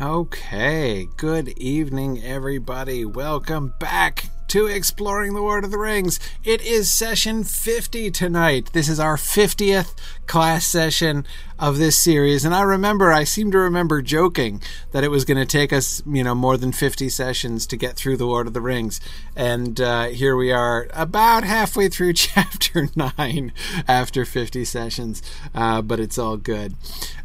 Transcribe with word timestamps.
Okay, 0.00 1.08
good 1.16 1.48
evening, 1.58 2.22
everybody. 2.22 3.04
Welcome 3.04 3.74
back 3.80 4.26
to 4.46 4.66
Exploring 4.66 5.34
the 5.34 5.40
Lord 5.40 5.64
of 5.64 5.72
the 5.72 5.78
Rings. 5.78 6.20
It 6.44 6.62
is 6.62 6.88
session 6.88 7.42
50 7.42 8.12
tonight. 8.12 8.70
This 8.72 8.88
is 8.88 9.00
our 9.00 9.16
50th 9.16 9.96
class 10.28 10.64
session 10.66 11.26
of 11.58 11.78
this 11.78 11.96
series. 11.96 12.44
And 12.44 12.54
I 12.54 12.62
remember, 12.62 13.12
I 13.12 13.24
seem 13.24 13.50
to 13.50 13.58
remember 13.58 14.00
joking 14.00 14.62
that 14.92 15.02
it 15.02 15.10
was 15.10 15.24
going 15.24 15.36
to 15.36 15.44
take 15.44 15.72
us, 15.72 16.00
you 16.06 16.22
know, 16.22 16.34
more 16.36 16.56
than 16.56 16.70
50 16.70 17.08
sessions 17.08 17.66
to 17.66 17.76
get 17.76 17.96
through 17.96 18.18
the 18.18 18.24
Lord 18.24 18.46
of 18.46 18.54
the 18.54 18.60
Rings. 18.60 19.00
And 19.34 19.80
uh, 19.80 20.04
here 20.10 20.36
we 20.36 20.52
are, 20.52 20.86
about 20.94 21.42
halfway 21.42 21.88
through 21.88 22.12
chapter 22.12 22.88
9 22.94 23.52
after 23.88 24.24
50 24.24 24.64
sessions. 24.64 25.22
Uh, 25.52 25.82
but 25.82 25.98
it's 25.98 26.18
all 26.18 26.36
good. 26.36 26.74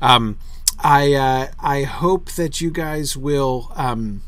Um, 0.02 0.40
I 0.80 1.14
uh, 1.14 1.48
I 1.60 1.84
hope 1.84 2.32
that 2.32 2.62
you 2.62 2.72
guys 2.72 3.16
will 3.16 3.72
um, 3.76 4.22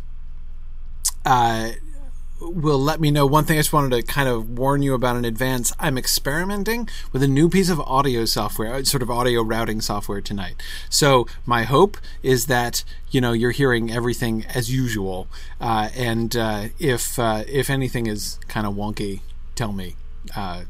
uh, 1.25 1.71
will 2.39 2.79
let 2.79 2.99
me 2.99 3.11
know. 3.11 3.25
One 3.25 3.45
thing 3.45 3.57
I 3.57 3.61
just 3.61 3.73
wanted 3.73 3.95
to 3.95 4.03
kind 4.03 4.27
of 4.27 4.49
warn 4.57 4.81
you 4.81 4.93
about 4.93 5.15
in 5.15 5.25
advance. 5.25 5.73
I'm 5.79 5.97
experimenting 5.97 6.89
with 7.11 7.23
a 7.23 7.27
new 7.27 7.49
piece 7.49 7.69
of 7.69 7.79
audio 7.81 8.25
software, 8.25 8.73
uh, 8.73 8.83
sort 8.83 9.01
of 9.01 9.09
audio 9.09 9.41
routing 9.41 9.81
software 9.81 10.21
tonight. 10.21 10.61
So 10.89 11.27
my 11.45 11.63
hope 11.63 11.97
is 12.23 12.47
that 12.47 12.83
you 13.11 13.21
know 13.21 13.33
you're 13.33 13.51
hearing 13.51 13.91
everything 13.91 14.45
as 14.53 14.71
usual, 14.71 15.27
uh, 15.59 15.89
and 15.95 16.35
uh, 16.35 16.67
if 16.79 17.17
uh, 17.17 17.43
if 17.47 17.69
anything 17.69 18.07
is 18.07 18.39
kind 18.47 18.67
of 18.67 18.75
wonky, 18.75 19.21
tell 19.55 19.71
me. 19.71 19.95
Uh, 20.35 20.63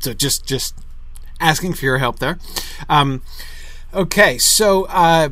so 0.00 0.12
just 0.12 0.46
just 0.46 0.74
asking 1.40 1.74
for 1.74 1.84
your 1.84 1.98
help 1.98 2.18
there. 2.18 2.38
Um, 2.88 3.22
Okay, 3.94 4.38
so 4.38 4.86
uh, 4.86 5.28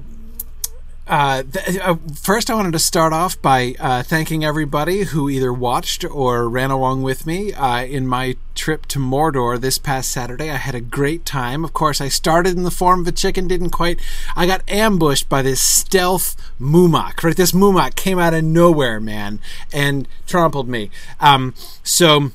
uh, 1.06 1.42
th- 1.44 1.78
uh, 1.78 1.96
first, 2.14 2.50
I 2.50 2.54
wanted 2.54 2.74
to 2.74 2.78
start 2.78 3.14
off 3.14 3.40
by 3.40 3.74
uh, 3.80 4.02
thanking 4.02 4.44
everybody 4.44 5.04
who 5.04 5.30
either 5.30 5.50
watched 5.50 6.04
or 6.04 6.46
ran 6.46 6.70
along 6.70 7.02
with 7.02 7.26
me 7.26 7.54
uh, 7.54 7.82
in 7.82 8.06
my 8.06 8.36
trip 8.54 8.84
to 8.88 8.98
Mordor 8.98 9.58
this 9.58 9.78
past 9.78 10.12
Saturday. 10.12 10.50
I 10.50 10.56
had 10.56 10.74
a 10.74 10.80
great 10.82 11.24
time. 11.24 11.64
Of 11.64 11.72
course, 11.72 12.02
I 12.02 12.08
started 12.08 12.54
in 12.54 12.64
the 12.64 12.70
form 12.70 13.00
of 13.00 13.06
a 13.06 13.12
chicken, 13.12 13.48
didn't 13.48 13.70
quite. 13.70 13.98
I 14.36 14.46
got 14.46 14.60
ambushed 14.68 15.30
by 15.30 15.40
this 15.40 15.62
stealth 15.62 16.36
Mumak. 16.60 17.24
Right, 17.24 17.34
this 17.34 17.52
Mumak 17.52 17.94
came 17.94 18.18
out 18.18 18.34
of 18.34 18.44
nowhere, 18.44 19.00
man, 19.00 19.40
and 19.72 20.06
trampled 20.26 20.68
me. 20.68 20.90
Um, 21.18 21.54
so 21.82 22.32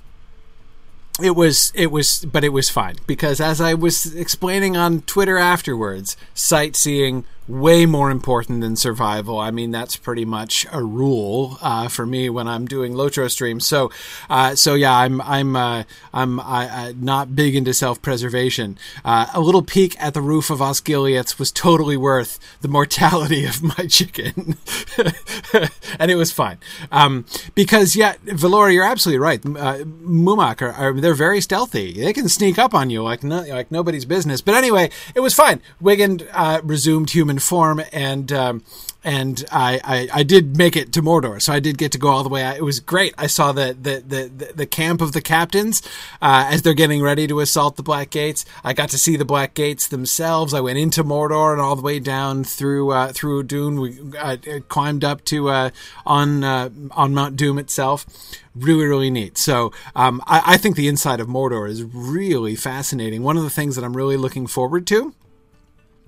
it 1.21 1.35
was 1.35 1.71
it 1.75 1.91
was 1.91 2.25
but 2.25 2.43
it 2.43 2.49
was 2.49 2.69
fine 2.69 2.95
because 3.07 3.39
as 3.39 3.61
i 3.61 3.73
was 3.73 4.13
explaining 4.15 4.75
on 4.75 5.01
twitter 5.01 5.37
afterwards 5.37 6.17
sightseeing 6.33 7.23
way 7.47 7.85
more 7.85 8.09
important 8.09 8.61
than 8.61 8.75
survival. 8.75 9.39
I 9.39 9.51
mean, 9.51 9.71
that's 9.71 9.95
pretty 9.95 10.25
much 10.25 10.65
a 10.71 10.83
rule 10.83 11.57
uh, 11.61 11.87
for 11.87 12.05
me 12.05 12.29
when 12.29 12.47
I'm 12.47 12.65
doing 12.65 12.93
Lotro 12.93 13.29
streams. 13.29 13.65
So, 13.65 13.91
uh, 14.29 14.55
so 14.55 14.73
yeah, 14.73 14.95
I'm 14.95 15.21
I'm 15.21 15.55
uh, 15.55 15.83
I'm 16.13 16.39
I, 16.39 16.93
not 16.99 17.35
big 17.35 17.55
into 17.55 17.73
self 17.73 18.01
preservation. 18.01 18.77
Uh, 19.03 19.27
a 19.33 19.39
little 19.39 19.61
peek 19.61 19.95
at 20.01 20.13
the 20.13 20.21
roof 20.21 20.49
of 20.49 20.59
Osgiliath 20.59 21.37
was 21.37 21.51
totally 21.51 21.97
worth 21.97 22.39
the 22.61 22.67
mortality 22.67 23.45
of 23.45 23.61
my 23.61 23.85
chicken, 23.87 24.57
and 25.99 26.11
it 26.11 26.15
was 26.15 26.31
fine. 26.31 26.57
Um, 26.91 27.25
because 27.53 27.95
yeah, 27.95 28.15
Valora, 28.25 28.73
you're 28.73 28.83
absolutely 28.83 29.19
right. 29.19 29.45
Uh, 29.45 29.83
Mumak 29.85 30.61
are, 30.61 30.71
are, 30.71 30.93
they're 30.93 31.13
very 31.13 31.41
stealthy. 31.41 31.93
They 31.93 32.13
can 32.13 32.27
sneak 32.27 32.57
up 32.57 32.73
on 32.73 32.89
you 32.89 33.03
like 33.03 33.23
no, 33.23 33.41
like 33.41 33.71
nobody's 33.71 34.05
business. 34.05 34.41
But 34.41 34.55
anyway, 34.55 34.89
it 35.13 35.19
was 35.19 35.33
fine. 35.33 35.61
Wiggin 35.79 36.21
uh, 36.31 36.61
resumed 36.63 37.11
human 37.11 37.34
human 37.35 37.39
form, 37.39 37.81
and 37.91 38.31
um, 38.31 38.63
and 39.03 39.45
I, 39.51 39.79
I, 39.83 40.19
I 40.19 40.23
did 40.23 40.57
make 40.57 40.75
it 40.75 40.91
to 40.93 41.01
Mordor, 41.01 41.39
so 41.39 41.53
I 41.53 41.59
did 41.59 41.77
get 41.77 41.91
to 41.91 41.99
go 41.99 42.07
all 42.09 42.23
the 42.23 42.29
way. 42.29 42.41
It 42.43 42.63
was 42.63 42.79
great. 42.79 43.13
I 43.17 43.27
saw 43.27 43.51
the 43.51 43.75
the 43.79 44.03
the, 44.05 44.53
the 44.53 44.65
camp 44.65 45.01
of 45.01 45.11
the 45.11 45.21
captains 45.21 45.81
uh, 46.21 46.47
as 46.49 46.61
they're 46.61 46.73
getting 46.73 47.01
ready 47.01 47.27
to 47.27 47.39
assault 47.39 47.75
the 47.75 47.83
Black 47.83 48.09
Gates. 48.09 48.45
I 48.63 48.73
got 48.73 48.89
to 48.89 48.97
see 48.97 49.17
the 49.17 49.25
Black 49.25 49.53
Gates 49.53 49.87
themselves. 49.87 50.53
I 50.53 50.61
went 50.61 50.77
into 50.77 51.03
Mordor 51.03 51.51
and 51.51 51.61
all 51.61 51.75
the 51.75 51.81
way 51.81 51.99
down 51.99 52.43
through 52.43 52.91
uh, 52.91 53.11
through 53.13 53.43
Udun. 53.43 53.81
We 53.81 54.17
uh, 54.17 54.59
climbed 54.67 55.03
up 55.03 55.23
to 55.25 55.49
uh, 55.49 55.69
on 56.05 56.43
uh, 56.43 56.69
on 56.91 57.13
Mount 57.13 57.35
Doom 57.35 57.57
itself 57.57 58.05
really 58.55 58.85
really 58.85 59.09
neat 59.11 59.37
so 59.37 59.73
um, 59.97 60.21
I, 60.25 60.53
I, 60.53 60.57
think 60.57 60.77
the 60.77 60.87
inside 60.87 61.19
of 61.19 61.27
mordor 61.27 61.69
is 61.69 61.83
really 61.83 62.55
fascinating 62.55 63.21
one 63.21 63.35
of 63.35 63.43
the 63.43 63.49
things 63.49 63.75
that 63.75 63.83
i'm 63.83 63.97
really 63.97 64.15
looking 64.15 64.47
forward 64.47 64.87
to 64.87 65.13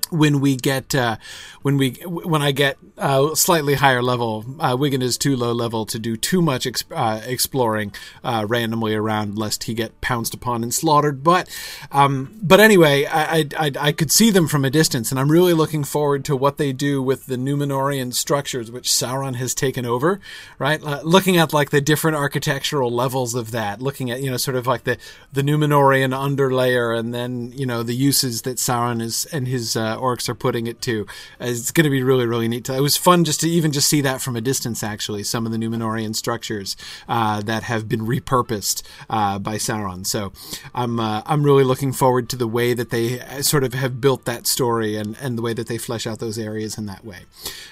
when 0.10 0.40
we 0.40 0.56
get 0.56 0.96
uh, 0.96 1.18
when 1.62 1.78
we 1.78 1.92
when 2.06 2.42
I 2.42 2.52
get 2.52 2.78
uh, 2.98 3.36
slightly 3.36 3.76
higher 3.76 4.02
level, 4.02 4.46
uh, 4.60 4.76
Wiggin 4.80 5.02
is 5.02 5.18
too 5.18 5.36
low 5.36 5.52
level 5.52 5.86
to 5.86 6.00
do 6.00 6.16
too 6.16 6.42
much 6.42 6.66
exp- 6.66 6.96
uh, 6.96 7.22
exploring 7.26 7.94
uh, 8.24 8.46
randomly 8.48 8.96
around, 8.96 9.38
lest 9.38 9.66
he 9.66 9.74
get 9.74 10.00
pounced 10.02 10.34
upon 10.34 10.64
and 10.64 10.74
slaughtered. 10.74 11.24
But 11.24 11.50
um, 11.92 12.38
but 12.42 12.60
anyway, 12.60 13.06
I, 13.06 13.46
I, 13.58 13.72
I 13.80 13.92
could 13.92 14.12
see 14.12 14.30
them 14.30 14.48
from 14.48 14.66
a 14.66 14.70
distance, 14.70 15.12
and 15.12 15.20
I'm 15.20 15.32
really 15.32 15.54
looking 15.54 15.84
forward 15.84 16.26
to 16.26 16.36
what 16.36 16.58
they 16.58 16.74
do 16.74 17.02
with 17.02 17.26
the 17.26 17.36
Numenorian 17.36 18.14
structures 18.14 18.72
which 18.72 18.90
Sauron 18.90 19.36
has 19.36 19.54
taken 19.54 19.86
over. 19.86 20.20
Right, 20.60 20.82
uh, 20.82 21.02
looking 21.04 21.38
at 21.38 21.54
like 21.54 21.70
the 21.70 21.82
different 21.82 22.18
architectural 22.18 22.92
levels 22.92 23.36
of 23.36 23.52
that, 23.52 23.82
looking 23.82 24.10
at 24.10 24.22
you 24.22 24.32
know 24.32 24.38
sort 24.38 24.56
of 24.56 24.68
like 24.68 24.84
the 24.86 24.98
the 25.34 25.42
Numenorian 25.42 26.14
underlayer, 26.14 26.98
and 26.98 27.14
then 27.14 27.52
you 27.52 27.66
know 27.66 27.84
the 27.84 27.96
uses 27.96 28.44
that 28.44 28.58
Sauron 28.58 29.02
is 29.02 29.26
and 29.28 29.48
his 29.48 29.76
orcs 29.98 30.30
are 30.30 30.36
putting 30.36 30.68
it 30.68 30.82
to. 30.84 31.06
it's 31.40 31.72
going 31.72 31.84
to 31.84 31.90
be 31.90 32.04
really, 32.04 32.26
really 32.26 32.48
neat. 32.48 32.70
It 32.70 32.82
was 32.82 32.98
fun 32.98 33.24
just 33.24 33.42
to 33.42 33.50
even 33.50 33.72
just 33.72 33.90
see 33.90 34.02
that 34.02 34.22
from 34.22 34.36
a 34.36 34.42
distance. 34.42 34.84
Actually, 34.84 35.24
some 35.24 35.46
of 35.46 35.52
the 35.52 35.58
Numenorian 35.58 36.16
structures 36.16 36.76
uh, 37.08 37.42
that 37.42 37.64
have 37.64 37.88
been 37.88 38.02
repurposed 38.02 38.84
uh, 39.10 39.40
by 39.40 39.56
Sauron. 39.56 40.06
So 40.06 40.32
I'm 40.74 41.00
uh, 41.00 41.22
I'm 41.26 41.44
really 41.44 41.64
looking 41.64 41.94
forward 41.94 42.30
to 42.30 42.36
the 42.36 42.48
way 42.48 42.74
that 42.74 42.90
they 42.90 43.20
uh, 43.20 43.42
sort 43.42 43.64
of 43.64 43.74
have 43.74 44.00
built 44.02 44.26
that 44.26 44.48
story 44.48 44.96
and 44.96 45.18
and 45.22 45.38
the 45.38 45.42
way 45.42 45.54
that 45.54 45.68
they 45.68 45.78
flesh 45.78 46.08
out 46.08 46.20
those 46.20 46.38
areas 46.38 46.78
in 46.78 46.86
that 46.86 47.04
way. 47.06 47.26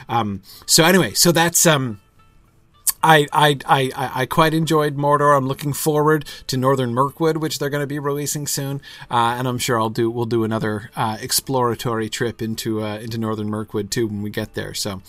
Um, 0.10 0.42
so 0.66 0.84
anyway, 0.84 1.14
so 1.14 1.32
that's 1.32 1.66
um 1.66 2.00
I, 3.06 3.28
I, 3.32 3.60
I, 3.68 4.12
I 4.22 4.26
quite 4.26 4.56
enjoyed 4.56 4.98
Mordor. 4.98 5.38
I'm 5.38 5.48
looking 5.48 5.74
forward 5.74 6.26
to 6.48 6.58
Northern 6.58 6.92
Mirkwood, 6.92 7.38
which 7.38 7.60
they're 7.60 7.70
going 7.70 7.84
to 7.84 7.88
be 7.88 8.00
releasing 8.00 8.48
soon, 8.48 8.82
uh, 9.12 9.36
and 9.38 9.48
I'm 9.48 9.60
sure 9.60 9.80
I'll 9.80 9.92
do 9.92 10.10
we'll 10.10 10.26
do 10.26 10.44
another 10.44 10.90
uh, 10.96 11.18
exploratory 11.22 12.10
trip 12.10 12.42
into 12.42 12.82
uh, 12.82 12.98
into 12.98 13.20
Northern 13.20 13.48
Mirkwood 13.48 13.92
too 13.92 14.08
when 14.08 14.24
we 14.24 14.32
get 14.32 14.56
there. 14.56 14.74
So, 14.74 15.04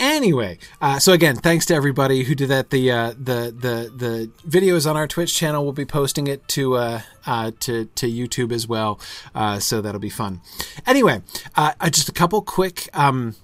anyway, 0.00 0.58
uh, 0.80 0.98
so 0.98 1.12
again, 1.12 1.36
thanks 1.36 1.66
to 1.66 1.74
everybody 1.74 2.24
who 2.24 2.34
did 2.34 2.48
that. 2.48 2.70
The 2.70 2.90
uh, 2.90 3.10
the 3.10 3.54
the 3.54 3.92
the 3.94 4.30
videos 4.48 4.88
on 4.88 4.96
our 4.96 5.06
Twitch 5.06 5.34
channel. 5.34 5.64
We'll 5.64 5.74
be 5.74 5.84
posting 5.84 6.28
it 6.28 6.48
to 6.48 6.76
uh, 6.76 7.00
to 7.60 7.84
to 7.84 8.10
YouTube 8.10 8.52
as 8.52 8.66
well, 8.66 9.00
so 9.58 9.82
that'll 9.82 10.00
be 10.00 10.08
fun. 10.08 10.40
Anyway, 10.86 11.20
just 11.90 12.08
a 12.08 12.12
couple 12.12 12.40
quick. 12.40 12.88
Um, 12.94 13.34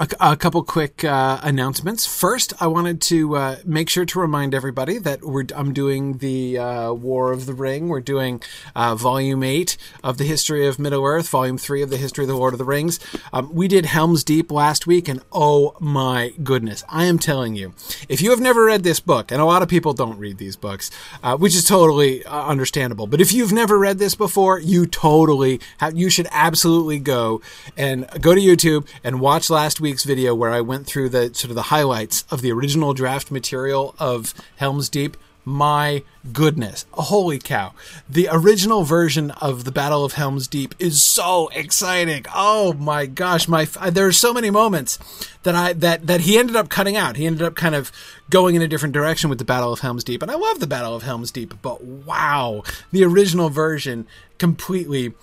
a, 0.00 0.08
a, 0.20 0.36
couple 0.36 0.62
quick 0.62 1.04
uh, 1.04 1.40
announcements. 1.42 2.06
First, 2.06 2.52
I 2.60 2.68
wanted 2.68 3.00
to 3.02 3.34
uh, 3.34 3.56
make 3.64 3.88
sure 3.88 4.04
to 4.04 4.20
remind 4.20 4.54
everybody 4.54 4.98
that 4.98 5.24
we're 5.24 5.44
I'm 5.54 5.72
doing 5.72 6.18
the 6.18 6.58
uh, 6.58 6.92
War 6.92 7.32
of 7.32 7.46
the 7.46 7.54
Ring. 7.54 7.88
We're 7.88 8.00
doing 8.00 8.40
uh, 8.76 8.94
Volume 8.94 9.42
8 9.42 9.76
of 10.04 10.18
the 10.18 10.24
History 10.24 10.66
of 10.66 10.78
Middle 10.78 11.04
Earth, 11.04 11.28
Volume 11.28 11.58
3 11.58 11.82
of 11.82 11.90
the 11.90 11.96
History 11.96 12.24
of 12.24 12.28
the 12.28 12.36
Lord 12.36 12.54
of 12.54 12.58
the 12.58 12.64
Rings. 12.64 13.00
Um, 13.32 13.52
we 13.52 13.66
did 13.66 13.86
Helm's 13.86 14.22
Deep 14.22 14.52
last 14.52 14.86
week, 14.86 15.08
and 15.08 15.20
oh 15.32 15.76
my 15.80 16.32
goodness, 16.44 16.84
I 16.88 17.06
am 17.06 17.18
telling 17.18 17.56
you, 17.56 17.74
if 18.08 18.20
you 18.22 18.30
have 18.30 18.40
never 18.40 18.64
read 18.64 18.84
this 18.84 19.00
book, 19.00 19.32
and 19.32 19.40
a 19.40 19.46
lot 19.46 19.62
of 19.62 19.68
people 19.68 19.94
don't 19.94 20.18
read 20.18 20.38
these 20.38 20.56
books, 20.56 20.90
uh, 21.24 21.36
which 21.36 21.56
is 21.56 21.64
totally 21.64 22.24
uh, 22.24 22.46
understandable, 22.46 23.08
but 23.08 23.20
if 23.20 23.32
you've 23.32 23.52
never 23.52 23.78
read 23.78 23.98
this 23.98 24.14
before, 24.14 24.60
you 24.60 24.86
totally 24.86 25.60
have, 25.78 25.96
you 25.96 26.08
should 26.08 26.28
absolutely 26.30 27.00
go 27.00 27.40
and 27.76 28.06
go 28.20 28.34
to 28.34 28.40
YouTube 28.40 28.86
and 29.02 29.20
watch 29.20 29.50
last 29.50 29.80
week 29.80 29.87
week's 29.88 30.04
video 30.04 30.34
where 30.34 30.50
I 30.50 30.60
went 30.60 30.86
through 30.86 31.08
the 31.08 31.32
sort 31.32 31.48
of 31.48 31.54
the 31.54 31.62
highlights 31.62 32.26
of 32.30 32.42
the 32.42 32.52
original 32.52 32.92
draft 32.92 33.30
material 33.30 33.94
of 33.98 34.34
Helm's 34.56 34.90
Deep. 34.90 35.16
My 35.46 36.02
goodness, 36.30 36.84
holy 36.92 37.38
cow. 37.38 37.72
The 38.06 38.28
original 38.30 38.82
version 38.82 39.30
of 39.30 39.64
the 39.64 39.72
Battle 39.72 40.04
of 40.04 40.12
Helm's 40.12 40.46
Deep 40.46 40.74
is 40.78 41.00
so 41.00 41.48
exciting. 41.54 42.26
Oh 42.34 42.74
my 42.74 43.06
gosh, 43.06 43.48
my 43.48 43.64
there 43.64 44.06
are 44.06 44.12
so 44.12 44.34
many 44.34 44.50
moments 44.50 44.98
that 45.44 45.54
I 45.54 45.72
that 45.72 46.06
that 46.06 46.20
he 46.20 46.36
ended 46.36 46.54
up 46.54 46.68
cutting 46.68 46.98
out. 46.98 47.16
He 47.16 47.24
ended 47.24 47.40
up 47.40 47.54
kind 47.54 47.74
of 47.74 47.90
going 48.28 48.56
in 48.56 48.60
a 48.60 48.68
different 48.68 48.92
direction 48.92 49.30
with 49.30 49.38
the 49.38 49.46
Battle 49.46 49.72
of 49.72 49.80
Helm's 49.80 50.04
Deep. 50.04 50.20
And 50.20 50.30
I 50.30 50.34
love 50.34 50.60
the 50.60 50.66
Battle 50.66 50.94
of 50.94 51.02
Helm's 51.02 51.30
Deep, 51.30 51.54
but 51.62 51.82
wow, 51.82 52.62
the 52.92 53.04
original 53.04 53.48
version 53.48 54.06
completely 54.36 55.14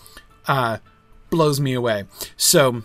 uh 0.47 0.79
blows 1.29 1.59
me 1.59 1.73
away. 1.73 2.05
So 2.35 2.81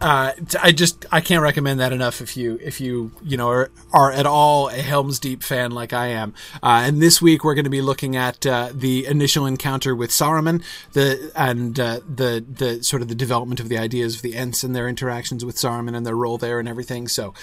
uh, 0.00 0.32
I 0.60 0.72
just 0.72 1.06
I 1.10 1.20
can't 1.20 1.42
recommend 1.42 1.80
that 1.80 1.92
enough 1.92 2.20
if 2.20 2.36
you 2.36 2.58
if 2.62 2.80
you 2.80 3.10
you 3.22 3.36
know 3.36 3.48
are, 3.48 3.70
are 3.92 4.12
at 4.12 4.26
all 4.26 4.68
a 4.68 4.74
Helm's 4.74 5.18
Deep 5.18 5.42
fan 5.42 5.72
like 5.72 5.92
I 5.92 6.08
am. 6.08 6.34
Uh, 6.62 6.82
and 6.84 7.02
this 7.02 7.20
week 7.20 7.42
we're 7.42 7.54
going 7.54 7.64
to 7.64 7.70
be 7.70 7.82
looking 7.82 8.14
at 8.14 8.46
uh, 8.46 8.70
the 8.72 9.06
initial 9.06 9.44
encounter 9.44 9.96
with 9.96 10.10
Saruman, 10.10 10.62
the 10.92 11.32
and 11.34 11.78
uh, 11.80 12.00
the 12.08 12.44
the 12.48 12.82
sort 12.84 13.02
of 13.02 13.08
the 13.08 13.14
development 13.14 13.58
of 13.58 13.68
the 13.68 13.78
ideas 13.78 14.16
of 14.16 14.22
the 14.22 14.36
Ents 14.36 14.62
and 14.62 14.74
their 14.74 14.88
interactions 14.88 15.44
with 15.44 15.56
Saruman 15.56 15.96
and 15.96 16.06
their 16.06 16.16
role 16.16 16.38
there 16.38 16.60
and 16.60 16.68
everything. 16.68 17.08
So 17.08 17.34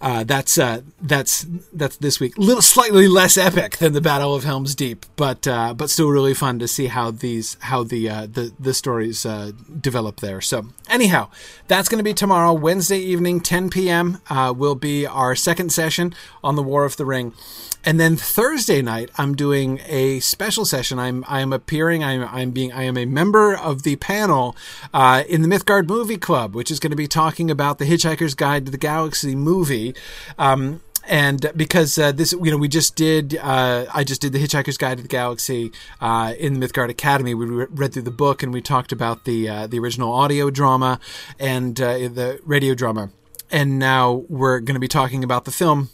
uh, 0.00 0.24
that's 0.24 0.56
uh, 0.56 0.80
that's 1.02 1.46
that's 1.74 1.98
this 1.98 2.18
week. 2.20 2.38
Little 2.38 2.62
slightly 2.62 3.06
less 3.06 3.36
epic 3.36 3.76
than 3.76 3.92
the 3.92 4.00
Battle 4.00 4.34
of 4.34 4.44
Helm's 4.44 4.74
Deep, 4.74 5.04
but 5.16 5.46
uh, 5.46 5.74
but 5.74 5.90
still 5.90 6.08
really 6.08 6.32
fun 6.32 6.58
to 6.58 6.68
see 6.68 6.86
how 6.86 7.10
these 7.10 7.58
how 7.60 7.82
the 7.82 8.08
uh, 8.08 8.26
the 8.26 8.52
the 8.58 8.72
stories 8.72 9.26
uh, 9.26 9.52
develop 9.78 10.20
there. 10.20 10.40
So 10.40 10.68
anyhow, 10.88 11.28
that's 11.68 11.90
going 11.90 11.98
to 11.98 12.04
be 12.04 12.14
tomorrow, 12.14 12.54
Wednesday 12.54 12.98
evening, 12.98 13.40
10 13.40 13.68
p.m. 13.68 14.22
Uh, 14.30 14.54
will 14.56 14.74
be 14.74 15.06
our 15.06 15.36
second 15.36 15.70
session 15.70 16.14
on 16.42 16.56
the 16.56 16.62
War 16.62 16.86
of 16.86 16.96
the 16.96 17.04
Ring. 17.04 17.34
And 17.82 17.98
then 17.98 18.16
Thursday 18.16 18.82
night, 18.82 19.10
I'm 19.16 19.34
doing 19.34 19.80
a 19.86 20.20
special 20.20 20.66
session. 20.66 20.98
I'm 20.98 21.24
I'm 21.26 21.50
appearing. 21.50 22.04
I'm 22.04 22.22
I'm 22.24 22.50
being 22.50 22.72
I 22.72 22.82
am 22.82 22.98
a 22.98 23.06
member 23.06 23.54
of 23.54 23.84
the 23.84 23.96
panel 23.96 24.54
in 24.94 25.40
the 25.42 25.48
Mythgard 25.48 25.88
Movie 25.88 26.18
Club, 26.18 26.54
which 26.54 26.70
is 26.70 26.78
going 26.78 26.90
to 26.90 26.96
be 26.96 27.08
talking 27.08 27.50
about 27.50 27.78
the 27.78 27.86
Hitchhiker's 27.86 28.34
Guide 28.34 28.66
to 28.66 28.72
the 28.72 28.76
Galaxy 28.78 29.34
movie. 29.34 29.89
Um, 30.38 30.80
and 31.08 31.50
because 31.56 31.98
uh, 31.98 32.12
this, 32.12 32.32
you 32.32 32.50
know, 32.50 32.56
we 32.56 32.68
just 32.68 32.94
did, 32.94 33.36
uh, 33.36 33.86
I 33.92 34.04
just 34.04 34.20
did 34.20 34.32
the 34.32 34.38
Hitchhiker's 34.38 34.76
Guide 34.76 34.98
to 34.98 35.02
the 35.02 35.08
Galaxy 35.08 35.72
uh, 36.00 36.34
in 36.38 36.60
the 36.60 36.66
Mythgard 36.66 36.90
Academy. 36.90 37.34
We 37.34 37.46
re- 37.46 37.66
read 37.70 37.92
through 37.92 38.02
the 38.02 38.10
book 38.10 38.42
and 38.42 38.52
we 38.52 38.60
talked 38.60 38.92
about 38.92 39.24
the 39.24 39.48
uh, 39.48 39.66
the 39.66 39.78
original 39.78 40.12
audio 40.12 40.50
drama 40.50 41.00
and 41.38 41.80
uh, 41.80 41.94
the 41.94 42.40
radio 42.44 42.74
drama, 42.74 43.10
and 43.50 43.78
now 43.78 44.24
we're 44.28 44.60
going 44.60 44.74
to 44.74 44.80
be 44.80 44.88
talking 44.88 45.24
about 45.24 45.46
the 45.46 45.52
film 45.52 45.88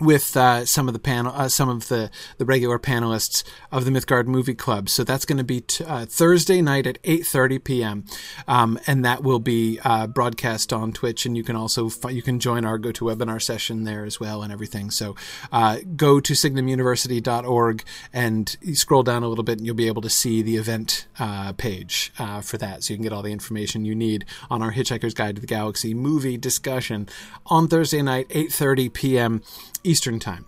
with 0.00 0.36
uh, 0.36 0.64
some 0.64 0.88
of 0.88 0.94
the 0.94 1.00
panel, 1.00 1.32
uh, 1.34 1.48
some 1.48 1.68
of 1.68 1.88
the, 1.88 2.10
the 2.38 2.44
regular 2.44 2.78
panelists 2.78 3.44
of 3.72 3.84
the 3.84 3.90
Mythgard 3.90 4.26
Movie 4.26 4.54
Club. 4.54 4.88
So 4.88 5.04
that's 5.04 5.24
going 5.24 5.38
to 5.38 5.44
be 5.44 5.62
t- 5.62 5.84
uh, 5.84 6.06
Thursday 6.06 6.60
night 6.60 6.86
at 6.86 7.02
8:30 7.02 7.64
p.m. 7.64 8.04
Um, 8.46 8.78
and 8.86 9.04
that 9.04 9.22
will 9.22 9.38
be 9.38 9.80
uh, 9.84 10.06
broadcast 10.06 10.72
on 10.72 10.92
Twitch. 10.92 11.26
And 11.26 11.36
you 11.36 11.42
can 11.42 11.56
also 11.56 11.88
fi- 11.88 12.10
you 12.10 12.22
can 12.22 12.40
join 12.40 12.64
our 12.64 12.78
GoToWebinar 12.78 13.40
session 13.40 13.84
there 13.84 14.04
as 14.04 14.20
well 14.20 14.42
and 14.42 14.52
everything. 14.52 14.90
So 14.90 15.16
uh, 15.50 15.78
go 15.96 16.20
to 16.20 16.32
signumuniversity.org 16.32 17.84
and 18.12 18.56
scroll 18.74 19.02
down 19.02 19.22
a 19.22 19.28
little 19.28 19.44
bit, 19.44 19.58
and 19.58 19.66
you'll 19.66 19.74
be 19.74 19.86
able 19.86 20.02
to 20.02 20.10
see 20.10 20.42
the 20.42 20.56
event 20.56 21.06
uh, 21.18 21.52
page 21.54 22.12
for 22.42 22.58
that. 22.58 22.84
So 22.84 22.92
you 22.92 22.98
can 22.98 23.02
get 23.04 23.12
all 23.12 23.22
the 23.22 23.32
information 23.32 23.84
you 23.84 23.94
need 23.94 24.24
on 24.50 24.62
our 24.62 24.72
Hitchhiker's 24.72 25.14
Guide 25.14 25.36
to 25.36 25.40
the 25.40 25.46
Galaxy 25.46 25.94
movie 25.94 26.36
discussion 26.36 27.08
on 27.46 27.68
Thursday 27.68 28.02
night, 28.02 28.28
8:30 28.28 28.92
p.m. 28.92 29.42
Eastern 29.86 30.18
time. 30.18 30.46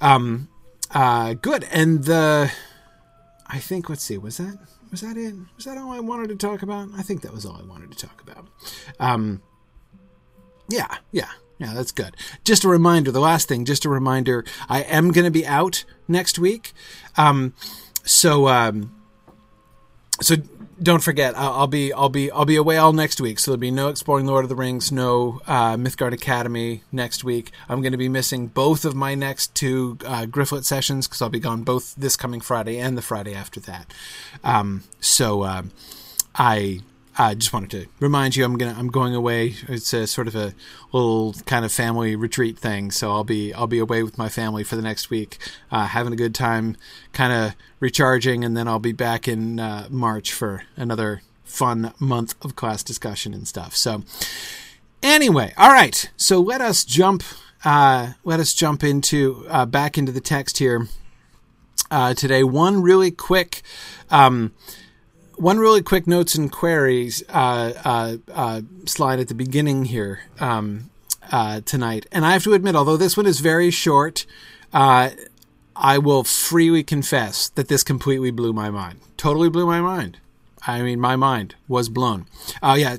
Um, 0.00 0.48
uh, 0.90 1.34
good. 1.34 1.64
And 1.70 2.04
the, 2.04 2.50
I 3.46 3.58
think, 3.58 3.88
let's 3.88 4.02
see, 4.02 4.18
was 4.18 4.38
that, 4.38 4.58
was 4.90 5.00
that 5.00 5.16
it? 5.16 5.34
Was 5.56 5.64
that 5.64 5.78
all 5.78 5.92
I 5.92 6.00
wanted 6.00 6.28
to 6.30 6.36
talk 6.36 6.62
about? 6.62 6.88
I 6.96 7.02
think 7.02 7.22
that 7.22 7.32
was 7.32 7.44
all 7.44 7.56
I 7.56 7.64
wanted 7.64 7.90
to 7.92 8.06
talk 8.06 8.22
about. 8.22 8.46
Um, 8.98 9.42
yeah, 10.68 10.96
yeah. 11.12 11.28
Yeah, 11.58 11.72
that's 11.72 11.92
good. 11.92 12.16
Just 12.42 12.64
a 12.64 12.68
reminder, 12.68 13.12
the 13.12 13.20
last 13.20 13.46
thing, 13.46 13.64
just 13.64 13.84
a 13.84 13.88
reminder, 13.88 14.44
I 14.68 14.82
am 14.82 15.12
going 15.12 15.24
to 15.24 15.30
be 15.30 15.46
out 15.46 15.84
next 16.08 16.36
week. 16.36 16.72
Um, 17.16 17.54
so, 18.02 18.48
um, 18.48 18.92
so 20.20 20.34
don't 20.82 21.02
forget, 21.02 21.36
I'll, 21.36 21.66
be 21.66 21.92
I'll 21.92 22.08
be 22.08 22.30
I'll 22.30 22.44
be 22.44 22.56
away 22.56 22.76
all 22.76 22.92
next 22.92 23.20
week, 23.20 23.38
so 23.38 23.50
there'll 23.50 23.60
be 23.60 23.70
no 23.70 23.88
exploring 23.88 24.26
Lord 24.26 24.44
of 24.44 24.48
the 24.48 24.54
Rings, 24.56 24.90
no 24.90 25.40
uh, 25.46 25.76
Mythgard 25.76 26.12
Academy 26.12 26.82
next 26.92 27.24
week. 27.24 27.50
I'm 27.68 27.80
going 27.80 27.92
to 27.92 27.98
be 27.98 28.08
missing 28.08 28.48
both 28.48 28.84
of 28.84 28.94
my 28.94 29.14
next 29.14 29.54
two 29.54 29.98
uh, 30.04 30.26
Grifflet 30.26 30.64
sessions 30.64 31.06
because 31.06 31.22
I'll 31.22 31.28
be 31.28 31.40
gone 31.40 31.62
both 31.62 31.94
this 31.94 32.16
coming 32.16 32.40
Friday 32.40 32.78
and 32.78 32.96
the 32.96 33.02
Friday 33.02 33.34
after 33.34 33.60
that. 33.60 33.92
Um, 34.42 34.84
so 35.00 35.42
uh, 35.42 35.62
I 36.34 36.80
I 37.16 37.34
just 37.34 37.52
wanted 37.52 37.70
to 37.70 37.86
remind 38.00 38.34
you 38.34 38.44
I'm 38.44 38.58
gonna 38.58 38.74
I'm 38.76 38.88
going 38.88 39.14
away. 39.14 39.54
It's 39.68 39.92
a 39.92 40.06
sort 40.06 40.26
of 40.26 40.34
a 40.34 40.54
little 40.92 41.34
kind 41.46 41.64
of 41.64 41.72
family 41.72 42.16
retreat 42.16 42.58
thing, 42.58 42.90
so 42.90 43.12
I'll 43.12 43.24
be 43.24 43.52
I'll 43.54 43.66
be 43.66 43.78
away 43.78 44.02
with 44.02 44.18
my 44.18 44.28
family 44.28 44.64
for 44.64 44.76
the 44.76 44.82
next 44.82 45.10
week, 45.10 45.38
uh, 45.70 45.86
having 45.86 46.12
a 46.12 46.16
good 46.16 46.34
time, 46.34 46.76
kind 47.12 47.32
of 47.32 47.56
recharging, 47.78 48.44
and 48.44 48.56
then 48.56 48.66
I'll 48.66 48.78
be 48.78 48.92
back 48.92 49.28
in 49.28 49.60
uh, 49.60 49.86
March 49.90 50.32
for 50.32 50.64
another 50.76 51.22
fun 51.44 51.92
month 52.00 52.34
of 52.44 52.56
class 52.56 52.82
discussion 52.82 53.32
and 53.32 53.46
stuff. 53.46 53.76
So 53.76 54.02
anyway, 55.02 55.52
all 55.56 55.70
right. 55.70 56.10
So 56.16 56.40
let 56.40 56.60
us 56.60 56.84
jump 56.84 57.22
uh, 57.64 58.12
let 58.24 58.40
us 58.40 58.52
jump 58.52 58.84
into 58.84 59.46
uh, 59.48 59.66
back 59.66 59.96
into 59.96 60.12
the 60.12 60.20
text 60.20 60.58
here 60.58 60.88
uh, 61.90 62.14
today. 62.14 62.44
One 62.44 62.82
really 62.82 63.10
quick. 63.10 63.62
Um, 64.10 64.52
one 65.36 65.58
really 65.58 65.82
quick 65.82 66.06
notes 66.06 66.34
and 66.34 66.50
queries 66.50 67.22
uh, 67.28 67.72
uh, 67.84 68.16
uh, 68.32 68.60
slide 68.86 69.20
at 69.20 69.28
the 69.28 69.34
beginning 69.34 69.86
here 69.86 70.20
um, 70.40 70.90
uh, 71.30 71.60
tonight, 71.62 72.06
and 72.12 72.24
I 72.24 72.32
have 72.32 72.44
to 72.44 72.52
admit, 72.54 72.76
although 72.76 72.96
this 72.96 73.16
one 73.16 73.26
is 73.26 73.40
very 73.40 73.70
short, 73.70 74.26
uh, 74.72 75.10
I 75.76 75.98
will 75.98 76.24
freely 76.24 76.82
confess 76.82 77.48
that 77.50 77.68
this 77.68 77.82
completely 77.82 78.30
blew 78.30 78.52
my 78.52 78.70
mind. 78.70 79.00
Totally 79.16 79.48
blew 79.48 79.66
my 79.66 79.80
mind. 79.80 80.18
I 80.66 80.82
mean, 80.82 81.00
my 81.00 81.16
mind 81.16 81.56
was 81.68 81.88
blown. 81.88 82.26
Oh 82.62 82.74
yeah, 82.74 82.96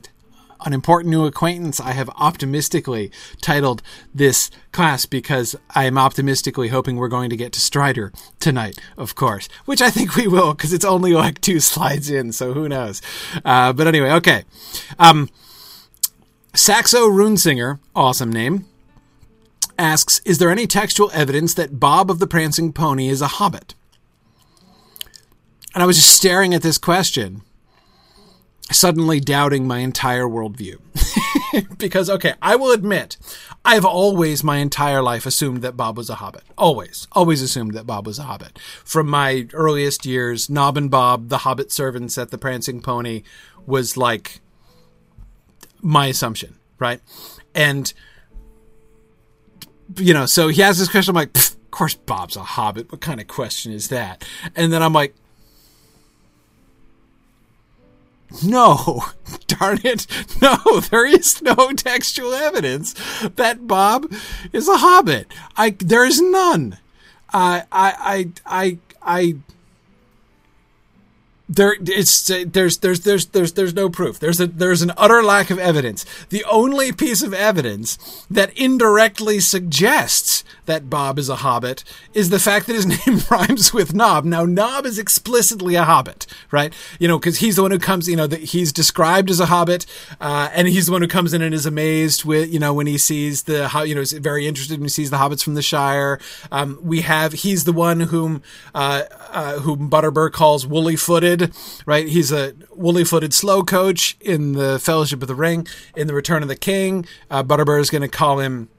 an 0.62 0.74
important 0.74 1.12
new 1.12 1.26
acquaintance, 1.26 1.80
I 1.80 1.92
have 1.92 2.10
optimistically 2.16 3.12
titled 3.42 3.82
this 4.14 4.50
class 4.72 5.06
because 5.06 5.56
I 5.72 5.86
am 5.86 5.98
optimistically 5.98 6.70
hoping 6.70 6.96
we're 6.96 7.08
going 7.08 7.30
to 7.30 7.38
get 7.38 7.54
to 7.54 7.60
Strider 7.60 8.12
tonight, 8.40 8.80
of 8.98 9.16
course, 9.16 9.50
which 9.66 9.82
I 9.82 9.90
think 9.90 10.16
we 10.16 10.28
will 10.28 10.54
because 10.54 10.74
it's 10.74 10.86
only 10.86 11.14
like 11.14 11.42
two 11.42 11.60
slides 11.60 12.10
in, 12.10 12.32
so 12.32 12.54
who 12.54 12.70
knows. 12.70 13.02
Uh, 13.44 13.74
but 13.74 13.88
anyway, 13.88 14.12
okay. 14.12 14.44
Um, 15.00 15.30
Saxo 16.54 17.10
Runesinger, 17.10 17.80
awesome 17.96 18.32
name, 18.32 18.66
asks 19.78 20.22
Is 20.26 20.38
there 20.38 20.50
any 20.50 20.68
textual 20.68 21.12
evidence 21.14 21.54
that 21.56 21.80
Bob 21.80 22.10
of 22.10 22.20
the 22.20 22.28
Prancing 22.28 22.72
Pony 22.72 23.10
is 23.10 23.22
a 23.22 23.28
hobbit? 23.28 23.76
And 25.74 25.84
I 25.84 25.86
was 25.86 25.98
just 25.98 26.16
staring 26.16 26.54
at 26.54 26.62
this 26.62 26.78
question 26.78 27.42
suddenly 28.72 29.20
doubting 29.20 29.68
my 29.68 29.80
entire 29.80 30.26
worldview. 30.26 30.78
because, 31.78 32.10
okay, 32.10 32.34
I 32.42 32.56
will 32.56 32.72
admit, 32.72 33.18
I've 33.64 33.86
always, 33.86 34.44
my 34.44 34.58
entire 34.58 35.02
life, 35.02 35.26
assumed 35.26 35.62
that 35.62 35.78
Bob 35.78 35.98
was 35.98 36.10
a 36.10 36.16
hobbit. 36.16 36.44
Always. 36.58 37.08
Always 37.12 37.42
assumed 37.42 37.74
that 37.74 37.86
Bob 37.86 38.06
was 38.08 38.20
a 38.20 38.24
hobbit. 38.24 38.60
From 38.84 39.08
my 39.08 39.48
earliest 39.54 40.06
years, 40.06 40.50
Nob 40.50 40.78
and 40.78 40.90
Bob, 40.90 41.30
the 41.30 41.40
hobbit 41.40 41.72
servants 41.72 42.18
at 42.18 42.32
the 42.32 42.38
Prancing 42.38 42.82
Pony, 42.82 43.24
was 43.66 43.98
like 43.98 44.42
my 45.82 46.08
assumption, 46.08 46.56
right? 46.80 47.02
And, 47.54 47.94
you 49.98 50.14
know, 50.14 50.26
so 50.26 50.48
he 50.48 50.62
has 50.62 50.80
this 50.80 50.90
question, 50.90 51.12
I'm 51.12 51.16
like, 51.16 51.36
of 51.36 51.72
course 51.72 51.96
Bob's 51.96 52.36
a 52.36 52.44
hobbit. 52.44 52.92
What 52.92 53.02
kind 53.02 53.22
of 53.22 53.28
question 53.28 53.72
is 53.72 53.90
that? 53.90 54.26
And 54.56 54.74
then 54.74 54.82
I'm 54.82 54.94
like, 54.94 55.16
no, 58.44 59.06
darn 59.48 59.80
it. 59.84 60.08
No, 60.42 60.80
there 60.90 61.06
is 61.06 61.42
no 61.42 61.72
textual 61.76 62.34
evidence 62.34 62.94
that 63.36 63.68
Bob 63.68 64.12
is 64.54 64.68
a 64.68 64.78
hobbit. 64.78 65.32
I, 65.58 65.72
there 65.72 66.06
is 66.06 66.22
none. 66.22 66.78
I, 67.34 67.64
I, 67.72 68.30
I, 68.46 68.78
I, 69.02 69.36
there 71.48 71.76
it's 71.80 72.28
there's 72.28 72.78
there's 72.80 73.02
there's 73.02 73.26
there's 73.28 73.54
there's 73.54 73.74
no 73.74 73.90
proof. 73.90 74.20
There's 74.20 74.40
a 74.40 74.48
there's 74.48 74.82
an 74.82 74.92
utter 74.98 75.24
lack 75.24 75.50
of 75.50 75.60
evidence. 75.60 76.06
The 76.30 76.44
only 76.46 76.92
piece 76.92 77.22
of 77.22 77.34
evidence 77.34 78.26
that 78.30 78.56
indirectly 78.58 79.40
suggests 79.40 80.44
that 80.66 80.90
bob 80.90 81.20
is 81.20 81.30
a 81.30 81.38
hobbit 81.38 81.84
is 82.14 82.30
the 82.32 82.40
fact 82.40 82.66
that 82.68 82.74
his 82.74 82.86
name 83.08 83.20
rhymes 83.30 83.74
with 83.74 83.94
nob 83.94 84.26
now 84.26 84.46
nob 84.46 84.86
is 84.86 84.98
explicitly 84.98 85.76
a 85.76 85.84
hobbit 85.84 86.26
right? 86.52 86.74
You 87.00 87.08
know 87.08 87.20
because 87.20 87.40
he's 87.40 87.58
the 87.58 87.62
one 87.62 87.72
who 87.72 87.80
comes 87.80 88.08
you 88.08 88.16
know 88.16 88.28
that 88.28 88.42
he's 88.42 88.72
described 88.72 89.30
as 89.30 89.40
a 89.40 89.48
hobbit 89.48 89.86
uh, 90.20 90.50
and 90.54 90.68
he's 90.68 90.88
the 90.88 90.92
one 90.92 91.02
who 91.02 91.08
comes 91.08 91.34
in 91.34 91.42
and 91.42 91.54
is 91.54 91.66
amazed 91.66 92.26
with 92.26 92.52
you 92.52 92.60
know 92.60 92.74
when 92.74 92.88
he 92.88 92.98
sees 92.98 93.44
the 93.44 93.68
how 93.68 93.84
you 93.84 93.94
know 93.94 94.02
is 94.02 94.14
very 94.14 94.48
interested 94.48 94.80
when 94.80 94.86
he 94.86 94.90
sees 94.90 95.10
the 95.12 95.18
hobbits 95.18 95.44
from 95.44 95.54
the 95.54 95.62
shire. 95.62 96.20
Um, 96.52 96.80
we 96.82 97.02
have 97.02 97.34
he's 97.34 97.66
the 97.66 97.74
one 97.74 98.00
whom 98.00 98.42
uh, 98.74 99.04
uh, 99.30 99.60
whom 99.60 99.90
butterbur 99.90 100.32
calls 100.32 100.66
woolly 100.66 100.96
footed 100.96 101.35
right? 101.86 102.08
He's 102.08 102.32
a 102.32 102.54
woolly 102.72 103.04
footed 103.04 103.34
slow 103.34 103.64
coach 103.64 104.18
in 104.20 104.54
the 104.54 104.80
Fellowship 104.80 105.22
of 105.22 105.28
the 105.28 105.36
Ring. 105.36 105.68
In 105.96 106.08
the 106.08 106.14
Return 106.14 106.42
of 106.42 106.50
the 106.50 106.56
King, 106.56 107.06
uh, 107.30 107.44
Butterbur 107.44 107.80
is 107.80 107.90
going 107.90 108.02
to 108.02 108.08
call 108.08 108.40
him 108.40 108.70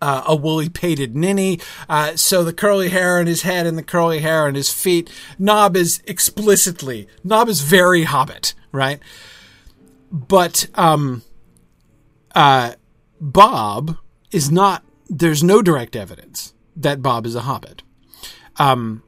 uh, 0.00 0.22
a 0.26 0.36
woolly 0.36 0.68
pated 0.68 1.16
ninny. 1.16 1.60
Uh, 1.88 2.16
so 2.16 2.44
the 2.44 2.52
curly 2.52 2.88
hair 2.90 3.18
on 3.18 3.26
his 3.26 3.42
head 3.42 3.66
and 3.66 3.76
the 3.76 3.82
curly 3.82 4.20
hair 4.20 4.46
on 4.46 4.54
his 4.54 4.72
feet. 4.72 5.10
Nob 5.38 5.76
is 5.76 6.02
explicitly, 6.06 7.08
Nob 7.24 7.48
is 7.48 7.62
very 7.62 8.04
hobbit, 8.04 8.54
right? 8.72 9.00
But, 10.10 10.68
um, 10.74 11.22
uh, 12.34 12.74
Bob 13.20 13.96
is 14.30 14.50
not. 14.50 14.84
There's 15.08 15.42
no 15.42 15.62
direct 15.62 15.96
evidence 15.96 16.54
that 16.76 17.02
Bob 17.02 17.26
is 17.26 17.34
a 17.34 17.40
hobbit. 17.42 17.82
Um, 18.56 19.02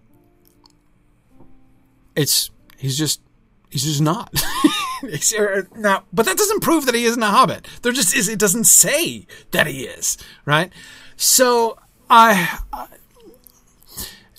it's 2.17 2.51
he's 2.81 2.99
just 2.99 3.21
he's 3.69 3.85
just 3.85 4.01
not. 4.01 4.33
now, 5.77 6.05
but 6.13 6.27
that 6.27 6.37
doesn't 6.37 6.61
prove 6.61 6.87
that 6.87 6.95
he 6.95 7.05
isn't 7.05 7.23
a 7.23 7.27
hobbit. 7.27 7.67
There 7.83 7.93
just 7.93 8.15
is. 8.15 8.29
It 8.29 8.39
doesn't 8.39 8.65
say 8.65 9.27
that 9.53 9.67
he 9.67 9.85
is 9.85 10.17
right. 10.45 10.73
So 11.17 11.79
I, 12.09 12.59
I 12.73 12.87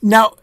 now, 0.01 0.33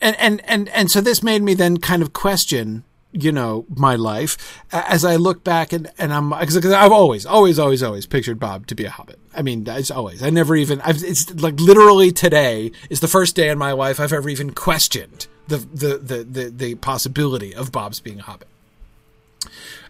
and 0.00 0.16
and 0.18 0.42
and 0.44 0.68
and 0.68 0.90
so 0.90 1.00
this 1.00 1.22
made 1.22 1.42
me 1.42 1.54
then 1.54 1.78
kind 1.78 2.02
of 2.02 2.12
question 2.12 2.84
you 3.12 3.32
know 3.32 3.64
my 3.74 3.96
life 3.96 4.62
as 4.70 5.02
I 5.04 5.16
look 5.16 5.42
back 5.42 5.72
and 5.72 5.90
and 5.98 6.12
I'm 6.12 6.30
because 6.30 6.56
I've 6.66 6.92
always 6.92 7.24
always 7.24 7.58
always 7.58 7.82
always 7.82 8.06
pictured 8.06 8.38
Bob 8.38 8.66
to 8.66 8.74
be 8.74 8.84
a 8.84 8.90
hobbit. 8.90 9.18
I 9.34 9.42
mean, 9.42 9.64
that's 9.64 9.90
always. 9.90 10.22
I 10.22 10.30
never 10.30 10.56
even. 10.56 10.80
I've, 10.82 11.02
it's 11.02 11.34
like 11.34 11.58
literally 11.60 12.12
today 12.12 12.72
is 12.90 13.00
the 13.00 13.08
first 13.08 13.36
day 13.36 13.48
in 13.48 13.58
my 13.58 13.72
life 13.72 14.00
I've 14.00 14.12
ever 14.12 14.28
even 14.28 14.52
questioned 14.52 15.26
the 15.48 15.58
the 15.58 15.98
the 15.98 16.24
the, 16.24 16.50
the 16.50 16.74
possibility 16.76 17.54
of 17.54 17.72
Bob's 17.72 18.00
being 18.00 18.20
a 18.20 18.22
hobbit. 18.22 18.48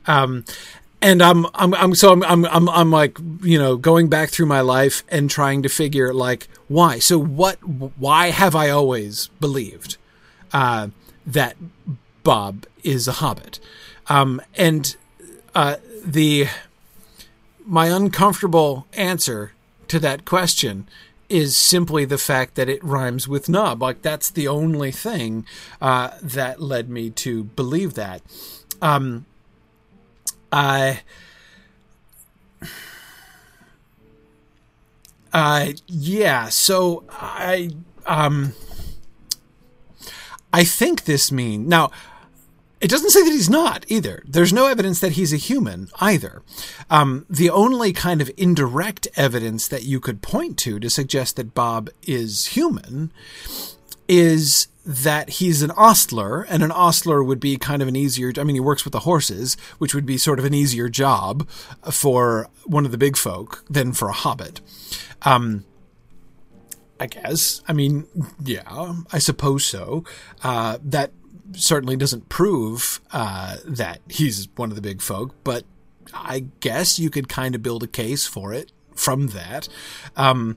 Um, 0.07 0.45
and 1.03 1.23
I'm 1.23 1.47
I'm 1.55 1.75
I'm 1.75 1.95
so 1.95 2.13
I'm, 2.13 2.23
I'm 2.25 2.45
I'm 2.47 2.69
I'm 2.69 2.91
like 2.91 3.19
you 3.43 3.59
know 3.59 3.77
going 3.77 4.09
back 4.09 4.31
through 4.31 4.47
my 4.47 4.61
life 4.61 5.05
and 5.09 5.31
trying 5.31 5.63
to 5.63 5.69
figure 5.69 6.13
like 6.13 6.49
why. 6.69 6.99
So 6.99 7.19
what? 7.19 7.57
Why 7.67 8.31
have 8.31 8.55
I 8.55 8.71
always 8.71 9.29
believed 9.41 9.97
uh, 10.53 10.89
that 11.27 11.57
Bob 12.23 12.67
is 12.83 13.07
a 13.07 13.13
hobbit? 13.13 13.61
Um, 14.09 14.41
and 14.55 14.97
uh, 15.55 15.77
the 16.05 16.49
my 17.65 17.87
uncomfortable 17.87 18.87
answer 18.95 19.53
to 19.89 19.99
that 20.01 20.25
question 20.25 20.89
is 21.28 21.56
simply 21.56 22.04
the 22.04 22.18
fact 22.18 22.54
that 22.54 22.68
it 22.68 22.83
rhymes 22.83 23.26
with 23.28 23.49
nub. 23.49 23.83
Like 23.83 24.02
that's 24.02 24.30
the 24.30 24.49
only 24.49 24.90
thing 24.92 25.47
uh, 25.80 26.11
that 26.23 26.61
led 26.61 26.88
me 26.88 27.11
to 27.11 27.45
believe 27.45 27.95
that. 27.95 28.23
Um, 28.80 29.26
I. 30.52 31.02
Uh, 35.33 35.73
yeah. 35.87 36.49
So 36.49 37.04
I 37.11 37.71
um. 38.06 38.52
I 40.52 40.64
think 40.64 41.04
this 41.04 41.30
means 41.30 41.68
now. 41.68 41.90
It 42.80 42.90
doesn't 42.90 43.11
say 43.11 43.23
that 43.23 43.30
he's 43.30 43.49
not 43.49 43.87
either. 43.88 44.23
There's 44.26 44.52
no 44.52 44.66
evidence 44.66 45.00
that 45.00 45.12
he's 45.12 45.33
a 45.33 45.38
human 45.38 45.88
either. 45.99 46.42
Um, 46.90 47.25
the 47.30 47.49
only 47.49 47.92
kind 47.92 48.21
of 48.21 48.30
indirect 48.37 49.09
evidence 49.16 49.66
that 49.68 49.85
you 49.85 49.99
could 49.99 50.21
point 50.21 50.59
to 50.59 50.78
to 50.78 50.90
suggest 50.90 51.37
that 51.37 51.54
Bob 51.54 51.88
is 52.02 52.49
human 52.49 53.12
is 54.09 54.68
that 54.85 55.30
he's 55.30 55.62
an 55.62 55.73
ostler, 55.73 56.47
and 56.49 56.62
an 56.62 56.71
ostler 56.71 57.25
would 57.25 57.40
be 57.40 57.56
kind 57.56 57.83
of 57.83 57.88
an 57.88 57.97
easier. 57.97 58.33
I 58.38 58.45
mean, 58.45 58.54
he 58.54 58.61
works 58.61 58.85
with 58.85 58.92
the 58.92 59.00
horses, 59.00 59.56
which 59.78 59.95
would 59.95 60.06
be 60.06 60.16
sort 60.16 60.38
of 60.38 60.45
an 60.45 60.54
easier 60.54 60.88
job 60.88 61.49
for 61.90 62.49
one 62.66 62.85
of 62.85 62.92
the 62.92 62.99
big 62.99 63.16
folk 63.16 63.64
than 63.68 63.92
for 63.92 64.09
a 64.09 64.12
hobbit. 64.12 64.61
Um, 65.23 65.64
I 67.00 67.06
guess. 67.06 67.62
I 67.66 67.73
mean, 67.73 68.06
yeah, 68.42 68.95
I 69.12 69.18
suppose 69.18 69.66
so. 69.66 70.04
Uh, 70.45 70.78
that 70.85 71.12
certainly 71.57 71.97
doesn't 71.97 72.29
prove 72.29 73.01
uh, 73.13 73.57
that 73.65 74.01
he's 74.09 74.49
one 74.57 74.71
of 74.71 74.77
the 74.77 74.83
big 74.83 75.01
folk, 75.01 75.35
but 75.45 75.65
I 76.15 76.47
guess 76.61 76.99
you 76.99 77.11
could 77.11 77.29
kind 77.29 77.55
of 77.55 77.63
build 77.63 77.83
a 77.83 77.87
case 77.87 78.27
for 78.27 78.53
it 78.53 78.73
from 78.95 79.29
that. 79.29 79.69
Um, 80.17 80.57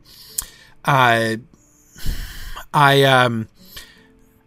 I, 0.85 1.39
I, 2.73 3.03
um, 3.03 3.47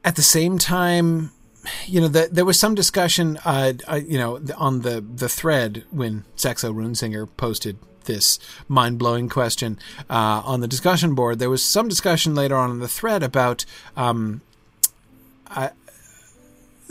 at 0.04 0.16
the 0.16 0.22
same 0.22 0.58
time, 0.58 1.32
you 1.86 2.00
know, 2.00 2.08
the, 2.08 2.28
there 2.30 2.44
was 2.44 2.58
some 2.58 2.74
discussion, 2.74 3.38
uh, 3.44 3.74
uh, 3.86 4.00
you 4.04 4.18
know, 4.18 4.40
on 4.56 4.82
the 4.82 5.00
the 5.00 5.28
thread 5.28 5.84
when 5.90 6.24
Saxo 6.34 6.72
Runesinger 6.72 7.28
posted 7.36 7.76
this 8.04 8.40
mind 8.66 8.98
blowing 8.98 9.28
question 9.28 9.78
uh, 10.10 10.42
on 10.44 10.60
the 10.60 10.66
discussion 10.66 11.14
board. 11.14 11.38
There 11.38 11.50
was 11.50 11.62
some 11.62 11.86
discussion 11.88 12.34
later 12.34 12.56
on 12.56 12.72
in 12.72 12.78
the 12.80 12.88
thread 12.88 13.22
about 13.22 13.64
um, 13.96 14.40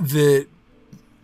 the 0.01 0.48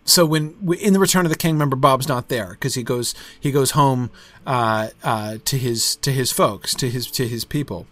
so 0.08 0.24
when 0.24 0.56
in 0.80 0.94
the 0.94 0.98
Return 0.98 1.26
of 1.26 1.30
the 1.30 1.36
King, 1.36 1.54
remember 1.54 1.76
Bob's 1.76 2.08
not 2.08 2.28
there 2.28 2.50
because 2.50 2.74
he 2.74 2.82
goes 2.82 3.14
he 3.38 3.50
goes 3.50 3.72
home 3.72 4.10
uh, 4.46 4.88
uh, 5.04 5.36
to 5.44 5.58
his 5.58 5.96
to 5.96 6.10
his 6.10 6.32
folks 6.32 6.74
to 6.76 6.88
his 6.88 7.10
to 7.12 7.28
his 7.28 7.44
people. 7.44 7.86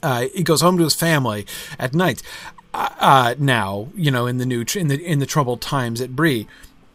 Uh, 0.00 0.26
he 0.32 0.44
goes 0.44 0.60
home 0.60 0.78
to 0.78 0.84
his 0.84 0.94
family 0.94 1.44
at 1.78 1.92
night. 1.92 2.22
Uh, 2.72 2.88
uh, 3.00 3.34
now 3.38 3.88
you 3.96 4.10
know 4.10 4.26
in 4.26 4.38
the 4.38 4.46
new 4.46 4.64
in 4.76 4.86
the 4.86 5.04
in 5.04 5.18
the 5.18 5.26
troubled 5.26 5.60
times 5.60 6.00
at 6.00 6.14
Bree, 6.14 6.46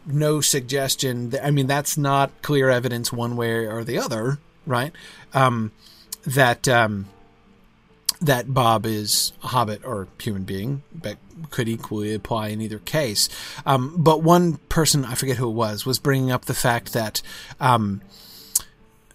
no 0.06 0.40
suggestion. 0.40 1.30
That, 1.30 1.44
I 1.46 1.50
mean 1.50 1.66
that's 1.66 1.98
not 1.98 2.30
clear 2.40 2.70
evidence 2.70 3.12
one 3.12 3.36
way 3.36 3.66
or 3.66 3.84
the 3.84 3.98
other, 3.98 4.38
right? 4.66 4.92
Um, 5.34 5.72
that 6.24 6.66
um, 6.66 7.06
that 8.20 8.52
Bob 8.52 8.86
is 8.86 9.32
a 9.42 9.48
hobbit 9.48 9.84
or 9.84 10.08
human 10.20 10.44
being, 10.44 10.82
but 10.94 11.18
could 11.50 11.68
equally 11.68 12.14
apply 12.14 12.48
in 12.48 12.60
either 12.60 12.78
case. 12.78 13.28
Um, 13.66 13.94
but 13.98 14.22
one 14.22 14.56
person, 14.68 15.04
I 15.04 15.14
forget 15.14 15.36
who 15.36 15.48
it 15.48 15.54
was, 15.54 15.84
was 15.84 15.98
bringing 15.98 16.30
up 16.30 16.44
the 16.44 16.54
fact 16.54 16.92
that 16.92 17.22
um, 17.60 18.00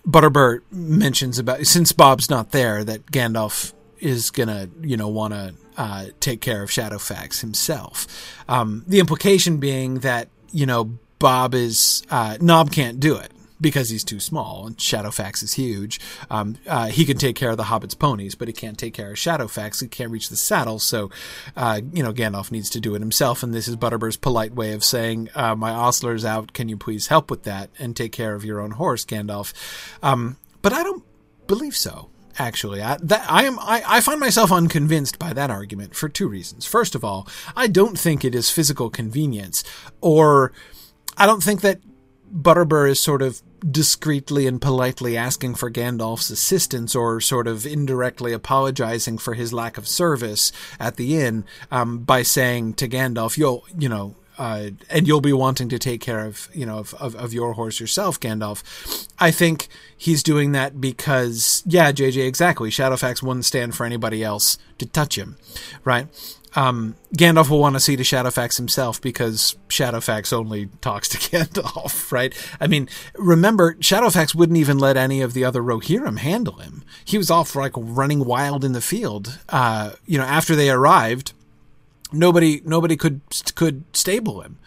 Butterbur 0.08 0.62
mentions 0.72 1.40
about 1.40 1.66
since 1.66 1.92
Bob's 1.92 2.30
not 2.30 2.52
there, 2.52 2.84
that 2.84 3.06
Gandalf 3.08 3.74
is 4.00 4.32
gonna, 4.32 4.70
you 4.82 4.98
know, 4.98 5.08
want 5.08 5.34
to 5.34 5.54
uh, 5.78 6.06
take 6.20 6.42
care 6.42 6.62
of 6.62 6.70
Shadowfax 6.70 7.42
himself. 7.42 8.08
Um, 8.48 8.84
the 8.88 9.00
implication 9.00 9.58
being 9.58 10.00
that 10.00 10.30
you 10.52 10.66
know 10.66 10.98
Bob 11.20 11.54
is 11.54 12.04
uh, 12.10 12.38
Nob 12.42 12.72
can't 12.72 13.00
do 13.00 13.16
it 13.18 13.32
because 13.62 13.90
he's 13.90 14.04
too 14.04 14.20
small 14.20 14.68
and 14.68 14.78
Shadowfax 14.78 15.44
is 15.44 15.54
huge. 15.54 16.00
Um, 16.30 16.58
uh, 16.68 16.88
he 16.88 17.06
can 17.06 17.18
take 17.18 17.36
care 17.36 17.52
of 17.52 17.58
the 17.58 17.66
Hobbit's 17.66 17.96
ponies, 17.96 18.36
but 18.36 18.48
he 18.48 18.54
can't 18.54 18.78
take 18.78 18.94
care 18.94 19.12
of 19.12 19.18
Shadowfax. 19.18 19.82
He 19.82 19.88
can't 19.88 20.12
reach 20.12 20.30
the 20.30 20.38
saddle, 20.38 20.80
so 20.80 21.10
uh, 21.56 21.82
you 21.94 22.04
know 22.04 22.14
Gandalf 22.14 22.52
needs 22.52 22.70
to 22.72 22.80
do 22.80 22.96
it 22.96 23.00
himself. 23.00 23.44
And 23.44 23.54
this 23.54 23.68
is 23.68 23.76
Butterbur's 23.76 24.18
polite 24.18 24.54
way 24.54 24.74
of 24.74 24.84
saying, 24.84 25.30
uh, 25.36 25.56
"My 25.56 25.72
ostler's 25.72 26.26
out. 26.26 26.54
Can 26.54 26.70
you 26.70 26.78
please 26.78 27.08
help 27.08 27.30
with 27.30 27.44
that 27.44 27.70
and 27.80 27.96
take 27.96 28.12
care 28.12 28.36
of 28.36 28.46
your 28.46 28.60
own 28.60 28.72
horse, 28.72 29.06
Gandalf?" 29.06 29.54
Um, 30.02 30.38
but 30.62 30.74
I 30.74 30.84
don't 30.84 31.04
believe 31.48 31.76
so 31.76 32.10
actually. 32.38 32.82
I, 32.82 32.98
that, 33.02 33.26
I 33.30 33.44
am 33.44 33.60
I, 33.60 33.84
I, 33.86 34.02
find 34.02 34.20
myself 34.20 34.52
unconvinced 34.52 35.20
by 35.20 35.34
that 35.34 35.52
argument 35.52 35.94
for 35.94 36.08
two 36.08 36.28
reasons. 36.28 36.66
First 36.66 36.96
of 36.96 37.04
all, 37.04 37.28
I 37.56 37.68
don't 37.68 38.00
think 38.00 38.24
it 38.24 38.34
is 38.34 38.50
physical 38.50 38.90
convenience, 38.90 39.64
or 40.00 40.54
I 41.18 41.26
don't 41.26 41.44
think 41.44 41.60
that 41.62 41.82
Butterbur 42.34 42.90
is 42.90 43.00
sort 43.00 43.22
of 43.22 43.42
discreetly 43.70 44.48
and 44.48 44.62
politely 44.62 45.18
asking 45.18 45.56
for 45.56 45.70
Gandalf's 45.70 46.30
assistance 46.30 46.96
or 46.96 47.20
sort 47.20 47.48
of 47.48 47.66
indirectly 47.66 48.34
apologizing 48.34 49.18
for 49.18 49.34
his 49.34 49.52
lack 49.52 49.78
of 49.78 49.88
service 49.88 50.52
at 50.80 50.96
the 50.96 51.20
inn 51.20 51.46
um, 51.72 52.00
by 52.00 52.24
saying 52.24 52.76
to 52.76 52.88
Gandalf, 52.88 53.38
"You'll, 53.38 53.66
you 53.78 53.90
know." 53.90 54.16
Uh, 54.40 54.70
and 54.90 55.06
you'll 55.06 55.20
be 55.20 55.34
wanting 55.34 55.68
to 55.68 55.78
take 55.78 56.00
care 56.00 56.26
of, 56.26 56.48
you 56.54 56.66
know, 56.66 56.80
of, 56.80 56.94
of, 56.96 57.14
of 57.16 57.34
your 57.34 57.54
horse 57.54 57.80
yourself, 57.80 58.20
Gandalf. 58.20 59.08
I 59.20 59.32
think 59.32 59.68
he's 59.98 60.24
doing 60.24 60.54
that 60.54 60.80
because, 60.80 61.62
yeah, 61.66 61.92
JJ, 61.92 62.26
exactly. 62.26 62.70
Shadowfax 62.70 63.22
wouldn't 63.22 63.44
stand 63.44 63.76
for 63.76 63.86
anybody 63.86 64.24
else 64.24 64.58
to 64.78 64.86
touch 64.86 65.18
him, 65.18 65.36
right? 65.84 66.08
um, 66.56 66.96
Gandalf 67.16 67.50
will 67.50 67.60
want 67.60 67.76
to 67.76 67.80
see 67.80 67.96
to 67.96 68.04
Shadowfax 68.04 68.58
himself 68.58 69.02
because 69.02 69.56
Shadowfax 69.68 70.34
only 70.34 70.68
talks 70.82 71.10
to 71.10 71.18
Gandalf, 71.38 72.12
right? 72.12 72.34
I 72.60 72.68
mean, 72.68 72.90
remember, 73.16 73.76
Shadowfax 73.76 74.34
wouldn't 74.34 74.58
even 74.58 74.80
let 74.80 74.98
any 74.98 75.22
of 75.22 75.34
the 75.34 75.46
other 75.46 75.62
Rohirrim 75.62 76.20
handle 76.20 76.58
him. 76.58 76.84
He 77.06 77.18
was 77.18 77.30
off 77.30 77.56
like 77.56 77.74
running 77.76 78.26
wild 78.26 78.64
in 78.64 78.74
the 78.74 78.82
field. 78.82 79.40
Uh, 79.50 79.94
you 80.06 80.18
know, 80.18 80.26
after 80.26 80.56
they 80.56 80.70
arrived, 80.70 81.34
nobody 82.12 82.62
nobody 82.66 82.96
could 82.96 83.22
could 83.56 83.84
stable 83.94 84.42
him. 84.42 84.58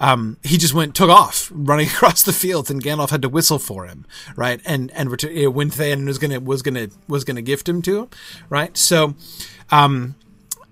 Um, 0.00 0.38
he 0.42 0.58
just 0.58 0.74
went 0.74 0.94
took 0.94 1.10
off 1.10 1.50
running 1.54 1.86
across 1.86 2.22
the 2.22 2.32
fields, 2.32 2.70
and 2.70 2.82
Gandalf 2.82 3.10
had 3.10 3.22
to 3.22 3.28
whistle 3.28 3.58
for 3.58 3.86
him, 3.86 4.06
right? 4.36 4.60
And 4.64 4.90
and 4.92 5.10
you 5.22 5.44
know, 5.44 5.50
was 5.50 6.18
gonna 6.18 6.40
was 6.40 6.62
gonna 6.62 6.88
was 7.08 7.24
gonna 7.24 7.42
gift 7.42 7.68
him 7.68 7.82
to 7.82 8.02
him, 8.02 8.08
right? 8.48 8.76
So. 8.76 9.14
Um, 9.70 10.16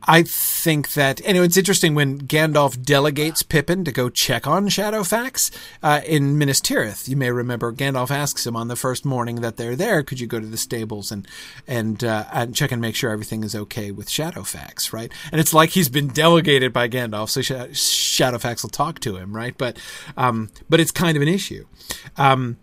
I 0.04 0.22
think 0.24 0.94
that, 0.94 1.20
and 1.24 1.38
it's 1.38 1.56
interesting 1.56 1.94
when 1.94 2.22
Gandalf 2.22 2.82
delegates 2.82 3.42
Pippin 3.42 3.84
to 3.84 3.92
go 3.92 4.08
check 4.08 4.46
on 4.46 4.68
Shadowfax 4.68 5.50
uh, 5.82 6.00
in 6.04 6.36
Minas 6.36 6.60
Tirith. 6.60 7.08
You 7.08 7.16
may 7.16 7.30
remember 7.30 7.72
Gandalf 7.72 8.10
asks 8.10 8.46
him 8.46 8.56
on 8.56 8.68
the 8.68 8.76
first 8.76 9.04
morning 9.04 9.42
that 9.42 9.56
they're 9.56 9.76
there, 9.76 10.02
could 10.02 10.20
you 10.20 10.26
go 10.26 10.40
to 10.40 10.46
the 10.46 10.56
stables 10.56 11.12
and 11.12 11.26
and, 11.66 12.02
uh, 12.02 12.24
and 12.32 12.54
check 12.54 12.72
and 12.72 12.80
make 12.80 12.96
sure 12.96 13.10
everything 13.10 13.44
is 13.44 13.54
okay 13.54 13.90
with 13.90 14.08
Shadowfax, 14.08 14.92
right? 14.92 15.12
And 15.30 15.40
it's 15.40 15.54
like 15.54 15.70
he's 15.70 15.88
been 15.88 16.08
delegated 16.08 16.72
by 16.72 16.88
Gandalf, 16.88 17.30
so 17.30 17.40
Shadowfax 17.40 18.62
will 18.62 18.70
talk 18.70 18.98
to 19.00 19.16
him, 19.16 19.34
right? 19.34 19.56
But 19.56 19.78
um, 20.16 20.50
but 20.68 20.80
it's 20.80 20.90
kind 20.90 21.16
of 21.16 21.22
an 21.22 21.28
issue. 21.28 21.66
Um, 22.16 22.58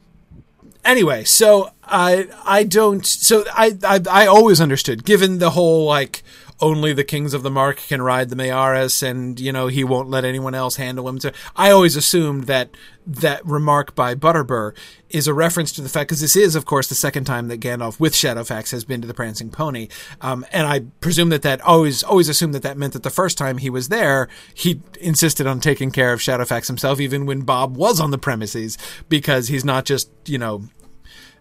anyway, 0.83 1.23
so 1.23 1.71
I 1.83 2.27
I 2.45 2.63
don't 2.63 3.05
so 3.05 3.43
I, 3.53 3.77
I 3.83 4.01
I 4.09 4.27
always 4.27 4.59
understood 4.59 5.05
given 5.05 5.39
the 5.39 5.51
whole 5.51 5.85
like 5.85 6.23
only 6.61 6.93
the 6.93 7.03
kings 7.03 7.33
of 7.33 7.43
the 7.43 7.49
mark 7.49 7.77
can 7.77 8.01
ride 8.01 8.29
the 8.29 8.35
Mearas 8.35 9.01
and 9.01 9.39
you 9.39 9.51
know 9.51 9.67
he 9.67 9.83
won't 9.83 10.09
let 10.09 10.25
anyone 10.25 10.55
else 10.55 10.75
handle 10.75 11.07
him. 11.07 11.19
So 11.19 11.31
I 11.55 11.71
always 11.71 11.95
assumed 11.95 12.45
that 12.45 12.69
that 13.05 13.43
remark 13.45 13.95
by 13.95 14.13
Butterbur 14.13 14.75
is 15.09 15.27
a 15.27 15.33
reference 15.33 15.71
to 15.71 15.81
the 15.81 15.89
fact 15.89 16.09
because 16.09 16.21
this 16.21 16.35
is 16.35 16.55
of 16.55 16.65
course 16.65 16.87
the 16.87 16.95
second 16.95 17.23
time 17.25 17.47
that 17.47 17.59
Gandalf 17.59 17.99
with 17.99 18.13
Shadowfax 18.13 18.71
has 18.71 18.83
been 18.83 19.01
to 19.01 19.07
the 19.07 19.13
Prancing 19.13 19.49
Pony, 19.49 19.87
um, 20.21 20.45
and 20.51 20.67
I 20.67 20.81
presume 21.01 21.29
that 21.29 21.41
that 21.43 21.61
always 21.61 22.03
always 22.03 22.29
assumed 22.29 22.53
that 22.53 22.63
that 22.63 22.77
meant 22.77 22.93
that 22.93 23.03
the 23.03 23.09
first 23.09 23.37
time 23.37 23.57
he 23.57 23.69
was 23.69 23.89
there 23.89 24.27
he 24.53 24.81
insisted 24.99 25.47
on 25.47 25.59
taking 25.59 25.91
care 25.91 26.13
of 26.13 26.19
Shadowfax 26.19 26.67
himself 26.67 26.99
even 26.99 27.25
when 27.25 27.41
Bob 27.41 27.77
was 27.77 27.99
on 27.99 28.11
the 28.11 28.17
premises 28.17 28.77
because 29.07 29.47
he's 29.47 29.65
not 29.65 29.85
just 29.85 30.09
you 30.25 30.37
know 30.37 30.63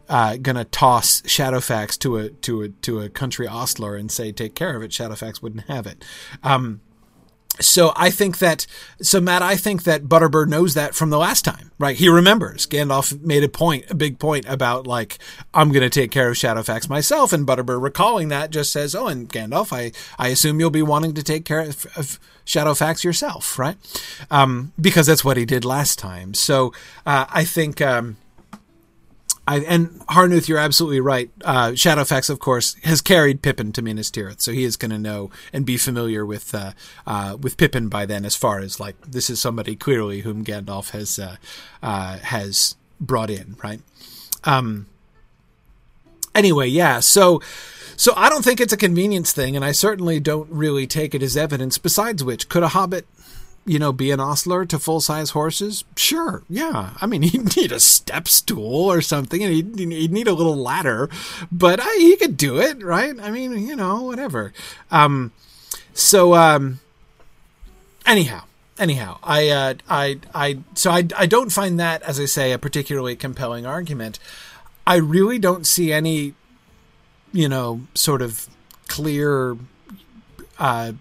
uh, 0.09 0.37
gonna 0.37 0.65
toss 0.65 1.21
Shadowfax 1.23 1.99
to 2.01 2.17
a 2.17 2.29
to 2.31 2.63
a 2.63 2.69
to 2.69 3.01
a 3.01 3.09
country 3.09 3.47
ostler 3.47 3.97
and 3.97 4.11
say 4.11 4.33
take 4.33 4.55
care 4.55 4.77
of 4.77 4.83
it. 4.83 4.91
Shadowfax 4.91 5.43
wouldn't 5.43 5.65
have 5.65 5.87
it. 5.87 6.05
Um, 6.43 6.81
so 7.61 7.93
I 7.97 8.11
think 8.11 8.39
that 8.39 8.67
so 9.03 9.21
Matt, 9.21 9.43
I 9.43 9.57
think 9.57 9.85
that 9.85 10.05
Butterbur 10.05 10.47
knows 10.47 10.75
that 10.75 10.95
from 10.95 11.11
the 11.11 11.19
last 11.19 11.45
time, 11.45 11.73
right? 11.79 11.97
He 11.97 12.09
remembers 12.09 12.67
Gandalf 12.67 13.21
made 13.21 13.43
a 13.43 13.49
point, 13.49 13.91
a 13.91 13.95
big 13.95 14.19
point 14.19 14.47
about 14.49 14.87
like 14.87 15.19
I'm 15.53 15.71
going 15.71 15.83
to 15.83 15.91
take 15.91 16.11
care 16.11 16.29
of 16.29 16.37
Shadowfax 16.37 16.89
myself, 16.89 17.33
and 17.33 17.47
Butterbur 17.47 17.83
recalling 17.83 18.29
that 18.29 18.51
just 18.51 18.73
says, 18.73 18.95
"Oh, 18.95 19.09
and 19.09 19.29
Gandalf, 19.29 19.73
I 19.73 19.93
I 20.23 20.29
assume 20.29 20.61
you'll 20.61 20.71
be 20.71 20.83
wanting 20.83 21.15
to 21.15 21.23
take 21.23 21.45
care 21.45 21.61
of, 21.61 21.87
of 21.97 22.21
Shadowfax 22.47 23.03
yourself, 23.03 23.59
right? 23.59 23.77
Um, 24.31 24.73
because 24.81 25.07
that's 25.07 25.25
what 25.25 25.37
he 25.37 25.45
did 25.45 25.65
last 25.65 25.99
time. 25.99 26.35
So 26.35 26.73
uh, 27.07 27.27
I 27.29 27.45
think." 27.45 27.81
Um, 27.81 28.17
I, 29.49 29.61
and 29.61 29.99
Harnuth, 30.09 30.47
you're 30.47 30.59
absolutely 30.59 31.01
right. 31.01 31.31
Uh, 31.43 31.69
Shadowfax, 31.71 32.29
of 32.29 32.39
course, 32.39 32.75
has 32.85 33.01
carried 33.01 33.41
Pippin 33.41 33.73
to 33.73 33.81
Minas 33.81 34.11
Tirith, 34.11 34.43
so 34.43 34.53
he 34.53 34.63
is 34.63 34.77
going 34.77 34.91
to 34.91 34.99
know 34.99 35.31
and 35.55 35.65
be 35.65 35.79
familiar 35.79 36.27
with 36.27 36.55
uh, 36.55 36.73
uh, 37.07 37.39
with 37.41 37.57
Pippin 37.57 37.89
by 37.89 38.05
then. 38.05 38.27
As 38.27 38.37
far 38.37 38.59
as 38.59 38.79
like 38.79 39.01
this 39.01 39.31
is 39.31 39.41
somebody 39.41 39.75
clearly 39.75 40.21
whom 40.21 40.45
Gandalf 40.45 40.91
has 40.91 41.19
uh, 41.19 41.37
uh, 41.83 42.19
has 42.19 42.77
brought 43.01 43.31
in, 43.31 43.57
right? 43.65 43.81
Um. 44.45 44.87
Anyway, 46.35 46.69
yeah. 46.69 47.01
So, 47.01 47.41
so 47.97 48.13
I 48.17 48.29
don't 48.29 48.45
think 48.45 48.61
it's 48.61 48.75
a 48.75 48.77
convenience 48.77 49.33
thing, 49.33 49.57
and 49.57 49.65
I 49.65 49.73
certainly 49.73 50.21
don't 50.21 50.51
really 50.51 50.87
take 50.87 51.15
it 51.15 51.23
as 51.23 51.39
evidence. 51.39 51.79
Besides 51.79 52.23
which, 52.23 52.51
could 52.51 52.63
a 52.63 52.69
hobbit 52.69 53.07
you 53.69 53.79
know, 53.79 53.93
be 53.93 54.11
an 54.11 54.19
ostler 54.19 54.65
to 54.65 54.79
full 54.79 55.01
size 55.01 55.31
horses? 55.31 55.85
Sure, 55.95 56.43
yeah. 56.49 56.95
I 57.01 57.07
mean, 57.07 57.23
he'd 57.29 57.55
need 57.57 57.71
a 57.71 57.79
step 57.79 58.27
stool 58.27 58.91
or 58.91 59.01
something, 59.03 59.43
and 59.45 59.53
he'd, 59.53 59.79
he'd 59.79 60.13
need 60.13 60.27
a 60.27 60.33
little 60.33 60.57
ladder, 60.57 61.09
but 61.53 61.79
I, 61.81 61.97
he 62.01 62.17
could 62.17 62.37
do 62.37 62.59
it, 62.59 62.83
right? 62.83 63.15
I 63.21 63.31
mean, 63.31 63.67
you 63.67 63.77
know, 63.77 64.03
whatever. 64.03 64.53
Um, 64.91 65.33
so, 65.93 66.35
um, 66.35 66.81
anyhow, 68.07 68.45
anyhow, 68.79 69.19
I, 69.23 69.49
uh, 69.51 69.75
I, 69.89 70.19
I, 70.35 70.59
so 70.75 70.91
I, 70.91 71.07
I 71.17 71.27
don't 71.27 71.51
find 71.51 71.79
that, 71.79 72.03
as 72.03 72.19
I 72.19 72.25
say, 72.25 72.53
a 72.53 72.59
particularly 72.59 73.17
compelling 73.17 73.67
argument. 73.67 74.19
I 74.87 74.97
really 74.97 75.39
don't 75.39 75.67
see 75.67 75.93
any, 75.93 76.35
you 77.33 77.49
know, 77.49 77.83
sort 77.95 78.23
of 78.23 78.49
clear, 78.87 79.59
uh, 80.59 80.93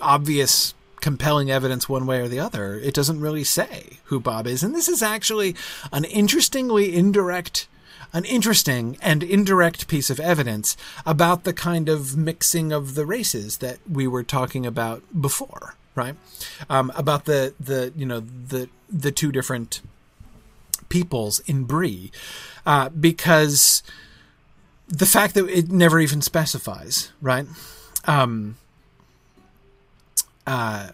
obvious 0.00 0.74
compelling 1.00 1.50
evidence 1.50 1.88
one 1.88 2.06
way 2.06 2.20
or 2.20 2.28
the 2.28 2.40
other. 2.40 2.78
It 2.78 2.94
doesn't 2.94 3.20
really 3.20 3.44
say 3.44 3.98
who 4.04 4.20
Bob 4.20 4.46
is. 4.46 4.62
And 4.62 4.74
this 4.74 4.88
is 4.88 5.02
actually 5.02 5.54
an 5.92 6.04
interestingly 6.04 6.94
indirect 6.94 7.68
an 8.12 8.24
interesting 8.24 8.96
and 9.02 9.22
indirect 9.22 9.86
piece 9.86 10.08
of 10.08 10.18
evidence 10.18 10.76
about 11.04 11.44
the 11.44 11.52
kind 11.52 11.88
of 11.88 12.16
mixing 12.16 12.72
of 12.72 12.94
the 12.94 13.04
races 13.04 13.58
that 13.58 13.78
we 13.90 14.06
were 14.06 14.22
talking 14.22 14.64
about 14.64 15.02
before, 15.20 15.74
right? 15.94 16.14
Um, 16.70 16.90
about 16.96 17.26
the 17.26 17.54
the 17.60 17.92
you 17.96 18.06
know 18.06 18.20
the 18.20 18.68
the 18.88 19.12
two 19.12 19.30
different 19.30 19.82
peoples 20.88 21.40
in 21.40 21.64
Bree, 21.64 22.10
uh, 22.64 22.88
because 22.88 23.82
the 24.86 25.06
fact 25.06 25.34
that 25.34 25.46
it 25.48 25.70
never 25.70 26.00
even 26.00 26.22
specifies, 26.22 27.12
right? 27.20 27.46
Um, 28.06 28.56
uh, 30.48 30.88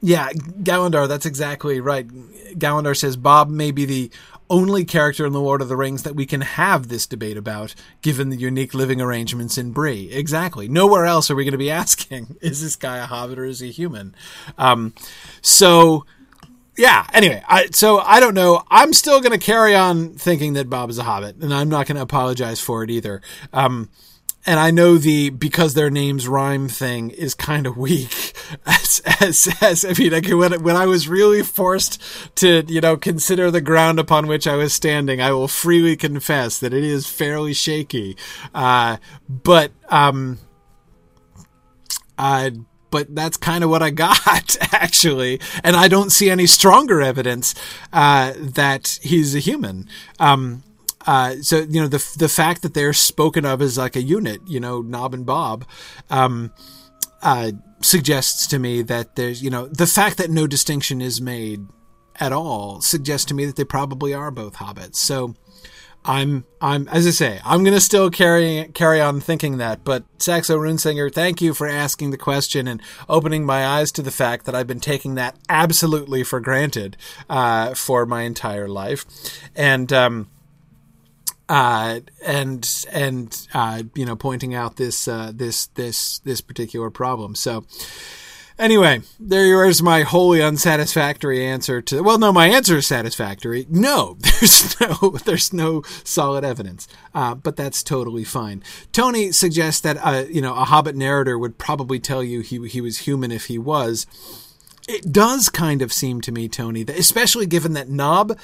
yeah, 0.00 0.30
Gallandar, 0.32 1.08
that's 1.08 1.26
exactly 1.26 1.80
right. 1.80 2.06
Gallandar 2.56 2.96
says 2.96 3.16
Bob 3.16 3.48
may 3.48 3.72
be 3.72 3.84
the 3.84 4.10
only 4.48 4.84
character 4.84 5.26
in 5.26 5.32
The 5.32 5.40
Lord 5.40 5.60
of 5.60 5.68
the 5.68 5.76
Rings 5.76 6.04
that 6.04 6.14
we 6.14 6.24
can 6.24 6.42
have 6.42 6.86
this 6.86 7.04
debate 7.04 7.36
about, 7.36 7.74
given 8.02 8.28
the 8.28 8.36
unique 8.36 8.74
living 8.74 9.00
arrangements 9.00 9.58
in 9.58 9.72
Bree. 9.72 10.08
Exactly. 10.12 10.68
Nowhere 10.68 11.04
else 11.04 11.28
are 11.32 11.34
we 11.34 11.42
going 11.42 11.50
to 11.50 11.58
be 11.58 11.70
asking, 11.82 12.36
is 12.40 12.62
this 12.62 12.76
guy 12.76 12.98
a 12.98 13.06
hobbit 13.06 13.40
or 13.40 13.44
is 13.44 13.58
he 13.58 13.72
human? 13.72 14.14
Um, 14.56 14.94
so, 15.40 16.06
yeah, 16.78 17.08
anyway, 17.12 17.42
I, 17.48 17.66
so 17.72 17.98
I 17.98 18.20
don't 18.20 18.34
know. 18.34 18.62
I'm 18.70 18.92
still 18.92 19.20
going 19.20 19.36
to 19.36 19.44
carry 19.44 19.74
on 19.74 20.10
thinking 20.10 20.52
that 20.52 20.70
Bob 20.70 20.90
is 20.90 20.98
a 20.98 21.02
hobbit, 21.02 21.38
and 21.38 21.52
I'm 21.52 21.68
not 21.68 21.88
going 21.88 21.96
to 21.96 22.02
apologize 22.02 22.60
for 22.60 22.84
it 22.84 22.90
either. 22.90 23.20
Um, 23.52 23.90
and 24.46 24.60
I 24.60 24.70
know 24.70 24.96
the 24.96 25.30
because 25.30 25.74
their 25.74 25.90
names 25.90 26.28
rhyme 26.28 26.68
thing 26.68 27.10
is 27.10 27.34
kind 27.34 27.66
of 27.66 27.76
weak. 27.76 28.34
As, 28.64 29.02
as, 29.20 29.48
as 29.60 29.84
I 29.84 29.92
mean, 29.94 30.12
like 30.12 30.28
when 30.28 30.62
when 30.62 30.76
I 30.76 30.86
was 30.86 31.08
really 31.08 31.42
forced 31.42 32.00
to 32.36 32.62
you 32.68 32.80
know 32.80 32.96
consider 32.96 33.50
the 33.50 33.60
ground 33.60 33.98
upon 33.98 34.28
which 34.28 34.46
I 34.46 34.54
was 34.54 34.72
standing, 34.72 35.20
I 35.20 35.32
will 35.32 35.48
freely 35.48 35.96
confess 35.96 36.58
that 36.60 36.72
it 36.72 36.84
is 36.84 37.08
fairly 37.08 37.52
shaky. 37.52 38.16
Uh, 38.54 38.98
but 39.28 39.72
um, 39.88 40.38
uh, 42.16 42.50
but 42.90 43.12
that's 43.14 43.36
kind 43.36 43.64
of 43.64 43.70
what 43.70 43.82
I 43.82 43.90
got 43.90 44.56
actually, 44.72 45.40
and 45.64 45.74
I 45.74 45.88
don't 45.88 46.10
see 46.10 46.30
any 46.30 46.46
stronger 46.46 47.02
evidence 47.02 47.54
uh, 47.92 48.32
that 48.36 49.00
he's 49.02 49.34
a 49.34 49.40
human. 49.40 49.88
Um, 50.20 50.62
uh, 51.06 51.36
so 51.40 51.58
you 51.60 51.80
know 51.80 51.88
the 51.88 52.04
the 52.18 52.28
fact 52.28 52.62
that 52.62 52.74
they're 52.74 52.92
spoken 52.92 53.44
of 53.44 53.62
as 53.62 53.78
like 53.78 53.96
a 53.96 54.02
unit, 54.02 54.40
you 54.46 54.60
know, 54.60 54.82
Nob 54.82 55.14
and 55.14 55.24
Bob, 55.24 55.64
um, 56.10 56.52
uh, 57.22 57.52
suggests 57.80 58.46
to 58.48 58.58
me 58.58 58.82
that 58.82 59.16
there's 59.16 59.42
you 59.42 59.50
know 59.50 59.66
the 59.68 59.86
fact 59.86 60.18
that 60.18 60.30
no 60.30 60.46
distinction 60.46 61.00
is 61.00 61.20
made 61.20 61.66
at 62.18 62.32
all 62.32 62.80
suggests 62.80 63.26
to 63.26 63.34
me 63.34 63.44
that 63.44 63.56
they 63.56 63.64
probably 63.64 64.14
are 64.14 64.30
both 64.30 64.56
hobbits. 64.56 64.96
So 64.96 65.34
I'm 66.04 66.44
I'm 66.60 66.88
as 66.88 67.06
I 67.06 67.10
say, 67.10 67.40
I'm 67.44 67.64
gonna 67.64 67.80
still 67.80 68.10
carry 68.10 68.70
carry 68.74 69.00
on 69.00 69.20
thinking 69.20 69.58
that. 69.58 69.84
But 69.84 70.04
Saxo 70.18 70.56
Runesinger, 70.58 71.12
thank 71.12 71.40
you 71.40 71.52
for 71.52 71.66
asking 71.66 72.10
the 72.10 72.16
question 72.16 72.66
and 72.68 72.80
opening 73.08 73.44
my 73.44 73.66
eyes 73.66 73.92
to 73.92 74.02
the 74.02 74.10
fact 74.10 74.46
that 74.46 74.54
I've 74.54 74.66
been 74.66 74.80
taking 74.80 75.16
that 75.16 75.36
absolutely 75.48 76.22
for 76.22 76.40
granted 76.40 76.96
uh, 77.28 77.74
for 77.74 78.06
my 78.06 78.22
entire 78.22 78.68
life, 78.68 79.04
and. 79.54 79.92
Um, 79.92 80.28
uh, 81.48 82.00
and 82.24 82.84
and 82.90 83.48
uh, 83.54 83.82
you 83.94 84.04
know 84.04 84.16
pointing 84.16 84.54
out 84.54 84.76
this 84.76 85.06
uh, 85.08 85.32
this 85.34 85.66
this 85.68 86.18
this 86.20 86.40
particular 86.40 86.90
problem. 86.90 87.34
So 87.34 87.64
anyway, 88.58 89.02
there 89.20 89.64
is 89.64 89.82
my 89.82 90.02
wholly 90.02 90.42
unsatisfactory 90.42 91.44
answer 91.44 91.80
to. 91.82 92.02
Well, 92.02 92.18
no, 92.18 92.32
my 92.32 92.48
answer 92.48 92.78
is 92.78 92.86
satisfactory. 92.86 93.66
No, 93.68 94.16
there's 94.40 94.80
no 94.80 95.16
there's 95.24 95.52
no 95.52 95.82
solid 96.04 96.44
evidence, 96.44 96.88
uh, 97.14 97.34
but 97.34 97.56
that's 97.56 97.82
totally 97.82 98.24
fine. 98.24 98.62
Tony 98.92 99.32
suggests 99.32 99.80
that 99.82 99.98
uh, 100.02 100.24
you 100.28 100.40
know 100.40 100.54
a 100.54 100.64
Hobbit 100.64 100.96
narrator 100.96 101.38
would 101.38 101.58
probably 101.58 102.00
tell 102.00 102.22
you 102.22 102.40
he 102.40 102.66
he 102.68 102.80
was 102.80 102.98
human 102.98 103.30
if 103.30 103.46
he 103.46 103.58
was 103.58 104.06
it 104.88 105.12
does 105.12 105.48
kind 105.48 105.82
of 105.82 105.92
seem 105.92 106.20
to 106.20 106.32
me, 106.32 106.48
Tony, 106.48 106.84
that 106.84 106.96
especially 106.96 107.46
given 107.46 107.72
that 107.72 107.88
Nob, 107.88 108.38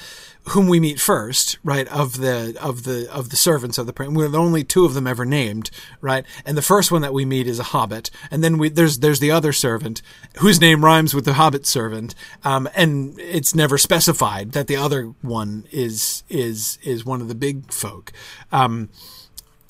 whom 0.49 0.67
we 0.67 0.79
meet 0.79 0.99
first, 0.99 1.57
right, 1.63 1.87
of 1.87 2.17
the 2.17 2.57
of 2.61 2.83
the 2.83 3.09
of 3.11 3.29
the 3.29 3.37
servants 3.37 3.77
of 3.77 3.87
the 3.87 3.93
prince, 3.93 4.13
we're 4.13 4.27
the 4.27 4.39
only 4.39 4.63
two 4.63 4.83
of 4.83 4.93
them 4.93 5.07
ever 5.07 5.23
named, 5.23 5.71
right, 6.01 6.25
and 6.45 6.57
the 6.57 6.61
first 6.61 6.91
one 6.91 7.01
that 7.01 7.13
we 7.13 7.23
meet 7.23 7.47
is 7.47 7.59
a 7.59 7.63
Hobbit, 7.63 8.11
and 8.29 8.43
then 8.43 8.57
we 8.57 8.67
there's 8.67 8.99
there's 8.99 9.21
the 9.21 9.31
other 9.31 9.53
servant 9.53 10.01
whose 10.39 10.59
name 10.59 10.83
rhymes 10.83 11.13
with 11.13 11.23
the 11.23 11.35
Hobbit 11.35 11.65
servant, 11.65 12.13
um, 12.43 12.67
and 12.75 13.17
it's 13.19 13.55
never 13.55 13.77
specified 13.77 14.51
that 14.51 14.67
the 14.67 14.75
other 14.75 15.13
one 15.21 15.65
is 15.71 16.23
is 16.27 16.77
is 16.83 17.05
one 17.05 17.21
of 17.21 17.29
the 17.29 17.35
big 17.35 17.71
folk. 17.71 18.11
Um, 18.51 18.89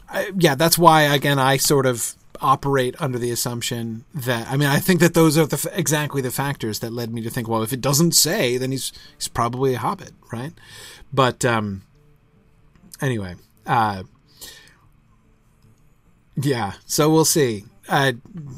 I, 0.09 0.31
yeah, 0.35 0.55
that's 0.55 0.77
why 0.77 1.03
again 1.03 1.37
I 1.37 1.57
sort 1.57 1.85
of 1.85 2.15
operate 2.43 2.95
under 2.99 3.17
the 3.17 3.31
assumption 3.31 4.05
that 4.13 4.47
I 4.49 4.57
mean 4.57 4.67
I 4.67 4.79
think 4.79 4.99
that 4.99 5.13
those 5.13 5.37
are 5.37 5.45
the 5.45 5.71
exactly 5.73 6.21
the 6.21 6.31
factors 6.31 6.79
that 6.79 6.93
led 6.93 7.11
me 7.11 7.21
to 7.21 7.29
think 7.29 7.47
well 7.47 7.63
if 7.63 7.73
it 7.73 7.81
doesn't 7.81 8.11
say 8.11 8.57
then 8.57 8.71
he's 8.71 8.91
he's 9.17 9.27
probably 9.27 9.73
a 9.73 9.79
hobbit 9.79 10.11
right? 10.31 10.53
But 11.11 11.45
um 11.45 11.83
anyway 13.01 13.35
uh 13.65 14.03
yeah 16.35 16.73
so 16.85 17.09
we'll 17.09 17.25
see. 17.25 17.65
Uh 17.87 18.13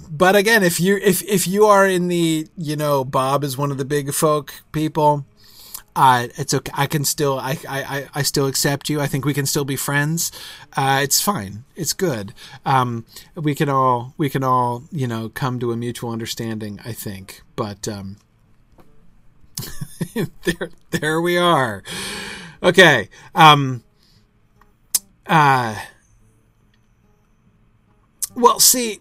but 0.10 0.36
again 0.36 0.64
if 0.64 0.80
you 0.80 0.98
if 0.98 1.22
if 1.24 1.48
you 1.48 1.66
are 1.66 1.88
in 1.88 2.08
the 2.08 2.48
you 2.58 2.76
know 2.76 3.06
Bob 3.06 3.44
is 3.44 3.58
one 3.58 3.72
of 3.72 3.78
the 3.78 3.86
big 3.86 4.14
folk 4.14 4.64
people 4.72 5.26
Uh, 5.96 6.28
it's 6.36 6.54
okay. 6.54 6.72
I 6.76 6.88
can 6.88 7.06
still, 7.06 7.40
I, 7.40 7.58
I, 7.70 8.08
I 8.14 8.22
still 8.22 8.48
accept 8.48 8.90
you. 8.90 9.00
I 9.00 9.08
think 9.08 9.24
we 9.24 9.34
can 9.34 9.46
still 9.46 9.64
be 9.64 9.78
friends. 9.78 10.32
Uh, 10.76 11.00
it's 11.02 11.22
fine. 11.22 11.64
It's 11.76 11.94
good. 11.94 12.34
Um, 12.66 13.06
we 13.36 13.56
can 13.56 13.70
all, 13.70 14.14
we 14.18 14.30
can 14.30 14.44
all, 14.44 14.84
you 14.92 15.08
know, 15.08 15.30
come 15.30 15.60
to 15.60 15.72
a 15.72 15.78
mutual 15.78 16.12
understanding. 16.12 16.80
I 16.84 16.92
think, 16.92 17.44
but 17.56 17.88
um, 17.88 18.18
there, 20.44 20.70
there 20.92 21.22
we 21.22 21.38
are. 21.38 21.82
Okay. 22.62 23.10
Um, 23.34 23.84
uh, 25.28 25.76
well, 28.36 28.60
see, 28.60 29.00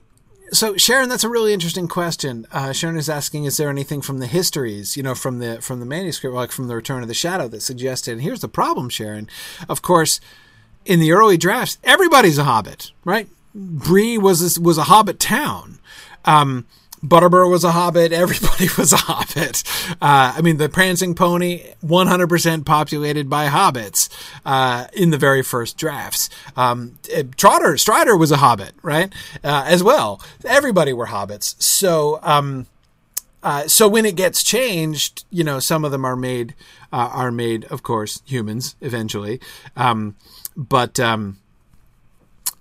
so 0.54 0.76
Sharon, 0.76 1.08
that's 1.08 1.24
a 1.24 1.28
really 1.28 1.52
interesting 1.52 1.88
question. 1.88 2.46
Uh, 2.50 2.72
Sharon 2.72 2.96
is 2.96 3.08
asking, 3.08 3.44
is 3.44 3.56
there 3.56 3.68
anything 3.68 4.00
from 4.00 4.18
the 4.18 4.26
histories, 4.26 4.96
you 4.96 5.02
know, 5.02 5.14
from 5.14 5.38
the 5.38 5.60
from 5.60 5.80
the 5.80 5.86
manuscript, 5.86 6.34
like 6.34 6.52
from 6.52 6.68
the 6.68 6.76
Return 6.76 7.02
of 7.02 7.08
the 7.08 7.14
Shadow, 7.14 7.48
that 7.48 7.60
suggested? 7.60 8.12
And 8.12 8.22
here's 8.22 8.40
the 8.40 8.48
problem, 8.48 8.88
Sharon. 8.88 9.28
Of 9.68 9.82
course, 9.82 10.20
in 10.84 11.00
the 11.00 11.12
early 11.12 11.36
drafts, 11.36 11.78
everybody's 11.84 12.38
a 12.38 12.44
hobbit, 12.44 12.92
right? 13.04 13.28
Bree 13.54 14.18
was 14.18 14.56
a, 14.56 14.60
was 14.60 14.78
a 14.78 14.84
hobbit 14.84 15.20
town. 15.20 15.78
Um, 16.24 16.66
Butterbur 17.04 17.50
was 17.50 17.64
a 17.64 17.72
hobbit. 17.72 18.12
Everybody 18.24 18.68
was 18.78 18.92
a 18.92 18.96
hobbit. 18.96 19.62
Uh, 20.00 20.34
I 20.36 20.40
mean, 20.40 20.56
the 20.56 20.68
Prancing 20.68 21.14
Pony, 21.14 21.62
100% 21.84 22.64
populated 22.64 23.28
by 23.28 23.48
hobbits 23.48 24.08
uh, 24.46 24.86
in 24.94 25.10
the 25.10 25.18
very 25.18 25.42
first 25.42 25.76
drafts. 25.76 26.30
Um, 26.56 26.98
Trotter, 27.36 27.76
Strider 27.76 28.16
was 28.16 28.32
a 28.32 28.38
hobbit, 28.38 28.72
right? 28.82 29.12
Uh, 29.42 29.64
as 29.66 29.82
well. 29.82 30.22
Everybody 30.44 30.92
were 30.92 31.06
hobbits. 31.06 31.60
So, 31.62 32.18
um, 32.22 32.66
uh, 33.42 33.68
so 33.68 33.86
when 33.86 34.06
it 34.06 34.16
gets 34.16 34.42
changed, 34.42 35.24
you 35.30 35.44
know, 35.44 35.58
some 35.58 35.84
of 35.84 35.92
them 35.92 36.04
are 36.04 36.16
made, 36.16 36.54
uh, 36.90 37.10
are 37.12 37.30
made, 37.30 37.64
of 37.66 37.82
course, 37.82 38.22
humans 38.24 38.76
eventually. 38.80 39.40
Um, 39.76 40.16
but, 40.56 40.98
um, 40.98 41.38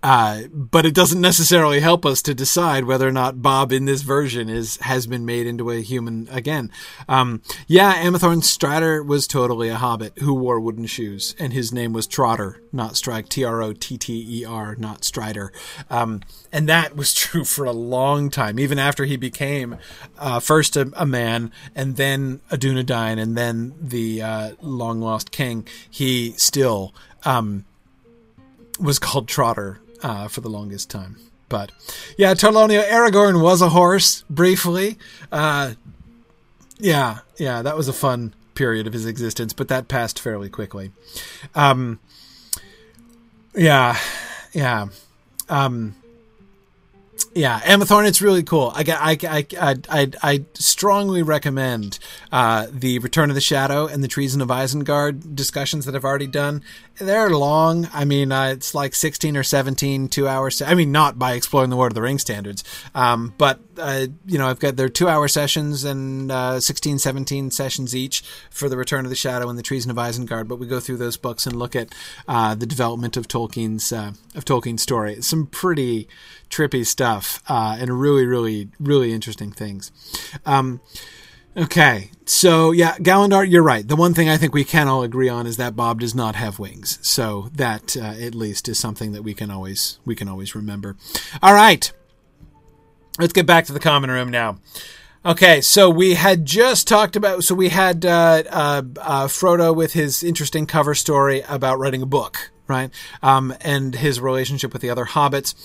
uh, 0.04 0.42
but 0.52 0.86
it 0.86 0.94
doesn't 0.94 1.22
necessarily 1.22 1.80
help 1.80 2.06
us 2.06 2.22
to 2.22 2.34
decide 2.34 2.84
whether 2.84 3.08
or 3.08 3.12
not 3.12 3.42
Bob 3.42 3.72
in 3.72 3.86
this 3.86 4.02
version 4.02 4.50
is 4.50 4.76
has 4.82 5.08
been 5.08 5.26
made 5.26 5.48
into 5.48 5.72
a 5.72 5.82
human 5.82 6.28
again. 6.30 6.70
Um, 7.08 7.42
yeah, 7.68 8.04
Amathorn 8.04 8.44
Strider 8.44 9.02
was 9.02 9.28
totally 9.28 9.70
a 9.70 9.78
hobbit 9.78 10.20
who 10.20 10.34
wore 10.34 10.60
wooden 10.60 10.88
shoes, 10.88 11.36
and 11.40 11.54
his 11.54 11.72
name 11.72 11.94
was 11.94 12.06
Trotter, 12.06 12.62
not 12.74 12.98
Strike, 12.98 13.30
T 13.30 13.46
R 13.46 13.62
O 13.62 13.72
T 13.72 13.98
T 13.98 14.42
E 14.42 14.46
R, 14.46 14.76
not 14.76 15.06
Strider. 15.06 15.54
Um, 15.90 16.20
and 16.52 16.68
that 16.68 16.98
was 16.98 17.14
true 17.14 17.46
for 17.46 17.64
a 17.64 17.72
long 17.72 18.30
time, 18.30 18.60
even 18.60 18.78
after 18.78 19.06
he 19.06 19.16
became 19.16 19.78
uh, 20.20 20.42
first 20.42 20.76
a, 20.76 20.92
a, 20.98 21.06
man, 21.06 21.50
and 21.76 21.96
then 21.96 22.42
a 22.52 22.58
Dunedain, 22.58 23.22
and 23.22 23.38
then 23.38 23.74
the 23.80 24.22
uh, 24.22 24.52
long 24.62 25.00
lost 25.00 25.32
king. 25.32 25.66
He 25.90 26.34
still 26.34 26.94
um, 27.24 27.64
was 28.82 29.00
called 29.00 29.30
Trotter 29.30 29.80
uh, 30.04 30.28
for 30.28 30.42
the 30.42 30.50
longest 30.50 30.90
time. 30.90 31.18
But 31.50 31.72
yeah, 32.18 32.34
Torlonia 32.34 32.84
Aragorn 32.88 33.42
was 33.42 33.62
a 33.62 33.70
horse 33.70 34.24
briefly. 34.30 34.98
Uh, 35.32 35.74
yeah, 36.78 37.20
yeah, 37.38 37.62
that 37.62 37.78
was 37.78 37.88
a 37.88 37.94
fun 37.94 38.34
period 38.56 38.88
of 38.88 38.94
his 38.94 39.06
existence, 39.06 39.54
but 39.54 39.68
that 39.68 39.88
passed 39.88 40.20
fairly 40.20 40.50
quickly. 40.50 40.92
Um, 41.56 42.00
yeah, 43.56 43.98
yeah. 44.54 44.88
Um, 45.50 45.96
yeah, 47.36 47.60
Amathorn, 47.62 48.08
it's 48.08 48.22
really 48.22 48.44
cool. 48.44 48.72
I, 48.76 48.84
I, 48.88 49.46
I, 49.60 49.76
I, 49.90 50.12
I 50.22 50.46
strongly 50.54 51.24
recommend 51.24 52.00
uh, 52.32 52.68
the 52.72 53.00
Return 53.00 53.30
of 53.30 53.36
the 53.36 53.42
Shadow 53.42 53.88
and 53.88 54.04
the 54.04 54.08
Treason 54.08 54.42
of 54.42 54.50
Isengard 54.50 55.36
discussions 55.36 55.86
that 55.86 55.96
I've 55.96 56.06
already 56.06 56.28
done. 56.28 56.62
They're 57.00 57.30
long. 57.30 57.88
I 57.94 58.06
mean, 58.06 58.32
uh, 58.32 58.50
it's 58.50 58.76
like 58.76 58.94
16 58.94 59.36
or 59.36 59.44
17 59.44 60.10
two 60.10 60.28
hours. 60.28 60.62
I 60.62 60.76
mean, 60.76 60.92
not 60.92 61.18
by 61.18 61.34
exploring 61.34 61.70
the 61.70 61.76
Lord 61.76 61.92
of 61.92 61.96
the 61.96 62.02
Ring 62.02 62.20
standards, 62.20 62.64
um, 62.94 63.34
but, 63.38 63.60
you 63.78 64.38
know, 64.38 64.48
I've 64.48 64.60
got 64.60 64.76
their 64.76 64.90
two 64.90 65.08
hour 65.08 65.28
sessions 65.28 65.84
and 65.84 66.32
uh, 66.32 66.60
16, 66.60 67.00
17 67.00 67.52
sessions 67.52 67.96
each 67.96 68.24
for 68.50 68.70
the 68.70 68.78
Return 68.78 69.06
of 69.06 69.10
the 69.10 69.16
Shadow 69.16 69.50
and 69.50 69.58
the 69.58 69.64
Treason 69.64 69.92
of 69.92 69.98
Isengard. 69.98 70.48
But 70.48 70.60
we 70.60 70.68
go 70.68 70.80
through 70.80 70.98
those 70.98 71.18
books 71.18 71.46
and 71.46 71.56
look 71.56 71.76
at 71.76 71.94
uh, 72.28 72.56
the 72.56 72.66
development 72.66 73.18
of 73.18 73.28
Tolkien's 73.28 73.92
uh, 73.92 74.14
of 74.36 74.46
Tolkien's 74.46 74.82
story. 74.82 75.22
Some 75.22 75.48
pretty 75.48 76.08
trippy 76.50 76.86
stuff 76.86 77.42
uh, 77.48 77.78
and 77.80 78.00
really, 78.00 78.26
really, 78.26 78.70
really 78.80 79.12
interesting 79.12 79.52
things. 79.52 79.92
Um, 80.46 80.82
okay, 81.58 82.12
so 82.26 82.72
yeah, 82.72 82.96
Gallandar, 82.98 83.50
you're 83.50 83.64
right. 83.64 83.88
The 83.88 83.96
one 83.96 84.14
thing 84.14 84.30
I 84.30 84.38
think 84.38 84.54
we 84.54 84.64
can 84.64 84.88
all 84.88 85.04
agree 85.04 85.30
on 85.30 85.48
is 85.48 85.58
that 85.58 85.76
Bob 85.76 86.00
does 86.00 86.14
not 86.14 86.36
have 86.36 86.60
wings. 86.60 87.00
So 87.02 87.50
that 87.54 87.98
uh, 87.98 88.14
at 88.20 88.36
least 88.36 88.70
is 88.70 88.80
something 88.80 89.12
that 89.14 89.24
we 89.24 89.34
can 89.34 89.50
always 89.50 90.00
we 90.06 90.16
can 90.16 90.28
always 90.28 90.56
remember. 90.56 90.96
All 91.42 91.54
right, 91.54 91.92
let's 93.20 93.34
get 93.34 93.46
back 93.46 93.66
to 93.66 93.74
the 93.74 93.80
common 93.80 94.10
room 94.10 94.30
now. 94.30 94.58
Okay, 95.26 95.62
so 95.62 95.90
we 95.90 96.16
had 96.16 96.46
just 96.46 96.86
talked 96.88 97.16
about. 97.16 97.46
So 97.46 97.56
we 97.56 97.70
had 97.70 98.06
uh, 98.06 98.44
uh, 98.50 98.82
uh, 99.00 99.28
Frodo 99.28 99.74
with 99.74 99.94
his 99.94 100.22
interesting 100.22 100.66
cover 100.66 100.94
story 100.94 101.44
about 101.48 101.80
writing 101.80 102.02
a 102.02 102.06
book, 102.06 102.52
right? 102.68 102.90
Um, 103.22 103.56
and 103.62 103.96
his 103.96 104.20
relationship 104.20 104.74
with 104.74 104.82
the 104.82 104.90
other 104.90 105.06
hobbits, 105.06 105.56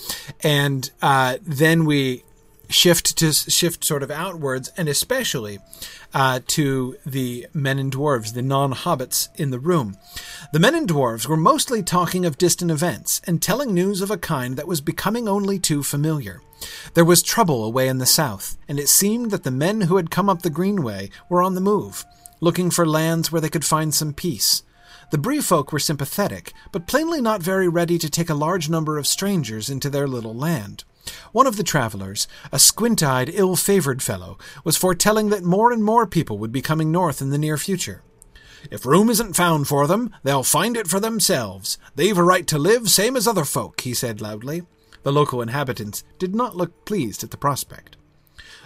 and 0.44 0.88
uh, 1.02 1.38
then 1.42 1.86
we 1.86 2.22
shift 2.68 3.16
to 3.18 3.32
shift 3.32 3.84
sort 3.84 4.02
of 4.02 4.10
outwards, 4.10 4.70
and 4.76 4.88
especially 4.88 5.58
uh, 6.14 6.40
to 6.46 6.96
the 7.04 7.46
men 7.52 7.78
and 7.78 7.92
dwarves, 7.92 8.34
the 8.34 8.42
non-hobbits 8.42 9.28
in 9.36 9.50
the 9.50 9.58
room. 9.58 9.96
The 10.52 10.60
men 10.60 10.74
and 10.74 10.88
dwarves 10.88 11.26
were 11.26 11.36
mostly 11.36 11.82
talking 11.82 12.24
of 12.24 12.38
distant 12.38 12.70
events 12.70 13.20
and 13.26 13.42
telling 13.42 13.74
news 13.74 14.00
of 14.00 14.10
a 14.10 14.18
kind 14.18 14.56
that 14.56 14.68
was 14.68 14.80
becoming 14.80 15.28
only 15.28 15.58
too 15.58 15.82
familiar. 15.82 16.40
There 16.94 17.04
was 17.04 17.22
trouble 17.22 17.64
away 17.64 17.88
in 17.88 17.98
the 17.98 18.06
south, 18.06 18.56
and 18.68 18.78
it 18.78 18.88
seemed 18.88 19.30
that 19.30 19.44
the 19.44 19.50
men 19.50 19.82
who 19.82 19.96
had 19.96 20.10
come 20.10 20.28
up 20.28 20.42
the 20.42 20.50
Greenway 20.50 21.10
were 21.28 21.42
on 21.42 21.54
the 21.54 21.60
move, 21.60 22.04
looking 22.40 22.70
for 22.70 22.86
lands 22.86 23.30
where 23.30 23.40
they 23.40 23.48
could 23.48 23.64
find 23.64 23.94
some 23.94 24.12
peace. 24.12 24.62
The 25.10 25.18
Bree 25.18 25.40
folk 25.40 25.72
were 25.72 25.78
sympathetic, 25.78 26.52
but 26.70 26.86
plainly 26.86 27.22
not 27.22 27.42
very 27.42 27.68
ready 27.68 27.96
to 27.98 28.10
take 28.10 28.28
a 28.28 28.34
large 28.34 28.68
number 28.68 28.98
of 28.98 29.06
strangers 29.06 29.70
into 29.70 29.88
their 29.88 30.06
little 30.06 30.34
land. 30.34 30.84
One 31.32 31.46
of 31.46 31.56
the 31.56 31.62
travellers, 31.62 32.28
a 32.52 32.58
squint 32.58 33.02
eyed, 33.02 33.30
ill 33.32 33.56
favoured 33.56 34.02
fellow, 34.02 34.38
was 34.64 34.76
foretelling 34.76 35.28
that 35.30 35.44
more 35.44 35.72
and 35.72 35.84
more 35.84 36.06
people 36.06 36.38
would 36.38 36.52
be 36.52 36.62
coming 36.62 36.90
north 36.90 37.20
in 37.20 37.30
the 37.30 37.38
near 37.38 37.56
future. 37.56 38.02
If 38.70 38.84
room 38.84 39.08
isn't 39.08 39.36
found 39.36 39.68
for 39.68 39.86
them, 39.86 40.14
they'll 40.22 40.42
find 40.42 40.76
it 40.76 40.88
for 40.88 41.00
themselves. 41.00 41.78
They've 41.94 42.18
a 42.18 42.22
right 42.22 42.46
to 42.48 42.58
live 42.58 42.88
same 42.88 43.16
as 43.16 43.26
other 43.26 43.44
folk, 43.44 43.80
he 43.82 43.94
said 43.94 44.20
loudly. 44.20 44.62
The 45.02 45.12
local 45.12 45.40
inhabitants 45.40 46.04
did 46.18 46.34
not 46.34 46.56
look 46.56 46.84
pleased 46.84 47.22
at 47.22 47.30
the 47.30 47.36
prospect. 47.36 47.96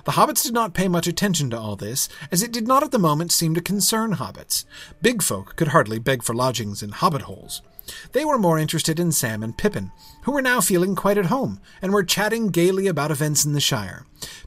The 0.05 0.13
hobbits 0.13 0.43
did 0.43 0.53
not 0.53 0.75
pay 0.75 0.89
much 0.89 1.07
attention 1.07 1.51
to 1.51 1.59
all 1.59 1.77
this, 1.77 2.09
as 2.33 2.43
it 2.43 2.53
did 2.53 2.67
not 2.67 2.83
at 2.83 2.91
the 2.91 2.99
moment 2.99 3.31
seem 3.31 3.55
to 3.55 3.61
concern 3.61 4.17
hobbits. 4.17 4.65
Big 5.01 5.23
folk 5.23 5.55
could 5.55 5.69
hardly 5.69 6.01
beg 6.01 6.23
for 6.23 6.35
lodgings 6.35 6.83
in 6.83 6.91
hobbit 6.91 7.23
holes. 7.23 7.63
They 8.13 8.25
were 8.25 8.39
more 8.39 8.59
interested 8.59 9.01
in 9.01 9.13
Sam 9.13 9.43
and 9.43 9.57
Pippin, 9.57 9.91
who 10.23 10.33
were 10.33 10.43
now 10.43 10.61
feeling 10.61 10.95
quite 10.95 11.19
at 11.19 11.27
home, 11.27 11.61
and 11.81 11.93
were 11.93 12.05
chatting 12.05 12.49
gaily 12.49 12.87
about 12.87 13.11
events 13.11 13.45
in 13.45 13.53
the 13.53 13.61
Shire. 13.61 14.05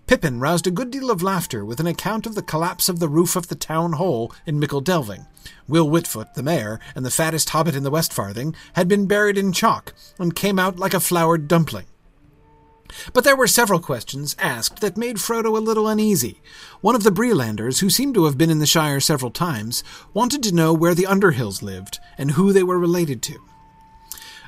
Pippin 0.08 0.40
roused 0.40 0.68
a 0.68 0.72
good 0.72 0.92
deal 0.92 1.10
of 1.10 1.24
laughter 1.24 1.66
with 1.66 1.80
an 1.80 1.88
account 1.88 2.26
of 2.26 2.36
the 2.36 2.42
collapse 2.42 2.88
of 2.90 3.00
the 3.00 3.10
roof 3.10 3.36
of 3.36 3.48
the 3.48 3.56
town 3.56 3.94
hall 3.94 4.34
in 4.46 4.60
Michel 4.60 4.82
Delving. 4.82 5.26
Will 5.68 5.90
Whitfoot, 5.90 6.34
the 6.36 6.44
mayor, 6.44 6.80
and 6.96 7.06
the 7.06 7.12
fattest 7.12 7.50
hobbit 7.50 7.76
in 7.76 7.84
the 7.84 7.92
West 7.92 8.14
Farthing, 8.14 8.56
had 8.74 8.88
been 8.88 9.08
buried 9.08 9.38
in 9.38 9.52
chalk, 9.52 9.94
and 10.20 10.36
came 10.36 10.60
out 10.60 10.78
like 10.78 10.94
a 10.94 11.00
floured 11.00 11.48
dumpling. 11.48 11.86
But 13.14 13.24
there 13.24 13.36
were 13.36 13.48
several 13.48 13.80
questions 13.80 14.36
asked 14.40 14.82
that 14.82 14.98
made 14.98 15.18
Frodo 15.18 15.58
a 15.58 15.62
little 15.62 15.88
uneasy. 15.88 16.42
One 16.82 16.96
of 16.96 17.04
the 17.04 17.12
Breelanders, 17.12 17.82
who 17.82 17.90
seemed 17.90 18.16
to 18.16 18.26
have 18.26 18.38
been 18.38 18.50
in 18.50 18.60
the 18.60 18.66
Shire 18.66 19.00
several 19.00 19.32
times, 19.32 19.84
wanted 20.14 20.44
to 20.44 20.56
know 20.56 20.74
where 20.74 20.96
the 20.96 21.04
Underhills 21.04 21.62
lived 21.62 22.00
and 22.18 22.32
who 22.32 22.54
they 22.54 22.64
were 22.64 22.80
related 22.80 23.22
to. 23.24 23.40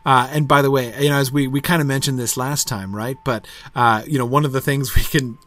Uh, 0.06 0.30
and 0.32 0.48
by 0.48 0.62
the 0.62 0.72
way, 0.72 0.94
you 1.04 1.10
know, 1.10 1.18
as 1.18 1.32
we, 1.32 1.48
we 1.48 1.60
kind 1.60 1.82
of 1.82 1.88
mentioned 1.88 2.18
this 2.18 2.38
last 2.38 2.68
time, 2.68 2.96
right? 2.96 3.18
But, 3.26 3.46
uh, 3.76 4.04
you 4.08 4.18
know, 4.18 4.26
one 4.26 4.46
of 4.46 4.54
the 4.54 4.62
things 4.62 4.96
we 4.96 5.04
can 5.04 5.38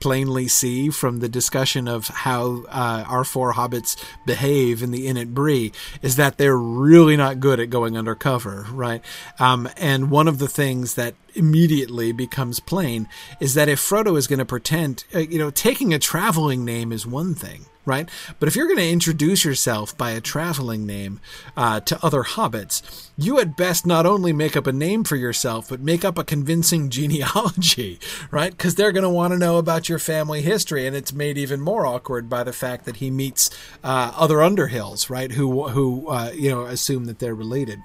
plainly 0.00 0.48
see 0.48 0.90
from 0.90 1.20
the 1.20 1.28
discussion 1.28 1.88
of 1.88 2.08
how 2.08 2.64
uh, 2.68 3.04
our 3.06 3.24
four 3.24 3.52
hobbits 3.52 3.96
behave 4.26 4.82
in 4.82 4.90
the 4.90 5.06
Inn 5.06 5.16
at 5.16 5.34
Bree 5.34 5.72
is 6.02 6.16
that 6.16 6.38
they're 6.38 6.56
really 6.56 7.16
not 7.16 7.40
good 7.40 7.60
at 7.60 7.70
going 7.70 7.96
undercover, 7.96 8.66
right? 8.72 9.02
Um, 9.38 9.68
and 9.76 10.10
one 10.10 10.28
of 10.28 10.38
the 10.38 10.48
things 10.48 10.94
that 10.94 11.14
immediately 11.34 12.12
becomes 12.12 12.60
plain 12.60 13.08
is 13.40 13.54
that 13.54 13.68
if 13.68 13.80
Frodo 13.80 14.16
is 14.16 14.26
going 14.26 14.38
to 14.38 14.44
pretend, 14.44 15.04
uh, 15.14 15.20
you 15.20 15.38
know, 15.38 15.50
taking 15.50 15.94
a 15.94 15.98
traveling 15.98 16.64
name 16.64 16.92
is 16.92 17.06
one 17.06 17.34
thing, 17.34 17.66
right? 17.88 18.08
But 18.38 18.48
if 18.48 18.54
you're 18.54 18.66
going 18.66 18.78
to 18.78 18.88
introduce 18.88 19.44
yourself 19.44 19.96
by 19.96 20.10
a 20.10 20.20
traveling 20.20 20.86
name 20.86 21.20
uh, 21.56 21.80
to 21.80 21.98
other 22.04 22.22
hobbits, 22.22 23.08
you 23.16 23.40
at 23.40 23.56
best 23.56 23.86
not 23.86 24.06
only 24.06 24.32
make 24.32 24.56
up 24.56 24.66
a 24.66 24.72
name 24.72 25.02
for 25.02 25.16
yourself, 25.16 25.70
but 25.70 25.80
make 25.80 26.04
up 26.04 26.18
a 26.18 26.24
convincing 26.24 26.90
genealogy, 26.98 27.98
right? 28.30 28.52
Because 28.52 28.74
they're 28.74 28.92
going 28.92 29.02
to 29.02 29.10
want 29.10 29.32
to 29.32 29.38
know 29.38 29.56
about 29.56 29.88
your 29.88 29.98
family 29.98 30.42
history, 30.42 30.86
and 30.86 30.94
it's 30.94 31.12
made 31.12 31.38
even 31.38 31.60
more 31.60 31.86
awkward 31.86 32.28
by 32.28 32.44
the 32.44 32.52
fact 32.52 32.84
that 32.84 32.96
he 32.96 33.10
meets 33.10 33.50
uh, 33.82 34.12
other 34.14 34.36
Underhills, 34.36 35.08
right? 35.08 35.32
Who 35.32 35.68
who 35.68 36.08
uh, 36.08 36.30
you 36.34 36.50
know 36.50 36.66
assume 36.66 37.06
that 37.06 37.18
they're 37.18 37.34
related. 37.34 37.80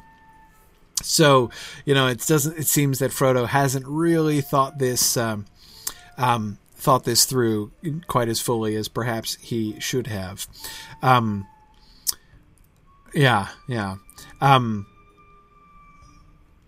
So 1.02 1.50
you 1.86 1.94
know 1.94 2.08
it 2.08 2.20
doesn't. 2.28 2.58
It 2.58 2.68
seems 2.68 3.00
that 3.00 3.12
Frodo 3.12 3.48
hasn't 3.48 3.88
really 3.88 4.42
thought 4.42 4.78
this. 4.80 5.18
Um, 5.18 5.46
um, 6.18 6.60
thought 6.84 7.06
this 7.06 7.26
through 7.26 7.72
quite 8.08 8.28
as 8.28 8.42
fully 8.42 8.76
as 8.76 8.88
perhaps 8.88 9.36
he 9.42 9.80
should 9.80 10.08
have. 10.08 10.48
Um, 11.02 11.48
yeah, 13.14 13.48
yeah. 13.68 13.96
Um, 14.42 14.86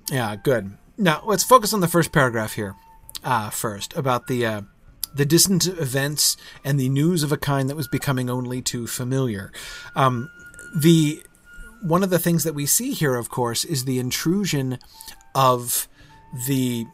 yeah, 0.10 0.36
good. 0.36 0.78
Now, 0.97 1.21
let's 1.25 1.43
focus 1.43 1.73
on 1.73 1.82
the 1.82 1.88
first 1.88 2.12
paragraph 2.12 2.54
here 2.54 2.75
uh, 3.23 3.49
first 3.49 3.95
about 3.95 4.28
the. 4.28 4.45
Uh, 4.45 4.62
the 5.13 5.25
distant 5.25 5.65
events 5.65 6.36
and 6.65 6.78
the 6.78 6.89
news 6.89 7.23
of 7.23 7.32
a 7.32 7.38
kind 7.38 7.69
that 7.69 7.75
was 7.78 7.88
becoming 7.88 8.30
only 8.30 8.62
too 8.62 8.86
familiar. 8.86 9.49
Um, 9.95 10.30
the 10.75 11.23
one 11.82 12.04
of 12.04 12.10
the 12.10 12.19
things 12.19 12.43
that 12.43 12.54
we 12.54 12.65
see 12.65 12.91
here, 12.91 13.15
of 13.15 13.30
course, 13.30 13.63
is 13.63 13.86
the 13.86 13.97
intrusion 13.97 14.78
of 15.34 15.88
the 16.47 16.86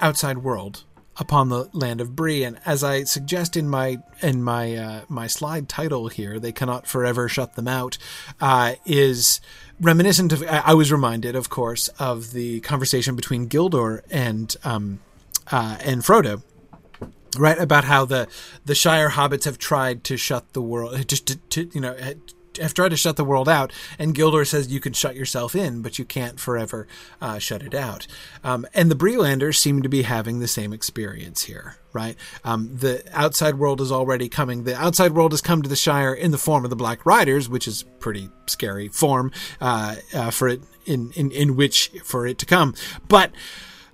outside 0.00 0.38
world 0.38 0.82
upon 1.20 1.50
the 1.50 1.68
land 1.72 2.00
of 2.00 2.16
Bree. 2.16 2.42
And 2.42 2.58
as 2.64 2.82
I 2.82 3.04
suggest 3.04 3.56
in 3.56 3.68
my 3.68 3.98
in 4.22 4.42
my 4.42 4.74
uh, 4.74 5.00
my 5.08 5.26
slide 5.26 5.68
title 5.68 6.08
here, 6.08 6.40
they 6.40 6.50
cannot 6.50 6.86
forever 6.86 7.28
shut 7.28 7.54
them 7.54 7.68
out. 7.68 7.98
Uh, 8.40 8.74
is 8.86 9.40
reminiscent 9.80 10.32
of. 10.32 10.42
I 10.42 10.74
was 10.74 10.90
reminded, 10.90 11.36
of 11.36 11.50
course, 11.50 11.88
of 11.98 12.32
the 12.32 12.60
conversation 12.60 13.14
between 13.14 13.48
Gildor 13.48 14.00
and 14.10 14.56
um, 14.64 15.00
uh, 15.52 15.76
and 15.80 16.02
Frodo. 16.02 16.42
Right 17.38 17.58
about 17.60 17.84
how 17.84 18.06
the 18.06 18.26
the 18.64 18.74
Shire 18.74 19.10
hobbits 19.10 19.44
have 19.44 19.58
tried 19.58 20.02
to 20.04 20.16
shut 20.16 20.52
the 20.52 20.62
world, 20.62 21.06
just 21.06 21.26
to, 21.26 21.36
to 21.36 21.70
you 21.72 21.80
know 21.80 21.94
have 22.58 22.74
tried 22.74 22.90
to 22.90 22.96
shut 22.96 23.16
the 23.16 23.24
world 23.24 23.48
out, 23.48 23.72
and 23.98 24.14
Gildor 24.14 24.46
says 24.46 24.68
you 24.68 24.80
can 24.80 24.92
shut 24.92 25.16
yourself 25.16 25.54
in, 25.54 25.82
but 25.82 25.98
you 25.98 26.04
can't 26.04 26.40
forever 26.40 26.86
uh, 27.20 27.38
shut 27.38 27.62
it 27.62 27.74
out. 27.74 28.06
Um, 28.42 28.66
and 28.74 28.90
the 28.90 28.96
Breelanders 28.96 29.56
seem 29.56 29.82
to 29.82 29.88
be 29.88 30.02
having 30.02 30.40
the 30.40 30.48
same 30.48 30.72
experience 30.72 31.44
here, 31.44 31.76
right? 31.92 32.16
Um, 32.44 32.76
the 32.76 33.04
outside 33.12 33.56
world 33.56 33.80
is 33.80 33.92
already 33.92 34.28
coming. 34.28 34.64
The 34.64 34.76
outside 34.76 35.12
world 35.12 35.32
has 35.32 35.40
come 35.40 35.62
to 35.62 35.68
the 35.68 35.76
Shire 35.76 36.14
in 36.14 36.30
the 36.30 36.38
form 36.38 36.64
of 36.64 36.70
the 36.70 36.76
Black 36.76 37.06
Riders, 37.06 37.48
which 37.48 37.68
is 37.68 37.84
pretty 37.98 38.30
scary 38.46 38.88
form 38.88 39.32
uh, 39.60 39.96
uh, 40.14 40.30
for 40.30 40.48
it 40.48 40.60
in, 40.86 41.12
in 41.12 41.30
in 41.30 41.56
which 41.56 41.90
for 42.04 42.26
it 42.26 42.38
to 42.38 42.46
come. 42.46 42.74
But 43.08 43.32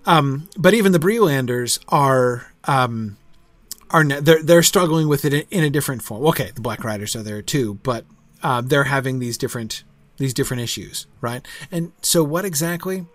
um, 0.06 0.48
but 0.56 0.74
even 0.74 0.92
the 0.92 0.98
Breelanders 0.98 1.78
are. 1.88 2.52
Um, 2.64 3.16
are 3.90 4.02
they're 4.04 4.42
they're 4.42 4.64
struggling 4.64 5.06
with 5.06 5.24
it 5.24 5.46
in 5.48 5.62
a 5.62 5.70
different 5.70 6.02
form. 6.02 6.26
Okay, 6.26 6.50
the 6.52 6.60
Black 6.60 6.82
Riders 6.82 7.14
are 7.14 7.22
there 7.22 7.40
too, 7.40 7.74
but 7.84 8.04
uh, 8.46 8.60
they're 8.60 8.84
having 8.84 9.18
these 9.18 9.36
different 9.36 9.82
these 10.18 10.32
different 10.32 10.62
issues, 10.62 11.08
right? 11.20 11.44
And 11.72 11.90
so, 12.00 12.22
what 12.22 12.44
exactly 12.44 13.06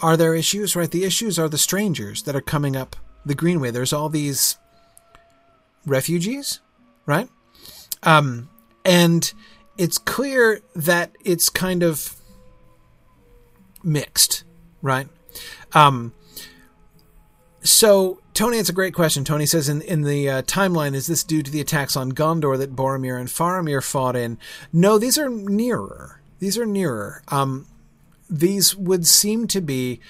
are 0.00 0.16
their 0.16 0.34
issues? 0.34 0.74
Right, 0.74 0.90
the 0.90 1.04
issues 1.04 1.38
are 1.38 1.48
the 1.48 1.56
strangers 1.56 2.24
that 2.24 2.34
are 2.34 2.40
coming 2.40 2.74
up 2.74 2.96
the 3.24 3.36
Greenway. 3.36 3.70
There's 3.70 3.92
all 3.92 4.08
these 4.08 4.58
refugees, 5.86 6.58
right? 7.06 7.28
Um, 8.02 8.48
and 8.84 9.32
it's 9.78 9.98
clear 9.98 10.60
that 10.74 11.12
it's 11.24 11.48
kind 11.48 11.84
of 11.84 12.16
mixed, 13.84 14.42
right? 14.82 15.06
Um, 15.74 16.12
so 17.68 18.20
Tony, 18.34 18.58
it's 18.58 18.68
a 18.68 18.74
great 18.74 18.94
question. 18.94 19.24
Tony 19.24 19.46
says 19.46 19.68
in 19.68 19.82
in 19.82 20.02
the 20.02 20.28
uh, 20.28 20.42
timeline, 20.42 20.94
is 20.94 21.06
this 21.06 21.24
due 21.24 21.42
to 21.42 21.50
the 21.50 21.60
attacks 21.60 21.96
on 21.96 22.12
Gondor 22.12 22.58
that 22.58 22.76
Boromir 22.76 23.18
and 23.18 23.28
Faramir 23.28 23.82
fought 23.82 24.16
in? 24.16 24.38
No, 24.72 24.98
these 24.98 25.18
are 25.18 25.28
nearer. 25.28 26.20
These 26.38 26.58
are 26.58 26.66
nearer. 26.66 27.22
Um, 27.28 27.66
these 28.28 28.76
would 28.76 29.06
seem 29.06 29.46
to 29.48 29.60
be 29.60 30.00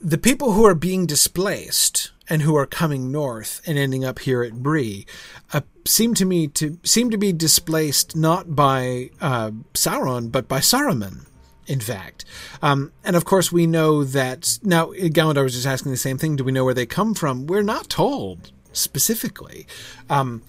the 0.00 0.18
people 0.18 0.52
who 0.52 0.66
are 0.66 0.74
being 0.74 1.06
displaced 1.06 2.10
and 2.28 2.42
who 2.42 2.56
are 2.56 2.66
coming 2.66 3.12
north 3.12 3.62
and 3.66 3.78
ending 3.78 4.04
up 4.04 4.18
here 4.20 4.42
at 4.42 4.62
Bree 4.62 5.06
uh, 5.52 5.60
seem 5.86 6.14
to 6.14 6.24
me 6.24 6.48
to 6.48 6.78
seem 6.82 7.10
to 7.10 7.18
be 7.18 7.32
displaced 7.32 8.16
not 8.16 8.54
by 8.54 9.10
uh, 9.20 9.50
Sauron 9.74 10.32
but 10.32 10.48
by 10.48 10.58
Saruman 10.58 11.26
in 11.66 11.80
fact. 11.80 12.24
Um, 12.62 12.92
and 13.04 13.16
of 13.16 13.24
course, 13.24 13.50
we 13.50 13.66
know 13.66 14.04
that 14.04 14.58
now 14.62 14.92
Galandar 14.92 15.42
was 15.42 15.54
just 15.54 15.66
asking 15.66 15.92
the 15.92 15.98
same 15.98 16.18
thing. 16.18 16.36
Do 16.36 16.44
we 16.44 16.52
know 16.52 16.64
where 16.64 16.74
they 16.74 16.86
come 16.86 17.14
from? 17.14 17.46
We're 17.46 17.62
not 17.62 17.88
told 17.88 18.50
specifically. 18.72 19.66
Um, 20.10 20.42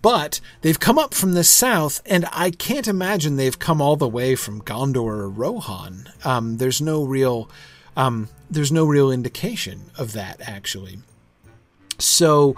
but 0.00 0.40
they've 0.62 0.80
come 0.80 0.98
up 0.98 1.12
from 1.12 1.34
the 1.34 1.44
south, 1.44 2.00
and 2.06 2.26
I 2.32 2.50
can't 2.50 2.88
imagine 2.88 3.36
they've 3.36 3.58
come 3.58 3.82
all 3.82 3.96
the 3.96 4.08
way 4.08 4.34
from 4.34 4.62
Gondor 4.62 4.96
or 4.96 5.28
Rohan. 5.28 6.08
Um, 6.24 6.56
there's 6.56 6.80
no 6.80 7.04
real, 7.04 7.50
um, 7.96 8.28
there's 8.50 8.72
no 8.72 8.86
real 8.86 9.10
indication 9.10 9.90
of 9.98 10.12
that 10.12 10.40
actually. 10.40 10.98
So, 11.98 12.56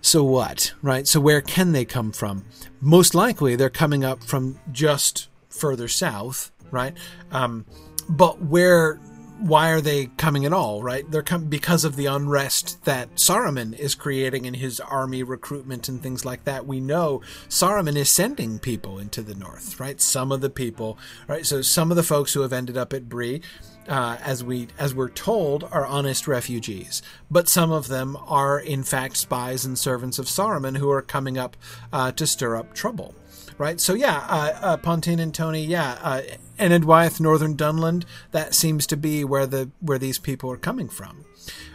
so 0.00 0.24
what, 0.24 0.72
right? 0.82 1.06
So 1.06 1.20
where 1.20 1.40
can 1.40 1.72
they 1.72 1.84
come 1.84 2.10
from? 2.12 2.46
Most 2.80 3.14
likely, 3.14 3.54
they're 3.54 3.68
coming 3.68 4.04
up 4.04 4.22
from 4.22 4.58
just 4.72 5.28
further 5.48 5.88
south, 5.88 6.50
right? 6.70 6.94
Um, 7.30 7.66
but 8.08 8.42
where 8.42 9.00
why 9.38 9.70
are 9.70 9.80
they 9.80 10.06
coming 10.16 10.46
at 10.46 10.52
all, 10.52 10.82
right? 10.82 11.08
They're 11.10 11.22
coming 11.22 11.48
because 11.48 11.84
of 11.84 11.96
the 11.96 12.06
unrest 12.06 12.82
that 12.84 13.16
Saruman 13.16 13.78
is 13.78 13.94
creating 13.94 14.46
in 14.46 14.54
his 14.54 14.80
army 14.80 15.22
recruitment 15.22 15.88
and 15.88 16.02
things 16.02 16.24
like 16.24 16.44
that. 16.44 16.66
We 16.66 16.80
know 16.80 17.20
Saruman 17.48 17.96
is 17.96 18.10
sending 18.10 18.58
people 18.58 18.98
into 18.98 19.22
the 19.22 19.34
north, 19.34 19.78
right? 19.78 20.00
Some 20.00 20.32
of 20.32 20.40
the 20.40 20.50
people, 20.50 20.98
right? 21.28 21.44
So 21.44 21.60
some 21.60 21.90
of 21.90 21.96
the 21.96 22.02
folks 22.02 22.32
who 22.32 22.40
have 22.40 22.52
ended 22.52 22.78
up 22.78 22.94
at 22.94 23.08
Bree, 23.08 23.42
uh, 23.88 24.16
as 24.24 24.42
we 24.42 24.68
as 24.78 24.94
we're 24.94 25.10
told, 25.10 25.64
are 25.64 25.86
honest 25.86 26.26
refugees, 26.26 27.02
but 27.30 27.48
some 27.48 27.70
of 27.70 27.88
them 27.88 28.16
are 28.26 28.58
in 28.58 28.82
fact 28.82 29.18
spies 29.18 29.66
and 29.66 29.78
servants 29.78 30.18
of 30.18 30.26
Saruman 30.26 30.78
who 30.78 30.90
are 30.90 31.02
coming 31.02 31.36
up 31.36 31.56
uh, 31.92 32.10
to 32.12 32.26
stir 32.26 32.56
up 32.56 32.72
trouble 32.72 33.14
right? 33.58 33.80
So 33.80 33.94
yeah, 33.94 34.24
uh, 34.28 34.58
uh, 34.60 34.76
Pontin 34.78 35.20
and 35.20 35.34
Tony, 35.34 35.64
yeah, 35.64 35.98
uh, 36.02 36.22
Enedwaith, 36.58 37.20
Northern 37.20 37.56
Dunland, 37.56 38.04
that 38.30 38.54
seems 38.54 38.86
to 38.88 38.96
be 38.96 39.24
where 39.24 39.46
the 39.46 39.70
where 39.80 39.98
these 39.98 40.18
people 40.18 40.50
are 40.50 40.56
coming 40.56 40.88
from. 40.88 41.24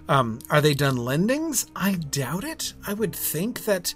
Um, 0.08 0.40
are 0.50 0.62
they 0.62 0.76
Dunlendings? 0.76 1.70
I 1.76 1.94
doubt 1.94 2.44
it. 2.44 2.74
I 2.86 2.94
would 2.94 3.16
think 3.16 3.66
that 3.66 3.94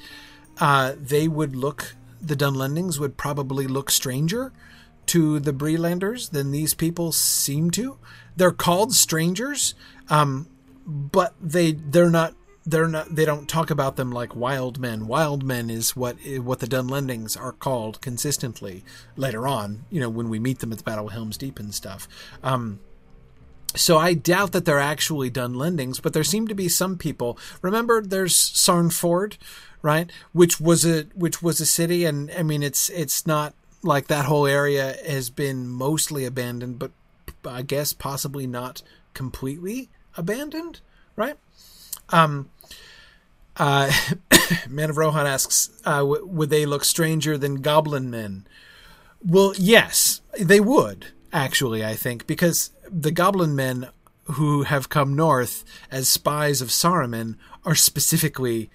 uh, 0.59 0.93
they 0.97 1.27
would 1.27 1.55
look. 1.55 1.95
The 2.21 2.35
Dunlendings 2.35 2.99
would 2.99 3.17
probably 3.17 3.67
look 3.67 3.91
stranger 3.91 4.51
to 5.07 5.39
the 5.39 5.53
Breelanders 5.53 6.31
than 6.31 6.51
these 6.51 6.73
people 6.73 7.11
seem 7.11 7.69
to. 7.71 7.97
They're 8.35 8.51
called 8.51 8.93
strangers, 8.93 9.75
um, 10.09 10.47
but 10.85 11.35
they 11.41 11.73
they're 11.73 12.09
not 12.09 12.35
they're 12.65 12.87
not 12.87 13.13
they 13.13 13.25
don't 13.25 13.47
talk 13.47 13.69
about 13.69 13.95
them 13.95 14.11
like 14.11 14.35
wild 14.35 14.79
men 14.79 15.07
wild 15.07 15.43
men 15.43 15.69
is 15.69 15.95
what 15.95 16.17
what 16.37 16.59
the 16.59 16.67
dunlendings 16.67 17.39
are 17.39 17.51
called 17.51 18.01
consistently 18.01 18.83
later 19.15 19.47
on 19.47 19.85
you 19.89 19.99
know 19.99 20.09
when 20.09 20.29
we 20.29 20.39
meet 20.39 20.59
them 20.59 20.71
at 20.71 20.79
the 20.79 20.83
battle 20.83 21.07
of 21.07 21.13
helm's 21.13 21.37
deep 21.37 21.59
and 21.59 21.75
stuff 21.75 22.07
um, 22.43 22.79
so 23.75 23.97
I 23.97 24.13
doubt 24.13 24.53
that 24.53 24.65
they're 24.65 24.79
actually 24.79 25.29
Dunlendings, 25.29 26.01
but 26.01 26.13
there 26.13 26.23
seem 26.23 26.47
to 26.47 26.55
be 26.55 26.69
some 26.69 26.97
people. 26.97 27.37
Remember, 27.61 28.01
there's 28.01 28.35
Sarnford, 28.35 29.37
right? 29.81 30.09
Which 30.31 30.59
was 30.59 30.85
a 30.85 31.03
which 31.13 31.41
was 31.41 31.59
a 31.59 31.65
city, 31.65 32.05
and 32.05 32.31
I 32.37 32.43
mean, 32.43 32.63
it's 32.63 32.89
it's 32.89 33.27
not 33.27 33.53
like 33.83 34.07
that 34.07 34.25
whole 34.25 34.47
area 34.47 34.95
has 35.05 35.29
been 35.29 35.67
mostly 35.67 36.25
abandoned, 36.25 36.79
but 36.79 36.91
I 37.45 37.61
guess 37.61 37.93
possibly 37.93 38.47
not 38.47 38.81
completely 39.13 39.89
abandoned, 40.17 40.81
right? 41.15 41.37
Um, 42.09 42.49
uh, 43.57 43.91
Man 44.69 44.89
of 44.89 44.97
Rohan 44.97 45.27
asks, 45.27 45.69
uh, 45.85 45.99
w- 45.99 46.25
would 46.25 46.49
they 46.49 46.65
look 46.65 46.83
stranger 46.83 47.37
than 47.37 47.55
goblin 47.61 48.09
men? 48.09 48.47
Well, 49.23 49.53
yes, 49.57 50.21
they 50.39 50.59
would, 50.59 51.07
actually, 51.33 51.83
I 51.83 51.95
think, 51.95 52.27
because 52.27 52.71
the 52.89 53.11
goblin 53.11 53.55
men 53.55 53.89
who 54.25 54.63
have 54.63 54.89
come 54.89 55.15
north 55.15 55.63
as 55.91 56.09
spies 56.09 56.61
of 56.61 56.69
Saruman 56.69 57.37
are 57.63 57.75
specifically 57.75 58.69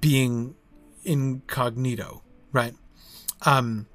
being 0.00 0.54
incognito, 1.04 2.22
right? 2.52 2.74
Um, 3.42 3.86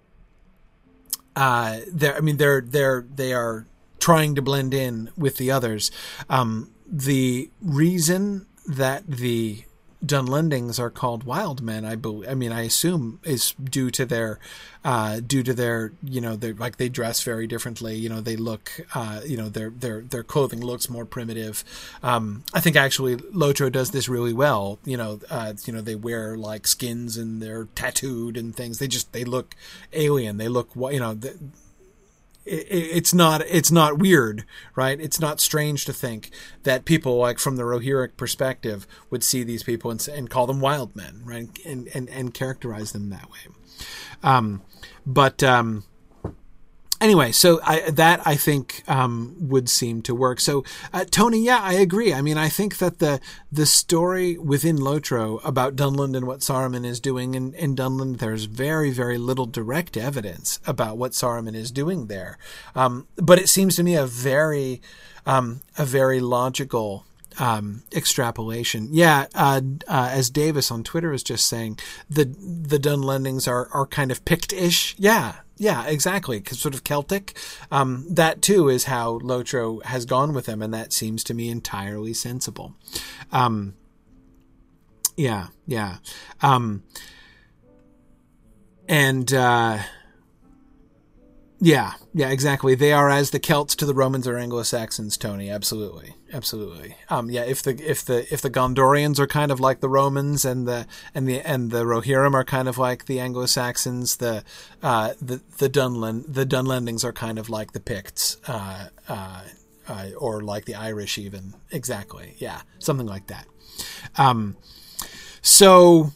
uh, 1.35 1.79
they're, 1.91 2.15
I 2.15 2.21
mean, 2.21 2.37
they're, 2.37 2.61
they're, 2.61 3.05
they 3.13 3.33
are 3.33 3.65
trying 3.99 4.35
to 4.35 4.41
blend 4.41 4.73
in 4.73 5.09
with 5.17 5.37
the 5.37 5.51
others. 5.51 5.91
Um, 6.29 6.71
the 6.85 7.49
reason 7.61 8.45
that 8.67 9.07
the 9.07 9.63
Dunlendings 10.05 10.79
are 10.79 10.89
called 10.89 11.23
wild 11.23 11.61
men. 11.61 11.83
I 11.83 11.95
believe. 11.95 12.29
I 12.29 12.33
mean, 12.33 12.51
I 12.51 12.61
assume 12.61 13.19
is 13.23 13.53
due 13.61 13.91
to 13.91 14.05
their, 14.05 14.39
uh, 14.85 15.19
due 15.19 15.43
to 15.43 15.53
their, 15.53 15.91
you 16.03 16.21
know, 16.21 16.37
they 16.37 16.53
like 16.53 16.77
they 16.77 16.87
dress 16.87 17.21
very 17.21 17.47
differently. 17.47 17.95
You 17.95 18.07
know, 18.07 18.21
they 18.21 18.37
look, 18.37 18.71
uh, 18.95 19.21
you 19.25 19.35
know, 19.35 19.49
their 19.49 19.69
their 19.69 20.01
their 20.01 20.23
clothing 20.23 20.61
looks 20.61 20.89
more 20.89 21.05
primitive. 21.05 21.65
Um, 22.01 22.43
I 22.53 22.61
think 22.61 22.77
actually 22.77 23.17
Lotro 23.17 23.69
does 23.71 23.91
this 23.91 24.07
really 24.07 24.33
well. 24.33 24.79
You 24.85 24.95
know, 24.97 25.19
uh, 25.29 25.53
you 25.65 25.73
know, 25.73 25.81
they 25.81 25.95
wear 25.95 26.37
like 26.37 26.65
skins 26.65 27.17
and 27.17 27.41
they're 27.41 27.65
tattooed 27.75 28.37
and 28.37 28.55
things. 28.55 28.79
They 28.79 28.87
just 28.87 29.11
they 29.11 29.25
look 29.25 29.55
alien. 29.91 30.37
They 30.37 30.47
look, 30.47 30.69
you 30.75 30.99
know. 30.99 31.19
It's 32.45 33.13
not 33.13 33.41
it's 33.41 33.71
not 33.71 33.99
weird, 33.99 34.45
right? 34.75 34.99
It's 34.99 35.19
not 35.19 35.39
strange 35.39 35.85
to 35.85 35.93
think 35.93 36.31
that 36.63 36.85
people 36.85 37.17
like 37.17 37.39
from 37.39 37.57
the 37.57 37.63
Rohirric 37.63 38.17
perspective 38.17 38.87
would 39.09 39.23
see 39.23 39.43
these 39.43 39.63
people 39.63 39.91
and, 39.91 40.07
and 40.07 40.29
call 40.29 40.47
them 40.47 40.59
wild 40.59 40.95
men, 40.95 41.21
right? 41.23 41.47
And 41.65 41.87
and 41.93 42.09
and 42.09 42.33
characterize 42.33 42.91
them 42.91 43.09
that 43.09 43.29
way. 43.29 43.39
Um, 44.23 44.61
but 45.05 45.43
um, 45.43 45.83
anyway, 47.01 47.31
so 47.31 47.59
I, 47.63 47.89
that 47.91 48.21
I 48.25 48.35
think 48.35 48.83
um, 48.87 49.35
would 49.39 49.69
seem 49.69 50.01
to 50.03 50.15
work. 50.15 50.39
So 50.39 50.63
uh, 50.93 51.05
Tony, 51.09 51.43
yeah, 51.43 51.59
I 51.61 51.73
agree. 51.73 52.13
I 52.13 52.21
mean, 52.21 52.37
I 52.37 52.49
think 52.49 52.77
that 52.77 52.99
the 52.99 53.19
the 53.51 53.65
story 53.65 54.37
within 54.37 54.77
Lotro 54.77 55.39
about 55.43 55.75
Dunland 55.75 56.15
and 56.15 56.27
what 56.27 56.39
Saruman 56.39 56.85
is 56.85 56.99
doing 56.99 57.35
in, 57.35 57.53
in 57.53 57.75
Dunland, 57.75 58.19
there's 58.19 58.45
very 58.45 58.91
very 58.91 59.17
little 59.17 59.45
direct 59.45 59.97
evidence 59.97 60.59
about 60.65 60.97
what 60.97 61.11
Saruman 61.11 61.55
is 61.55 61.71
doing 61.71 62.07
there. 62.07 62.37
Um, 62.75 63.07
but 63.15 63.39
it 63.39 63.49
seems 63.49 63.75
to 63.75 63.83
me 63.83 63.95
a 63.95 64.05
very 64.05 64.81
um, 65.25 65.61
a 65.77 65.85
very 65.85 66.19
logical 66.19 67.05
um, 67.37 67.83
extrapolation. 67.95 68.89
Yeah, 68.91 69.27
uh, 69.33 69.61
uh, 69.87 70.09
as 70.11 70.29
Davis 70.29 70.71
on 70.71 70.83
Twitter 70.83 71.09
was 71.09 71.23
just 71.23 71.47
saying, 71.47 71.79
the 72.09 72.25
the 72.25 72.79
Dunlendings 72.79 73.47
are 73.47 73.69
are 73.73 73.85
kind 73.85 74.11
of 74.11 74.25
Pict-ish. 74.25 74.95
Yeah, 74.97 75.35
yeah, 75.59 75.85
exactly. 75.85 76.39
Because 76.39 76.59
Sort 76.59 76.73
of 76.73 76.83
Celtic. 76.83 77.37
Um, 77.69 78.05
that 78.09 78.41
too 78.41 78.69
is 78.69 78.85
how 78.85 79.19
Lotro 79.19 79.83
has 79.83 80.05
gone 80.05 80.33
with 80.33 80.45
them, 80.45 80.61
and 80.61 80.73
that 80.73 80.93
seems 80.93 81.23
to 81.25 81.33
me 81.33 81.49
entirely 81.49 82.13
sensible. 82.13 82.73
Um, 83.31 83.75
yeah, 85.17 85.47
yeah. 85.67 85.97
Um, 86.41 86.83
and 88.87 89.31
uh, 89.33 89.79
yeah, 91.59 91.93
yeah, 92.13 92.29
exactly. 92.29 92.73
They 92.73 92.93
are 92.93 93.09
as 93.09 93.31
the 93.31 93.39
Celts 93.39 93.75
to 93.75 93.85
the 93.85 93.93
Romans 93.93 94.27
or 94.29 94.37
Anglo 94.37 94.63
Saxons, 94.63 95.17
Tony. 95.17 95.49
Absolutely, 95.49 96.15
absolutely. 96.33 96.95
Um, 97.09 97.29
yeah, 97.29 97.43
if 97.43 97.61
the 97.63 97.71
if 97.83 98.03
the 98.03 98.31
if 98.33 98.41
the 98.41 98.49
Gondorians 98.49 99.19
are 99.19 99.27
kind 99.27 99.51
of 99.51 99.59
like 99.59 99.79
the 99.79 99.89
Romans, 99.89 100.45
and 100.45 100.67
the 100.67 100.87
and 101.13 101.27
the 101.27 101.41
and 101.41 101.71
the 101.71 101.83
Rohirrim 101.83 102.33
are 102.33 102.43
kind 102.43 102.67
of 102.67 102.77
like 102.77 103.05
the 103.05 103.19
Anglo 103.19 103.45
Saxons, 103.45 104.17
the 104.17 104.43
uh, 104.81 105.13
the 105.21 105.41
the 105.57 105.69
Dunland 105.69 106.25
the 106.27 106.45
Dunlendings 106.45 107.03
are 107.03 107.13
kind 107.13 107.39
of 107.39 107.49
like 107.49 107.73
the 107.73 107.79
Picts, 107.79 108.37
uh, 108.47 108.89
uh, 109.07 109.43
uh, 109.87 110.09
or 110.17 110.41
like 110.41 110.65
the 110.65 110.75
Irish, 110.75 111.17
even. 111.17 111.53
Exactly. 111.71 112.35
Yeah, 112.37 112.61
something 112.79 113.07
like 113.07 113.27
that. 113.27 113.47
Um, 114.17 114.57
so 115.41 116.11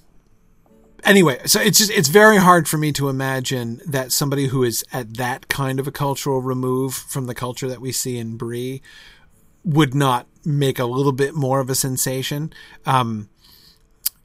anyway, 1.03 1.39
so 1.45 1.59
it's 1.59 1.77
just 1.77 1.91
it's 1.91 2.09
very 2.09 2.37
hard 2.37 2.67
for 2.67 2.77
me 2.77 2.91
to 2.93 3.09
imagine 3.09 3.81
that 3.85 4.11
somebody 4.11 4.47
who 4.47 4.63
is 4.63 4.83
at 4.91 5.17
that 5.17 5.47
kind 5.47 5.79
of 5.79 5.87
a 5.87 5.91
cultural 5.91 6.41
remove 6.41 6.93
from 6.93 7.25
the 7.25 7.35
culture 7.35 7.67
that 7.67 7.81
we 7.81 7.91
see 7.91 8.17
in 8.17 8.37
Bree 8.37 8.81
would 9.63 9.93
not 9.95 10.27
make 10.45 10.79
a 10.79 10.85
little 10.85 11.11
bit 11.11 11.35
more 11.35 11.59
of 11.59 11.69
a 11.69 11.75
sensation. 11.75 12.53
Um, 12.85 13.29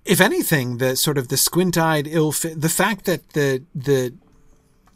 if 0.05 0.21
anything, 0.21 0.79
the 0.79 0.97
sort 0.97 1.19
of 1.19 1.29
the 1.29 1.37
squint-eyed 1.37 2.07
ill 2.07 2.31
the 2.33 2.73
fact 2.75 3.05
that 3.05 3.31
the 3.31 3.63
the 3.75 4.15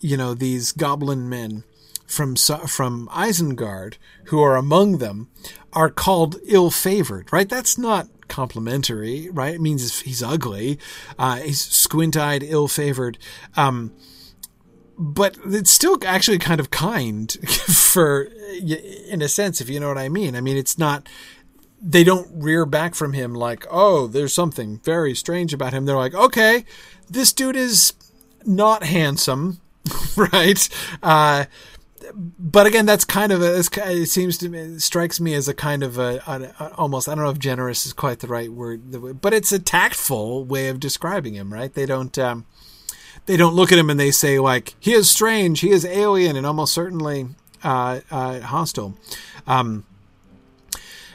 you 0.00 0.16
know 0.16 0.34
these 0.34 0.72
goblin 0.72 1.28
men 1.28 1.64
from 2.06 2.36
from 2.36 3.08
Isengard 3.12 3.94
who 4.26 4.40
are 4.42 4.56
among 4.56 4.98
them 4.98 5.28
are 5.72 5.90
called 5.90 6.36
ill-favored, 6.44 7.32
right? 7.32 7.48
That's 7.48 7.78
not 7.78 8.08
complimentary, 8.28 9.30
right? 9.30 9.54
It 9.54 9.60
means 9.60 10.00
he's 10.00 10.22
ugly, 10.22 10.78
uh, 11.18 11.36
he's 11.36 11.60
squint-eyed, 11.60 12.42
ill-favored. 12.42 13.18
Um, 13.56 13.92
but 14.98 15.36
it's 15.46 15.70
still 15.70 15.98
actually 16.04 16.38
kind 16.38 16.60
of 16.60 16.70
kind 16.70 17.32
for, 17.50 18.22
in 18.22 19.22
a 19.22 19.28
sense, 19.28 19.60
if 19.60 19.68
you 19.68 19.80
know 19.80 19.88
what 19.88 19.98
I 19.98 20.08
mean. 20.08 20.36
I 20.36 20.40
mean, 20.40 20.56
it's 20.56 20.78
not. 20.78 21.08
They 21.84 22.04
don't 22.04 22.30
rear 22.32 22.64
back 22.64 22.94
from 22.94 23.12
him 23.12 23.34
like, 23.34 23.66
oh, 23.68 24.06
there's 24.06 24.32
something 24.32 24.78
very 24.84 25.16
strange 25.16 25.52
about 25.52 25.72
him. 25.72 25.84
They're 25.84 25.96
like, 25.96 26.14
okay, 26.14 26.64
this 27.10 27.32
dude 27.32 27.56
is 27.56 27.92
not 28.44 28.84
handsome, 28.84 29.60
right? 30.16 30.68
Uh, 31.02 31.46
but 32.14 32.66
again, 32.66 32.86
that's 32.86 33.04
kind 33.04 33.32
of 33.32 33.42
a, 33.42 33.58
it 33.58 34.08
seems 34.08 34.38
to 34.38 34.48
me, 34.48 34.58
it 34.58 34.80
strikes 34.80 35.20
me 35.20 35.34
as 35.34 35.48
a 35.48 35.54
kind 35.54 35.82
of 35.82 35.98
a, 35.98 36.22
a, 36.26 36.64
a, 36.64 36.74
almost, 36.74 37.08
I 37.08 37.14
don't 37.14 37.24
know 37.24 37.30
if 37.30 37.38
generous 37.38 37.86
is 37.86 37.92
quite 37.92 38.20
the 38.20 38.28
right 38.28 38.50
word, 38.50 39.20
but 39.20 39.32
it's 39.32 39.50
a 39.50 39.58
tactful 39.58 40.44
way 40.44 40.68
of 40.68 40.78
describing 40.78 41.34
him, 41.34 41.52
right? 41.52 41.72
They 41.72 41.86
don't, 41.86 42.16
um, 42.18 42.46
they 43.26 43.36
don't 43.36 43.54
look 43.54 43.72
at 43.72 43.78
him 43.78 43.90
and 43.90 43.98
they 43.98 44.10
say 44.10 44.38
like, 44.38 44.74
he 44.80 44.92
is 44.92 45.08
strange, 45.08 45.60
he 45.60 45.70
is 45.70 45.84
alien 45.84 46.36
and 46.36 46.46
almost 46.46 46.72
certainly, 46.72 47.28
uh, 47.62 48.00
uh, 48.10 48.40
hostile. 48.40 48.94
Um, 49.46 49.84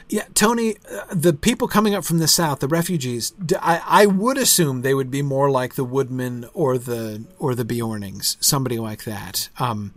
yeah, 0.08 0.24
Tony, 0.32 0.76
uh, 0.90 1.04
the 1.12 1.34
people 1.34 1.68
coming 1.68 1.94
up 1.94 2.04
from 2.04 2.18
the 2.18 2.28
south, 2.28 2.60
the 2.60 2.68
refugees, 2.68 3.34
I, 3.60 3.82
I 3.86 4.06
would 4.06 4.38
assume 4.38 4.80
they 4.80 4.94
would 4.94 5.10
be 5.10 5.22
more 5.22 5.50
like 5.50 5.74
the 5.74 5.84
Woodmen 5.84 6.46
or 6.54 6.78
the 6.78 7.24
or 7.38 7.54
the 7.54 7.64
Beornings, 7.64 8.38
somebody 8.40 8.78
like 8.78 9.04
that. 9.04 9.50
Um, 9.58 9.92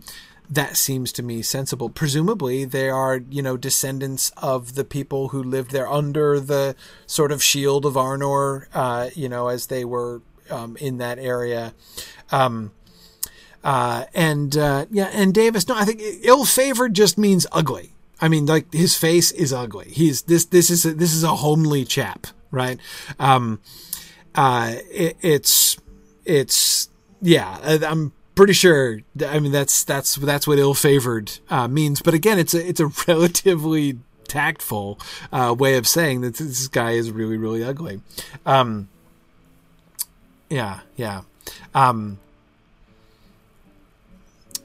that 0.50 0.76
seems 0.76 1.12
to 1.12 1.22
me 1.22 1.40
sensible. 1.40 1.88
Presumably, 1.88 2.66
they 2.66 2.90
are, 2.90 3.22
you 3.30 3.40
know, 3.40 3.56
descendants 3.56 4.30
of 4.36 4.74
the 4.74 4.84
people 4.84 5.28
who 5.28 5.42
lived 5.42 5.70
there 5.70 5.88
under 5.88 6.38
the 6.38 6.76
sort 7.06 7.32
of 7.32 7.42
shield 7.42 7.86
of 7.86 7.94
Arnor, 7.94 8.66
uh, 8.74 9.08
you 9.14 9.30
know, 9.30 9.48
as 9.48 9.68
they 9.68 9.82
were 9.82 10.20
um, 10.50 10.76
in 10.78 10.98
that 10.98 11.18
area. 11.18 11.74
Um, 12.30 12.72
uh, 13.64 14.04
and 14.14 14.56
uh, 14.56 14.86
yeah, 14.90 15.10
and 15.12 15.32
Davis. 15.32 15.68
No, 15.68 15.76
I 15.76 15.84
think 15.84 16.00
ill-favored 16.22 16.94
just 16.94 17.16
means 17.16 17.46
ugly. 17.52 17.92
I 18.20 18.28
mean, 18.28 18.46
like 18.46 18.72
his 18.72 18.96
face 18.96 19.30
is 19.30 19.52
ugly. 19.52 19.88
He's 19.90 20.22
this. 20.22 20.44
This 20.46 20.70
is 20.70 20.84
a, 20.84 20.94
this 20.94 21.12
is 21.12 21.22
a 21.22 21.36
homely 21.36 21.84
chap, 21.84 22.26
right? 22.50 22.78
Um, 23.18 23.60
uh, 24.34 24.74
it, 24.90 25.16
it's 25.20 25.76
it's 26.24 26.88
yeah. 27.20 27.58
I'm 27.86 28.12
pretty 28.34 28.52
sure. 28.52 29.00
I 29.24 29.38
mean, 29.38 29.52
that's 29.52 29.84
that's 29.84 30.16
that's 30.16 30.46
what 30.46 30.58
ill-favored 30.58 31.38
uh, 31.48 31.68
means. 31.68 32.02
But 32.02 32.14
again, 32.14 32.38
it's 32.38 32.54
a 32.54 32.66
it's 32.66 32.80
a 32.80 32.86
relatively 33.08 33.98
tactful 34.26 34.98
uh, 35.32 35.54
way 35.56 35.76
of 35.76 35.86
saying 35.86 36.22
that 36.22 36.36
this 36.36 36.66
guy 36.66 36.92
is 36.92 37.12
really 37.12 37.36
really 37.36 37.62
ugly. 37.62 38.00
Um, 38.44 38.88
yeah, 40.52 40.80
yeah, 40.96 41.22
um, 41.74 42.18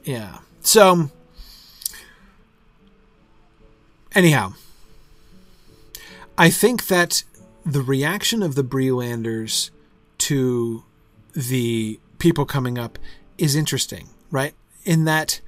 yeah. 0.04 0.40
So, 0.62 1.10
anyhow, 4.14 4.54
I 6.38 6.50
think 6.50 6.88
that 6.88 7.24
the 7.66 7.82
reaction 7.82 8.44
of 8.44 8.56
the 8.56 8.64
Breelanders 8.64 9.70
to 10.20 10.84
the 11.34 12.00
people 12.20 12.46
coming 12.46 12.78
up 12.78 13.00
is 13.38 13.56
interesting, 13.56 14.10
right? 14.30 14.54
In 14.84 15.06
that 15.06 15.40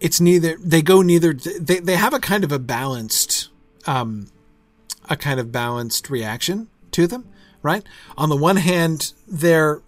it's 0.00 0.20
neither 0.20 0.56
they 0.58 0.82
go 0.82 1.00
neither 1.00 1.32
they 1.32 1.80
they 1.80 1.96
have 1.96 2.12
a 2.12 2.20
kind 2.20 2.44
of 2.44 2.52
a 2.52 2.58
balanced 2.58 3.48
um 3.86 4.26
a 5.08 5.16
kind 5.16 5.40
of 5.40 5.50
balanced 5.50 6.10
reaction 6.10 6.68
to 6.90 7.06
them, 7.06 7.26
right? 7.62 7.84
On 8.16 8.28
the 8.28 8.36
one 8.36 8.56
hand, 8.56 9.12
they're 9.26 9.82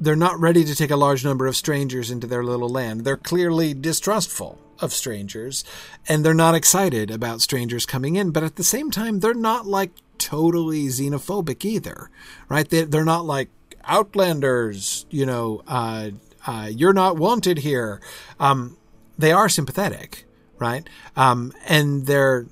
they're 0.00 0.16
not 0.16 0.38
ready 0.38 0.64
to 0.64 0.76
take 0.76 0.92
a 0.92 0.96
large 0.96 1.24
number 1.24 1.46
of 1.46 1.56
strangers 1.56 2.10
into 2.10 2.26
their 2.26 2.44
little 2.44 2.68
land. 2.68 3.04
They're 3.04 3.16
clearly 3.16 3.74
distrustful 3.74 4.58
of 4.80 4.92
strangers 4.92 5.64
and 6.08 6.24
they're 6.24 6.34
not 6.34 6.54
excited 6.54 7.10
about 7.10 7.40
strangers 7.40 7.84
coming 7.84 8.14
in, 8.14 8.30
but 8.30 8.44
at 8.44 8.54
the 8.54 8.62
same 8.62 8.92
time 8.92 9.18
they're 9.18 9.34
not 9.34 9.66
like 9.66 9.90
totally 10.18 10.86
xenophobic 10.86 11.64
either, 11.64 12.10
right? 12.48 12.68
They, 12.68 12.84
they're 12.84 13.04
not 13.04 13.24
like 13.24 13.48
Outlanders, 13.84 15.06
you 15.10 15.26
know, 15.26 15.62
uh, 15.66 16.10
uh, 16.46 16.68
you're 16.70 16.92
not 16.92 17.16
wanted 17.16 17.58
here. 17.58 18.00
Um, 18.38 18.76
they 19.16 19.32
are 19.32 19.48
sympathetic, 19.48 20.26
right? 20.58 20.88
Um, 21.16 21.52
and 21.66 22.06
they're, 22.06 22.46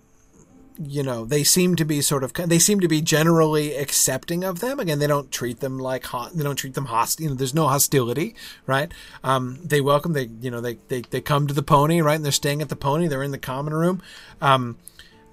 you 0.78 1.02
know, 1.02 1.24
they 1.24 1.44
seem 1.44 1.76
to 1.76 1.84
be 1.84 2.00
sort 2.02 2.24
of, 2.24 2.32
they 2.34 2.58
seem 2.58 2.80
to 2.80 2.88
be 2.88 3.00
generally 3.00 3.74
accepting 3.74 4.44
of 4.44 4.60
them. 4.60 4.78
Again, 4.78 4.98
they 4.98 5.06
don't 5.06 5.30
treat 5.30 5.60
them 5.60 5.78
like 5.78 6.04
hot, 6.04 6.32
they 6.32 6.44
don't 6.44 6.56
treat 6.56 6.74
them 6.74 6.86
hostile. 6.86 7.24
You 7.24 7.30
know, 7.30 7.36
there's 7.36 7.54
no 7.54 7.68
hostility, 7.68 8.34
right? 8.66 8.92
Um, 9.24 9.58
they 9.64 9.80
welcome, 9.80 10.12
they, 10.12 10.28
you 10.40 10.50
know, 10.50 10.60
they, 10.60 10.78
they, 10.88 11.02
they 11.02 11.20
come 11.20 11.46
to 11.46 11.54
the 11.54 11.62
pony, 11.62 12.00
right? 12.00 12.16
And 12.16 12.24
they're 12.24 12.32
staying 12.32 12.62
at 12.62 12.68
the 12.68 12.76
pony. 12.76 13.06
They're 13.06 13.22
in 13.22 13.30
the 13.30 13.38
common 13.38 13.74
room. 13.74 14.02
Um, 14.40 14.78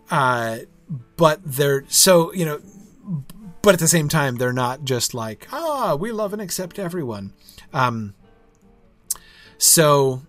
uh, 0.10 0.60
but 1.18 1.40
they're 1.44 1.86
so 1.88 2.34
you 2.34 2.46
know, 2.46 2.60
but 3.62 3.74
at 3.74 3.80
the 3.80 3.88
same 3.88 4.10
time, 4.10 4.36
they're 4.36 4.54
not 4.54 4.84
just 4.84 5.14
like 5.14 5.48
ah, 5.52 5.96
we 5.96 6.12
love 6.12 6.34
and 6.34 6.42
accept 6.42 6.80
everyone. 6.80 7.34
Um, 7.74 8.14
so 9.58 10.22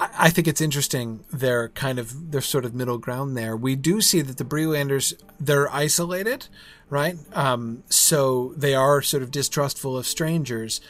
I 0.00 0.30
think 0.30 0.48
it's 0.48 0.62
interesting 0.62 1.24
their 1.30 1.68
kind 1.70 1.98
of 1.98 2.32
their 2.32 2.40
sort 2.40 2.64
of 2.64 2.74
middle 2.74 2.96
ground 2.96 3.36
there. 3.36 3.54
We 3.54 3.76
do 3.76 4.00
see 4.00 4.22
that 4.22 4.38
the 4.38 4.44
Breelanders 4.44 5.12
they're 5.38 5.72
isolated, 5.72 6.48
right? 6.88 7.16
Um, 7.32 7.82
so 7.90 8.54
they 8.56 8.74
are 8.74 9.02
sort 9.02 9.22
of 9.22 9.30
distrustful 9.30 9.98
of 9.98 10.06
strangers, 10.06 10.80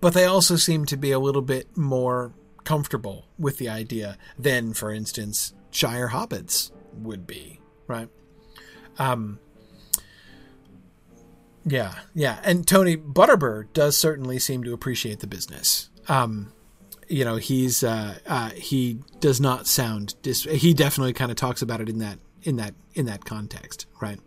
but 0.00 0.14
they 0.14 0.24
also 0.24 0.56
seem 0.56 0.84
to 0.86 0.96
be 0.96 1.10
a 1.10 1.18
little 1.18 1.42
bit 1.42 1.76
more 1.76 2.32
comfortable 2.64 3.26
with 3.38 3.58
the 3.58 3.68
idea 3.68 4.16
than, 4.38 4.72
for 4.72 4.92
instance, 4.92 5.52
Shire 5.70 6.08
hobbits 6.08 6.70
would 6.94 7.26
be, 7.26 7.60
right? 7.86 8.08
Um, 8.98 9.40
yeah, 11.64 11.94
yeah, 12.14 12.38
and 12.44 12.66
Tony 12.66 12.96
Butterbur 12.96 13.72
does 13.72 13.96
certainly 13.96 14.38
seem 14.38 14.62
to 14.64 14.72
appreciate 14.72 15.20
the 15.20 15.26
business. 15.26 15.90
Um, 16.08 16.52
you 17.10 17.24
know 17.24 17.36
he's 17.36 17.82
uh, 17.82 18.18
uh, 18.26 18.50
he 18.50 18.98
does 19.18 19.40
not 19.40 19.66
sound 19.66 20.14
dis- 20.22 20.44
he 20.44 20.72
definitely 20.72 21.12
kind 21.12 21.30
of 21.30 21.36
talks 21.36 21.60
about 21.60 21.80
it 21.80 21.88
in 21.88 21.98
that 21.98 22.18
in 22.42 22.56
that 22.56 22.74
in 22.94 23.06
that 23.06 23.24
context 23.24 23.86
right? 24.00 24.20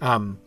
Um, 0.00 0.38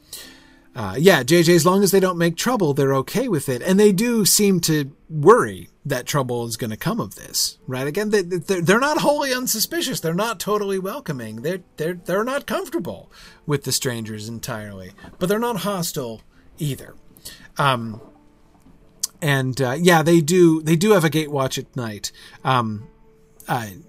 uh, 0.76 0.96
yeah 0.98 1.22
jj 1.22 1.54
as 1.54 1.66
long 1.66 1.84
as 1.84 1.92
they 1.92 2.00
don't 2.00 2.18
make 2.18 2.36
trouble 2.36 2.74
they're 2.74 2.96
okay 2.96 3.28
with 3.28 3.50
it. 3.50 3.62
And 3.62 3.80
they 3.80 3.92
do 3.92 4.26
seem 4.26 4.60
to 4.62 4.92
worry 5.10 5.70
that 5.86 6.06
trouble 6.06 6.46
is 6.46 6.58
going 6.58 6.72
to 6.72 6.78
come 6.78 7.00
of 7.00 7.16
this 7.16 7.58
right? 7.68 7.88
Again 7.88 8.12
they, 8.12 8.22
they're, 8.22 8.62
they're 8.62 8.80
not 8.80 9.00
wholly 9.00 9.34
unsuspicious. 9.34 10.00
They're 10.00 10.14
not 10.14 10.40
totally 10.40 10.80
welcoming. 10.80 11.42
They're 11.42 11.64
they're 11.78 11.96
they're 11.96 12.24
not 12.24 12.46
comfortable 12.46 13.12
with 13.46 13.64
the 13.64 13.72
strangers 13.72 14.30
entirely. 14.30 14.92
But 15.20 15.28
they're 15.28 15.40
not 15.40 15.58
hostile 15.58 16.22
either. 16.58 16.96
Um, 17.58 18.02
and 19.24 19.62
uh, 19.62 19.78
yeah, 19.80 20.04
they 20.04 20.20
do 20.20 20.62
they 20.62 20.76
do 20.76 20.92
have 20.92 21.06
a 21.06 21.10
gate 21.10 21.32
watch 21.32 21.58
at 21.58 21.74
night. 21.78 22.12
Um, 22.44 22.90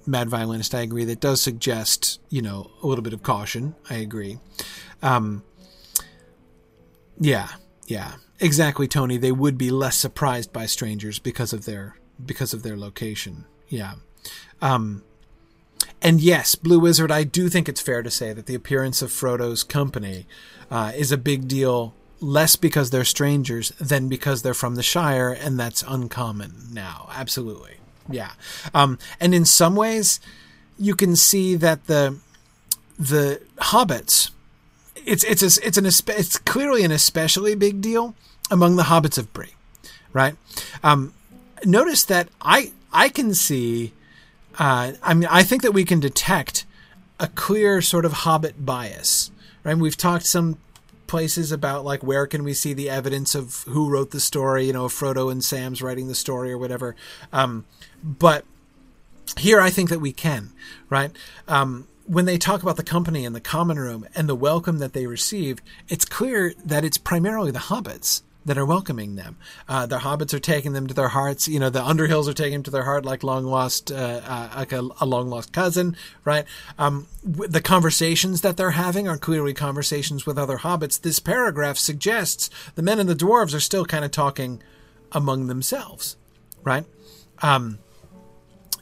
Mad 0.06 0.30
Violinist, 0.30 0.74
I 0.74 0.80
agree. 0.80 1.04
That 1.04 1.20
does 1.20 1.42
suggest 1.42 2.20
you 2.30 2.40
know 2.40 2.70
a 2.82 2.86
little 2.86 3.02
bit 3.02 3.12
of 3.12 3.24
caution. 3.24 3.74
I 3.90 3.96
agree. 3.96 4.38
Um, 5.02 5.42
yeah, 7.18 7.48
yeah, 7.86 8.12
exactly, 8.38 8.86
Tony. 8.86 9.16
They 9.16 9.32
would 9.32 9.58
be 9.58 9.70
less 9.70 9.96
surprised 9.96 10.52
by 10.52 10.66
strangers 10.66 11.18
because 11.18 11.52
of 11.52 11.64
their 11.64 11.96
because 12.24 12.54
of 12.54 12.62
their 12.62 12.76
location. 12.76 13.44
Yeah. 13.68 13.94
Um, 14.62 15.02
and 16.00 16.20
yes, 16.20 16.54
Blue 16.54 16.78
Wizard, 16.78 17.10
I 17.10 17.24
do 17.24 17.48
think 17.48 17.68
it's 17.68 17.80
fair 17.80 18.04
to 18.04 18.10
say 18.10 18.32
that 18.32 18.46
the 18.46 18.54
appearance 18.54 19.02
of 19.02 19.10
Frodo's 19.10 19.64
company 19.64 20.26
uh, 20.70 20.92
is 20.94 21.10
a 21.10 21.18
big 21.18 21.48
deal 21.48 21.94
less 22.24 22.56
because 22.56 22.90
they're 22.90 23.04
strangers 23.04 23.70
than 23.80 24.08
because 24.08 24.42
they're 24.42 24.54
from 24.54 24.74
the 24.74 24.82
Shire, 24.82 25.30
and 25.30 25.58
that's 25.58 25.82
uncommon 25.86 26.68
now. 26.72 27.08
Absolutely, 27.12 27.76
yeah. 28.08 28.32
Um, 28.72 28.98
and 29.20 29.34
in 29.34 29.44
some 29.44 29.76
ways, 29.76 30.20
you 30.78 30.94
can 30.94 31.16
see 31.16 31.54
that 31.56 31.86
the 31.86 32.18
the 32.98 33.40
hobbits. 33.58 34.30
It's 34.96 35.24
it's 35.24 35.42
a, 35.42 35.66
it's 35.66 35.76
an 35.76 35.86
it's 35.86 36.38
clearly 36.38 36.84
an 36.84 36.90
especially 36.90 37.54
big 37.54 37.80
deal 37.80 38.14
among 38.50 38.76
the 38.76 38.84
hobbits 38.84 39.18
of 39.18 39.32
Bree, 39.32 39.54
right? 40.12 40.36
Um, 40.82 41.12
notice 41.64 42.04
that 42.04 42.28
I 42.40 42.72
I 42.92 43.08
can 43.08 43.34
see. 43.34 43.92
Uh, 44.58 44.92
I 45.02 45.14
mean, 45.14 45.28
I 45.30 45.42
think 45.42 45.62
that 45.62 45.72
we 45.72 45.84
can 45.84 46.00
detect 46.00 46.64
a 47.18 47.26
clear 47.28 47.82
sort 47.82 48.04
of 48.04 48.12
hobbit 48.12 48.64
bias, 48.64 49.30
right? 49.64 49.76
We've 49.76 49.96
talked 49.96 50.26
some 50.26 50.58
places 51.14 51.52
about 51.52 51.84
like 51.84 52.02
where 52.02 52.26
can 52.26 52.42
we 52.42 52.52
see 52.52 52.72
the 52.72 52.90
evidence 52.90 53.36
of 53.36 53.62
who 53.68 53.88
wrote 53.88 54.10
the 54.10 54.18
story, 54.18 54.66
you 54.66 54.72
know, 54.72 54.86
Frodo 54.86 55.30
and 55.30 55.44
Sam's 55.44 55.80
writing 55.80 56.08
the 56.08 56.14
story 56.16 56.50
or 56.50 56.58
whatever. 56.58 56.96
Um, 57.32 57.66
but 58.02 58.44
here 59.38 59.60
I 59.60 59.70
think 59.70 59.90
that 59.90 60.00
we 60.00 60.12
can, 60.12 60.50
right? 60.90 61.12
Um, 61.46 61.86
when 62.06 62.24
they 62.24 62.36
talk 62.36 62.64
about 62.64 62.76
the 62.76 62.82
company 62.82 63.24
in 63.24 63.32
the 63.32 63.40
common 63.40 63.78
room 63.78 64.08
and 64.16 64.28
the 64.28 64.34
welcome 64.34 64.78
that 64.78 64.92
they 64.92 65.06
received, 65.06 65.62
it's 65.88 66.04
clear 66.04 66.52
that 66.64 66.84
it's 66.84 66.98
primarily 66.98 67.52
the 67.52 67.60
hobbits 67.60 68.22
that 68.44 68.58
are 68.58 68.66
welcoming 68.66 69.16
them. 69.16 69.36
Uh, 69.68 69.86
the 69.86 69.98
hobbits 69.98 70.34
are 70.34 70.38
taking 70.38 70.72
them 70.72 70.86
to 70.86 70.94
their 70.94 71.08
hearts. 71.08 71.48
You 71.48 71.58
know, 71.58 71.70
the 71.70 71.80
Underhills 71.80 72.28
are 72.28 72.34
taking 72.34 72.54
them 72.54 72.62
to 72.64 72.70
their 72.70 72.84
heart 72.84 73.04
like 73.04 73.22
long 73.22 73.44
lost, 73.44 73.90
uh, 73.90 74.20
uh, 74.24 74.50
like 74.56 74.72
a, 74.72 74.88
a, 75.00 75.06
long 75.06 75.28
lost 75.28 75.52
cousin, 75.52 75.96
right? 76.24 76.44
Um, 76.78 77.06
w- 77.28 77.50
the 77.50 77.60
conversations 77.60 78.42
that 78.42 78.56
they're 78.56 78.72
having 78.72 79.08
are 79.08 79.16
clearly 79.16 79.54
conversations 79.54 80.26
with 80.26 80.38
other 80.38 80.58
hobbits. 80.58 81.00
This 81.00 81.18
paragraph 81.18 81.78
suggests 81.78 82.50
the 82.74 82.82
men 82.82 82.98
and 82.98 83.08
the 83.08 83.14
dwarves 83.14 83.54
are 83.54 83.60
still 83.60 83.84
kind 83.84 84.04
of 84.04 84.10
talking 84.10 84.62
among 85.12 85.46
themselves, 85.46 86.16
right? 86.62 86.84
Um, 87.42 87.78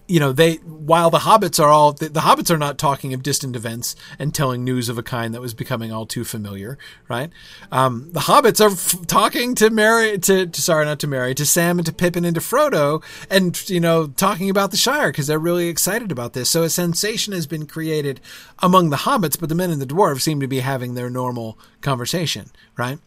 you 0.09 0.19
know 0.19 0.33
they 0.33 0.57
while 0.57 1.11
the 1.11 1.19
hobbits 1.19 1.63
are 1.63 1.71
all 1.71 1.93
the, 1.93 2.09
the, 2.09 2.21
hobbits 2.21 2.51
are 2.51 2.59
not 2.59 2.79
talking 2.79 3.15
of 3.15 3.23
distant 3.23 3.55
events 3.55 3.95
and 4.19 4.35
telling 4.35 4.65
news 4.65 4.89
of 4.89 4.99
a 4.99 5.03
kind 5.03 5.33
that 5.33 5.41
was 5.41 5.55
becoming 5.55 5.93
all 5.93 6.07
too 6.07 6.25
familiar 6.25 6.77
right? 7.09 7.31
Um, 7.71 8.11
the 8.13 8.21
hobbits 8.21 8.61
are 8.61 8.73
f- 8.73 9.07
talking 9.07 9.55
to 9.57 9.71
Merry 9.71 10.19
to, 10.19 10.47
to, 10.47 10.63
sorry 10.63 10.85
not 10.85 10.99
to 11.01 11.07
Merry 11.07 11.35
to 11.35 11.47
Sam 11.47 11.79
and 11.79 11.87
to 11.87 11.93
Pippin 11.93 12.25
and 12.25 12.35
to 12.35 12.41
Frodo 12.41 13.03
and 13.31 13.69
you 13.69 13.81
know 13.81 14.09
talking 14.09 14.51
about 14.51 14.71
the 14.71 14.77
Shire 14.77 15.11
because 15.11 15.27
they're 15.27 15.39
really 15.39 15.69
excited 15.69 16.11
about 16.11 16.33
this. 16.33 16.51
So 16.51 16.63
a 16.63 16.71
sensation 16.71 17.33
has 17.33 17.47
been 17.47 17.67
created 17.67 18.21
among 18.59 18.91
the 18.91 18.97
hobbits 18.97 19.39
but 19.39 19.49
the 19.49 19.55
men 19.55 19.71
and 19.71 19.81
the 19.81 19.87
dwarves 19.87 20.23
seem 20.23 20.41
to 20.41 20.49
be 20.49 20.61
having 20.61 20.95
their 20.95 21.11
normal 21.11 21.59
conversation 21.81 22.51
right? 22.77 22.99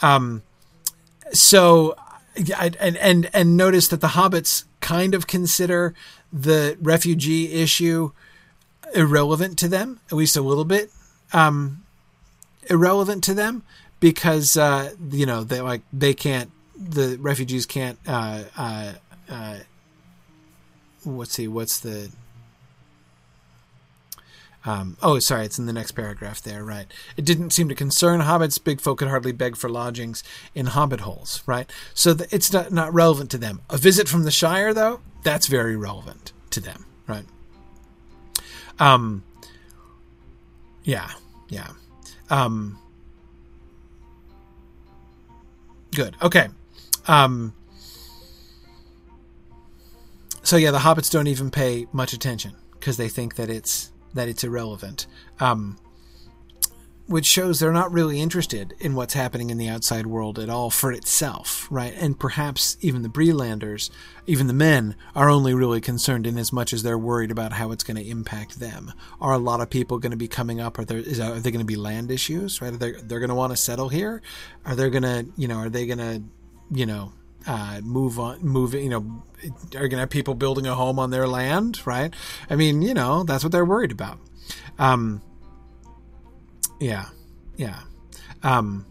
Um, 0.00 0.42
so 1.32 1.94
and 2.58 2.96
and 2.96 3.30
and 3.32 3.56
notice 3.56 3.88
that 3.88 4.00
the 4.00 4.08
hobbits 4.08 4.64
kind 4.80 5.14
of 5.14 5.26
consider 5.26 5.94
the 6.32 6.76
refugee 6.80 7.52
issue 7.52 8.12
irrelevant 8.94 9.58
to 9.58 9.68
them, 9.68 10.00
at 10.10 10.14
least 10.14 10.36
a 10.36 10.42
little 10.42 10.64
bit 10.64 10.90
um, 11.32 11.84
irrelevant 12.68 13.24
to 13.24 13.34
them, 13.34 13.62
because 14.00 14.56
uh, 14.56 14.92
you 15.10 15.26
know 15.26 15.44
they 15.44 15.60
like 15.60 15.82
they 15.92 16.14
can't 16.14 16.50
the 16.76 17.16
refugees 17.20 17.66
can't. 17.66 17.98
Uh, 18.06 18.44
uh, 18.56 18.92
uh 19.28 19.58
let's 21.04 21.32
see, 21.32 21.48
what's 21.48 21.80
the 21.80 22.10
um, 24.64 24.96
oh, 25.02 25.18
sorry, 25.18 25.46
it's 25.46 25.58
in 25.58 25.66
the 25.66 25.72
next 25.72 25.92
paragraph 25.92 26.42
there, 26.42 26.62
right? 26.62 26.86
It 27.16 27.24
didn't 27.24 27.50
seem 27.50 27.68
to 27.70 27.74
concern 27.74 28.20
hobbits. 28.20 28.62
Big 28.62 28.80
folk 28.80 28.98
could 28.98 29.08
hardly 29.08 29.32
beg 29.32 29.56
for 29.56 29.70
lodgings 29.70 30.22
in 30.54 30.66
hobbit 30.66 31.00
holes, 31.00 31.42
right? 31.46 31.70
So 31.94 32.12
the, 32.12 32.28
it's 32.34 32.52
not, 32.52 32.70
not 32.70 32.92
relevant 32.92 33.30
to 33.30 33.38
them. 33.38 33.62
A 33.70 33.78
visit 33.78 34.08
from 34.08 34.24
the 34.24 34.30
Shire, 34.30 34.74
though, 34.74 35.00
that's 35.22 35.46
very 35.46 35.76
relevant 35.76 36.32
to 36.50 36.60
them, 36.60 36.86
right? 37.06 37.24
Um, 38.78 39.22
yeah, 40.84 41.10
yeah. 41.48 41.68
Um, 42.30 42.78
good. 45.94 46.16
Okay. 46.22 46.48
Um, 47.06 47.54
so 50.42 50.56
yeah, 50.56 50.70
the 50.70 50.78
hobbits 50.78 51.10
don't 51.10 51.26
even 51.26 51.50
pay 51.50 51.86
much 51.92 52.12
attention 52.12 52.56
because 52.72 52.96
they 52.96 53.08
think 53.08 53.36
that 53.36 53.50
it's 53.50 53.90
that 54.14 54.28
it's 54.28 54.42
irrelevant. 54.42 55.06
Um, 55.38 55.78
which 57.10 57.26
shows 57.26 57.58
they're 57.58 57.72
not 57.72 57.90
really 57.90 58.20
interested 58.20 58.72
in 58.78 58.94
what's 58.94 59.14
happening 59.14 59.50
in 59.50 59.58
the 59.58 59.68
outside 59.68 60.06
world 60.06 60.38
at 60.38 60.48
all 60.48 60.70
for 60.70 60.92
itself, 60.92 61.66
right? 61.68 61.92
And 61.96 62.16
perhaps 62.16 62.76
even 62.82 63.02
the 63.02 63.08
Breelanders, 63.08 63.90
even 64.28 64.46
the 64.46 64.52
men, 64.52 64.94
are 65.16 65.28
only 65.28 65.52
really 65.52 65.80
concerned 65.80 66.24
in 66.24 66.38
as 66.38 66.52
much 66.52 66.72
as 66.72 66.84
they're 66.84 66.96
worried 66.96 67.32
about 67.32 67.54
how 67.54 67.72
it's 67.72 67.82
going 67.82 67.96
to 67.96 68.08
impact 68.08 68.60
them. 68.60 68.92
Are 69.20 69.32
a 69.32 69.38
lot 69.38 69.60
of 69.60 69.68
people 69.68 69.98
going 69.98 70.12
to 70.12 70.16
be 70.16 70.28
coming 70.28 70.60
up? 70.60 70.78
Are 70.78 70.84
there 70.84 70.98
is 70.98 71.18
are 71.18 71.40
there 71.40 71.50
going 71.50 71.58
to 71.58 71.64
be 71.64 71.74
land 71.74 72.12
issues? 72.12 72.62
Right? 72.62 72.72
Are 72.72 72.76
they 72.76 72.92
they're 72.92 73.18
going 73.18 73.28
to 73.28 73.34
want 73.34 73.52
to 73.52 73.56
settle 73.56 73.88
here? 73.88 74.22
Are 74.64 74.76
they 74.76 74.88
going 74.88 75.02
to 75.02 75.26
you 75.36 75.48
know 75.48 75.56
are 75.56 75.68
they 75.68 75.86
going 75.86 75.98
to 75.98 76.22
you 76.70 76.86
know 76.86 77.12
uh, 77.44 77.80
move 77.82 78.20
on 78.20 78.38
move 78.40 78.72
you 78.72 78.88
know 78.88 79.24
are 79.74 79.88
going 79.88 79.90
to 79.90 79.98
have 79.98 80.10
people 80.10 80.34
building 80.34 80.68
a 80.68 80.76
home 80.76 81.00
on 81.00 81.10
their 81.10 81.26
land? 81.26 81.84
Right? 81.84 82.14
I 82.48 82.54
mean 82.54 82.82
you 82.82 82.94
know 82.94 83.24
that's 83.24 83.42
what 83.42 83.50
they're 83.50 83.64
worried 83.64 83.90
about. 83.90 84.20
Um, 84.78 85.22
yeah, 86.80 87.06
yeah. 87.56 87.80
Um, 88.42 88.86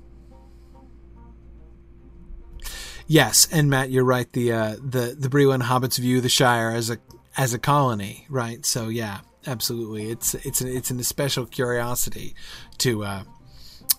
yes, 3.08 3.48
and 3.52 3.70
Matt, 3.70 3.90
you're 3.90 4.06
right. 4.06 4.32
The 4.32 4.52
uh, 4.54 4.76
the 4.76 5.16
the 5.20 5.30
Bree-lin 5.30 5.62
hobbits 5.62 5.98
view 5.98 6.22
the 6.22 6.30
Shire 6.30 6.70
as 6.70 6.90
a 6.90 6.98
as 7.36 7.54
a 7.54 7.60
colony, 7.60 8.26
right? 8.30 8.66
So 8.66 8.88
yeah, 8.90 9.20
absolutely. 9.48 10.10
It's 10.10 10.36
it's 10.36 10.62
an, 10.62 10.68
it's 10.68 10.92
an 10.92 11.04
special 11.04 11.46
curiosity 11.46 12.36
to 12.78 13.04
uh, 13.04 13.24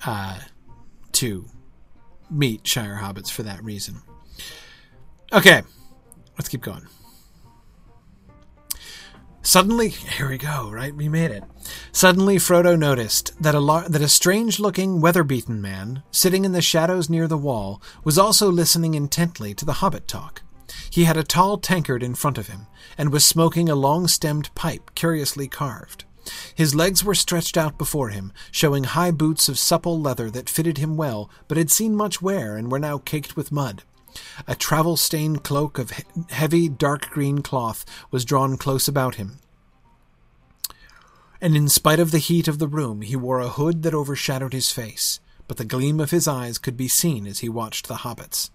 uh, 0.06 0.38
to 1.12 1.46
meet 2.30 2.66
Shire 2.66 3.00
hobbits 3.02 3.30
for 3.30 3.42
that 3.42 3.62
reason. 3.62 4.02
Okay, 5.32 5.62
let's 6.38 6.48
keep 6.48 6.62
going. 6.62 6.86
Suddenly, 9.42 9.88
here 9.88 10.28
we 10.28 10.38
go, 10.38 10.70
right? 10.70 10.94
We 10.94 11.08
made 11.08 11.30
it. 11.30 11.44
Suddenly, 11.92 12.36
Frodo 12.36 12.78
noticed 12.78 13.32
that 13.42 13.54
a, 13.54 13.60
lar- 13.60 13.88
that 13.88 14.02
a 14.02 14.08
strange 14.08 14.60
looking, 14.60 15.00
weather 15.00 15.24
beaten 15.24 15.62
man, 15.62 16.02
sitting 16.10 16.44
in 16.44 16.52
the 16.52 16.60
shadows 16.60 17.08
near 17.08 17.26
the 17.26 17.38
wall, 17.38 17.80
was 18.04 18.18
also 18.18 18.50
listening 18.50 18.94
intently 18.94 19.54
to 19.54 19.64
the 19.64 19.74
hobbit 19.74 20.06
talk. 20.06 20.42
He 20.90 21.04
had 21.04 21.16
a 21.16 21.24
tall 21.24 21.56
tankard 21.56 22.02
in 22.02 22.14
front 22.14 22.36
of 22.36 22.48
him, 22.48 22.66
and 22.98 23.12
was 23.12 23.24
smoking 23.24 23.68
a 23.68 23.74
long 23.74 24.08
stemmed 24.08 24.54
pipe 24.54 24.94
curiously 24.94 25.48
carved. 25.48 26.04
His 26.54 26.74
legs 26.74 27.02
were 27.02 27.14
stretched 27.14 27.56
out 27.56 27.78
before 27.78 28.10
him, 28.10 28.32
showing 28.50 28.84
high 28.84 29.10
boots 29.10 29.48
of 29.48 29.58
supple 29.58 29.98
leather 29.98 30.30
that 30.30 30.50
fitted 30.50 30.76
him 30.76 30.96
well, 30.96 31.30
but 31.48 31.56
had 31.56 31.70
seen 31.70 31.96
much 31.96 32.20
wear 32.20 32.56
and 32.56 32.70
were 32.70 32.78
now 32.78 32.98
caked 32.98 33.36
with 33.36 33.50
mud. 33.50 33.84
A 34.46 34.54
travel 34.54 34.96
stained 34.96 35.42
cloak 35.42 35.78
of 35.78 35.92
heavy 36.30 36.68
dark 36.68 37.10
green 37.10 37.42
cloth 37.42 37.84
was 38.10 38.24
drawn 38.24 38.56
close 38.56 38.88
about 38.88 39.16
him. 39.16 39.38
And 41.40 41.56
in 41.56 41.68
spite 41.68 42.00
of 42.00 42.10
the 42.10 42.18
heat 42.18 42.48
of 42.48 42.58
the 42.58 42.68
room, 42.68 43.00
he 43.00 43.16
wore 43.16 43.40
a 43.40 43.48
hood 43.48 43.82
that 43.82 43.94
overshadowed 43.94 44.52
his 44.52 44.70
face, 44.70 45.20
but 45.48 45.56
the 45.56 45.64
gleam 45.64 45.98
of 45.98 46.10
his 46.10 46.28
eyes 46.28 46.58
could 46.58 46.76
be 46.76 46.88
seen 46.88 47.26
as 47.26 47.38
he 47.38 47.48
watched 47.48 47.88
the 47.88 47.96
hobbits. 47.96 48.50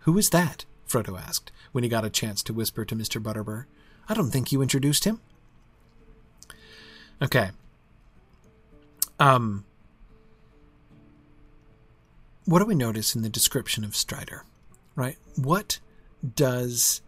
Who 0.00 0.18
is 0.18 0.30
that? 0.30 0.64
Frodo 0.88 1.18
asked, 1.18 1.52
when 1.72 1.84
he 1.84 1.90
got 1.90 2.04
a 2.04 2.10
chance 2.10 2.42
to 2.42 2.52
whisper 2.52 2.84
to 2.84 2.96
Mr. 2.96 3.22
Butterbur. 3.22 3.66
I 4.08 4.14
don't 4.14 4.30
think 4.30 4.52
you 4.52 4.60
introduced 4.60 5.04
him. 5.04 5.20
Okay. 7.22 7.50
Um, 9.18 9.64
what 12.44 12.58
do 12.58 12.66
we 12.66 12.74
notice 12.74 13.14
in 13.14 13.22
the 13.22 13.28
description 13.28 13.84
of 13.84 13.96
Strider? 13.96 14.44
Right? 14.96 15.16
What 15.36 15.80
does 16.34 17.02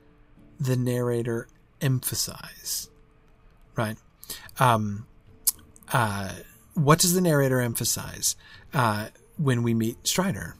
the 0.58 0.76
narrator 0.76 1.48
emphasize? 1.80 2.90
Right? 3.76 3.96
Um, 4.58 5.06
uh, 5.92 6.32
what 6.74 6.98
does 6.98 7.14
the 7.14 7.20
narrator 7.20 7.60
emphasize 7.60 8.36
uh, 8.74 9.08
when 9.36 9.62
we 9.62 9.74
meet 9.74 10.06
Strider? 10.06 10.56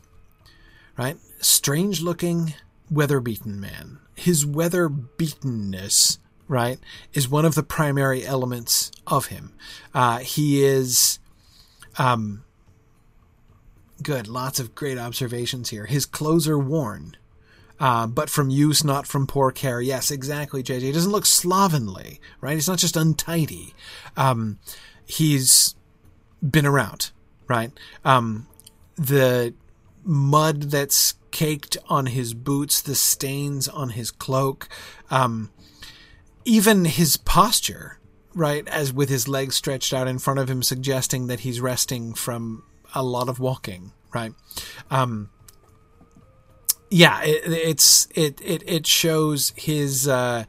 Right? 0.96 1.16
Strange 1.40 2.00
looking, 2.00 2.54
weather 2.90 3.20
beaten 3.20 3.60
man. 3.60 3.98
His 4.14 4.46
weather 4.46 4.88
beatenness 4.88 6.18
right, 6.48 6.78
is 7.12 7.28
one 7.28 7.44
of 7.44 7.54
the 7.54 7.62
primary 7.62 8.26
elements 8.26 8.90
of 9.06 9.26
him. 9.26 9.52
Uh, 9.94 10.18
he 10.18 10.64
is, 10.64 11.18
um, 11.98 12.44
good. 14.02 14.28
Lots 14.28 14.60
of 14.60 14.74
great 14.74 14.98
observations 14.98 15.70
here. 15.70 15.86
His 15.86 16.06
clothes 16.06 16.48
are 16.48 16.58
worn, 16.58 17.16
uh, 17.78 18.06
but 18.06 18.30
from 18.30 18.50
use, 18.50 18.84
not 18.84 19.06
from 19.06 19.26
poor 19.26 19.50
care. 19.50 19.80
Yes, 19.80 20.10
exactly, 20.10 20.62
JJ. 20.62 20.80
He 20.80 20.92
doesn't 20.92 21.12
look 21.12 21.26
slovenly, 21.26 22.20
right? 22.40 22.54
He's 22.54 22.68
not 22.68 22.78
just 22.78 22.96
untidy. 22.96 23.74
Um, 24.16 24.58
he's 25.04 25.74
been 26.42 26.66
around, 26.66 27.10
right? 27.48 27.72
Um, 28.04 28.46
the 28.96 29.54
mud 30.04 30.64
that's 30.64 31.14
caked 31.30 31.76
on 31.88 32.06
his 32.06 32.32
boots, 32.32 32.80
the 32.80 32.94
stains 32.94 33.68
on 33.68 33.90
his 33.90 34.10
cloak, 34.10 34.68
um, 35.10 35.50
even 36.44 36.84
his 36.84 37.16
posture, 37.16 37.98
right, 38.34 38.66
as 38.68 38.92
with 38.92 39.08
his 39.08 39.28
legs 39.28 39.56
stretched 39.56 39.92
out 39.92 40.08
in 40.08 40.18
front 40.18 40.38
of 40.38 40.48
him, 40.48 40.62
suggesting 40.62 41.26
that 41.26 41.40
he's 41.40 41.60
resting 41.60 42.14
from 42.14 42.62
a 42.96 43.02
lot 43.02 43.28
of 43.28 43.38
walking, 43.38 43.92
right? 44.12 44.32
Um, 44.90 45.30
yeah, 46.90 47.22
it, 47.22 47.42
it's 47.46 48.08
it 48.14 48.40
it 48.42 48.62
it 48.66 48.86
shows 48.86 49.52
his 49.56 50.08
uh, 50.08 50.44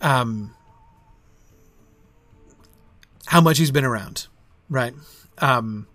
um 0.00 0.54
how 3.26 3.40
much 3.40 3.58
he's 3.58 3.70
been 3.70 3.84
around, 3.84 4.26
right? 4.68 4.94
Um, 5.38 5.86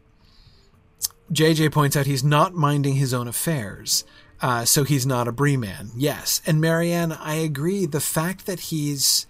JJ 1.31 1.71
points 1.71 1.95
out 1.95 2.05
he's 2.05 2.23
not 2.23 2.53
minding 2.53 2.95
his 2.95 3.13
own 3.13 3.27
affairs. 3.27 4.03
Uh, 4.41 4.65
so 4.65 4.83
he's 4.83 5.05
not 5.05 5.27
a 5.27 5.31
Bree 5.31 5.55
man. 5.55 5.89
Yes. 5.95 6.41
And 6.45 6.59
Marianne, 6.59 7.13
I 7.13 7.35
agree. 7.35 7.85
The 7.85 8.01
fact 8.01 8.45
that 8.45 8.59
he's 8.59 9.25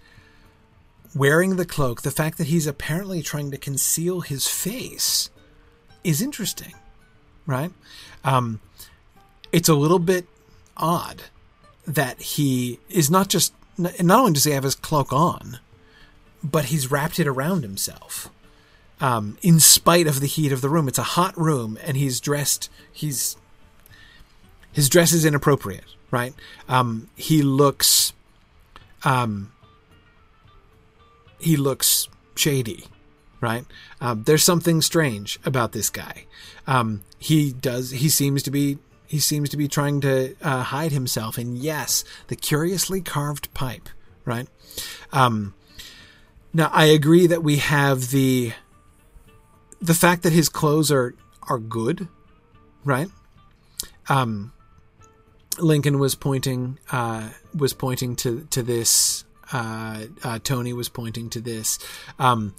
wearing 1.14 1.54
the 1.54 1.64
cloak, 1.64 2.02
the 2.02 2.10
fact 2.10 2.36
that 2.38 2.48
he's 2.48 2.66
apparently 2.66 3.22
trying 3.22 3.52
to 3.52 3.56
conceal 3.56 4.22
his 4.22 4.48
face 4.48 5.30
is 6.04 6.22
interesting, 6.22 6.74
right? 7.46 7.72
Um, 8.22 8.60
it's 9.50 9.68
a 9.68 9.74
little 9.74 9.98
bit 9.98 10.26
odd 10.76 11.22
that 11.86 12.20
he 12.20 12.78
is 12.88 13.10
not 13.10 13.28
just, 13.28 13.52
not 13.76 14.20
only 14.20 14.32
does 14.32 14.44
he 14.44 14.52
have 14.52 14.64
his 14.64 14.74
cloak 14.74 15.12
on, 15.12 15.58
but 16.42 16.66
he's 16.66 16.90
wrapped 16.90 17.18
it 17.18 17.26
around 17.26 17.62
himself. 17.62 18.30
Um, 19.00 19.38
in 19.42 19.58
spite 19.58 20.06
of 20.06 20.20
the 20.20 20.26
heat 20.26 20.52
of 20.52 20.60
the 20.60 20.68
room, 20.68 20.86
it's 20.88 20.98
a 20.98 21.02
hot 21.02 21.36
room, 21.36 21.78
and 21.82 21.96
he's 21.96 22.20
dressed. 22.20 22.70
He's 22.92 23.36
his 24.72 24.88
dress 24.88 25.12
is 25.12 25.24
inappropriate, 25.24 25.84
right? 26.10 26.34
Um, 26.68 27.08
he 27.14 27.42
looks, 27.42 28.12
um, 29.04 29.52
he 31.38 31.56
looks 31.56 32.08
shady, 32.34 32.86
right? 33.40 33.64
Um, 34.00 34.24
there's 34.24 34.44
something 34.44 34.82
strange 34.82 35.38
about 35.44 35.72
this 35.72 35.90
guy. 35.90 36.26
Um, 36.66 37.02
he 37.18 37.52
does. 37.52 37.90
He 37.90 38.08
seems 38.08 38.42
to 38.44 38.50
be. 38.50 38.78
He 39.06 39.20
seems 39.20 39.50
to 39.50 39.56
be 39.56 39.68
trying 39.68 40.00
to 40.00 40.34
uh, 40.42 40.62
hide 40.62 40.90
himself. 40.90 41.38
And 41.38 41.56
yes, 41.56 42.04
the 42.28 42.36
curiously 42.36 43.00
carved 43.00 43.52
pipe, 43.54 43.88
right? 44.24 44.48
Um, 45.12 45.54
now 46.52 46.70
I 46.72 46.86
agree 46.86 47.26
that 47.26 47.42
we 47.42 47.58
have 47.58 48.10
the 48.10 48.52
the 49.80 49.94
fact 49.94 50.22
that 50.22 50.32
his 50.32 50.48
clothes 50.48 50.90
are 50.90 51.14
are 51.48 51.58
good, 51.58 52.08
right? 52.84 53.08
Um, 54.08 54.52
Lincoln 55.58 55.98
was 55.98 56.14
pointing 56.14 56.78
uh, 56.90 57.30
was 57.54 57.72
pointing 57.72 58.16
to 58.16 58.46
to 58.50 58.62
this. 58.62 59.24
Uh, 59.52 60.06
uh, 60.22 60.38
Tony 60.42 60.72
was 60.72 60.88
pointing 60.88 61.28
to 61.30 61.40
this. 61.40 61.78
Um, 62.18 62.54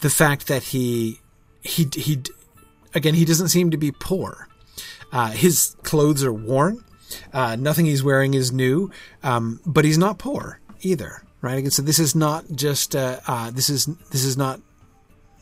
the 0.00 0.10
fact 0.10 0.46
that 0.48 0.64
he 0.64 1.20
he 1.62 1.88
he 1.94 2.22
again 2.94 3.14
he 3.14 3.24
doesn't 3.24 3.48
seem 3.48 3.70
to 3.70 3.76
be 3.76 3.92
poor. 3.92 4.48
Uh, 5.12 5.30
his 5.30 5.76
clothes 5.82 6.24
are 6.24 6.32
worn. 6.32 6.84
Uh, 7.32 7.56
nothing 7.56 7.86
he's 7.86 8.02
wearing 8.02 8.34
is 8.34 8.52
new, 8.52 8.90
um, 9.22 9.60
but 9.64 9.84
he's 9.84 9.98
not 9.98 10.18
poor 10.18 10.60
either. 10.80 11.22
Right. 11.40 11.58
Again, 11.58 11.70
so 11.70 11.82
this 11.82 11.98
is 11.98 12.14
not 12.14 12.44
just 12.54 12.96
uh, 12.96 13.50
this 13.52 13.70
is 13.70 13.86
this 14.10 14.24
is 14.24 14.36
not 14.36 14.60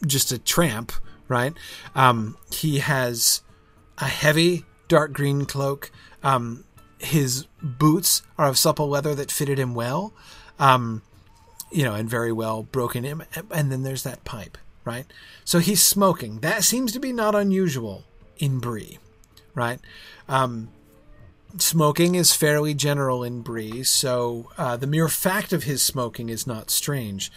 just 0.06 0.32
a 0.32 0.38
tramp. 0.38 0.92
Right. 1.28 1.54
Um, 1.94 2.36
he 2.50 2.80
has 2.80 3.40
a 3.98 4.06
heavy 4.06 4.64
dark 4.88 5.12
green 5.12 5.46
cloak. 5.46 5.90
Um, 6.22 6.64
his 6.98 7.46
boots 7.62 8.22
are 8.38 8.48
of 8.48 8.58
supple 8.58 8.88
leather 8.88 9.14
that 9.14 9.30
fitted 9.30 9.58
him 9.58 9.74
well, 9.74 10.12
um, 10.58 11.02
you 11.70 11.84
know, 11.84 11.94
and 11.94 12.08
very 12.08 12.32
well 12.32 12.62
broken 12.62 13.04
him. 13.04 13.22
And 13.50 13.70
then 13.70 13.82
there's 13.82 14.02
that 14.02 14.24
pipe, 14.24 14.58
right? 14.84 15.06
So 15.44 15.58
he's 15.58 15.82
smoking. 15.82 16.40
That 16.40 16.64
seems 16.64 16.92
to 16.92 17.00
be 17.00 17.12
not 17.12 17.34
unusual 17.34 18.04
in 18.38 18.58
Bree, 18.58 18.98
right? 19.54 19.80
Um, 20.28 20.68
smoking 21.58 22.14
is 22.14 22.34
fairly 22.34 22.74
general 22.74 23.22
in 23.22 23.42
Bree, 23.42 23.82
so 23.84 24.50
uh, 24.58 24.76
the 24.76 24.86
mere 24.86 25.08
fact 25.08 25.52
of 25.52 25.64
his 25.64 25.82
smoking 25.82 26.28
is 26.28 26.46
not 26.46 26.70
strange. 26.70 27.30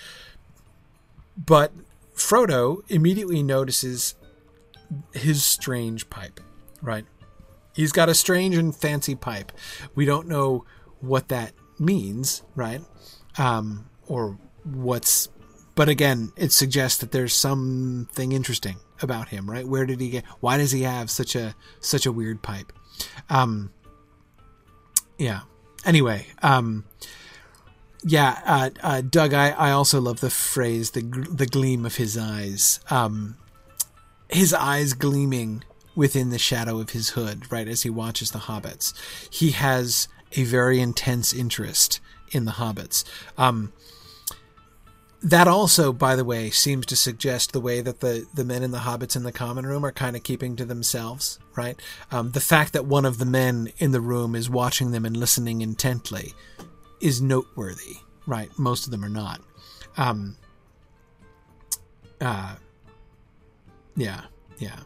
But 1.38 1.72
Frodo 2.16 2.82
immediately 2.90 3.44
notices 3.44 4.16
his 5.14 5.44
strange 5.44 6.10
pipe, 6.10 6.40
right? 6.82 7.06
He's 7.74 7.92
got 7.92 8.10
a 8.10 8.16
strange 8.16 8.56
and 8.56 8.76
fancy 8.76 9.14
pipe. 9.14 9.52
We 9.94 10.06
don't 10.06 10.28
know 10.28 10.66
what 11.00 11.28
that 11.28 11.54
means, 11.78 12.42
right? 12.56 12.82
Um, 13.38 13.87
or 14.08 14.38
what's, 14.64 15.30
but 15.76 15.90
again, 15.90 16.32
it 16.36 16.52
suggests 16.52 17.00
that 17.00 17.12
there's 17.12 17.34
something 17.34 18.32
interesting 18.32 18.78
about 19.02 19.30
him, 19.30 19.50
right? 19.50 19.68
Where 19.68 19.86
did 19.86 20.00
he 20.00 20.10
get? 20.10 20.26
Why 20.40 20.58
does 20.58 20.72
he 20.72 20.84
have 20.84 21.10
such 21.10 21.36
a 21.36 21.56
such 21.80 22.06
a 22.06 22.12
weird 22.12 22.42
pipe? 22.42 22.74
Um, 23.30 23.72
yeah. 25.18 25.42
Anyway, 25.86 26.28
um, 26.42 26.86
yeah, 28.04 28.42
uh, 28.46 28.70
uh, 28.82 29.02
Doug, 29.02 29.34
I, 29.34 29.50
I 29.52 29.72
also 29.72 30.02
love 30.02 30.20
the 30.20 30.30
phrase 30.30 30.92
the 30.92 31.02
the 31.02 31.46
gleam 31.46 31.86
of 31.86 31.96
his 31.96 32.18
eyes. 32.18 32.80
Um, 32.90 33.38
his 34.30 34.54
eyes 34.54 34.94
gleaming 34.94 35.64
within 35.96 36.30
the 36.30 36.40
shadow 36.40 36.80
of 36.80 36.92
his 36.92 37.10
hood, 37.10 37.52
right, 37.52 37.68
as 37.68 37.84
he 37.84 37.90
watches 37.90 38.32
the 38.32 38.40
hobbits. 38.40 38.94
He 39.32 39.52
has 39.52 40.08
a 40.34 40.44
very 40.44 40.80
intense 40.80 41.34
interest 41.34 42.00
in 42.32 42.46
the 42.46 42.54
hobbits. 42.54 43.04
Um, 43.38 43.74
that 45.22 45.48
also, 45.48 45.92
by 45.92 46.16
the 46.16 46.24
way, 46.24 46.50
seems 46.50 46.86
to 46.88 46.96
suggest 46.96 47.52
the 47.52 47.60
way 47.60 47.82
that 47.82 48.02
the, 48.02 48.28
the 48.34 48.46
men 48.46 48.62
in 48.62 48.72
the 48.72 48.80
hobbits 48.80 49.16
in 49.16 49.24
the 49.24 49.32
common 49.32 49.66
room 49.66 49.84
are 49.84 49.92
kind 49.92 50.16
of 50.16 50.24
keeping 50.24 50.56
to 50.56 50.66
themselves, 50.66 51.40
right? 51.56 51.80
Um, 52.12 52.32
the 52.32 52.40
fact 52.40 52.74
that 52.74 52.86
one 52.86 53.06
of 53.06 53.18
the 53.18 53.26
men 53.26 53.72
in 53.80 53.92
the 53.92 54.02
room 54.02 54.36
is 54.36 54.50
watching 54.50 54.92
them 54.92 55.06
and 55.06 55.18
listening 55.18 55.62
intently 55.62 56.34
is 57.02 57.22
noteworthy, 57.22 57.98
right? 58.28 58.50
Most 58.60 58.86
of 58.86 58.92
them 58.92 59.04
are 59.04 59.10
not. 59.10 59.42
Um, 59.98 60.38
uh, 62.22 62.56
yeah, 63.96 64.22
yeah. 64.60 64.80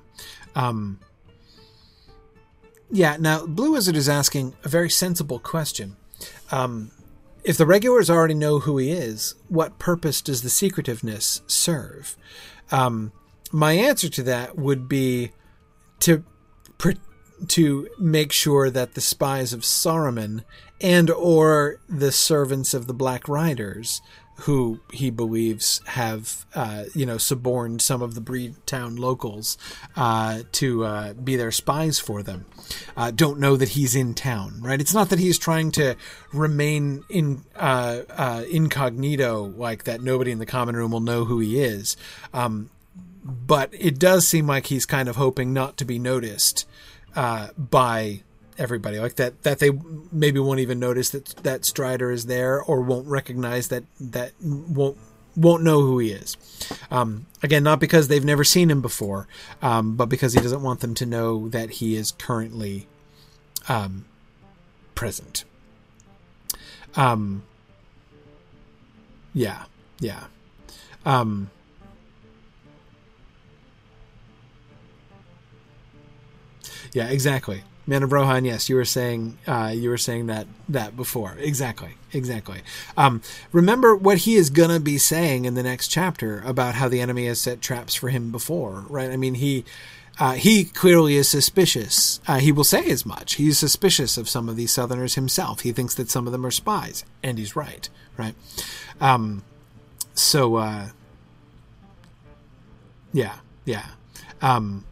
Um, 0.56 1.00
yeah, 2.90 3.18
now 3.20 3.46
Blue 3.46 3.74
Wizard 3.74 3.96
is 3.96 4.08
asking 4.08 4.54
a 4.64 4.70
very 4.70 4.90
sensible 4.90 5.40
question. 5.40 5.98
Um, 6.52 6.92
if 7.44 7.58
the 7.58 7.66
regulars 7.66 8.10
already 8.10 8.34
know 8.34 8.60
who 8.60 8.78
he 8.78 8.92
is, 8.92 9.36
what 9.48 9.80
purpose 9.80 10.22
does 10.22 10.42
the 10.42 10.50
secretiveness 10.50 11.42
serve? 11.48 12.16
Um, 12.72 13.12
my 13.52 13.74
answer 13.74 14.10
to 14.10 14.24
that 14.24 14.58
would 14.58 14.88
be 14.88 15.32
to 16.00 16.24
to 17.48 17.90
make 17.98 18.32
sure 18.32 18.70
that 18.70 18.94
the 18.94 19.02
spies 19.02 19.54
of 19.54 19.62
Saruman 19.62 20.44
and 20.80 21.10
or 21.10 21.80
the 21.90 22.12
servants 22.12 22.74
of 22.74 22.88
the 22.88 22.94
Black 22.94 23.28
Riders 23.28 24.02
who 24.42 24.80
he 24.92 25.10
believes 25.10 25.82
have, 25.86 26.46
uh, 26.56 26.86
you 26.96 27.06
know, 27.06 27.18
suborned 27.18 27.82
some 27.82 28.02
of 28.02 28.16
the 28.16 28.22
Bree 28.22 28.56
Town 28.66 28.96
locals 28.96 29.58
uh, 29.96 30.42
to 30.54 30.84
uh, 30.84 31.14
be 31.14 31.36
their 31.36 31.52
spies 31.52 32.00
for 32.00 32.24
them. 32.24 32.46
Uh, 32.98 33.12
don't 33.12 33.40
know 33.40 33.56
that 33.56 33.70
he's 33.70 33.96
in 33.96 34.14
town, 34.14 34.60
right? 34.62 34.82
It's 34.82 34.94
not 34.94 35.10
that 35.10 35.20
he's 35.20 35.38
trying 35.38 35.72
to 35.74 35.96
remain 36.34 37.04
in 37.10 37.44
uh, 37.56 38.02
uh, 38.10 38.44
incognito, 38.50 39.54
like 39.56 39.84
that. 39.84 40.02
Nobody 40.02 40.32
in 40.32 40.40
the 40.40 40.46
common 40.46 40.76
room 40.76 40.92
will 40.92 41.02
know 41.02 41.26
who 41.26 41.40
he 41.40 41.62
is. 41.62 41.96
Um, 42.34 42.72
but 43.24 43.70
it 43.74 44.00
does 44.00 44.28
seem 44.28 44.48
like 44.48 44.68
he's 44.68 44.88
kind 44.88 45.08
of 45.08 45.18
hoping 45.18 45.54
not 45.54 45.78
to 45.78 45.86
be 45.86 46.00
noticed 46.00 46.68
by 47.14 48.24
everybody 48.58 49.00
like 49.00 49.16
that 49.16 49.44
that 49.44 49.60
they 49.60 49.72
maybe 50.12 50.40
won't 50.40 50.60
even 50.60 50.80
notice 50.80 51.10
that 51.12 51.26
that 51.44 51.66
Strider 51.66 52.12
is 52.12 52.26
there 52.26 52.62
or 52.62 52.82
won't 52.82 53.08
recognize 53.08 53.70
that 53.70 53.84
that 54.00 54.34
won't 54.42 54.98
won't 55.36 55.64
know 55.64 55.82
who 55.82 56.00
he 56.00 56.12
is. 56.12 56.38
Um, 56.90 57.26
again, 57.42 57.64
not 57.64 57.80
because 57.80 58.08
they've 58.08 58.26
never 58.26 58.44
seen 58.44 58.70
him 58.70 58.82
before, 58.82 59.28
um, 59.62 59.96
but 59.96 60.08
because 60.08 60.34
he 60.34 60.42
doesn't 60.42 60.62
want 60.62 60.82
them 60.82 60.94
to 60.96 61.06
know 61.06 61.48
that 61.50 61.72
he 61.72 61.96
is 61.96 62.12
currently 62.12 62.88
um, 63.70 64.06
present. 64.96 65.46
Um, 66.96 67.44
yeah, 69.34 69.64
yeah. 70.00 70.26
Um, 71.06 71.50
yeah, 76.94 77.08
exactly. 77.08 77.64
Man 77.92 78.04
of 78.04 78.14
Rohan, 78.14 78.46
yes, 78.46 78.70
you 78.70 78.78
were 78.78 78.86
saying 78.86 79.38
uh, 79.46 79.74
you 79.76 79.90
were 79.90 79.98
saying 79.98 80.28
that 80.28 80.48
that 80.70 80.96
before. 80.96 81.36
Exactly, 81.38 81.96
exactly. 82.14 82.62
Um, 82.96 83.22
remember 83.52 83.94
what 83.98 84.20
he 84.20 84.36
is 84.36 84.50
gonna 84.50 84.80
be 84.80 84.98
saying 84.98 85.44
in 85.44 85.56
the 85.56 85.62
next 85.62 85.90
chapter 85.90 86.40
about 86.46 86.76
how 86.76 86.88
the 86.88 87.02
enemy 87.02 87.26
has 87.26 87.42
set 87.42 87.60
traps 87.60 87.94
for 87.94 88.08
him 88.08 88.32
before, 88.32 88.86
right? 88.88 89.12
I 89.12 89.18
mean, 89.18 89.34
he 89.34 89.66
uh, 90.22 90.36
he 90.36 90.64
clearly 90.64 91.16
is 91.16 91.28
suspicious. 91.28 92.22
Uh, 92.26 92.40
he 92.40 92.54
will 92.54 92.64
say 92.64 92.90
as 92.90 93.06
much. 93.06 93.34
He's 93.34 93.60
suspicious 93.60 94.16
of 94.18 94.30
some 94.30 94.48
of 94.48 94.56
these 94.56 94.72
Southerners 94.72 95.16
himself. 95.16 95.60
He 95.60 95.74
thinks 95.74 95.94
that 95.96 96.10
some 96.10 96.26
of 96.28 96.32
them 96.32 96.46
are 96.46 96.52
spies, 96.52 97.04
and 97.22 97.38
he's 97.38 97.58
right, 97.58 97.90
right? 98.16 98.36
Um, 99.02 99.44
so, 100.14 100.56
uh, 100.56 100.88
yeah, 103.12 103.40
yeah. 103.66 103.88
Um, 104.42 104.86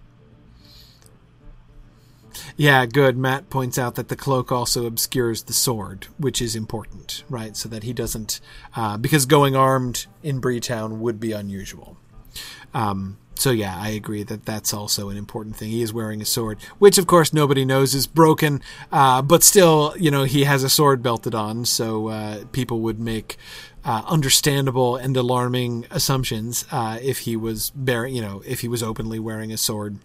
yeah, 2.60 2.86
good. 2.86 3.18
Matt 3.18 3.49
points 3.49 3.78
out 3.78 3.95
that 3.95 4.10
the 4.10 4.18
cloak 4.18 4.51
also 4.51 4.86
obscures 4.86 5.43
the 5.43 5.53
sword, 5.53 6.07
which 6.18 6.41
is 6.41 6.57
important, 6.57 7.24
right? 7.30 7.55
So 7.55 7.70
that 7.70 7.84
he 7.84 7.93
doesn't, 7.93 8.41
uh, 8.76 8.97
because 8.97 9.26
going 9.26 9.55
armed 9.55 10.07
in 10.24 10.41
Breetown 10.41 10.97
would 10.97 11.22
be 11.22 11.32
unusual. 11.32 11.95
Um, 12.74 13.18
so 13.36 13.51
yeah, 13.51 13.78
I 13.78 13.91
agree 13.91 14.24
that 14.24 14.45
that's 14.45 14.74
also 14.74 15.07
an 15.07 15.16
important 15.16 15.55
thing. 15.55 15.70
He 15.70 15.82
is 15.82 15.93
wearing 15.93 16.22
a 16.22 16.26
sword, 16.26 16.60
which 16.80 16.97
of 16.97 17.07
course 17.07 17.32
nobody 17.32 17.64
knows 17.64 17.95
is 17.95 18.07
broken, 18.07 18.62
uh, 18.91 19.22
but 19.22 19.41
still, 19.41 19.95
you 19.97 20.12
know, 20.12 20.26
he 20.26 20.43
has 20.43 20.62
a 20.62 20.70
sword 20.70 21.01
belted 21.01 21.34
on, 21.34 21.64
so 21.64 22.10
uh, 22.10 22.43
people 22.51 22.82
would 22.82 22.99
make 22.99 23.38
uh, 23.86 24.03
understandable 24.05 24.97
and 24.97 25.16
alarming 25.16 25.86
assumptions 25.89 26.66
uh, 26.74 26.99
if 27.01 27.20
he 27.20 27.38
was 27.38 27.70
bearing, 27.70 28.14
you 28.14 28.22
know, 28.22 28.43
if 28.45 28.60
he 28.60 28.68
was 28.68 28.84
openly 28.84 29.20
wearing 29.20 29.53
a 29.53 29.57
sword 29.57 29.99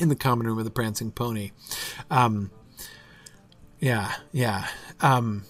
in 0.00 0.08
the 0.08 0.16
common 0.16 0.46
room 0.46 0.58
of 0.58 0.64
the 0.64 0.70
Prancing 0.70 1.10
Pony. 1.10 1.52
Um, 2.10 2.50
yeah, 3.80 4.14
yeah. 4.32 4.66
Um, 5.00 5.44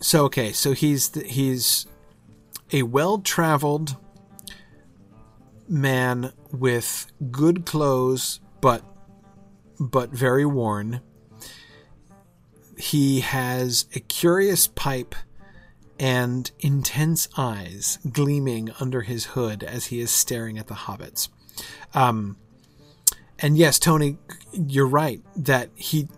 so 0.00 0.24
okay, 0.24 0.52
so 0.52 0.72
he's 0.72 1.10
the, 1.10 1.24
he's 1.24 1.86
a 2.72 2.82
well-traveled 2.82 3.96
man 5.68 6.32
with 6.50 7.12
good 7.30 7.66
clothes, 7.66 8.40
but 8.60 8.82
but 9.78 10.10
very 10.10 10.44
worn. 10.44 11.00
He 12.76 13.20
has 13.20 13.86
a 13.94 14.00
curious 14.00 14.66
pipe 14.66 15.14
and 15.98 16.50
intense 16.60 17.28
eyes 17.36 17.98
gleaming 18.10 18.70
under 18.80 19.02
his 19.02 19.26
hood 19.26 19.64
as 19.64 19.86
he 19.86 20.00
is 20.00 20.10
staring 20.10 20.58
at 20.58 20.68
the 20.68 20.74
hobbits. 20.74 21.28
Um, 21.94 22.36
and 23.38 23.56
yes, 23.56 23.78
Tony, 23.78 24.18
you're 24.52 24.86
right 24.86 25.20
that 25.36 25.70
he 25.74 26.08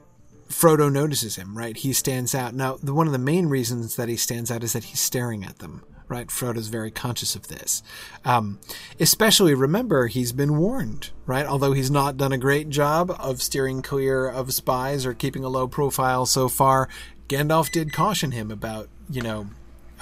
Frodo 0.49 0.93
notices 0.93 1.37
him. 1.37 1.57
Right, 1.57 1.76
he 1.76 1.93
stands 1.93 2.35
out. 2.35 2.55
Now, 2.55 2.76
the, 2.83 2.93
one 2.93 3.07
of 3.07 3.12
the 3.12 3.18
main 3.18 3.47
reasons 3.47 3.97
that 3.97 4.09
he 4.09 4.16
stands 4.16 4.51
out 4.51 4.64
is 4.64 4.72
that 4.72 4.85
he's 4.85 5.01
staring 5.01 5.45
at 5.45 5.59
them. 5.59 5.85
Right, 6.09 6.26
Frodo's 6.26 6.66
very 6.66 6.91
conscious 6.91 7.37
of 7.37 7.47
this. 7.47 7.85
Um, 8.24 8.59
especially 8.99 9.55
remember, 9.55 10.09
he's 10.09 10.33
been 10.33 10.59
warned. 10.59 11.11
Right, 11.24 11.47
although 11.47 11.72
he's 11.72 11.91
not 11.91 12.16
done 12.16 12.33
a 12.33 12.39
great 12.39 12.68
job 12.68 13.14
of 13.18 13.41
steering 13.41 13.81
clear 13.81 14.28
of 14.28 14.53
spies 14.53 15.07
or 15.07 15.14
keeping 15.14 15.45
a 15.45 15.49
low 15.49 15.68
profile 15.68 16.26
so 16.26 16.49
far. 16.49 16.89
Gandalf 17.28 17.70
did 17.70 17.93
caution 17.93 18.33
him 18.33 18.51
about, 18.51 18.89
you 19.09 19.22
know, 19.22 19.51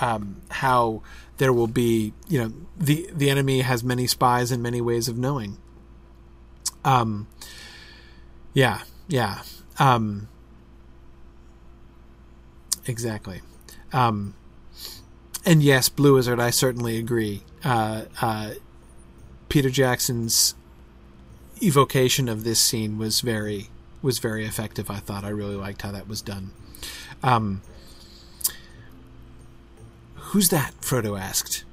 um, 0.01 0.43
how 0.51 1.03
there 1.39 1.53
will 1.53 1.67
be, 1.67 2.13
you 2.29 2.41
know, 2.41 2.53
the 2.77 3.09
the 3.13 3.31
enemy 3.31 3.61
has 3.61 3.83
many 3.83 4.07
spies 4.07 4.51
and 4.51 4.63
many 4.63 4.81
ways 4.81 5.09
of 5.09 5.17
knowing. 5.17 5.59
Um, 6.85 7.29
yeah, 8.53 8.83
yeah, 9.09 9.43
um, 9.79 10.29
exactly. 12.87 13.41
Um, 13.93 14.35
and 15.45 15.63
yes, 15.63 15.89
Blue 15.89 16.15
Wizard, 16.15 16.41
I 16.41 16.51
certainly 16.51 16.99
agree. 16.99 17.43
Uh, 17.65 18.05
uh, 18.21 18.51
Peter 19.49 19.71
Jackson's 19.71 20.55
evocation 21.63 22.29
of 22.29 22.45
this 22.45 22.61
scene 22.61 22.99
was 22.99 23.21
very 23.21 23.69
was 24.03 24.19
very 24.19 24.45
effective. 24.45 24.91
I 24.91 24.99
thought 24.99 25.25
I 25.25 25.31
really 25.31 25.57
liked 25.57 25.83
how 25.83 25.91
that 25.93 26.07
was 26.07 26.23
done. 26.23 26.53
Um, 27.23 27.63
Who's 30.29 30.51
that? 30.51 30.74
Frodo 30.83 31.18
asked 31.18 31.64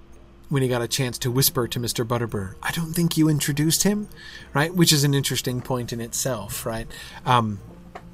when 0.47 0.61
he 0.61 0.69
got 0.69 0.81
a 0.81 0.87
chance 0.87 1.17
to 1.17 1.31
whisper 1.31 1.67
to 1.67 1.79
Mr. 1.79 2.05
Butterbur, 2.05 2.55
I 2.63 2.71
don't 2.71 2.93
think 2.93 3.17
you 3.17 3.27
introduced 3.27 3.83
him, 3.83 4.07
right? 4.53 4.73
Which 4.73 4.93
is 4.93 5.03
an 5.03 5.13
interesting 5.13 5.61
point 5.61 5.91
in 5.91 5.99
itself, 5.99 6.65
right? 6.65 6.87
Um, 7.25 7.59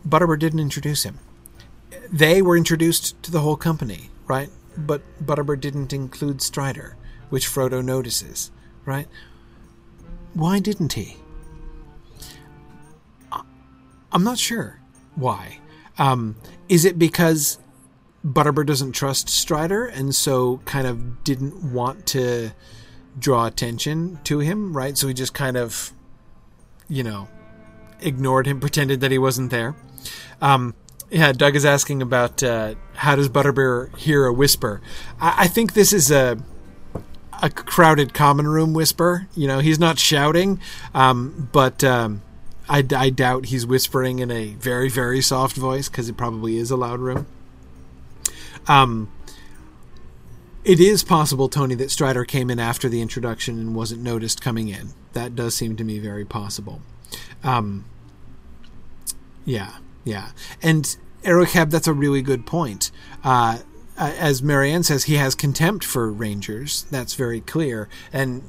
Butterbur 0.08 0.40
didn't 0.40 0.60
introduce 0.62 1.04
him. 1.04 1.20
They 2.12 2.42
were 2.42 2.58
introduced 2.58 3.22
to 3.24 3.32
the 3.32 3.42
whole 3.42 3.56
company, 3.56 4.10
right? 4.28 4.50
But 4.76 5.02
Butterbur 5.24 5.60
didn't 5.60 5.94
include 5.94 6.42
Strider, 6.42 6.96
which 7.30 7.48
Frodo 7.48 7.84
notices, 7.84 8.50
right? 8.86 9.08
Why 10.34 10.60
didn't 10.60 10.94
he? 10.94 11.18
I'm 14.12 14.24
not 14.24 14.40
sure 14.40 14.80
why. 15.14 15.60
Um, 15.98 16.36
is 16.68 16.84
it 16.86 16.98
because 16.98 17.60
Butterbur 18.26 18.66
doesn't 18.66 18.92
trust 18.92 19.30
Strider 19.30 19.86
and 19.86 20.14
so 20.14 20.58
kind 20.66 20.86
of 20.86 21.24
didn't 21.24 21.72
want 21.72 22.06
to 22.08 22.52
draw 23.18 23.46
attention 23.46 24.20
to 24.26 24.40
him, 24.40 24.76
right? 24.76 24.98
So 24.98 25.08
he 25.08 25.14
just 25.14 25.34
kind 25.34 25.58
of, 25.58 25.92
you 26.88 27.04
know, 27.04 27.28
ignored 28.00 28.48
him, 28.48 28.60
pretended 28.62 29.02
that 29.02 29.12
he 29.12 29.18
wasn't 29.18 29.52
there. 29.52 29.76
Um, 30.42 30.76
yeah, 31.10 31.34
Doug 31.34 31.56
is 31.56 31.66
asking 31.66 32.02
about 32.02 32.42
uh, 32.42 32.76
how 32.96 33.16
does 33.16 33.28
Butterbur 33.28 33.96
hear 33.98 34.26
a 34.26 34.34
whisper. 34.34 34.82
I, 35.20 35.36
I 35.40 35.48
think 35.48 35.74
this 35.74 35.92
is 35.94 36.10
a 36.10 36.38
a 37.44 37.50
crowded 37.50 38.14
common 38.14 38.48
room 38.48 38.74
whisper. 38.74 39.28
You 39.34 39.48
know, 39.48 39.60
he's 39.60 39.80
not 39.80 39.98
shouting, 39.98 40.62
um, 40.94 41.50
but 41.52 41.84
um, 41.84 42.22
I, 42.70 42.86
I 42.96 43.10
doubt 43.10 43.48
he's 43.48 43.66
whispering 43.66 44.20
in 44.20 44.32
a 44.32 44.54
very 44.54 44.90
very 44.90 45.22
soft 45.22 45.58
voice 45.58 45.90
because 45.90 46.08
it 46.08 46.16
probably 46.16 46.58
is 46.58 46.72
a 46.72 46.78
loud 46.78 47.00
room. 47.00 47.26
Um, 48.68 49.12
it 50.64 50.80
is 50.80 51.04
possible, 51.04 51.50
Tony, 51.50 51.76
that 51.76 51.90
Strider 51.90 52.24
came 52.24 52.50
in 52.50 52.60
after 52.60 52.88
the 52.88 53.02
introduction 53.02 53.58
and 53.60 53.76
wasn't 53.76 54.02
noticed 54.02 54.42
coming 54.42 54.70
in. 54.70 54.90
That 55.14 55.36
does 55.36 55.56
seem 55.56 55.76
to 55.78 55.84
me 55.84 56.00
very 56.00 56.26
possible. 56.26 56.82
Um, 57.44 57.86
yeah, 59.44 59.78
yeah. 60.04 60.32
And 60.62 60.96
Erocab, 61.24 61.72
that's 61.72 61.88
a 61.88 61.94
really 61.94 62.22
good 62.22 62.46
point. 62.46 62.92
Uh, 63.24 63.60
as 63.98 64.42
Marianne 64.42 64.84
says, 64.84 65.06
he 65.06 65.16
has 65.16 65.36
contempt 65.36 65.84
for 65.84 66.12
rangers. 66.12 66.86
That's 66.92 67.16
very 67.16 67.42
clear. 67.42 67.90
And 68.14 68.44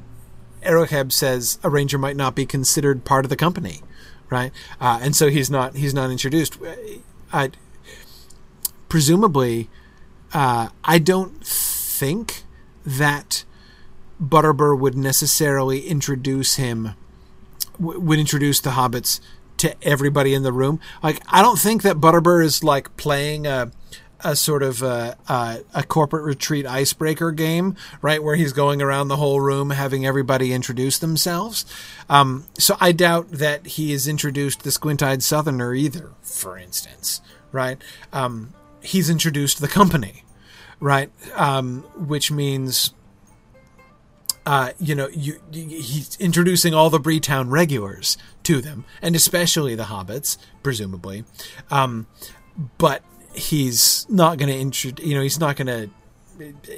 Erocab 0.62 1.12
says 1.12 1.58
a 1.62 1.70
ranger 1.70 1.98
might 1.98 2.16
not 2.16 2.34
be 2.34 2.46
considered 2.46 3.04
part 3.04 3.24
of 3.24 3.28
the 3.30 3.36
company, 3.36 3.80
right? 4.30 4.52
Uh, 4.80 5.00
and 5.02 5.16
so 5.16 5.28
he's 5.28 5.50
not 5.50 5.76
he's 5.76 5.94
not 5.94 6.10
introduced. 6.10 6.58
I, 7.32 7.50
presumably, 8.88 9.68
uh, 10.32 10.68
I 10.84 10.98
don't 10.98 11.44
think 11.44 12.44
that 12.84 13.44
Butterbur 14.20 14.78
would 14.78 14.96
necessarily 14.96 15.86
introduce 15.86 16.56
him 16.56 16.94
w- 17.80 18.00
would 18.00 18.18
introduce 18.18 18.60
the 18.60 18.70
hobbits 18.70 19.20
to 19.58 19.74
everybody 19.82 20.34
in 20.34 20.42
the 20.42 20.52
room. 20.52 20.80
Like 21.02 21.22
I 21.28 21.42
don't 21.42 21.58
think 21.58 21.82
that 21.82 21.96
Butterbur 21.96 22.44
is 22.44 22.64
like 22.64 22.96
playing 22.96 23.46
a 23.46 23.70
a 24.24 24.36
sort 24.36 24.62
of 24.62 24.82
a, 24.82 25.16
a, 25.28 25.60
a, 25.74 25.82
corporate 25.82 26.22
retreat 26.22 26.64
icebreaker 26.64 27.32
game, 27.32 27.74
right, 28.02 28.22
where 28.22 28.36
he's 28.36 28.52
going 28.52 28.80
around 28.80 29.08
the 29.08 29.16
whole 29.16 29.40
room 29.40 29.70
having 29.70 30.06
everybody 30.06 30.52
introduce 30.52 30.96
themselves. 30.98 31.64
Um, 32.08 32.46
so 32.56 32.76
I 32.80 32.92
doubt 32.92 33.32
that 33.32 33.66
he 33.66 33.90
has 33.90 34.06
introduced 34.06 34.62
the 34.62 34.70
squint-eyed 34.70 35.24
Southerner 35.24 35.74
either, 35.74 36.12
for 36.22 36.56
instance, 36.56 37.20
right? 37.50 37.82
Um, 38.12 38.54
he's 38.82 39.08
introduced 39.08 39.60
the 39.60 39.68
company, 39.68 40.24
right, 40.80 41.10
um, 41.34 41.82
which 41.96 42.30
means 42.30 42.92
uh, 44.44 44.72
you 44.78 44.94
know, 44.94 45.08
you, 45.08 45.40
he's 45.52 46.16
introducing 46.18 46.74
all 46.74 46.90
the 46.90 46.98
Breetown 46.98 47.50
regulars 47.50 48.18
to 48.42 48.60
them, 48.60 48.84
and 49.00 49.14
especially 49.14 49.74
the 49.74 49.84
hobbits, 49.84 50.36
presumably. 50.62 51.24
Um, 51.70 52.06
but 52.78 53.04
he's 53.34 54.06
not 54.08 54.38
going 54.38 54.48
to 54.48 54.58
introduce, 54.58 55.06
you 55.06 55.14
know, 55.14 55.22
he's 55.22 55.38
not 55.38 55.56
going 55.56 55.68
to 55.68 55.90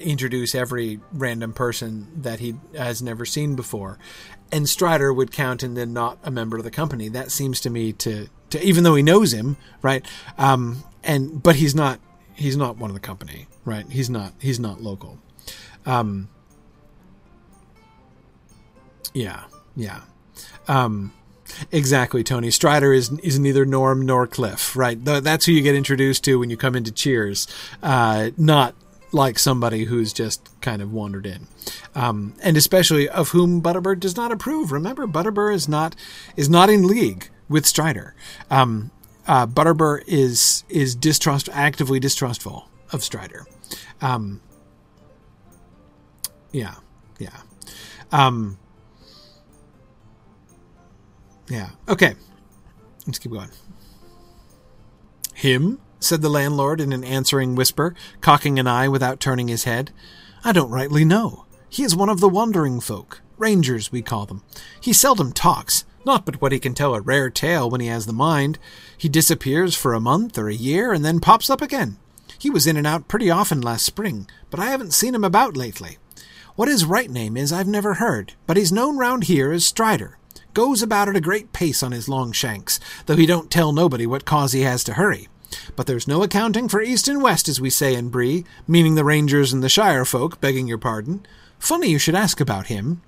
introduce 0.01 0.55
every 0.55 1.01
random 1.13 1.53
person 1.53 2.09
that 2.23 2.41
he 2.41 2.55
has 2.77 3.01
never 3.01 3.25
seen 3.25 3.57
before. 3.57 3.99
And 4.53 4.69
Strider 4.69 5.13
would 5.13 5.33
count 5.33 5.63
in 5.63 5.75
the 5.75 5.87
not 5.87 6.19
a 6.23 6.31
member 6.31 6.59
of 6.59 6.65
the 6.65 6.71
company. 6.71 7.09
That 7.09 7.31
seems 7.31 7.61
to 7.61 7.71
me 7.71 7.93
to, 7.95 8.29
to 8.51 8.63
even 8.63 8.85
though 8.85 8.95
he 8.95 9.03
knows 9.03 9.33
him, 9.33 9.57
right? 9.81 10.05
Um, 10.37 10.85
and 11.05 11.43
but 11.43 11.57
he's 11.57 11.75
not 11.75 12.01
he's 12.35 12.57
not 12.57 12.77
one 12.77 12.91
of 12.91 12.95
the 12.95 13.01
company, 13.01 13.47
right? 13.65 13.87
He's 13.91 14.11
not 14.11 14.33
he's 14.39 14.59
not 14.59 14.81
local. 14.81 15.19
Um, 15.87 16.29
yeah, 19.13 19.45
yeah. 19.77 20.01
Um, 20.67 21.13
exactly, 21.71 22.25
Tony. 22.25 22.51
Strider 22.51 22.93
is 22.93 23.11
is 23.23 23.39
neither 23.39 23.65
Norm 23.65 24.05
nor 24.05 24.27
Cliff, 24.27 24.77
right? 24.77 25.03
That's 25.03 25.47
who 25.47 25.53
you 25.53 25.63
get 25.63 25.75
introduced 25.75 26.25
to 26.25 26.39
when 26.39 26.51
you 26.51 26.57
come 26.57 26.75
into 26.75 26.91
Cheers, 26.91 27.47
uh, 27.83 28.31
not 28.37 28.75
like 29.13 29.39
somebody 29.39 29.85
who's 29.85 30.13
just 30.13 30.49
kind 30.61 30.83
of 30.83 30.93
wandered 30.93 31.27
in, 31.27 31.47
um, 31.95 32.35
and 32.43 32.57
especially 32.57 33.09
of 33.09 33.29
whom 33.31 33.63
Butterbur 33.63 33.99
does 33.99 34.17
not 34.17 34.33
approve. 34.33 34.73
Remember, 34.73 35.07
Butterbur 35.07 35.55
is 35.55 35.69
not 35.69 35.95
is 36.37 36.49
not 36.49 36.69
in 36.69 36.87
league 36.87 37.31
with 37.49 37.67
Strider. 37.67 38.15
Um, 38.51 38.91
uh, 39.27 39.47
Butterbur 39.47 40.03
is 40.07 40.65
is 40.69 40.95
distrust 40.95 41.49
actively 41.53 42.01
distrustful 42.01 42.69
of 42.93 43.03
Strider. 43.03 43.47
Um, 44.01 44.41
yeah, 46.53 46.75
yeah. 47.19 47.41
Um, 48.13 48.59
yeah. 51.49 51.71
Okay. 51.89 52.15
Let's 53.07 53.19
keep 53.19 53.33
going. 53.33 53.51
Him? 55.35 55.81
said 56.05 56.21
the 56.21 56.29
landlord 56.29 56.81
in 56.81 56.93
an 56.93 57.03
answering 57.03 57.55
whisper, 57.55 57.95
cocking 58.21 58.59
an 58.59 58.67
eye 58.67 58.87
without 58.89 59.21
turning 59.21 59.49
his 59.49 59.65
head. 59.65 59.91
I 60.45 60.53
don't 60.53 60.71
rightly 60.71 61.05
know. 61.05 61.47
He 61.71 61.83
is 61.83 61.97
one 61.97 62.11
of 62.11 62.21
the 62.21 62.29
wandering 62.29 62.79
folk. 62.81 63.23
Rangers, 63.39 63.91
we 63.91 64.03
call 64.03 64.27
them. 64.27 64.43
He 64.81 64.93
seldom 64.93 65.33
talks, 65.33 65.85
not 66.05 66.27
but 66.27 66.41
what 66.41 66.53
he 66.53 66.59
can 66.59 66.75
tell 66.75 66.95
a 66.95 67.01
rare 67.01 67.31
tale 67.31 67.69
when 67.69 67.81
he 67.81 67.87
has 67.89 68.07
the 68.07 68.13
mind. 68.13 68.59
He 68.97 69.09
disappears 69.09 69.75
for 69.75 69.95
a 69.95 70.01
month 70.01 70.39
or 70.39 70.49
a 70.49 70.55
year 70.55 70.93
and 70.93 71.05
then 71.05 71.21
pops 71.21 71.51
up 71.51 71.63
again. 71.63 71.97
He 72.39 72.51
was 72.51 72.67
in 72.67 72.77
and 72.77 72.87
out 72.87 73.09
pretty 73.09 73.31
often 73.31 73.61
last 73.61 73.87
spring, 73.87 74.29
but 74.51 74.61
I 74.61 74.67
haven't 74.67 74.93
seen 74.93 75.15
him 75.15 75.25
about 75.25 75.57
lately. 75.57 75.99
What 76.57 76.69
his 76.69 76.85
right 76.85 77.11
name 77.11 77.37
is 77.37 77.53
I've 77.53 77.67
never 77.67 77.95
heard, 77.95 78.35
but 78.47 78.57
he's 78.57 78.73
known 78.73 78.97
round 78.97 79.25
here 79.25 79.53
as 79.53 79.65
Strider 79.65 80.19
goes 80.55 80.83
about 80.83 81.09
at 81.09 81.17
a 81.17 81.21
great 81.21 81.53
pace 81.53 81.83
on 81.83 81.93
his 81.93 82.09
long 82.09 82.33
shanks, 82.33 82.79
though 83.07 83.17
he 83.17 83.27
don't 83.27 83.51
tell 83.51 83.73
nobody 83.73 84.07
what 84.07 84.25
cause 84.25 84.53
he 84.53 84.63
has 84.63 84.85
to 84.85 84.95
hurry. 84.95 85.29
But 85.77 85.87
there's 85.87 86.09
no 86.09 86.23
accounting 86.23 86.69
for 86.69 86.81
east 86.81 87.09
and 87.09 87.23
west, 87.23 87.49
as 87.49 87.61
we 87.61 87.71
say 87.71 87.95
in 87.95 88.09
Bree, 88.09 88.45
meaning 88.67 88.95
the 88.95 89.05
rangers 89.05 89.53
and 89.53 89.63
the 89.63 89.69
shire 89.69 90.05
folk, 90.05 90.41
begging 90.41 90.67
your 90.67 90.79
pardon. 90.79 91.27
Funny 91.59 91.89
you 91.89 91.99
should 91.99 92.15
ask 92.15 92.41
about 92.41 92.67
him. 92.67 93.03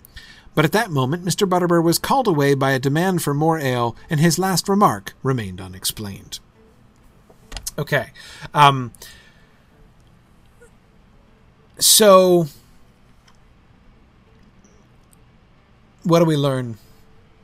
But 0.56 0.64
at 0.64 0.72
that 0.72 0.90
moment 0.90 1.24
Mr. 1.24 1.48
Butterbur 1.48 1.84
was 1.84 2.00
called 2.00 2.26
away 2.26 2.54
by 2.54 2.72
a 2.72 2.80
demand 2.80 3.22
for 3.22 3.34
more 3.34 3.58
ale, 3.58 3.94
and 4.10 4.18
his 4.18 4.38
last 4.38 4.68
remark 4.68 5.12
remained 5.22 5.60
unexplained. 5.60 6.40
Okay. 7.78 8.10
Um, 8.54 8.92
so, 11.78 12.46
what 16.04 16.20
do 16.20 16.24
we 16.24 16.36
learn 16.36 16.78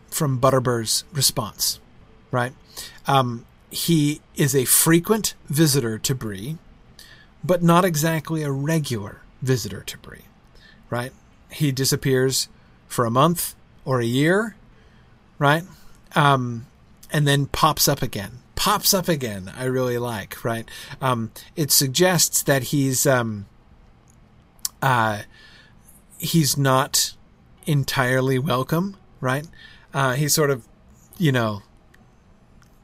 from 0.09 0.41
Butterbur's 0.41 1.05
response, 1.13 1.81
right? 2.31 2.55
Um, 3.07 3.45
he 3.71 4.23
is 4.37 4.55
a 4.55 4.65
frequent 4.65 5.35
visitor 5.49 5.99
to 5.99 6.15
Bree, 6.15 6.57
but 7.45 7.63
not 7.63 7.85
exactly 7.85 8.43
a 8.43 8.51
regular 8.51 9.21
visitor 9.43 9.83
to 9.83 9.99
Bree, 9.99 10.25
right? 10.89 11.13
He 11.51 11.73
disappears 11.73 12.49
for 12.93 13.05
a 13.05 13.11
month 13.11 13.55
or 13.85 14.01
a 14.01 14.05
year, 14.05 14.57
right? 15.39 15.65
Um, 16.15 16.67
and 17.11 17.27
then 17.27 17.47
pops 17.47 17.89
up 17.89 18.03
again. 18.03 18.39
Pops 18.55 18.95
up 18.95 19.09
again. 19.09 19.51
I 19.57 19.65
really 19.65 19.99
like, 19.99 20.45
right? 20.45 20.69
Um, 21.01 21.33
it 21.57 21.71
suggests 21.73 22.43
that 22.43 22.65
he's 22.65 23.07
um, 23.07 23.47
uh, 24.81 25.23
he's 26.19 26.57
not 26.57 27.15
entirely 27.67 28.39
welcome, 28.39 28.97
right? 29.21 29.47
Uh, 29.93 30.15
he 30.15 30.29
sort 30.29 30.51
of, 30.51 30.67
you 31.19 31.33
know, 31.33 31.63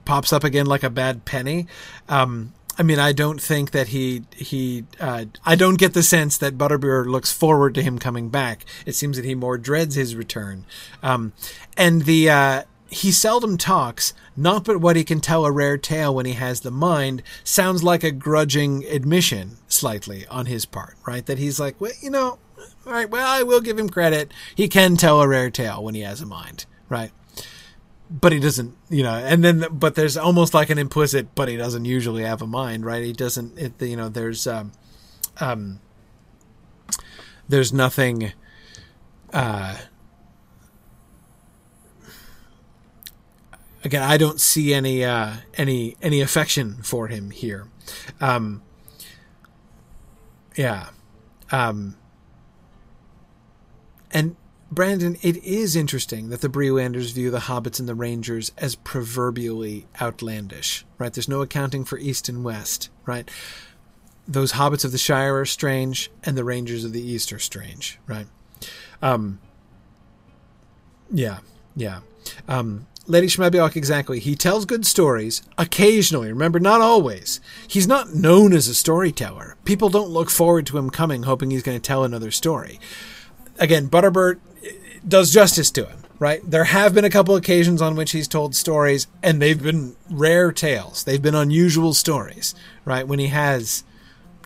pops 0.05 0.33
up 0.33 0.43
again 0.43 0.67
like 0.67 0.83
a 0.83 0.91
bad 0.91 1.25
penny. 1.25 1.67
Um, 2.09 2.53
I 2.79 2.85
mean, 2.85 3.01
I 3.01 3.13
don't 3.13 3.41
think 3.41 3.73
that 3.73 3.89
he 3.89 4.23
he. 4.37 4.85
Uh, 5.01 5.25
I 5.45 5.57
don't 5.57 5.79
get 5.79 5.95
the 5.95 6.03
sense 6.03 6.39
that 6.39 6.57
Butterbur 6.57 7.07
looks 7.07 7.33
forward 7.33 7.75
to 7.75 7.83
him 7.83 7.99
coming 7.99 8.29
back. 8.29 8.65
It 8.87 8.95
seems 8.95 9.17
that 9.17 9.25
he 9.25 9.35
more 9.35 9.59
dreads 9.59 9.97
his 9.97 10.15
return. 10.15 10.65
Um, 11.03 11.33
and 11.77 12.03
the 12.03 12.31
uh, 12.31 12.63
he 12.89 13.11
seldom 13.11 13.59
talks. 13.59 14.15
Not 14.37 14.65
but 14.65 14.81
what 14.81 14.95
he 14.95 15.03
can 15.03 15.21
tell 15.21 15.45
a 15.45 15.51
rare 15.51 15.77
tale 15.77 16.15
when 16.15 16.25
he 16.25 16.35
has 16.35 16.61
the 16.61 16.71
mind. 16.71 17.25
Sounds 17.43 17.83
like 17.83 18.05
a 18.05 18.13
grudging 18.13 18.85
admission, 18.85 19.57
slightly 19.67 20.25
on 20.29 20.47
his 20.47 20.65
part, 20.65 20.95
right? 21.05 21.27
That 21.27 21.39
he's 21.39 21.59
like, 21.59 21.81
well, 21.81 21.91
you 22.01 22.11
know, 22.11 22.39
all 22.87 22.93
right. 22.93 23.11
Well, 23.11 23.29
I 23.29 23.43
will 23.43 23.61
give 23.61 23.77
him 23.79 23.89
credit. 23.89 24.33
He 24.55 24.69
can 24.69 24.97
tell 24.97 25.21
a 25.21 25.27
rare 25.27 25.51
tale 25.51 25.83
when 25.83 25.97
he 25.97 26.03
has 26.03 26.21
a 26.21 26.27
mind 26.27 26.67
right? 26.89 27.11
But 28.11 28.33
he 28.33 28.41
doesn't, 28.41 28.75
you 28.89 29.03
know, 29.03 29.13
and 29.13 29.45
then, 29.45 29.67
but 29.71 29.95
there's 29.95 30.17
almost 30.17 30.55
like 30.55 30.71
an 30.71 30.79
implicit, 30.79 31.35
but 31.35 31.47
he 31.49 31.59
doesn't 31.59 31.85
usually 31.85 32.23
have 32.23 32.41
a 32.41 32.47
mind, 32.47 32.87
right? 32.87 33.05
He 33.05 33.13
doesn't, 33.13 33.59
it, 33.59 33.83
you 33.83 33.97
know, 33.97 34.09
there's, 34.09 34.47
um, 34.47 34.73
um, 35.41 35.81
there's 37.47 37.71
nothing, 37.71 38.33
uh, 39.35 39.77
again, 43.85 44.03
I 44.03 44.17
don't 44.17 44.41
see 44.41 44.73
any, 44.73 45.05
uh, 45.05 45.35
any, 45.59 45.97
any 46.01 46.23
affection 46.23 46.83
for 46.83 47.09
him 47.09 47.31
here. 47.31 47.69
Um, 48.23 48.63
yeah. 50.57 50.89
Um, 51.53 51.97
and 54.11 54.35
Brandon, 54.71 55.17
it 55.23 55.43
is 55.43 55.75
interesting 55.75 56.29
that 56.29 56.43
the 56.43 56.49
Breelanders 56.49 57.15
view 57.15 57.31
the 57.31 57.39
hobbits 57.39 57.81
and 57.81 57.89
the 57.89 57.95
rangers 57.95 58.53
as 58.59 58.75
proverbially 58.75 59.87
outlandish, 60.01 60.85
right? 60.99 61.13
There's 61.13 61.29
no 61.29 61.41
accounting 61.41 61.85
for 61.85 61.99
east 61.99 62.29
and 62.29 62.45
west, 62.45 62.91
right? 63.07 63.31
Those 64.27 64.53
hobbits 64.53 64.85
of 64.85 64.93
the 64.93 64.99
Shire 64.99 65.39
are 65.39 65.47
strange, 65.47 66.11
and 66.23 66.37
the 66.37 66.45
rangers 66.45 66.85
of 66.85 66.93
the 66.93 67.01
east 67.01 67.33
are 67.33 67.39
strange, 67.39 67.99
right? 68.07 68.27
Um, 69.01 69.41
yeah, 71.11 71.39
yeah. 71.75 72.01
Um, 72.47 72.87
Lady 73.07 73.27
Schmebiok, 73.27 73.75
exactly. 73.75 74.21
He 74.21 74.35
tells 74.35 74.67
good 74.67 74.85
stories 74.85 75.41
occasionally. 75.57 76.29
Remember, 76.29 76.61
not 76.61 76.83
always. 76.83 77.41
He's 77.67 77.87
not 77.87 78.13
known 78.15 78.53
as 78.53 78.69
a 78.69 78.75
storyteller. 78.75 79.57
People 79.65 79.89
don't 79.89 80.11
look 80.11 80.29
forward 80.29 80.67
to 80.67 80.77
him 80.77 80.91
coming 80.91 81.23
hoping 81.23 81.51
he's 81.51 81.63
going 81.63 81.79
to 81.79 81.83
tell 81.83 82.05
another 82.05 82.31
story 82.31 82.79
again, 83.59 83.89
Butterbur 83.89 84.39
does 85.09 85.33
justice 85.33 85.71
to 85.73 85.87
him, 85.87 85.99
right? 86.19 86.41
There 86.49 86.65
have 86.65 86.95
been 86.95 87.05
a 87.05 87.11
couple 87.11 87.35
occasions 87.37 87.81
on 87.81 87.97
which 87.97 88.13
he's 88.13 88.29
told 88.29 88.55
stories, 88.55 89.07
and 89.23 89.41
they've 89.41 89.63
been 89.63 89.97
rare 90.11 90.53
tales. 90.53 91.05
They've 91.05 91.23
been 91.23 91.35
unusual 91.35 91.95
stories, 91.95 92.55
right? 92.85 93.07
When 93.07 93.19
he 93.19 93.29
has 93.29 93.85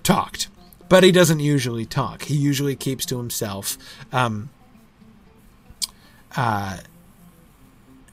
talked, 0.03 0.49
but 0.89 1.03
he 1.05 1.13
doesn't 1.13 1.41
usually 1.41 1.87
talk. 1.87 2.23
He 2.23 2.37
usually 2.37 2.77
keeps 2.77 3.07
to 3.07 3.19
himself. 3.19 3.77
Um, 4.13 4.51
uh, 6.37 6.79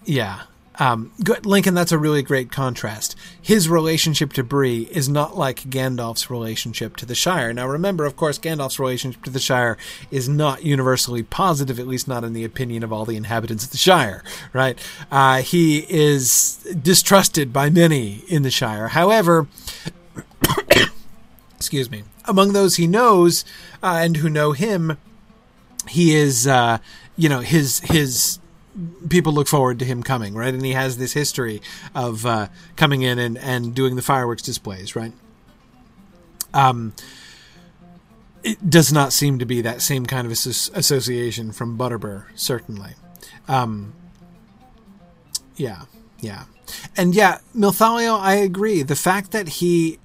yeah. 0.05 0.43
Um, 0.79 1.11
Lincoln, 1.43 1.73
that's 1.73 1.91
a 1.91 1.97
really 1.97 2.23
great 2.23 2.51
contrast. 2.51 3.15
His 3.41 3.67
relationship 3.67 4.31
to 4.33 4.43
Bree 4.43 4.87
is 4.91 5.09
not 5.09 5.37
like 5.37 5.69
Gandalf's 5.69 6.29
relationship 6.29 6.95
to 6.97 7.05
the 7.05 7.15
Shire. 7.15 7.51
Now, 7.51 7.67
remember, 7.67 8.05
of 8.05 8.15
course, 8.15 8.39
Gandalf's 8.39 8.79
relationship 8.79 9.23
to 9.25 9.29
the 9.29 9.39
Shire 9.39 9.77
is 10.09 10.29
not 10.29 10.63
universally 10.63 11.21
positive, 11.21 11.79
at 11.79 11.87
least 11.87 12.07
not 12.07 12.23
in 12.23 12.31
the 12.31 12.45
opinion 12.45 12.83
of 12.83 12.93
all 12.93 13.03
the 13.03 13.17
inhabitants 13.17 13.65
of 13.65 13.71
the 13.71 13.77
Shire, 13.77 14.23
right? 14.53 14.79
Uh, 15.11 15.41
he 15.41 15.79
is 15.89 16.55
distrusted 16.81 17.51
by 17.51 17.69
many 17.69 18.23
in 18.29 18.43
the 18.43 18.51
Shire. 18.51 18.87
However, 18.87 19.47
excuse 21.55 21.91
me, 21.91 22.03
among 22.23 22.53
those 22.53 22.77
he 22.77 22.87
knows 22.87 23.43
uh, 23.83 23.99
and 24.01 24.17
who 24.17 24.29
know 24.29 24.53
him, 24.53 24.97
he 25.89 26.15
is, 26.15 26.47
uh, 26.47 26.77
you 27.17 27.27
know, 27.27 27.41
his 27.41 27.79
his 27.81 28.39
people 29.09 29.33
look 29.33 29.47
forward 29.47 29.79
to 29.79 29.85
him 29.85 30.03
coming, 30.03 30.33
right? 30.33 30.53
And 30.53 30.63
he 30.63 30.73
has 30.73 30.97
this 30.97 31.13
history 31.13 31.61
of 31.95 32.25
uh, 32.25 32.47
coming 32.75 33.01
in 33.01 33.19
and, 33.19 33.37
and 33.37 33.73
doing 33.73 33.95
the 33.95 34.01
fireworks 34.01 34.41
displays, 34.41 34.95
right? 34.95 35.13
Um, 36.53 36.93
it 38.43 38.69
does 38.69 38.91
not 38.91 39.13
seem 39.13 39.39
to 39.39 39.45
be 39.45 39.61
that 39.61 39.81
same 39.81 40.05
kind 40.05 40.25
of 40.25 40.31
association 40.31 41.51
from 41.51 41.77
Butterbur, 41.77 42.25
certainly. 42.35 42.93
Um, 43.47 43.93
yeah, 45.55 45.83
yeah. 46.19 46.45
And 46.95 47.13
yeah, 47.13 47.39
Milthalio, 47.55 48.19
I 48.19 48.35
agree. 48.35 48.83
The 48.83 48.95
fact 48.95 49.31
that 49.31 49.49
he 49.49 49.99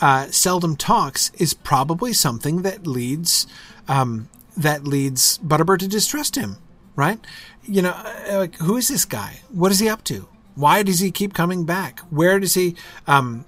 uh, 0.00 0.26
seldom 0.26 0.76
talks 0.76 1.30
is 1.38 1.54
probably 1.54 2.12
something 2.12 2.62
that 2.62 2.86
leads 2.86 3.46
um, 3.88 4.28
that 4.56 4.84
leads 4.84 5.38
Butterbur 5.38 5.78
to 5.78 5.88
distrust 5.88 6.36
him, 6.36 6.58
right? 6.96 7.18
you 7.64 7.82
know, 7.82 7.90
uh, 7.90 8.38
like 8.38 8.56
who 8.56 8.76
is 8.76 8.88
this 8.88 9.04
guy? 9.04 9.40
What 9.50 9.72
is 9.72 9.78
he 9.78 9.88
up 9.88 10.04
to? 10.04 10.28
Why 10.54 10.82
does 10.82 11.00
he 11.00 11.10
keep 11.10 11.34
coming 11.34 11.64
back? 11.64 12.00
Where 12.10 12.38
does 12.38 12.54
he 12.54 12.76
um 13.06 13.44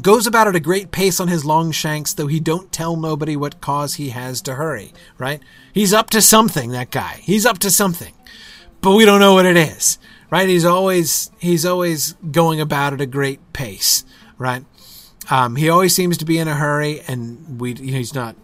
goes 0.00 0.26
about 0.26 0.46
at 0.46 0.54
a 0.54 0.60
great 0.60 0.92
pace 0.92 1.18
on 1.18 1.28
his 1.28 1.44
long 1.44 1.72
shanks, 1.72 2.12
though 2.12 2.28
he 2.28 2.38
don't 2.38 2.70
tell 2.70 2.96
nobody 2.96 3.36
what 3.36 3.60
cause 3.60 3.94
he 3.94 4.10
has 4.10 4.40
to 4.42 4.54
hurry, 4.54 4.92
right? 5.18 5.40
He's 5.72 5.92
up 5.92 6.10
to 6.10 6.20
something, 6.20 6.70
that 6.70 6.90
guy. 6.90 7.20
He's 7.22 7.44
up 7.44 7.58
to 7.60 7.70
something. 7.70 8.14
But 8.80 8.94
we 8.94 9.04
don't 9.04 9.20
know 9.20 9.34
what 9.34 9.46
it 9.46 9.56
is. 9.56 9.98
Right? 10.30 10.48
He's 10.48 10.66
always 10.66 11.30
he's 11.38 11.64
always 11.64 12.12
going 12.30 12.60
about 12.60 12.92
at 12.92 13.00
a 13.00 13.06
great 13.06 13.54
pace, 13.54 14.04
right? 14.36 14.64
Um, 15.30 15.56
he 15.56 15.70
always 15.70 15.94
seems 15.94 16.18
to 16.18 16.26
be 16.26 16.38
in 16.38 16.48
a 16.48 16.54
hurry, 16.54 17.00
and 17.08 17.58
we 17.58 17.72
he's 17.72 18.14
not 18.14 18.36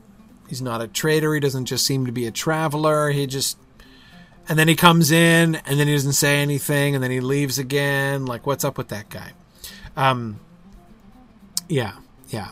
he's 0.48 0.62
not 0.62 0.80
a 0.80 0.88
trader. 0.88 1.34
He 1.34 1.40
doesn't 1.40 1.66
just 1.66 1.86
seem 1.86 2.06
to 2.06 2.12
be 2.12 2.26
a 2.26 2.30
traveler. 2.30 3.10
He 3.10 3.26
just 3.26 3.58
and 4.48 4.58
then 4.58 4.68
he 4.68 4.74
comes 4.74 5.10
in 5.10 5.56
and 5.56 5.78
then 5.78 5.86
he 5.86 5.94
doesn't 5.94 6.12
say 6.12 6.40
anything 6.40 6.94
and 6.94 7.02
then 7.02 7.10
he 7.10 7.20
leaves 7.20 7.58
again 7.58 8.26
like 8.26 8.46
what's 8.46 8.64
up 8.64 8.76
with 8.76 8.88
that 8.88 9.08
guy 9.08 9.32
um 9.96 10.38
yeah 11.68 11.94
yeah 12.28 12.50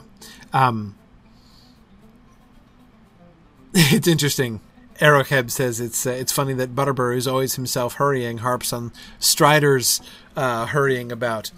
um 0.52 0.94
it's 3.74 4.08
interesting 4.08 4.60
Arokheb 5.02 5.50
says 5.50 5.80
it's 5.80 6.06
uh, 6.06 6.10
it's 6.10 6.30
funny 6.30 6.52
that 6.54 6.76
Butterbur, 6.76 7.14
who's 7.14 7.26
always 7.26 7.56
himself 7.56 7.94
hurrying, 7.94 8.38
harps 8.38 8.72
on 8.72 8.92
Strider's 9.18 10.00
uh, 10.36 10.66
hurrying 10.66 11.10
about. 11.10 11.50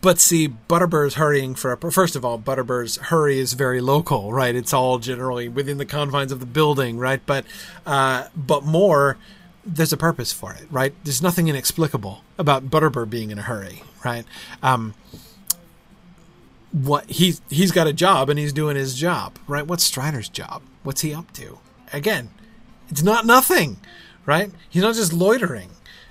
But 0.00 0.18
see, 0.18 0.48
Butterbur's 0.48 1.14
hurrying 1.14 1.54
for 1.54 1.70
a, 1.72 1.92
first 1.92 2.16
of 2.16 2.24
all, 2.24 2.40
Butterbur's 2.40 2.96
hurry 2.96 3.38
is 3.38 3.52
very 3.52 3.80
local, 3.80 4.32
right? 4.32 4.52
It's 4.52 4.72
all 4.72 4.98
generally 4.98 5.48
within 5.48 5.78
the 5.78 5.86
confines 5.86 6.32
of 6.32 6.40
the 6.40 6.46
building, 6.46 6.98
right? 6.98 7.20
But 7.24 7.44
uh, 7.86 8.26
but 8.34 8.64
more, 8.64 9.16
there's 9.64 9.92
a 9.92 9.96
purpose 9.96 10.32
for 10.32 10.52
it, 10.52 10.66
right? 10.70 10.94
There's 11.04 11.22
nothing 11.22 11.48
inexplicable 11.48 12.22
about 12.38 12.70
Butterbur 12.70 13.08
being 13.08 13.30
in 13.30 13.38
a 13.38 13.42
hurry, 13.42 13.82
right? 14.04 14.24
Um, 14.62 14.94
what 16.72 17.08
he's 17.10 17.40
he's 17.50 17.70
got 17.70 17.86
a 17.86 17.92
job 17.92 18.30
and 18.30 18.38
he's 18.38 18.52
doing 18.52 18.76
his 18.76 18.94
job, 18.94 19.38
right? 19.46 19.66
What's 19.66 19.84
Strider's 19.84 20.28
job? 20.28 20.62
What's 20.82 21.02
he 21.02 21.14
up 21.14 21.32
to? 21.34 21.58
Again, 21.92 22.30
it's 22.88 23.02
not 23.02 23.26
nothing, 23.26 23.76
right? 24.26 24.50
He's 24.68 24.82
not 24.82 24.94
just 24.94 25.12
loitering, 25.12 25.70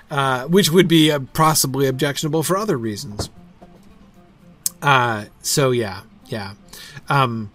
uh, 0.10 0.46
which 0.46 0.72
would 0.72 0.88
be 0.88 1.12
uh, 1.12 1.20
possibly 1.34 1.88
objectionable 1.88 2.44
for 2.44 2.58
other 2.58 2.78
reasons. 2.78 3.30
Uh, 4.82 5.26
so 5.42 5.72
yeah, 5.72 6.02
yeah. 6.28 6.54
Um, 7.10 7.52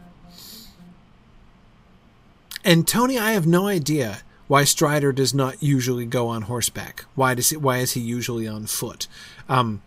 and 2.65 2.87
Tony, 2.87 3.19
I 3.19 3.33
have 3.33 3.47
no 3.47 3.69
idea 3.69 4.23
why 4.49 4.65
Strider 4.65 5.13
does 5.13 5.35
not 5.35 5.63
usually 5.63 6.07
go 6.07 6.29
on 6.29 6.43
horseback. 6.43 7.05
Why 7.15 7.35
does 7.35 7.51
he, 7.51 7.57
why 7.57 7.79
is 7.79 7.93
he 7.93 8.01
usually 8.01 8.47
on 8.47 8.67
foot? 8.67 9.07
Um, 9.49 9.83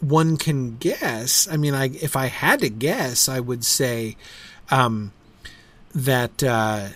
one 0.00 0.36
can 0.36 0.76
guess. 0.76 1.48
I 1.50 1.56
mean, 1.56 1.74
I 1.74 1.86
if 1.86 2.16
I 2.16 2.26
had 2.26 2.60
to 2.60 2.68
guess, 2.68 3.28
I 3.28 3.40
would 3.40 3.64
say 3.64 4.16
um, 4.70 5.12
that. 5.94 6.42
Uh, 6.42 6.88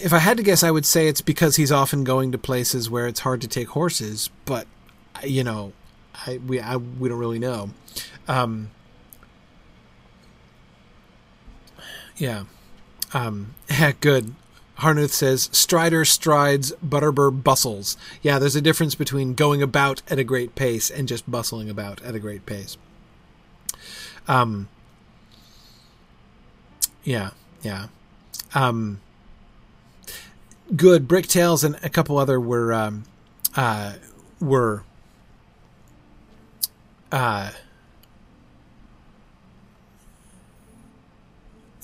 if 0.00 0.12
I 0.12 0.18
had 0.18 0.36
to 0.36 0.42
guess, 0.42 0.62
I 0.62 0.70
would 0.70 0.84
say 0.84 1.08
it's 1.08 1.22
because 1.22 1.56
he's 1.56 1.72
often 1.72 2.04
going 2.04 2.32
to 2.32 2.38
places 2.38 2.90
where 2.90 3.06
it's 3.06 3.20
hard 3.20 3.40
to 3.40 3.48
take 3.48 3.68
horses. 3.68 4.28
But 4.44 4.66
you 5.22 5.44
know, 5.44 5.72
I 6.26 6.38
we 6.38 6.60
I, 6.60 6.76
we 6.76 7.08
don't 7.08 7.18
really 7.18 7.38
know. 7.38 7.70
Um, 8.28 8.70
yeah. 12.16 12.44
Um, 13.12 13.54
good. 14.00 14.34
Harnuth 14.78 15.10
says, 15.10 15.48
Strider 15.52 16.04
strides, 16.04 16.72
Butterbur 16.84 17.42
bustles. 17.44 17.96
Yeah, 18.22 18.38
there's 18.38 18.56
a 18.56 18.60
difference 18.60 18.94
between 18.94 19.34
going 19.34 19.62
about 19.62 20.02
at 20.08 20.18
a 20.18 20.24
great 20.24 20.54
pace 20.54 20.90
and 20.90 21.06
just 21.06 21.30
bustling 21.30 21.70
about 21.70 22.02
at 22.02 22.14
a 22.14 22.18
great 22.18 22.44
pace. 22.44 22.76
Um, 24.26 24.68
yeah, 27.04 27.30
yeah. 27.62 27.86
Um, 28.54 29.00
good. 30.74 31.06
Bricktails 31.06 31.62
and 31.62 31.76
a 31.82 31.88
couple 31.88 32.18
other 32.18 32.40
were, 32.40 32.72
um, 32.72 33.04
uh, 33.56 33.94
were, 34.40 34.82
uh, 37.12 37.52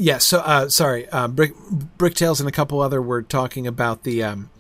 yeah, 0.01 0.17
so 0.17 0.39
uh, 0.41 0.69
sorry, 0.71 1.07
uh, 1.11 1.29
Brick 1.29 1.55
Bricktails 1.99 2.41
and 2.41 2.49
a 2.49 2.53
couple 2.53 2.81
other 2.81 3.03
were 3.03 3.21
talking 3.21 3.67
about 3.67 4.03
the 4.03 4.23
um, 4.23 4.51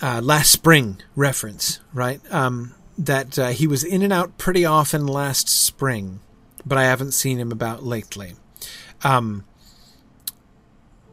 uh, 0.00 0.20
last 0.22 0.52
spring 0.52 1.02
reference, 1.16 1.80
right? 1.92 2.20
Um, 2.32 2.76
that 2.96 3.36
uh, 3.38 3.48
he 3.48 3.66
was 3.66 3.82
in 3.82 4.02
and 4.02 4.12
out 4.12 4.38
pretty 4.38 4.64
often 4.64 5.08
last 5.08 5.48
spring, 5.48 6.20
but 6.64 6.78
I 6.78 6.84
haven't 6.84 7.10
seen 7.10 7.38
him 7.38 7.50
about 7.50 7.82
lately. 7.82 8.34
Um, 9.02 9.44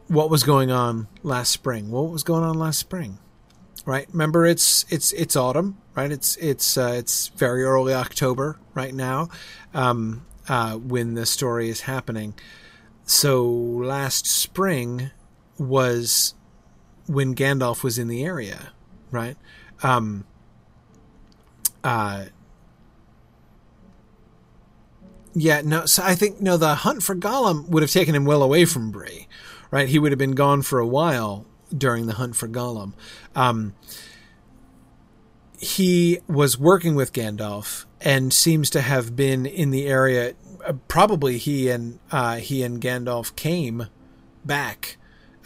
what 0.06 0.30
was 0.30 0.44
going 0.44 0.70
on 0.70 1.08
last 1.24 1.50
spring? 1.50 1.90
What 1.90 2.10
was 2.10 2.22
going 2.22 2.44
on 2.44 2.56
last 2.56 2.78
spring? 2.78 3.18
Right? 3.84 4.06
Remember, 4.12 4.46
it's 4.46 4.84
it's 4.88 5.12
it's 5.12 5.34
autumn, 5.34 5.78
right? 5.96 6.12
It's 6.12 6.36
it's 6.36 6.78
uh, 6.78 6.94
it's 6.96 7.28
very 7.28 7.64
early 7.64 7.94
October 7.94 8.60
right 8.74 8.94
now 8.94 9.28
um, 9.74 10.24
uh, 10.48 10.74
when 10.74 11.14
the 11.14 11.26
story 11.26 11.68
is 11.68 11.80
happening 11.82 12.34
so 13.06 13.44
last 13.46 14.26
spring 14.26 15.10
was 15.58 16.34
when 17.06 17.34
Gandalf 17.34 17.82
was 17.84 17.98
in 17.98 18.08
the 18.08 18.24
area, 18.24 18.72
right? 19.12 19.36
Um, 19.82 20.24
uh, 21.84 22.26
yeah, 25.34 25.60
no. 25.64 25.86
So 25.86 26.02
I 26.02 26.16
think 26.16 26.40
no. 26.40 26.56
The 26.56 26.74
hunt 26.74 27.02
for 27.04 27.14
Gollum 27.14 27.68
would 27.68 27.82
have 27.82 27.92
taken 27.92 28.14
him 28.14 28.24
well 28.24 28.42
away 28.42 28.64
from 28.64 28.90
Bree, 28.90 29.28
right? 29.70 29.88
He 29.88 29.98
would 29.98 30.10
have 30.10 30.18
been 30.18 30.32
gone 30.32 30.62
for 30.62 30.80
a 30.80 30.86
while 30.86 31.46
during 31.76 32.06
the 32.06 32.14
hunt 32.14 32.34
for 32.34 32.48
Gollum. 32.48 32.94
Um, 33.36 33.74
he 35.58 36.18
was 36.26 36.58
working 36.58 36.96
with 36.96 37.12
Gandalf 37.12 37.84
and 38.00 38.32
seems 38.32 38.68
to 38.70 38.80
have 38.80 39.14
been 39.14 39.46
in 39.46 39.70
the 39.70 39.86
area 39.86 40.34
probably 40.88 41.38
he 41.38 41.68
and 41.68 41.98
uh, 42.10 42.36
he 42.36 42.62
and 42.62 42.80
Gandalf 42.80 43.34
came 43.36 43.86
back 44.44 44.96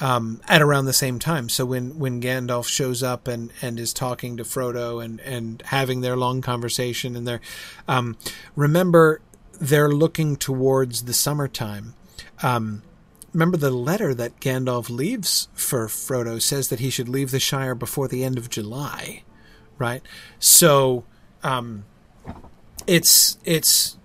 um, 0.01 0.41
at 0.49 0.62
around 0.62 0.87
the 0.87 0.93
same 0.93 1.18
time. 1.18 1.49
So 1.49 1.64
when 1.64 1.99
when 1.99 2.21
Gandalf 2.21 2.66
shows 2.66 3.03
up 3.03 3.29
and 3.29 3.53
and 3.61 3.79
is 3.79 3.93
talking 3.93 4.37
to 4.37 4.45
Frodo 4.45 5.05
and 5.05 5.21
and 5.21 5.62
having 5.66 6.01
their 6.01 6.16
long 6.16 6.41
conversation 6.41 7.16
and 7.16 7.27
they're 7.27 7.41
um, 7.87 8.16
remember 8.57 9.21
they're 9.61 9.91
looking 9.91 10.37
towards 10.37 11.05
the 11.05 11.12
summertime. 11.12 11.95
Um, 12.43 12.83
remember 13.33 13.59
the 13.59 13.71
letter 13.71 14.14
that 14.14 14.41
Gandalf 14.41 14.89
leaves 14.89 15.49
for 15.53 15.87
Frodo 15.87 16.41
says 16.41 16.68
that 16.68 16.81
he 16.81 16.91
should 16.91 17.09
leave 17.09 17.31
the 17.31 17.41
Shire 17.41 17.75
before 17.75 18.09
the 18.09 18.25
end 18.25 18.39
of 18.39 18.49
July, 18.49 19.23
right? 19.79 20.03
So, 20.39 21.05
um, 21.43 21.85
it's 22.87 23.39
it's 23.45 23.99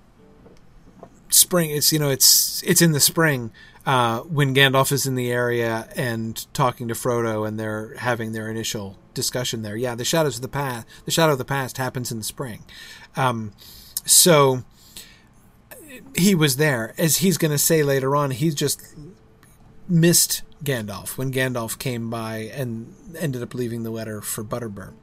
spring. 1.30 1.72
It's 1.72 1.92
you 1.92 2.00
know 2.00 2.10
it's 2.10 2.64
it's 2.64 2.82
in 2.82 2.92
the 2.92 3.00
spring 3.00 3.52
uh, 3.86 4.20
when 4.22 4.56
Gandalf 4.56 4.92
is 4.92 5.06
in 5.06 5.16
the 5.16 5.32
area 5.32 5.88
and 5.96 6.46
talking 6.54 6.88
to 6.88 6.94
Frodo, 6.94 7.48
and 7.48 7.60
they're 7.60 7.96
having 7.98 8.32
their 8.32 8.50
initial 8.50 8.98
discussion 9.14 9.62
there. 9.62 9.76
Yeah, 9.76 9.96
the 9.96 10.06
shadows 10.06 10.38
of 10.38 10.42
the 10.42 10.48
past. 10.48 10.88
The 11.06 11.12
shadow 11.12 11.34
of 11.34 11.38
the 11.38 11.46
past 11.46 11.78
happens 11.78 12.12
in 12.12 12.18
the 12.18 12.24
spring. 12.24 12.64
Um, 13.16 13.54
so 14.06 14.64
he 16.16 16.36
was 16.36 16.58
there, 16.58 16.94
as 16.98 17.18
he's 17.18 17.38
going 17.38 17.52
to 17.52 17.58
say 17.58 17.84
later 17.84 18.16
on. 18.16 18.32
He's 18.32 18.56
just 18.56 18.82
missed 19.88 20.42
Gandalf 20.64 21.18
when 21.18 21.32
Gandalf 21.32 21.78
came 21.78 22.10
by 22.10 22.52
and 22.54 22.94
ended 23.18 23.42
up 23.42 23.54
leaving 23.54 23.84
the 23.84 23.92
letter 23.92 24.22
for 24.22 24.44
Butterbur. 24.44 24.94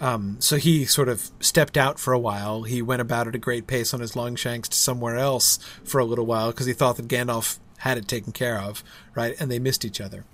Um, 0.00 0.36
so 0.40 0.56
he 0.56 0.84
sort 0.84 1.08
of 1.08 1.30
stepped 1.40 1.76
out 1.76 1.98
for 1.98 2.12
a 2.12 2.18
while. 2.18 2.64
He 2.64 2.82
went 2.82 3.00
about 3.00 3.28
at 3.28 3.34
a 3.34 3.38
great 3.38 3.66
pace 3.66 3.94
on 3.94 4.00
his 4.00 4.16
Longshanks 4.16 4.68
to 4.68 4.76
somewhere 4.76 5.16
else 5.16 5.58
for 5.84 5.98
a 5.98 6.04
little 6.04 6.26
while 6.26 6.50
because 6.50 6.66
he 6.66 6.72
thought 6.72 6.96
that 6.96 7.08
Gandalf 7.08 7.58
had 7.78 7.98
it 7.98 8.08
taken 8.08 8.32
care 8.32 8.60
of, 8.60 8.82
right? 9.14 9.34
And 9.38 9.50
they 9.50 9.58
missed 9.58 9.84
each 9.84 10.00
other. 10.00 10.24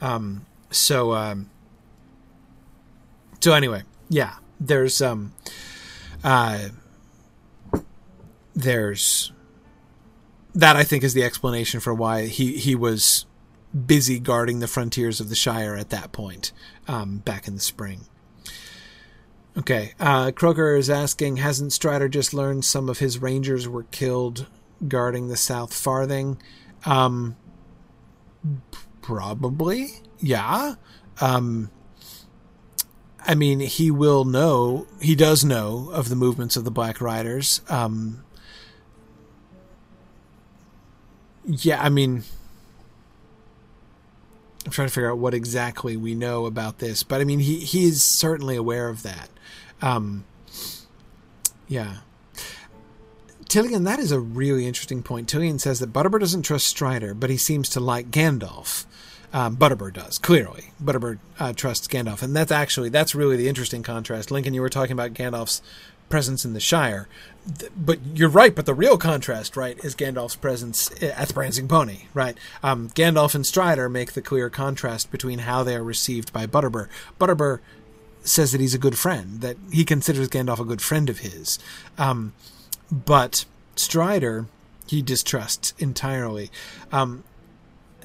Um, 0.00 0.46
so, 0.70 1.12
um, 1.12 1.50
so 3.40 3.52
anyway, 3.52 3.82
yeah, 4.08 4.34
there's 4.58 5.02
um, 5.02 5.34
uh, 6.24 6.68
there's 8.54 9.32
that 10.54 10.76
I 10.76 10.84
think 10.84 11.02
is 11.02 11.14
the 11.14 11.24
explanation 11.24 11.80
for 11.80 11.94
why 11.94 12.26
he 12.26 12.56
he 12.56 12.74
was 12.74 13.26
busy 13.86 14.18
guarding 14.18 14.60
the 14.60 14.68
frontiers 14.68 15.20
of 15.20 15.28
the 15.28 15.34
Shire 15.34 15.74
at 15.74 15.90
that 15.90 16.12
point, 16.12 16.52
um, 16.86 17.18
back 17.18 17.48
in 17.48 17.54
the 17.54 17.60
spring. 17.60 18.06
Okay, 19.56 19.92
uh, 20.00 20.30
Croker 20.32 20.76
is 20.76 20.88
asking, 20.88 21.36
hasn't 21.36 21.72
Strider 21.74 22.08
just 22.08 22.32
learned 22.32 22.64
some 22.64 22.88
of 22.88 23.00
his 23.00 23.20
rangers 23.20 23.68
were 23.68 23.82
killed 23.84 24.46
guarding 24.88 25.28
the 25.28 25.36
South 25.36 25.74
Farthing? 25.74 26.40
Um, 26.86 27.36
probably, 29.02 29.90
yeah. 30.20 30.76
Um, 31.20 31.70
I 33.26 33.34
mean, 33.34 33.60
he 33.60 33.90
will 33.90 34.24
know, 34.24 34.86
he 35.02 35.14
does 35.14 35.44
know 35.44 35.90
of 35.92 36.08
the 36.08 36.16
movements 36.16 36.56
of 36.56 36.64
the 36.64 36.70
Black 36.70 37.00
Riders. 37.02 37.60
Um, 37.68 38.24
yeah, 41.44 41.82
I 41.82 41.90
mean, 41.90 42.22
I'm 44.64 44.72
trying 44.72 44.88
to 44.88 44.94
figure 44.94 45.10
out 45.10 45.18
what 45.18 45.34
exactly 45.34 45.96
we 45.96 46.14
know 46.14 46.46
about 46.46 46.78
this, 46.78 47.02
but 47.02 47.20
I 47.20 47.24
mean, 47.24 47.40
he 47.40 47.60
he 47.60 47.84
is 47.84 48.02
certainly 48.02 48.56
aware 48.56 48.88
of 48.88 49.02
that. 49.02 49.28
Um, 49.82 50.24
yeah. 51.68 51.96
Tillian, 53.44 53.84
that 53.84 53.98
is 53.98 54.12
a 54.12 54.20
really 54.20 54.66
interesting 54.66 55.02
point. 55.02 55.28
Tillian 55.28 55.60
says 55.60 55.80
that 55.80 55.92
Butterbur 55.92 56.20
doesn't 56.20 56.42
trust 56.42 56.66
Strider, 56.66 57.12
but 57.12 57.28
he 57.28 57.36
seems 57.36 57.68
to 57.70 57.80
like 57.80 58.10
Gandalf. 58.10 58.86
Um, 59.32 59.56
Butterbur 59.56 59.92
does 59.92 60.18
clearly. 60.18 60.72
Butterbur 60.82 61.18
uh, 61.38 61.52
trusts 61.52 61.86
Gandalf, 61.88 62.22
and 62.22 62.34
that's 62.34 62.52
actually 62.52 62.88
that's 62.88 63.14
really 63.14 63.36
the 63.36 63.48
interesting 63.48 63.82
contrast. 63.82 64.30
Lincoln, 64.30 64.54
you 64.54 64.60
were 64.60 64.68
talking 64.70 64.92
about 64.92 65.14
Gandalf's 65.14 65.60
presence 66.08 66.44
in 66.44 66.52
the 66.52 66.60
Shire. 66.60 67.08
But 67.74 67.98
you're 68.14 68.28
right. 68.28 68.54
But 68.54 68.66
the 68.66 68.74
real 68.74 68.98
contrast, 68.98 69.56
right, 69.56 69.82
is 69.82 69.94
Gandalf's 69.94 70.36
presence 70.36 70.90
at 71.02 71.28
the 71.28 71.34
Prancing 71.34 71.68
Pony, 71.68 72.02
right? 72.12 72.36
Um, 72.62 72.90
Gandalf 72.90 73.34
and 73.34 73.46
Strider 73.46 73.88
make 73.88 74.12
the 74.12 74.22
clear 74.22 74.50
contrast 74.50 75.10
between 75.10 75.40
how 75.40 75.62
they 75.62 75.74
are 75.74 75.82
received 75.82 76.32
by 76.32 76.46
Butterbur. 76.46 76.88
Butterbur 77.18 77.60
says 78.22 78.52
that 78.52 78.60
he's 78.60 78.74
a 78.74 78.78
good 78.78 78.98
friend, 78.98 79.40
that 79.40 79.56
he 79.72 79.84
considers 79.84 80.28
Gandalf 80.28 80.60
a 80.60 80.64
good 80.64 80.82
friend 80.82 81.10
of 81.10 81.20
his. 81.20 81.58
Um, 81.98 82.32
but 82.90 83.44
Strider, 83.76 84.46
he 84.86 85.02
distrusts 85.02 85.74
entirely. 85.78 86.50
Um, 86.90 87.24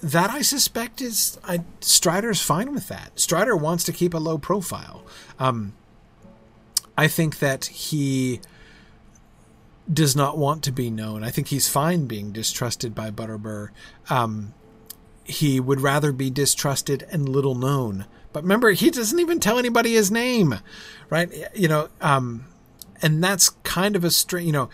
that 0.01 0.29
I 0.29 0.41
suspect 0.41 1.01
is 1.01 1.39
I, 1.43 1.63
Strider's 1.81 2.41
fine 2.41 2.73
with 2.73 2.87
that. 2.87 3.19
Strider 3.19 3.55
wants 3.55 3.83
to 3.85 3.91
keep 3.91 4.13
a 4.13 4.19
low 4.19 4.37
profile. 4.37 5.03
Um, 5.39 5.73
I 6.97 7.07
think 7.07 7.39
that 7.39 7.65
he 7.65 8.41
does 9.91 10.15
not 10.15 10.37
want 10.37 10.63
to 10.63 10.71
be 10.71 10.89
known. 10.89 11.23
I 11.23 11.29
think 11.29 11.47
he's 11.47 11.69
fine 11.69 12.07
being 12.07 12.31
distrusted 12.31 12.93
by 12.93 13.11
Butterbur. 13.11 13.69
Um, 14.09 14.53
he 15.23 15.59
would 15.59 15.81
rather 15.81 16.11
be 16.11 16.29
distrusted 16.29 17.07
and 17.11 17.29
little 17.29 17.55
known. 17.55 18.05
But 18.37 18.43
remember, 18.43 18.69
he 18.69 18.91
doesn't 18.91 19.19
even 19.19 19.39
tell 19.39 19.57
anybody 19.57 19.93
his 19.93 20.11
name, 20.11 20.59
right? 21.09 21.27
You 21.55 21.67
know, 21.67 21.89
um, 22.01 22.45
and 23.01 23.23
that's 23.23 23.49
kind 23.63 23.95
of 23.95 24.03
a 24.03 24.11
strange. 24.11 24.45
You 24.45 24.53
know, 24.53 24.69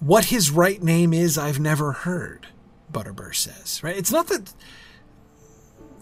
what 0.00 0.24
his 0.24 0.50
right 0.50 0.82
name 0.82 1.14
is, 1.14 1.38
I've 1.38 1.60
never 1.60 1.92
heard. 1.92 2.48
Butterbur 2.92 3.32
says, 3.32 3.84
right? 3.84 3.96
It's 3.96 4.10
not 4.10 4.26
that 4.26 4.52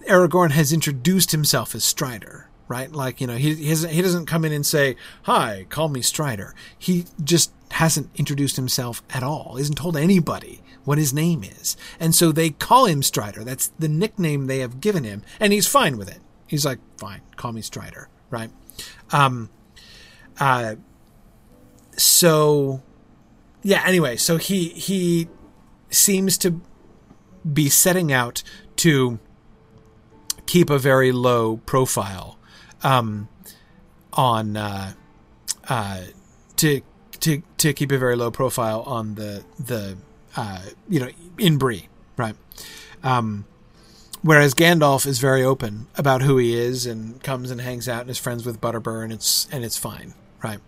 Aragorn 0.08 0.52
has 0.52 0.72
introduced 0.72 1.32
himself 1.32 1.74
as 1.74 1.84
Strider 1.84 2.48
right? 2.68 2.90
Like, 2.90 3.20
you 3.20 3.26
know, 3.26 3.36
he, 3.36 3.54
he, 3.54 3.74
he 3.74 4.00
doesn't 4.00 4.24
come 4.24 4.46
in 4.46 4.52
and 4.52 4.64
say, 4.64 4.96
Hi, 5.24 5.66
call 5.68 5.90
me 5.90 6.00
Strider. 6.00 6.54
He 6.78 7.04
just 7.22 7.52
hasn't 7.72 8.08
introduced 8.14 8.56
himself 8.56 9.02
at 9.10 9.22
all, 9.22 9.58
isn't 9.58 9.76
told 9.76 9.94
anybody 9.94 10.62
what 10.84 10.96
his 10.96 11.12
name 11.12 11.44
is. 11.44 11.76
And 12.00 12.14
so 12.14 12.32
they 12.32 12.48
call 12.48 12.86
him 12.86 13.02
Strider. 13.02 13.44
That's 13.44 13.68
the 13.78 13.88
nickname 13.88 14.46
they 14.46 14.60
have 14.60 14.80
given 14.80 15.04
him. 15.04 15.22
And 15.38 15.52
he's 15.52 15.66
fine 15.66 15.98
with 15.98 16.08
it. 16.08 16.20
He's 16.52 16.66
like, 16.66 16.80
Fine, 16.98 17.22
call 17.36 17.50
me 17.52 17.62
Strider, 17.62 18.10
right? 18.28 18.50
Um, 19.10 19.48
uh, 20.38 20.74
so, 21.96 22.82
yeah, 23.62 23.82
anyway, 23.86 24.16
so 24.16 24.36
he, 24.36 24.68
he 24.68 25.28
seems 25.88 26.36
to 26.36 26.60
be 27.50 27.70
setting 27.70 28.12
out 28.12 28.42
to 28.76 29.18
keep 30.44 30.68
a 30.68 30.78
very 30.78 31.10
low 31.10 31.56
profile 31.56 32.38
um, 32.82 33.30
on 34.12 34.58
uh, 34.58 34.92
uh, 35.70 36.02
to 36.56 36.82
to 37.20 37.42
to 37.56 37.72
keep 37.72 37.90
a 37.90 37.96
very 37.96 38.14
low 38.14 38.30
profile 38.30 38.82
on 38.82 39.14
the 39.14 39.42
the 39.58 39.96
uh, 40.36 40.60
you 40.86 41.00
know 41.00 41.08
in 41.38 41.56
Bree, 41.56 41.88
right? 42.18 42.36
Um, 43.02 43.46
whereas 44.22 44.54
Gandalf 44.54 45.06
is 45.06 45.18
very 45.18 45.42
open 45.42 45.86
about 45.96 46.22
who 46.22 46.38
he 46.38 46.56
is 46.56 46.86
and 46.86 47.22
comes 47.22 47.50
and 47.50 47.60
hangs 47.60 47.88
out 47.88 48.02
and 48.02 48.10
is 48.10 48.18
friends 48.18 48.46
with 48.46 48.60
Butterbur 48.60 49.04
and 49.04 49.12
it's 49.12 49.48
and 49.52 49.64
it's 49.64 49.76
fine, 49.76 50.14
right? 50.42 50.60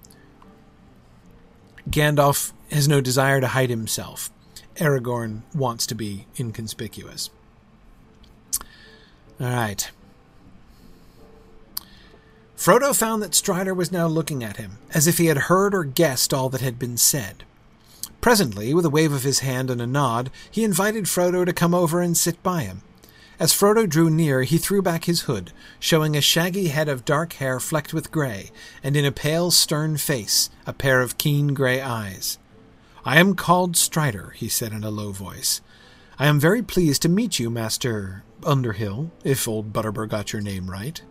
Gandalf 1.89 2.53
has 2.71 2.89
no 2.89 3.01
desire 3.01 3.41
to 3.41 3.49
hide 3.49 3.71
himself. 3.71 4.31
Aragorn 4.77 5.43
wants 5.55 5.87
to 5.87 5.95
be 5.95 6.27
inconspicuous. 6.39 7.31
All 9.41 9.49
right. 9.49 9.91
Frodo 12.57 12.97
found 12.97 13.23
that 13.23 13.35
Strider 13.35 13.75
was 13.75 13.93
now 13.93 14.07
looking 14.07 14.43
at 14.43 14.57
him, 14.57 14.79
as 14.93 15.07
if 15.07 15.19
he 15.19 15.27
had 15.27 15.37
heard 15.37 15.75
or 15.75 15.85
guessed 15.85 16.33
all 16.33 16.49
that 16.49 16.61
had 16.61 16.79
been 16.79 16.97
said. 16.97 17.45
Presently, 18.21 18.73
with 18.73 18.87
a 18.87 18.91
wave 18.91 19.13
of 19.13 19.23
his 19.23 19.41
hand 19.41 19.71
and 19.71 19.83
a 19.83 19.87
nod, 19.87 20.31
he 20.51 20.65
invited 20.65 21.05
Frodo 21.05 21.45
to 21.45 21.53
come 21.53 21.75
over 21.75 22.01
and 22.01 22.17
sit 22.17 22.43
by 22.43 22.63
him. 22.63 22.81
As 23.39 23.53
Frodo 23.53 23.89
drew 23.89 24.11
near, 24.11 24.43
he 24.43 24.59
threw 24.59 24.81
back 24.81 25.05
his 25.05 25.23
hood, 25.23 25.53
showing 25.81 26.17
a 26.17 26.21
shaggy 26.21 26.69
head 26.69 26.89
of 26.89 27.05
dark 27.05 27.35
hair 27.35 27.59
flecked 27.59 27.93
with 27.93 28.13
grey, 28.13 28.51
and 28.83 28.97
in 28.97 29.05
a 29.05 29.11
pale, 29.13 29.51
stern 29.51 29.97
face 29.97 30.51
a 30.67 30.73
pair 30.73 31.01
of 31.01 31.19
keen 31.19 31.53
grey 31.53 31.81
eyes. 31.81 32.39
I 33.05 33.19
am 33.19 33.35
called 33.35 33.77
Strider, 33.77 34.31
he 34.37 34.49
said 34.49 34.73
in 34.73 34.85
a 34.85 34.91
low 34.91 35.11
voice. 35.11 35.61
I 36.19 36.27
am 36.27 36.39
very 36.39 36.63
pleased 36.63 37.03
to 37.03 37.09
meet 37.09 37.41
you, 37.41 37.51
Master 37.51 38.23
Underhill, 38.45 39.11
if 39.25 39.49
old 39.49 39.73
Butterbur 39.73 40.09
got 40.09 40.33
your 40.33 40.41
name 40.41 40.71
right. 40.71 41.03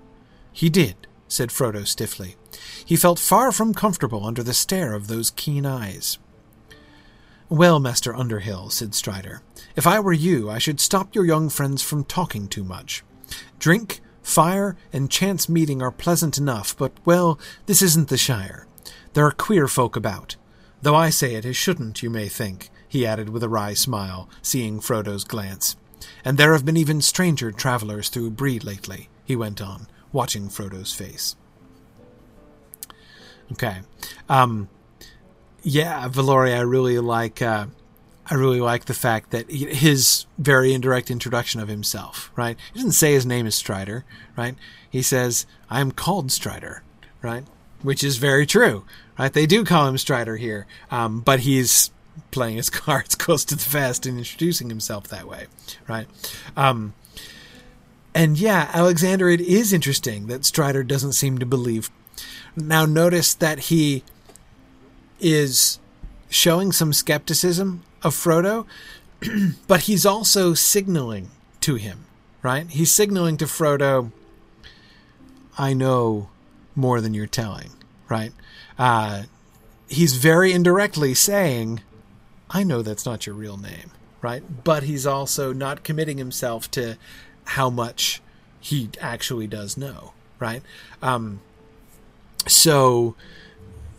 He 0.53 0.69
did, 0.69 0.95
said 1.27 1.49
Frodo 1.49 1.85
stiffly. 1.85 2.35
He 2.85 2.95
felt 2.95 3.19
far 3.19 3.51
from 3.51 3.73
comfortable 3.73 4.25
under 4.25 4.43
the 4.43 4.53
stare 4.53 4.93
of 4.93 5.07
those 5.07 5.31
keen 5.31 5.65
eyes. 5.65 6.19
Well, 7.49 7.79
Master 7.79 8.15
Underhill, 8.15 8.69
said 8.69 8.95
Strider, 8.95 9.41
if 9.75 9.87
I 9.87 9.99
were 9.99 10.13
you, 10.13 10.49
I 10.49 10.57
should 10.57 10.79
stop 10.79 11.15
your 11.15 11.25
young 11.25 11.49
friends 11.49 11.81
from 11.81 12.03
talking 12.03 12.47
too 12.47 12.63
much. 12.63 13.03
Drink, 13.59 14.01
fire, 14.21 14.77
and 14.91 15.09
chance 15.09 15.49
meeting 15.49 15.81
are 15.81 15.91
pleasant 15.91 16.37
enough, 16.37 16.77
but, 16.77 16.93
well, 17.05 17.39
this 17.65 17.81
isn't 17.81 18.09
the 18.09 18.17
Shire. 18.17 18.67
There 19.13 19.25
are 19.25 19.31
queer 19.31 19.67
folk 19.67 19.95
about. 19.95 20.35
Though 20.81 20.95
I 20.95 21.09
say 21.09 21.35
it 21.35 21.45
as 21.45 21.55
shouldn't, 21.55 22.03
you 22.03 22.09
may 22.09 22.27
think, 22.27 22.69
he 22.87 23.05
added 23.05 23.29
with 23.29 23.43
a 23.43 23.49
wry 23.49 23.73
smile, 23.73 24.29
seeing 24.41 24.79
Frodo's 24.79 25.23
glance. 25.23 25.75
And 26.25 26.37
there 26.37 26.53
have 26.53 26.65
been 26.65 26.77
even 26.77 27.01
stranger 27.01 27.51
travellers 27.51 28.09
through 28.09 28.31
Bree 28.31 28.59
lately, 28.59 29.09
he 29.23 29.35
went 29.35 29.61
on, 29.61 29.87
watching 30.11 30.49
Frodo's 30.49 30.93
face. 30.93 31.35
Okay. 33.51 33.81
Um, 34.29 34.69
yeah, 35.63 36.07
Valoria, 36.09 36.57
I 36.57 36.61
really 36.61 36.99
like 36.99 37.41
uh, 37.41 37.67
I 38.29 38.35
really 38.35 38.61
like 38.61 38.85
the 38.85 38.93
fact 38.93 39.31
that 39.31 39.49
he, 39.49 39.65
his 39.65 40.25
very 40.37 40.73
indirect 40.73 41.11
introduction 41.11 41.59
of 41.59 41.67
himself, 41.67 42.31
right? 42.35 42.57
He 42.71 42.79
doesn't 42.79 42.93
say 42.93 43.13
his 43.13 43.25
name 43.25 43.45
is 43.45 43.55
Strider, 43.55 44.05
right? 44.37 44.55
He 44.89 45.01
says, 45.01 45.45
I 45.69 45.81
am 45.81 45.91
called 45.91 46.31
Strider, 46.31 46.83
right? 47.21 47.43
Which 47.81 48.03
is 48.03 48.17
very 48.17 48.45
true, 48.45 48.85
right? 49.19 49.33
They 49.33 49.45
do 49.45 49.65
call 49.65 49.87
him 49.87 49.97
Strider 49.97 50.37
here, 50.37 50.67
um, 50.89 51.19
but 51.19 51.41
he's 51.41 51.91
playing 52.31 52.57
his 52.57 52.69
cards 52.69 53.15
close 53.15 53.43
to 53.45 53.55
the 53.55 53.63
vest 53.63 54.05
and 54.05 54.17
introducing 54.17 54.69
himself 54.69 55.07
that 55.09 55.27
way, 55.27 55.47
right? 55.87 56.07
Um, 56.55 56.93
and 58.15 58.37
yeah, 58.37 58.69
Alexander, 58.73 59.29
it 59.29 59.41
is 59.41 59.73
interesting 59.73 60.27
that 60.27 60.45
Strider 60.45 60.83
doesn't 60.83 61.13
seem 61.13 61.39
to 61.39 61.45
believe. 61.45 61.89
Now, 62.55 62.85
notice 62.85 63.33
that 63.33 63.59
he 63.59 64.03
is 65.19 65.79
showing 66.29 66.71
some 66.71 66.93
skepticism 66.93 67.83
of 68.03 68.13
Frodo, 68.13 68.65
but 69.67 69.81
he's 69.81 70.05
also 70.05 70.53
signaling 70.53 71.31
to 71.61 71.75
him, 71.75 72.05
right? 72.41 72.69
He's 72.69 72.91
signaling 72.91 73.37
to 73.37 73.45
Frodo, 73.45 74.11
I 75.57 75.73
know 75.73 76.29
more 76.75 76.99
than 77.01 77.13
you're 77.13 77.27
telling, 77.27 77.71
right? 78.09 78.31
Uh, 78.77 79.23
he's 79.87 80.15
very 80.15 80.51
indirectly 80.51 81.13
saying, 81.13 81.81
I 82.49 82.63
know 82.63 82.81
that's 82.81 83.05
not 83.05 83.25
your 83.25 83.35
real 83.35 83.57
name, 83.57 83.91
right? 84.21 84.43
But 84.63 84.83
he's 84.83 85.05
also 85.05 85.53
not 85.53 85.83
committing 85.83 86.17
himself 86.17 86.69
to 86.71 86.97
how 87.45 87.69
much 87.69 88.21
he 88.59 88.89
actually 88.99 89.47
does 89.47 89.77
know, 89.77 90.13
right? 90.39 90.61
Um, 91.01 91.41
so, 92.47 93.15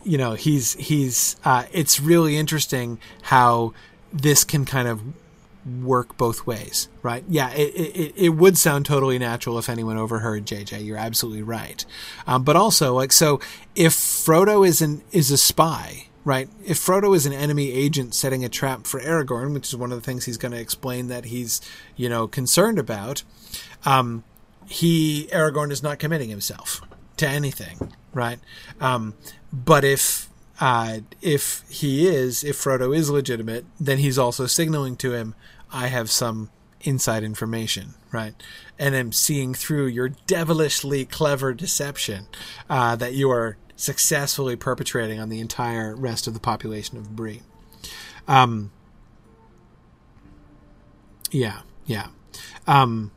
you 0.05 0.19
know, 0.19 0.35
he's 0.35 0.75
he's. 0.75 1.37
Uh, 1.45 1.65
it's 1.73 2.01
really 2.01 2.37
interesting 2.37 2.99
how 3.23 3.73
this 4.15 4.45
can 4.45 4.65
kind 4.65 4.89
of 4.89 5.03
work 5.83 6.17
both 6.17 6.47
ways, 6.47 6.89
right? 7.03 7.25
Yeah, 7.29 7.51
it, 7.51 7.75
it, 7.75 8.13
it 8.17 8.29
would 8.31 8.57
sound 8.57 8.87
totally 8.87 9.19
natural 9.19 9.59
if 9.59 9.69
anyone 9.69 9.97
overheard 9.97 10.47
JJ. 10.47 10.85
You're 10.85 10.99
absolutely 10.99 11.43
right. 11.43 11.85
Um, 12.27 12.45
but 12.45 12.57
also, 12.57 12.95
like, 12.95 13.13
so 13.13 13.41
if 13.75 13.93
Frodo 13.93 14.67
is 14.67 14.81
an 14.81 15.03
is 15.11 15.31
a 15.31 15.39
spy, 15.39 16.07
right? 16.25 16.49
If 16.65 16.79
Frodo 16.79 17.15
is 17.17 17.27
an 17.27 17.33
enemy 17.33 17.73
agent 17.73 18.15
setting 18.15 18.45
a 18.45 18.49
trap 18.49 18.87
for 18.87 19.01
Aragorn, 19.01 19.53
which 19.55 19.69
is 19.69 19.77
one 19.77 19.91
of 19.91 19.99
the 19.99 20.05
things 20.05 20.25
he's 20.25 20.39
going 20.39 20.53
to 20.53 20.61
explain 20.61 21.09
that 21.09 21.27
he's, 21.27 21.61
you 21.97 22.09
know, 22.09 22.29
concerned 22.29 22.79
about, 22.79 23.23
um, 23.85 24.23
he 24.67 25.29
Aragorn 25.33 25.71
is 25.71 25.83
not 25.83 25.99
committing 25.99 26.31
himself 26.31 26.81
to 27.17 27.29
anything, 27.29 27.93
right? 28.13 28.39
Um, 28.81 29.15
but 29.53 29.85
if 29.85 30.29
uh, 30.61 30.99
if 31.21 31.65
he 31.69 32.07
is, 32.07 32.45
if 32.45 32.57
Frodo 32.57 32.97
is 32.97 33.11
legitimate, 33.11 33.65
then 33.81 33.99
he's 33.99 34.19
also 34.19 34.47
signaling 34.47 34.97
to 34.97 35.13
him, 35.13 35.35
I 35.73 35.89
have 35.89 36.11
some 36.11 36.51
inside 36.83 37.25
information, 37.25 37.95
right? 38.13 38.35
And 38.79 38.95
I'm 38.95 39.13
seeing 39.13 39.55
through 39.55 39.87
your 39.87 40.11
devilishly 40.11 41.05
clever 41.05 41.55
deception 41.55 42.27
uh, 42.71 42.97
that 42.97 43.15
you 43.15 43.31
are 43.31 43.57
successfully 43.77 44.55
perpetrating 44.55 45.19
on 45.19 45.29
the 45.29 45.41
entire 45.41 45.97
rest 45.97 46.27
of 46.27 46.35
the 46.35 46.41
population 46.41 46.97
of 46.99 47.17
Bree. 47.17 47.43
Um, 48.29 48.71
yeah, 51.31 51.63
yeah. 51.87 52.09
Um, 52.67 53.11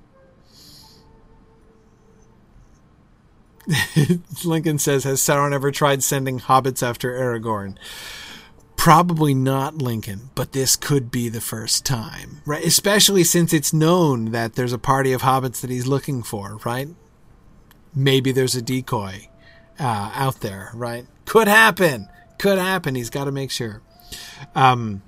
Lincoln 4.45 4.80
says, 4.80 5.03
Has 5.03 5.22
Sauron 5.22 5.53
ever 5.53 5.72
tried 5.72 6.03
sending 6.03 6.39
hobbits 6.39 6.82
after 6.82 7.11
Aragorn? 7.13 7.78
Probably 8.76 9.34
not 9.34 9.82
Lincoln, 9.82 10.30
but 10.36 10.53
this 10.53 10.76
could 10.76 11.11
be 11.11 11.30
the 11.30 11.41
first 11.41 11.86
time, 11.86 12.41
right? 12.45 12.63
Especially 12.63 13.24
since 13.24 13.51
it's 13.51 13.74
known 13.74 14.32
that 14.32 14.53
there's 14.53 14.72
a 14.72 14.78
party 14.78 15.11
of 15.13 15.24
hobbits 15.24 15.61
that 15.61 15.70
he's 15.70 15.88
looking 15.88 16.24
for, 16.24 16.57
right? 16.63 16.88
Maybe 17.93 18.32
there's 18.32 18.55
a 18.55 18.61
decoy 18.61 19.28
uh, 19.80 20.11
out 20.13 20.41
there, 20.41 20.72
right? 20.74 21.05
Could 21.26 21.47
happen. 21.47 22.07
Could 22.38 22.59
happen. 22.59 22.95
He's 22.95 23.09
got 23.09 23.26
to 23.26 23.32
make 23.32 23.51
sure. 23.51 23.82
Um, 24.55 25.01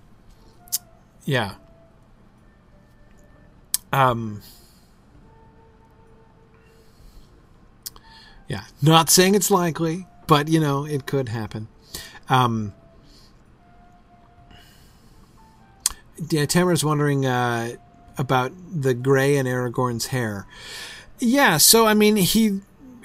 yeah. 1.23 1.55
Um, 3.93 4.41
Yeah, 8.49 8.63
not 8.81 9.11
saying 9.11 9.35
it's 9.35 9.51
likely, 9.51 10.07
but 10.27 10.49
you 10.49 10.59
know 10.59 10.83
it 10.83 11.05
could 11.05 11.29
happen. 11.29 11.67
Um, 12.29 12.73
yeah, 16.29 16.45
Tamara's 16.45 16.83
wondering 16.83 17.27
uh, 17.27 17.73
about 18.17 18.51
the 18.69 18.95
gray 18.95 19.37
in 19.37 19.45
Aragorn's 19.45 20.07
hair. 20.07 20.47
Yeah, 21.19 21.57
so 21.57 21.85
I 21.85 21.93
mean 21.93 22.15
he 22.15 22.61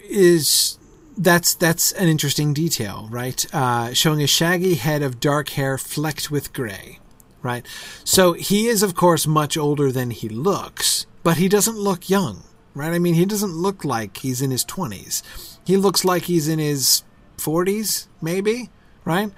is 0.09 0.79
that's 1.17 1.55
that's 1.55 1.93
an 1.93 2.09
interesting 2.09 2.55
detail, 2.55 3.09
right? 3.11 3.45
Uh, 3.55 3.93
showing 3.93 4.23
a 4.23 4.27
shaggy 4.27 4.77
head 4.77 5.03
of 5.03 5.21
dark 5.21 5.51
hair 5.51 5.77
flecked 5.77 6.31
with 6.31 6.55
gray, 6.55 7.01
right? 7.43 7.67
So 8.03 8.33
he 8.33 8.67
is, 8.67 8.83
of 8.83 8.95
course, 8.95 9.27
much 9.27 9.59
older 9.59 9.93
than 9.93 10.11
he 10.11 10.31
looks, 10.31 11.05
but 11.23 11.37
he 11.37 11.51
doesn't 11.51 11.77
look 11.77 12.09
young 12.09 12.45
right? 12.75 12.93
I 12.93 12.99
mean, 12.99 13.15
he 13.15 13.25
doesn't 13.25 13.53
look 13.53 13.85
like 13.85 14.19
he's 14.19 14.43
in 14.43 14.51
his 14.51 14.65
20s. 14.65 15.23
He 15.65 15.77
looks 15.77 16.05
like 16.05 16.25
he's 16.25 16.49
in 16.49 16.59
his 16.59 17.03
40s, 17.39 18.07
maybe, 18.21 18.71
right? 19.05 19.31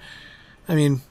I 0.67 0.75
mean, 0.75 1.01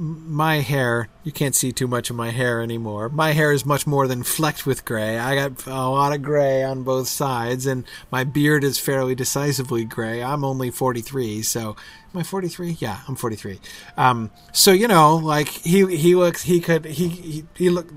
my 0.00 0.60
hair, 0.60 1.10
you 1.24 1.30
can't 1.30 1.54
see 1.54 1.72
too 1.72 1.86
much 1.86 2.08
of 2.08 2.16
my 2.16 2.30
hair 2.30 2.62
anymore. 2.62 3.10
My 3.10 3.32
hair 3.32 3.52
is 3.52 3.66
much 3.66 3.86
more 3.86 4.08
than 4.08 4.22
flecked 4.22 4.64
with 4.64 4.86
gray. 4.86 5.18
I 5.18 5.34
got 5.34 5.66
a 5.66 5.70
lot 5.70 6.14
of 6.14 6.22
gray 6.22 6.62
on 6.62 6.84
both 6.84 7.06
sides, 7.06 7.66
and 7.66 7.84
my 8.10 8.24
beard 8.24 8.64
is 8.64 8.78
fairly 8.78 9.14
decisively 9.14 9.84
gray. 9.84 10.22
I'm 10.22 10.42
only 10.42 10.70
43, 10.70 11.42
so 11.42 11.76
am 12.14 12.20
I 12.20 12.22
43? 12.22 12.78
Yeah, 12.80 13.00
I'm 13.08 13.14
43. 13.14 13.60
Um, 13.98 14.30
so 14.52 14.72
you 14.72 14.88
know, 14.88 15.16
like 15.16 15.48
he 15.48 15.84
he 15.94 16.14
looks, 16.14 16.44
he 16.44 16.60
could 16.60 16.86
he 16.86 17.08
he, 17.08 17.44
he 17.54 17.68
look 17.68 17.88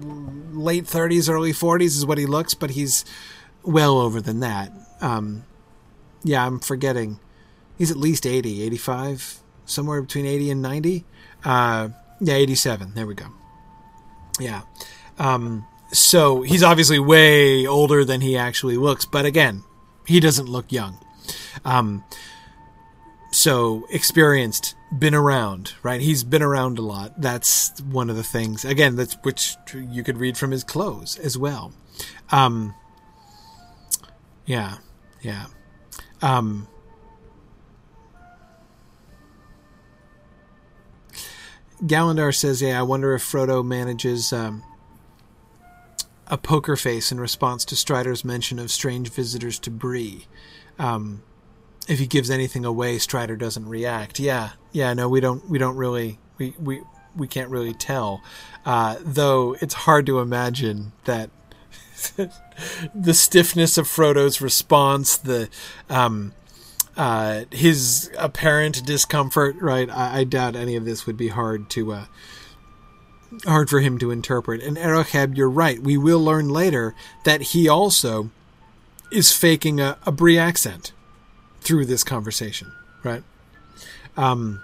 late 0.51 0.83
30s, 0.83 1.29
early 1.29 1.53
40s 1.53 1.95
is 1.95 2.05
what 2.05 2.17
he 2.17 2.25
looks, 2.25 2.53
but 2.53 2.71
he's 2.71 3.05
well 3.63 3.97
over 3.99 4.21
than 4.21 4.39
that. 4.41 4.71
Um, 5.01 5.45
yeah, 6.23 6.45
I'm 6.45 6.59
forgetting. 6.59 7.19
He's 7.77 7.91
at 7.91 7.97
least 7.97 8.25
80, 8.25 8.63
85, 8.63 9.39
somewhere 9.65 10.01
between 10.01 10.25
80 10.25 10.51
and 10.51 10.61
90. 10.61 11.05
Uh, 11.43 11.89
yeah, 12.19 12.35
87. 12.35 12.93
There 12.93 13.05
we 13.05 13.15
go. 13.15 13.25
Yeah. 14.39 14.61
Um, 15.19 15.65
so 15.91 16.41
he's 16.41 16.63
obviously 16.63 16.99
way 16.99 17.67
older 17.67 18.03
than 18.03 18.21
he 18.21 18.37
actually 18.37 18.77
looks, 18.77 19.05
but 19.05 19.25
again, 19.25 19.63
he 20.07 20.19
doesn't 20.19 20.47
look 20.47 20.71
young. 20.71 20.97
Um, 21.63 22.03
so 23.31 23.85
experienced, 23.89 24.75
been 24.97 25.15
around, 25.15 25.73
right? 25.83 26.01
He's 26.01 26.23
been 26.23 26.41
around 26.41 26.77
a 26.77 26.81
lot. 26.81 27.19
That's 27.19 27.79
one 27.81 28.09
of 28.09 28.15
the 28.15 28.23
things. 28.23 28.65
Again, 28.65 28.95
that's 28.95 29.15
which 29.23 29.55
you 29.73 30.03
could 30.03 30.17
read 30.17 30.37
from 30.37 30.51
his 30.51 30.63
clothes 30.63 31.17
as 31.19 31.37
well. 31.37 31.73
Um, 32.31 32.75
yeah, 34.45 34.77
yeah. 35.21 35.45
Um, 36.21 36.67
Galandar 41.83 42.33
says, 42.35 42.61
"Yeah, 42.61 42.79
I 42.79 42.83
wonder 42.83 43.13
if 43.13 43.23
Frodo 43.23 43.65
manages 43.65 44.31
um, 44.31 44.63
a 46.27 46.37
poker 46.37 46.75
face 46.75 47.11
in 47.11 47.19
response 47.19 47.65
to 47.65 47.75
Strider's 47.75 48.23
mention 48.23 48.57
of 48.59 48.71
strange 48.71 49.09
visitors 49.11 49.59
to 49.59 49.69
Bree. 49.69 50.25
Um, 50.79 51.23
if 51.87 51.99
he 51.99 52.07
gives 52.07 52.29
anything 52.29 52.65
away, 52.65 52.97
Strider 52.97 53.35
doesn't 53.35 53.67
react. 53.67 54.19
Yeah, 54.19 54.51
yeah. 54.71 54.93
No, 54.93 55.09
we 55.09 55.19
don't. 55.19 55.47
We 55.49 55.57
don't 55.57 55.75
really. 55.75 56.19
We 56.37 56.55
we 56.59 56.81
we 57.15 57.27
can't 57.27 57.49
really 57.49 57.73
tell. 57.73 58.23
Uh, 58.65 58.95
though 59.01 59.55
it's 59.59 59.73
hard 59.73 60.05
to 60.05 60.19
imagine 60.19 60.93
that 61.03 61.29
the 62.95 63.13
stiffness 63.13 63.77
of 63.77 63.87
Frodo's 63.87 64.41
response, 64.41 65.17
the 65.17 65.49
um, 65.89 66.33
uh, 66.95 67.45
his 67.51 68.11
apparent 68.17 68.85
discomfort. 68.85 69.55
Right, 69.59 69.89
I, 69.89 70.19
I, 70.19 70.23
doubt 70.23 70.55
any 70.55 70.75
of 70.75 70.85
this 70.85 71.05
would 71.05 71.17
be 71.17 71.29
hard 71.29 71.69
to 71.71 71.93
uh, 71.93 72.05
hard 73.45 73.69
for 73.69 73.79
him 73.79 73.97
to 73.99 74.11
interpret. 74.11 74.61
And 74.61 74.77
Erocheb, 74.77 75.35
you're 75.35 75.49
right. 75.49 75.79
We 75.79 75.97
will 75.97 76.23
learn 76.23 76.49
later 76.49 76.93
that 77.25 77.41
he 77.41 77.67
also 77.67 78.29
is 79.11 79.31
faking 79.31 79.79
a, 79.79 79.97
a 80.05 80.11
Bree 80.11 80.37
accent 80.37 80.91
through 81.61 81.85
this 81.85 82.03
conversation. 82.03 82.71
Right. 83.03 83.23
Um, 84.15 84.61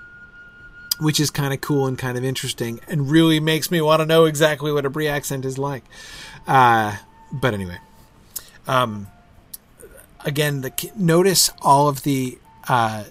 which 0.99 1.19
is 1.19 1.30
kind 1.30 1.53
of 1.53 1.61
cool 1.61 1.88
and 1.88 1.97
kind 1.97 2.18
of 2.18 2.23
interesting, 2.23 2.80
and 2.88 3.10
really 3.10 3.39
makes 3.39 3.72
me 3.72 3.80
want 3.81 4.01
to 4.01 4.06
know 4.06 4.26
exactly 4.26 4.72
what 4.72 4.85
a 4.85 4.89
Bree 4.89 5.07
accent 5.07 5.45
is 5.45 5.57
like. 5.57 5.84
Uh, 6.45 6.97
but 7.31 7.53
anyway, 7.53 7.77
um, 8.68 9.07
again, 10.26 10.61
the 10.61 10.91
notice 10.95 11.49
all 11.61 11.88
of 11.88 12.03
the 12.03 12.38
uh, 12.68 13.06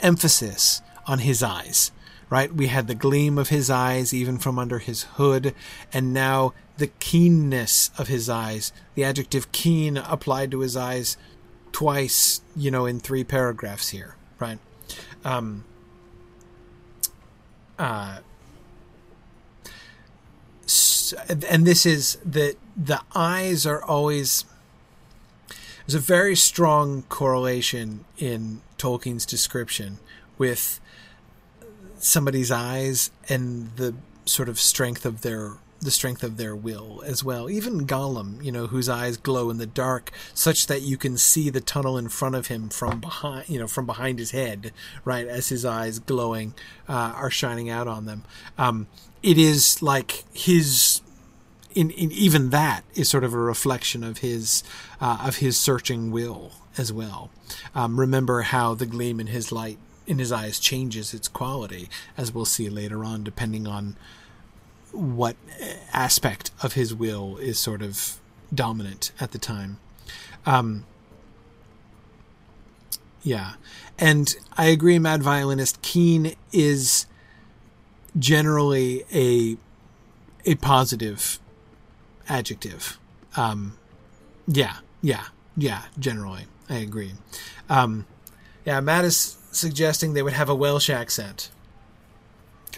emphasis 0.00 0.82
on 1.06 1.20
his 1.20 1.42
eyes, 1.42 1.90
right? 2.30 2.52
We 2.54 2.68
had 2.68 2.86
the 2.86 2.94
gleam 2.94 3.38
of 3.38 3.48
his 3.48 3.70
eyes 3.70 4.14
even 4.14 4.38
from 4.38 4.58
under 4.58 4.78
his 4.78 5.02
hood, 5.02 5.54
and 5.92 6.12
now 6.12 6.54
the 6.78 6.86
keenness 6.86 7.90
of 7.98 8.08
his 8.08 8.28
eyes. 8.28 8.72
The 8.94 9.04
adjective 9.04 9.52
keen 9.52 9.96
applied 9.96 10.50
to 10.52 10.60
his 10.60 10.76
eyes 10.76 11.16
twice, 11.72 12.40
you 12.56 12.70
know, 12.70 12.86
in 12.86 13.00
three 13.00 13.24
paragraphs 13.24 13.90
here, 13.90 14.16
right? 14.38 14.58
Um, 15.24 15.64
uh, 17.78 18.18
and 21.48 21.66
this 21.66 21.84
is 21.84 22.18
that 22.24 22.56
the 22.76 23.00
eyes 23.14 23.66
are 23.66 23.82
always 23.82 24.44
there's 25.86 25.94
a 25.94 25.98
very 25.98 26.36
strong 26.36 27.02
correlation 27.08 28.04
in 28.16 28.62
Tolkien's 28.78 29.26
description 29.26 29.98
with 30.38 30.80
somebody's 31.98 32.50
eyes 32.50 33.10
and 33.28 33.74
the 33.76 33.94
sort 34.24 34.48
of 34.48 34.60
strength 34.60 35.04
of 35.04 35.22
their 35.22 35.52
the 35.82 35.90
strength 35.90 36.22
of 36.22 36.36
their 36.36 36.54
will 36.54 37.02
as 37.04 37.24
well. 37.24 37.50
Even 37.50 37.86
Gollum, 37.86 38.42
you 38.42 38.52
know, 38.52 38.68
whose 38.68 38.88
eyes 38.88 39.16
glow 39.16 39.50
in 39.50 39.58
the 39.58 39.66
dark, 39.66 40.10
such 40.32 40.68
that 40.68 40.82
you 40.82 40.96
can 40.96 41.18
see 41.18 41.50
the 41.50 41.60
tunnel 41.60 41.98
in 41.98 42.08
front 42.08 42.36
of 42.36 42.46
him 42.46 42.68
from 42.68 43.00
behind, 43.00 43.48
you 43.48 43.58
know, 43.58 43.66
from 43.66 43.84
behind 43.84 44.18
his 44.18 44.30
head, 44.30 44.72
right, 45.04 45.26
as 45.26 45.48
his 45.48 45.64
eyes 45.64 45.98
glowing 45.98 46.54
uh, 46.88 47.12
are 47.16 47.30
shining 47.30 47.68
out 47.68 47.88
on 47.88 48.06
them. 48.06 48.22
Um, 48.56 48.86
it 49.22 49.36
is 49.36 49.82
like 49.82 50.24
his. 50.32 51.00
In, 51.74 51.88
in 51.92 52.12
even 52.12 52.50
that 52.50 52.84
is 52.94 53.08
sort 53.08 53.24
of 53.24 53.32
a 53.32 53.38
reflection 53.38 54.04
of 54.04 54.18
his 54.18 54.62
uh, 55.00 55.24
of 55.24 55.36
his 55.36 55.56
searching 55.56 56.10
will 56.10 56.52
as 56.76 56.92
well. 56.92 57.30
Um, 57.74 57.98
remember 57.98 58.42
how 58.42 58.74
the 58.74 58.84
gleam 58.84 59.18
in 59.18 59.28
his 59.28 59.50
light 59.50 59.78
in 60.06 60.18
his 60.18 60.32
eyes 60.32 60.58
changes 60.58 61.14
its 61.14 61.28
quality, 61.28 61.88
as 62.16 62.30
we'll 62.30 62.44
see 62.44 62.68
later 62.68 63.04
on, 63.04 63.24
depending 63.24 63.66
on 63.66 63.96
what 64.92 65.36
aspect 65.92 66.50
of 66.62 66.74
his 66.74 66.94
will 66.94 67.36
is 67.38 67.58
sort 67.58 67.82
of 67.82 68.18
dominant 68.54 69.12
at 69.20 69.32
the 69.32 69.38
time. 69.38 69.78
Um, 70.46 70.84
yeah. 73.22 73.54
And 73.98 74.34
I 74.56 74.66
agree, 74.66 74.98
Mad 74.98 75.22
Violinist. 75.22 75.80
Keen 75.82 76.34
is 76.52 77.06
generally 78.18 79.04
a 79.12 79.56
a 80.44 80.56
positive 80.56 81.38
adjective. 82.28 82.98
Um, 83.36 83.78
yeah, 84.46 84.78
yeah, 85.00 85.26
yeah. 85.56 85.82
Generally, 85.98 86.46
I 86.68 86.76
agree. 86.76 87.12
Um, 87.68 88.06
yeah, 88.64 88.80
Matt 88.80 89.04
is 89.04 89.38
suggesting 89.52 90.14
they 90.14 90.22
would 90.22 90.32
have 90.32 90.48
a 90.48 90.54
Welsh 90.54 90.90
accent. 90.90 91.50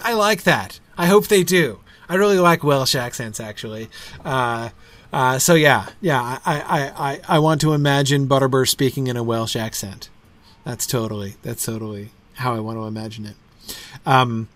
I 0.03 0.13
like 0.13 0.43
that. 0.43 0.81
I 0.99 1.07
hope 1.07 1.29
they 1.29 1.43
do. 1.43 1.81
I 2.15 2.17
really 2.17 2.39
like 2.39 2.63
Welsh 2.63 2.95
accents, 2.95 3.41
actually. 3.41 3.89
Uh, 4.25 4.69
uh, 5.13 5.41
so 5.41 5.57
yeah, 5.57 5.89
yeah, 6.01 6.39
I, 6.47 6.61
I, 6.61 7.11
I, 7.11 7.21
I 7.29 7.39
want 7.41 7.61
to 7.63 7.73
imagine 7.73 8.29
Butterbur 8.29 8.69
speaking 8.69 9.09
in 9.09 9.17
a 9.17 9.23
Welsh 9.25 9.57
accent. 9.57 10.11
That's 10.63 10.87
totally, 10.87 11.35
that's 11.43 11.67
totally 11.67 12.11
how 12.35 12.55
I 12.55 12.61
want 12.61 12.79
to 12.79 12.85
imagine 12.85 13.27
it. 13.27 13.35
Um, 14.07 14.47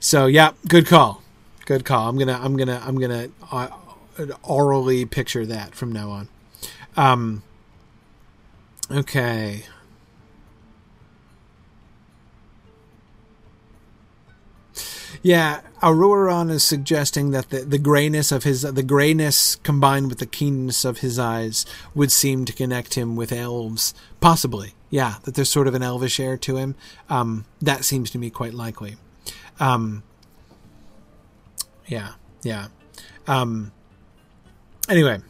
so 0.00 0.26
yeah, 0.26 0.54
good 0.66 0.88
call, 0.88 1.22
good 1.66 1.84
call. 1.84 2.08
I'm 2.08 2.18
gonna, 2.18 2.40
I'm 2.42 2.56
gonna, 2.56 2.82
I'm 2.84 2.98
gonna 2.98 3.28
uh, 3.52 3.68
orally 4.42 5.04
picture 5.04 5.46
that 5.46 5.76
from 5.76 5.92
now 5.92 6.10
on. 6.10 6.28
Um, 6.96 7.44
okay. 8.90 9.66
Yeah, 15.22 15.60
Aururan 15.80 16.50
is 16.50 16.64
suggesting 16.64 17.30
that 17.30 17.50
the, 17.50 17.60
the 17.60 17.78
grayness 17.78 18.32
of 18.32 18.42
his 18.42 18.62
the 18.62 18.82
grayness 18.82 19.54
combined 19.56 20.08
with 20.08 20.18
the 20.18 20.26
keenness 20.26 20.84
of 20.84 20.98
his 20.98 21.16
eyes 21.18 21.64
would 21.94 22.10
seem 22.10 22.44
to 22.44 22.52
connect 22.52 22.94
him 22.94 23.14
with 23.14 23.30
elves. 23.32 23.94
Possibly, 24.20 24.74
yeah, 24.90 25.16
that 25.22 25.34
there's 25.36 25.48
sort 25.48 25.68
of 25.68 25.74
an 25.74 25.82
elvish 25.82 26.18
air 26.18 26.36
to 26.38 26.56
him. 26.56 26.74
Um, 27.08 27.44
that 27.60 27.84
seems 27.84 28.10
to 28.10 28.18
me 28.18 28.30
quite 28.30 28.52
likely. 28.52 28.96
Um, 29.60 30.02
yeah, 31.86 32.14
yeah. 32.42 32.68
Um, 33.28 33.70
anyway. 34.88 35.20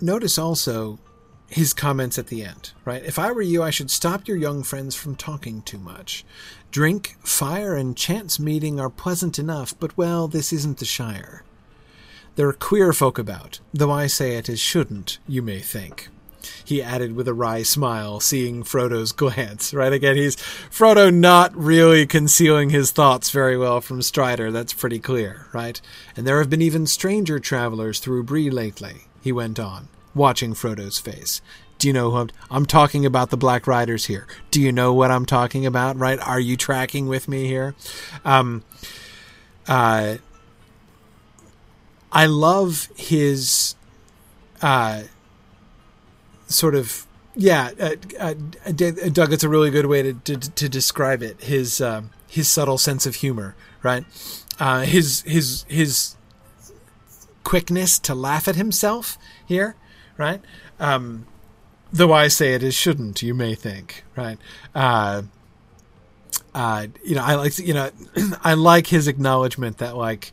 Notice 0.00 0.38
also 0.38 0.98
his 1.48 1.72
comments 1.72 2.18
at 2.18 2.26
the 2.26 2.42
end, 2.42 2.72
right? 2.84 3.04
If 3.04 3.18
I 3.18 3.30
were 3.32 3.42
you, 3.42 3.62
I 3.62 3.70
should 3.70 3.90
stop 3.90 4.26
your 4.26 4.36
young 4.36 4.62
friends 4.62 4.94
from 4.94 5.14
talking 5.14 5.62
too 5.62 5.78
much. 5.78 6.24
Drink, 6.70 7.16
fire, 7.20 7.76
and 7.76 7.96
chance 7.96 8.38
meeting 8.38 8.80
are 8.80 8.90
pleasant 8.90 9.38
enough, 9.38 9.78
but 9.78 9.96
well, 9.96 10.28
this 10.28 10.52
isn't 10.52 10.78
the 10.78 10.84
Shire. 10.84 11.44
There 12.34 12.48
are 12.48 12.52
queer 12.52 12.92
folk 12.92 13.18
about, 13.18 13.60
though 13.72 13.92
I 13.92 14.08
say 14.08 14.36
it 14.36 14.48
as 14.48 14.60
shouldn't, 14.60 15.18
you 15.26 15.40
may 15.40 15.60
think. 15.60 16.08
He 16.64 16.82
added 16.82 17.16
with 17.16 17.26
a 17.28 17.34
wry 17.34 17.62
smile, 17.62 18.20
seeing 18.20 18.62
Frodo's 18.62 19.12
glance. 19.12 19.72
Right 19.72 19.92
again, 19.92 20.16
he's 20.16 20.36
Frodo 20.36 21.12
not 21.12 21.56
really 21.56 22.06
concealing 22.06 22.70
his 22.70 22.90
thoughts 22.90 23.30
very 23.30 23.56
well 23.56 23.80
from 23.80 24.02
Strider. 24.02 24.52
That's 24.52 24.72
pretty 24.72 24.98
clear, 24.98 25.46
right? 25.52 25.80
And 26.16 26.26
there 26.26 26.38
have 26.38 26.50
been 26.50 26.62
even 26.62 26.86
stranger 26.86 27.38
travelers 27.38 28.00
through 28.00 28.24
Bree 28.24 28.50
lately. 28.50 29.06
He 29.22 29.32
went 29.32 29.58
on 29.58 29.88
watching 30.16 30.54
Frodo's 30.54 30.98
face. 30.98 31.40
Do 31.78 31.86
you 31.86 31.92
know 31.92 32.10
who 32.10 32.16
I'm, 32.16 32.30
I'm 32.50 32.66
talking 32.66 33.04
about? 33.04 33.30
The 33.30 33.36
Black 33.36 33.66
Riders 33.66 34.06
here. 34.06 34.26
Do 34.50 34.60
you 34.60 34.72
know 34.72 34.94
what 34.94 35.10
I'm 35.10 35.26
talking 35.26 35.66
about? 35.66 35.96
Right? 35.96 36.18
Are 36.18 36.40
you 36.40 36.56
tracking 36.56 37.06
with 37.06 37.28
me 37.28 37.46
here? 37.46 37.74
Um, 38.24 38.64
uh, 39.68 40.16
I 42.10 42.26
love 42.26 42.88
his 42.96 43.74
uh, 44.62 45.02
sort 46.46 46.74
of 46.74 47.06
yeah, 47.34 47.70
uh, 47.78 47.96
uh, 48.18 48.34
Doug. 48.72 49.34
It's 49.34 49.44
a 49.44 49.48
really 49.48 49.70
good 49.70 49.86
way 49.86 50.02
to 50.02 50.14
to, 50.14 50.36
to 50.36 50.68
describe 50.68 51.22
it. 51.22 51.42
His 51.42 51.82
uh, 51.82 52.02
his 52.26 52.48
subtle 52.48 52.78
sense 52.78 53.04
of 53.04 53.16
humor, 53.16 53.54
right? 53.82 54.04
Uh, 54.58 54.80
his 54.80 55.20
his 55.22 55.66
his 55.68 56.16
quickness 57.44 57.98
to 57.98 58.14
laugh 58.14 58.48
at 58.48 58.56
himself 58.56 59.18
here 59.44 59.76
right? 60.16 60.40
Um, 60.78 61.26
though 61.92 62.12
I 62.12 62.28
say 62.28 62.54
it 62.54 62.62
is 62.62 62.74
shouldn't, 62.74 63.22
you 63.22 63.34
may 63.34 63.54
think, 63.54 64.04
right? 64.16 64.38
Uh, 64.74 65.22
uh, 66.54 66.86
you 67.04 67.14
know, 67.14 67.22
I 67.22 67.34
like, 67.34 67.58
you 67.58 67.74
know, 67.74 67.90
I 68.44 68.54
like 68.54 68.86
his 68.86 69.08
acknowledgement 69.08 69.78
that 69.78 69.96
like 69.96 70.32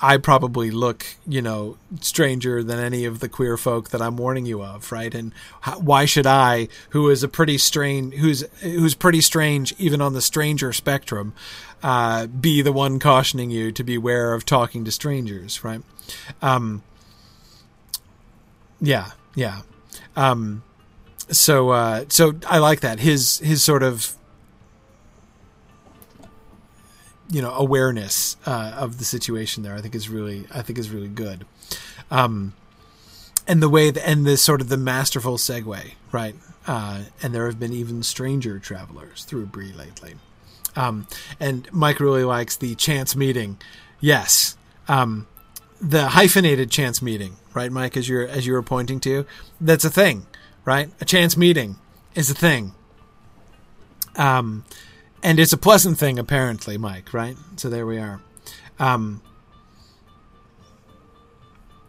I 0.00 0.18
probably 0.18 0.70
look, 0.70 1.04
you 1.26 1.42
know, 1.42 1.76
stranger 2.00 2.62
than 2.62 2.78
any 2.78 3.04
of 3.04 3.20
the 3.20 3.28
queer 3.28 3.56
folk 3.56 3.90
that 3.90 4.00
I'm 4.00 4.16
warning 4.16 4.46
you 4.46 4.62
of, 4.62 4.90
right? 4.92 5.14
And 5.14 5.32
how, 5.62 5.78
why 5.78 6.04
should 6.04 6.26
I, 6.26 6.68
who 6.90 7.10
is 7.10 7.22
a 7.22 7.28
pretty 7.28 7.58
strange, 7.58 8.14
who's 8.14 8.44
who's 8.60 8.94
pretty 8.94 9.20
strange 9.20 9.74
even 9.78 10.00
on 10.00 10.12
the 10.12 10.22
stranger 10.22 10.72
spectrum, 10.72 11.34
uh, 11.82 12.26
be 12.26 12.62
the 12.62 12.72
one 12.72 12.98
cautioning 12.98 13.50
you 13.50 13.72
to 13.72 13.84
beware 13.84 14.32
of 14.32 14.46
talking 14.46 14.84
to 14.84 14.92
strangers, 14.92 15.64
right? 15.64 15.82
Um, 16.40 16.82
yeah, 18.80 19.10
yeah. 19.34 19.62
Um, 20.16 20.62
so 21.30 21.70
uh, 21.70 22.04
so 22.08 22.34
I 22.46 22.58
like 22.58 22.80
that 22.80 23.00
his 23.00 23.38
his 23.38 23.62
sort 23.62 23.82
of 23.82 24.16
you 27.30 27.42
know 27.42 27.52
awareness 27.52 28.36
uh, 28.46 28.74
of 28.76 28.98
the 28.98 29.04
situation 29.04 29.62
there. 29.62 29.74
I 29.74 29.80
think 29.80 29.94
is 29.94 30.08
really 30.08 30.46
I 30.54 30.62
think 30.62 30.78
is 30.78 30.90
really 30.90 31.08
good. 31.08 31.46
Um, 32.10 32.54
and 33.46 33.62
the 33.62 33.68
way 33.68 33.90
the, 33.90 34.06
and 34.06 34.24
the 34.24 34.36
sort 34.36 34.60
of 34.60 34.68
the 34.68 34.76
masterful 34.76 35.36
segue, 35.36 35.92
right? 36.12 36.34
Uh, 36.66 37.02
and 37.22 37.34
there 37.34 37.46
have 37.46 37.60
been 37.60 37.72
even 37.72 38.02
stranger 38.02 38.58
travelers 38.58 39.24
through 39.24 39.46
Bree 39.46 39.72
lately. 39.72 40.14
Um, 40.76 41.06
and 41.38 41.68
Mike 41.72 42.00
really 42.00 42.24
likes 42.24 42.56
the 42.56 42.74
chance 42.74 43.14
meeting. 43.14 43.58
Yes. 44.00 44.56
Um, 44.88 45.26
the 45.80 46.08
hyphenated 46.08 46.70
chance 46.70 47.02
meeting, 47.02 47.36
right, 47.54 47.70
Mike? 47.70 47.96
As 47.96 48.08
you're 48.08 48.26
as 48.26 48.46
you 48.46 48.52
were 48.52 48.62
pointing 48.62 49.00
to, 49.00 49.26
that's 49.60 49.84
a 49.84 49.90
thing, 49.90 50.26
right? 50.64 50.90
A 51.00 51.04
chance 51.04 51.36
meeting 51.36 51.76
is 52.14 52.30
a 52.30 52.34
thing. 52.34 52.74
Um, 54.16 54.64
and 55.22 55.40
it's 55.40 55.52
a 55.52 55.58
pleasant 55.58 55.98
thing, 55.98 56.18
apparently, 56.18 56.76
Mike. 56.78 57.12
Right? 57.14 57.36
So 57.56 57.68
there 57.68 57.86
we 57.86 57.98
are. 57.98 58.20
Um, 58.78 59.22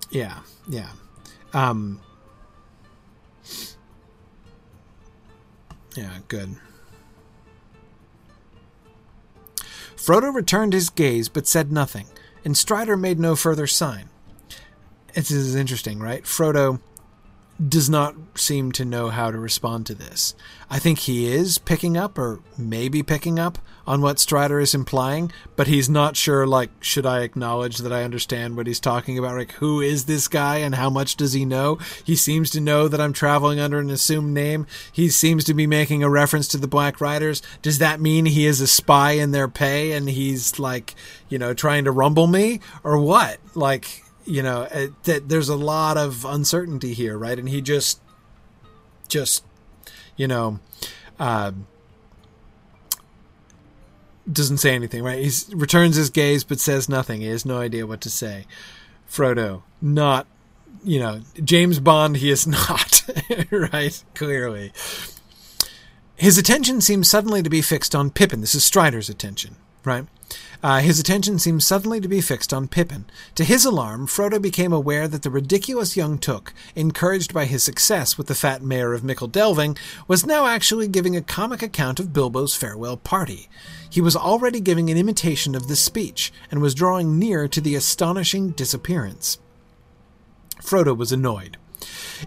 yeah, 0.09 0.39
yeah. 0.67 0.89
Um, 1.53 2.01
yeah, 5.95 6.19
good. 6.27 6.55
Frodo 9.95 10.33
returned 10.33 10.73
his 10.73 10.89
gaze, 10.91 11.29
but 11.29 11.47
said 11.47 11.71
nothing 11.71 12.07
and 12.45 12.55
Strider 12.55 12.95
made 12.95 13.19
no 13.19 13.35
further 13.35 13.65
sign. 13.65 14.09
This 15.15 15.31
is 15.31 15.55
interesting, 15.55 15.99
right? 15.99 16.23
Frodo 16.23 16.79
does 17.69 17.89
not 17.89 18.15
seem 18.35 18.73
to 18.73 18.83
know 18.83 19.07
how 19.07 19.31
to 19.31 19.39
respond 19.39 19.85
to 19.85 19.95
this. 19.95 20.35
I 20.69 20.77
think 20.77 20.99
he 20.99 21.31
is 21.31 21.57
picking 21.57 21.95
up, 21.95 22.17
or 22.17 22.41
maybe 22.57 23.01
picking 23.01 23.39
up, 23.39 23.57
on 23.87 24.01
what 24.01 24.19
Strider 24.19 24.59
is 24.59 24.75
implying, 24.75 25.31
but 25.55 25.67
he's 25.67 25.89
not 25.89 26.17
sure, 26.17 26.45
like, 26.45 26.69
should 26.81 27.05
I 27.05 27.21
acknowledge 27.21 27.77
that 27.77 27.93
I 27.93 28.03
understand 28.03 28.57
what 28.57 28.67
he's 28.67 28.81
talking 28.81 29.17
about? 29.17 29.37
Like, 29.37 29.53
who 29.53 29.79
is 29.79 30.03
this 30.03 30.27
guy 30.27 30.57
and 30.57 30.75
how 30.75 30.89
much 30.89 31.15
does 31.15 31.31
he 31.31 31.45
know? 31.45 31.77
He 32.03 32.17
seems 32.17 32.49
to 32.49 32.59
know 32.59 32.89
that 32.89 32.99
I'm 32.99 33.13
traveling 33.13 33.59
under 33.59 33.79
an 33.79 33.89
assumed 33.89 34.33
name. 34.33 34.67
He 34.91 35.07
seems 35.07 35.45
to 35.45 35.53
be 35.53 35.65
making 35.65 36.03
a 36.03 36.09
reference 36.09 36.49
to 36.49 36.57
the 36.57 36.67
Black 36.67 36.99
Riders. 36.99 37.41
Does 37.61 37.77
that 37.77 38.01
mean 38.01 38.25
he 38.25 38.45
is 38.45 38.59
a 38.59 38.67
spy 38.67 39.11
in 39.11 39.31
their 39.31 39.47
pay 39.47 39.93
and 39.93 40.09
he's, 40.09 40.59
like, 40.59 40.93
you 41.29 41.37
know, 41.37 41.53
trying 41.53 41.85
to 41.85 41.91
rumble 41.91 42.27
me? 42.27 42.59
Or 42.83 42.97
what? 42.97 43.37
Like, 43.53 44.01
you 44.25 44.41
know, 44.43 44.67
it, 44.71 45.03
that 45.03 45.29
there's 45.29 45.49
a 45.49 45.55
lot 45.55 45.97
of 45.97 46.25
uncertainty 46.25 46.93
here, 46.93 47.17
right? 47.17 47.37
And 47.37 47.47
he 47.47 47.61
just, 47.61 48.01
just, 49.07 49.43
you 50.17 50.27
know, 50.27 50.59
uh, 51.19 51.51
doesn't 54.31 54.57
say 54.57 54.73
anything, 54.73 55.03
right? 55.03 55.23
He 55.23 55.31
returns 55.55 55.95
his 55.95 56.09
gaze 56.09 56.43
but 56.43 56.59
says 56.59 56.89
nothing. 56.89 57.21
He 57.21 57.27
has 57.27 57.45
no 57.45 57.59
idea 57.59 57.85
what 57.85 58.01
to 58.01 58.09
say. 58.09 58.45
Frodo, 59.09 59.61
not, 59.81 60.27
you 60.83 60.99
know, 60.99 61.21
James 61.43 61.79
Bond, 61.79 62.17
he 62.17 62.31
is 62.31 62.47
not, 62.47 63.03
right? 63.51 64.03
Clearly. 64.15 64.73
His 66.15 66.37
attention 66.37 66.81
seems 66.81 67.09
suddenly 67.09 67.43
to 67.43 67.49
be 67.49 67.61
fixed 67.61 67.93
on 67.93 68.09
Pippin. 68.09 68.41
This 68.41 68.55
is 68.55 68.63
Strider's 68.63 69.09
attention, 69.09 69.57
right? 69.83 70.05
Uh, 70.65 70.79
his 70.79 70.99
attention 70.99 71.37
seemed 71.37 71.61
suddenly 71.61 72.01
to 72.01 72.07
be 72.07 72.19
fixed 72.19 72.51
on 72.51 72.67
Pippin. 72.67 73.05
To 73.35 73.43
his 73.43 73.65
alarm, 73.65 74.07
Frodo 74.07 74.41
became 74.41 74.73
aware 74.73 75.07
that 75.07 75.21
the 75.21 75.29
ridiculous 75.29 75.95
young 75.95 76.17
Took, 76.17 76.55
encouraged 76.75 77.35
by 77.35 77.45
his 77.45 77.61
success 77.61 78.17
with 78.17 78.25
the 78.25 78.33
fat 78.33 78.63
mayor 78.63 78.91
of 78.91 79.03
Michel 79.03 79.27
Delving, 79.27 79.77
was 80.07 80.25
now 80.25 80.47
actually 80.47 80.87
giving 80.87 81.15
a 81.15 81.21
comic 81.21 81.61
account 81.61 81.99
of 81.99 82.13
Bilbo's 82.13 82.55
farewell 82.55 82.97
party. 82.97 83.47
He 83.87 84.01
was 84.01 84.15
already 84.15 84.59
giving 84.59 84.89
an 84.89 84.97
imitation 84.97 85.53
of 85.53 85.67
this 85.67 85.81
speech, 85.81 86.33
and 86.49 86.63
was 86.63 86.73
drawing 86.73 87.19
near 87.19 87.47
to 87.47 87.61
the 87.61 87.75
astonishing 87.75 88.49
disappearance. 88.49 89.37
Frodo 90.63 90.97
was 90.97 91.11
annoyed. 91.11 91.57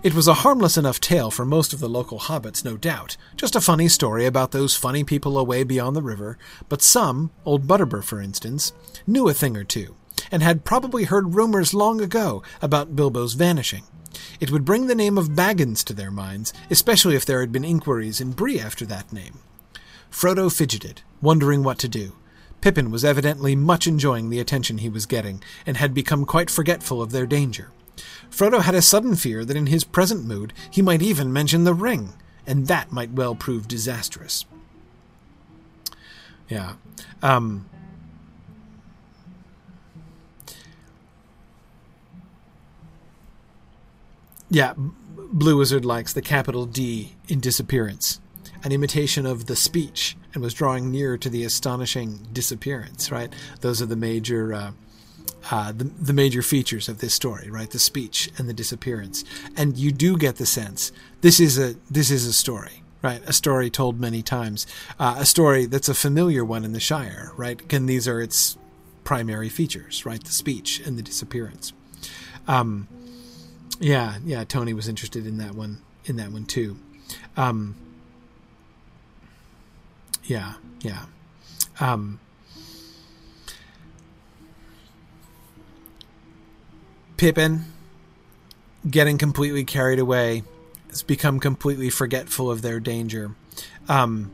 It 0.02 0.14
was 0.14 0.28
a 0.28 0.34
harmless 0.34 0.76
enough 0.76 1.00
tale 1.00 1.30
for 1.30 1.44
most 1.44 1.72
of 1.72 1.80
the 1.80 1.88
local 1.88 2.18
hobbits, 2.18 2.64
no 2.64 2.76
doubt, 2.76 3.16
just 3.36 3.56
a 3.56 3.60
funny 3.60 3.88
story 3.88 4.26
about 4.26 4.52
those 4.52 4.76
funny 4.76 5.04
people 5.04 5.38
away 5.38 5.64
beyond 5.64 5.96
the 5.96 6.02
river, 6.02 6.38
but 6.68 6.82
some, 6.82 7.30
old 7.44 7.66
Butterbur 7.66 8.04
for 8.04 8.20
instance, 8.20 8.72
knew 9.06 9.28
a 9.28 9.34
thing 9.34 9.56
or 9.56 9.64
two, 9.64 9.96
and 10.30 10.42
had 10.42 10.64
probably 10.64 11.04
heard 11.04 11.34
rumors 11.34 11.74
long 11.74 12.00
ago 12.00 12.42
about 12.60 12.96
Bilbo's 12.96 13.34
vanishing. 13.34 13.84
It 14.40 14.50
would 14.50 14.64
bring 14.64 14.86
the 14.86 14.94
name 14.94 15.18
of 15.18 15.30
Baggins 15.30 15.84
to 15.84 15.94
their 15.94 16.10
minds, 16.10 16.52
especially 16.70 17.16
if 17.16 17.24
there 17.24 17.40
had 17.40 17.52
been 17.52 17.64
inquiries 17.64 18.20
in 18.20 18.32
Bree 18.32 18.60
after 18.60 18.84
that 18.86 19.12
name. 19.12 19.38
Frodo 20.10 20.50
fidgeted, 20.54 21.02
wondering 21.20 21.62
what 21.62 21.78
to 21.78 21.88
do. 21.88 22.14
Pippin 22.60 22.90
was 22.90 23.04
evidently 23.04 23.54
much 23.54 23.86
enjoying 23.86 24.30
the 24.30 24.40
attention 24.40 24.78
he 24.78 24.88
was 24.88 25.06
getting, 25.06 25.42
and 25.64 25.76
had 25.76 25.94
become 25.94 26.24
quite 26.24 26.50
forgetful 26.50 27.00
of 27.00 27.12
their 27.12 27.26
danger. 27.26 27.70
Frodo 28.30 28.62
had 28.62 28.74
a 28.74 28.82
sudden 28.82 29.16
fear 29.16 29.44
that 29.44 29.56
in 29.56 29.66
his 29.66 29.84
present 29.84 30.24
mood 30.24 30.52
he 30.70 30.82
might 30.82 31.02
even 31.02 31.32
mention 31.32 31.64
the 31.64 31.74
ring, 31.74 32.14
and 32.46 32.66
that 32.66 32.92
might 32.92 33.12
well 33.12 33.34
prove 33.34 33.68
disastrous. 33.68 34.44
Yeah. 36.48 36.74
Um, 37.22 37.68
yeah, 44.50 44.74
Blue 44.76 45.58
Wizard 45.58 45.84
likes 45.84 46.12
the 46.12 46.22
capital 46.22 46.64
D 46.64 47.16
in 47.28 47.40
disappearance, 47.40 48.20
an 48.64 48.72
imitation 48.72 49.26
of 49.26 49.46
the 49.46 49.56
speech, 49.56 50.16
and 50.32 50.42
was 50.42 50.54
drawing 50.54 50.90
nearer 50.90 51.18
to 51.18 51.28
the 51.28 51.44
astonishing 51.44 52.28
disappearance, 52.32 53.10
right? 53.10 53.32
Those 53.60 53.82
are 53.82 53.86
the 53.86 53.96
major. 53.96 54.54
Uh, 54.54 54.72
uh, 55.50 55.72
the, 55.72 55.84
the 55.84 56.12
major 56.12 56.42
features 56.42 56.88
of 56.88 56.98
this 56.98 57.14
story, 57.14 57.50
right? 57.50 57.70
The 57.70 57.78
speech 57.78 58.30
and 58.38 58.48
the 58.48 58.52
disappearance, 58.54 59.24
and 59.56 59.76
you 59.76 59.92
do 59.92 60.16
get 60.16 60.36
the 60.36 60.46
sense 60.46 60.92
this 61.20 61.40
is 61.40 61.58
a 61.58 61.74
this 61.90 62.10
is 62.10 62.26
a 62.26 62.32
story, 62.32 62.82
right? 63.02 63.22
A 63.26 63.32
story 63.32 63.70
told 63.70 64.00
many 64.00 64.22
times, 64.22 64.66
uh, 64.98 65.16
a 65.18 65.26
story 65.26 65.66
that's 65.66 65.88
a 65.88 65.94
familiar 65.94 66.44
one 66.44 66.64
in 66.64 66.72
the 66.72 66.80
Shire, 66.80 67.32
right? 67.36 67.60
And 67.72 67.88
these 67.88 68.06
are 68.06 68.20
its 68.20 68.56
primary 69.04 69.48
features, 69.48 70.04
right? 70.04 70.22
The 70.22 70.32
speech 70.32 70.80
and 70.80 70.98
the 70.98 71.02
disappearance. 71.02 71.72
Um, 72.46 72.88
yeah, 73.80 74.18
yeah. 74.24 74.44
Tony 74.44 74.74
was 74.74 74.88
interested 74.88 75.26
in 75.26 75.38
that 75.38 75.54
one, 75.54 75.80
in 76.04 76.16
that 76.16 76.30
one 76.30 76.44
too. 76.44 76.76
Um, 77.36 77.74
yeah, 80.24 80.54
yeah. 80.80 81.06
Um, 81.80 82.20
Pippin 87.18 87.64
getting 88.88 89.18
completely 89.18 89.64
carried 89.64 89.98
away 89.98 90.44
has 90.88 91.02
become 91.02 91.40
completely 91.40 91.90
forgetful 91.90 92.48
of 92.48 92.62
their 92.62 92.78
danger. 92.78 93.34
Um, 93.88 94.30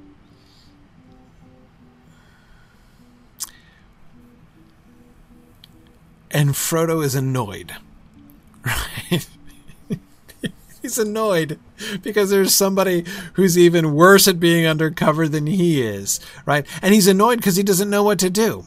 and 6.30 6.50
Frodo 6.50 7.02
is 7.04 7.16
annoyed. 7.16 7.74
Right? 8.66 9.28
He's 10.80 10.98
annoyed 10.98 11.58
because 12.02 12.28
there's 12.28 12.54
somebody 12.54 13.04
who's 13.34 13.58
even 13.58 13.94
worse 13.94 14.28
at 14.28 14.40
being 14.40 14.66
undercover 14.66 15.28
than 15.28 15.46
he 15.46 15.82
is, 15.82 16.20
right? 16.44 16.66
And 16.82 16.92
he's 16.92 17.06
annoyed 17.06 17.36
because 17.36 17.56
he 17.56 17.62
doesn't 17.62 17.88
know 17.88 18.02
what 18.02 18.18
to 18.18 18.28
do. 18.28 18.66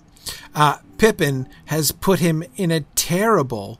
Uh, 0.55 0.77
Pippin 0.97 1.47
has 1.65 1.91
put 1.91 2.19
him 2.19 2.43
in 2.55 2.71
a 2.71 2.81
terrible 2.95 3.79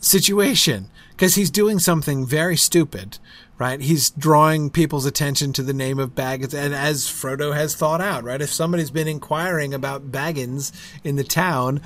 situation 0.00 0.90
because 1.10 1.34
he's 1.34 1.50
doing 1.50 1.78
something 1.78 2.24
very 2.24 2.56
stupid, 2.56 3.18
right? 3.58 3.80
He's 3.80 4.10
drawing 4.10 4.70
people's 4.70 5.04
attention 5.04 5.52
to 5.54 5.62
the 5.62 5.72
name 5.72 5.98
of 5.98 6.14
Baggins, 6.14 6.54
and 6.54 6.72
as 6.74 7.06
Frodo 7.06 7.54
has 7.54 7.74
thought 7.74 8.00
out, 8.00 8.22
right? 8.22 8.40
If 8.40 8.52
somebody's 8.52 8.90
been 8.90 9.08
inquiring 9.08 9.74
about 9.74 10.12
Baggins 10.12 10.72
in 11.02 11.16
the 11.16 11.24
town, 11.24 11.80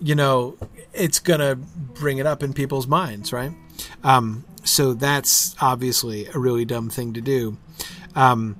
you 0.00 0.14
know, 0.14 0.56
it's 0.92 1.18
gonna 1.18 1.56
bring 1.56 2.18
it 2.18 2.26
up 2.26 2.42
in 2.42 2.54
people's 2.54 2.86
minds, 2.86 3.32
right? 3.32 3.52
Um, 4.02 4.44
so 4.64 4.94
that's 4.94 5.54
obviously 5.60 6.26
a 6.26 6.38
really 6.38 6.64
dumb 6.64 6.90
thing 6.90 7.12
to 7.12 7.20
do. 7.20 7.58
Um, 8.14 8.56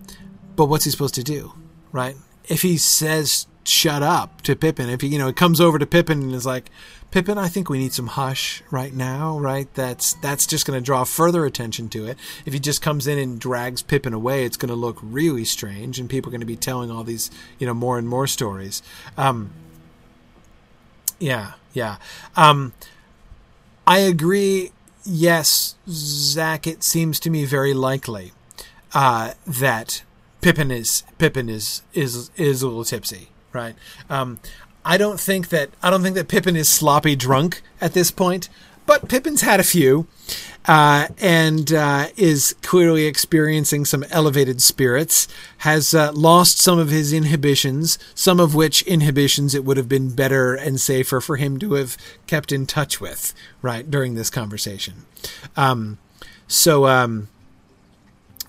but 0.57 0.67
what's 0.67 0.85
he 0.85 0.91
supposed 0.91 1.15
to 1.15 1.25
do, 1.25 1.55
right? 1.93 2.17
If 2.49 2.63
he 2.63 2.77
says 2.77 3.47
"shut 3.65 4.03
up" 4.03 4.43
to 4.43 4.57
Pippin, 4.57 4.89
if 4.89 5.01
he, 5.01 5.09
you 5.09 5.19
know, 5.19 5.33
comes 5.33 5.61
over 5.61 5.79
to 5.79 5.87
Pippin 5.87 6.23
and 6.23 6.35
is 6.35 6.47
like, 6.47 6.71
Pippin, 7.11 7.39
I 7.39 7.49
think 7.49 7.71
we 7.71 7.79
need 7.79 7.95
some 7.95 8.09
hush 8.09 8.63
right 8.71 8.93
now, 8.93 9.39
right? 9.39 9.73
That's 9.75 10.15
that's 10.15 10.47
just 10.47 10.67
going 10.67 10.79
to 10.79 10.85
draw 10.85 11.05
further 11.05 11.47
attention 11.47 11.89
to 11.91 12.07
it. 12.07 12.19
If 12.45 12.53
he 12.53 12.61
just 12.61 12.83
comes 12.83 13.07
in 13.07 13.19
and 13.19 13.41
drags 13.41 13.81
Pippin 13.81 14.13
away, 14.13 14.45
it's 14.45 14.59
going 14.59 14.69
to 14.69 14.75
look 14.75 14.99
really 15.03 15.45
strange, 15.45 15.99
and 15.99 16.11
people 16.11 16.29
are 16.29 16.33
going 16.33 16.41
to 16.41 16.47
be 16.47 16.57
telling 16.57 16.91
all 16.91 17.05
these, 17.05 17.31
you 17.59 17.67
know, 17.67 17.73
more 17.73 17.99
and 17.99 18.07
more 18.07 18.27
stories. 18.27 18.83
Um, 19.17 19.53
yeah, 21.19 21.53
yeah. 21.73 21.97
Um, 22.37 22.75
I 23.87 24.01
agree. 24.01 24.73
Yes, 25.05 25.77
Zach. 25.89 26.67
It 26.67 26.83
seems 26.83 27.19
to 27.21 27.31
me 27.31 27.47
very 27.47 27.73
likely 27.73 28.33
uh, 28.93 29.33
that 29.47 30.03
Pippin 30.43 30.71
is 30.71 31.05
Pippin 31.17 31.49
is 31.49 31.81
is 31.95 32.31
is 32.37 32.61
a 32.63 32.67
little 32.67 32.85
tipsy, 32.85 33.31
right? 33.53 33.75
Um, 34.11 34.41
I 34.89 34.97
don't 34.97 35.21
think 35.21 35.51
that 35.51 35.69
I 35.83 35.91
don't 35.91 36.03
think 36.03 36.15
that 36.15 36.29
Pippin 36.29 36.57
is 36.57 36.67
sloppy 36.67 37.15
drunk 37.15 37.61
at 37.79 37.93
this 37.93 38.11
point, 38.11 38.49
but 38.87 39.07
Pippin's 39.07 39.43
had 39.43 39.61
a 39.61 39.63
few, 39.63 40.07
uh, 40.65 41.09
and 41.19 41.71
uh, 41.71 42.07
is 42.17 42.57
clearly 42.63 43.05
experiencing 43.05 43.85
some 43.85 44.03
elevated 44.05 44.63
spirits. 44.63 45.29
Has 45.59 45.93
uh, 45.93 46.11
lost 46.15 46.59
some 46.59 46.79
of 46.79 46.89
his 46.89 47.13
inhibitions, 47.13 47.99
some 48.15 48.41
of 48.41 48.55
which 48.55 48.81
inhibitions 48.81 49.55
it 49.55 49.63
would 49.63 49.77
have 49.77 49.91
been 49.91 50.15
better 50.15 50.55
and 50.55 50.81
safer 50.81 51.21
for 51.21 51.37
him 51.37 51.59
to 51.59 51.75
have 51.75 51.99
kept 52.27 52.51
in 52.51 52.65
touch 52.65 52.99
with 52.99 53.35
right 53.61 53.91
during 53.91 54.15
this 54.15 54.31
conversation. 54.31 55.05
Um, 55.55 55.99
so 56.47 56.87
um, 56.87 57.29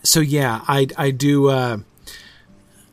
so 0.04 0.22
yeah, 0.22 0.62
I 0.70 0.88
I 0.98 1.12
do. 1.12 1.84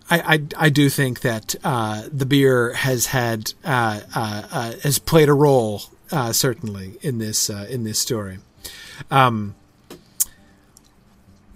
I, 0.08 0.34
I, 0.34 0.66
I, 0.66 0.70
do 0.70 0.88
think 0.88 1.20
that 1.20 1.56
uh, 1.64 2.04
the 2.12 2.26
beer 2.26 2.72
has 2.74 3.06
had 3.06 3.54
uh, 3.64 4.00
uh, 4.14 4.42
uh 4.50 4.72
has 4.82 5.00
played 5.00 5.28
a 5.28 5.32
role 5.34 5.82
uh, 6.12 6.32
certainly 6.32 6.96
in 7.00 7.18
this 7.18 7.50
uh, 7.50 7.66
in 7.68 7.84
this 7.84 7.98
story. 7.98 8.38
Um, 9.10 9.54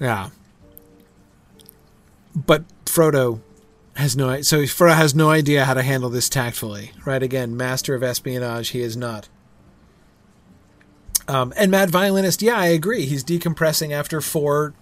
yeah, 0.01 0.31
but 2.35 2.65
Frodo 2.85 3.41
has 3.95 4.17
no 4.17 4.43
so 4.43 4.63
Frodo 4.63 4.97
has 4.97 5.15
no 5.15 5.31
idea 5.31 5.65
how 5.65 5.75
to 5.75 5.83
handle 5.83 6.11
this 6.11 6.29
tactfully. 6.29 6.93
Right 7.05 7.23
again, 7.23 7.57
master 7.57 7.95
of 7.95 8.03
espionage, 8.03 8.71
he 8.71 8.81
is 8.81 8.97
not. 8.97 9.29
Um, 11.29 11.53
and 11.57 11.71
Mad 11.71 11.91
Violinist, 11.91 12.43
yeah, 12.43 12.57
I 12.57 12.67
agree. 12.67 13.07
He's 13.07 13.23
decompressing 13.23 13.93
after 13.93 14.21
four 14.21 14.75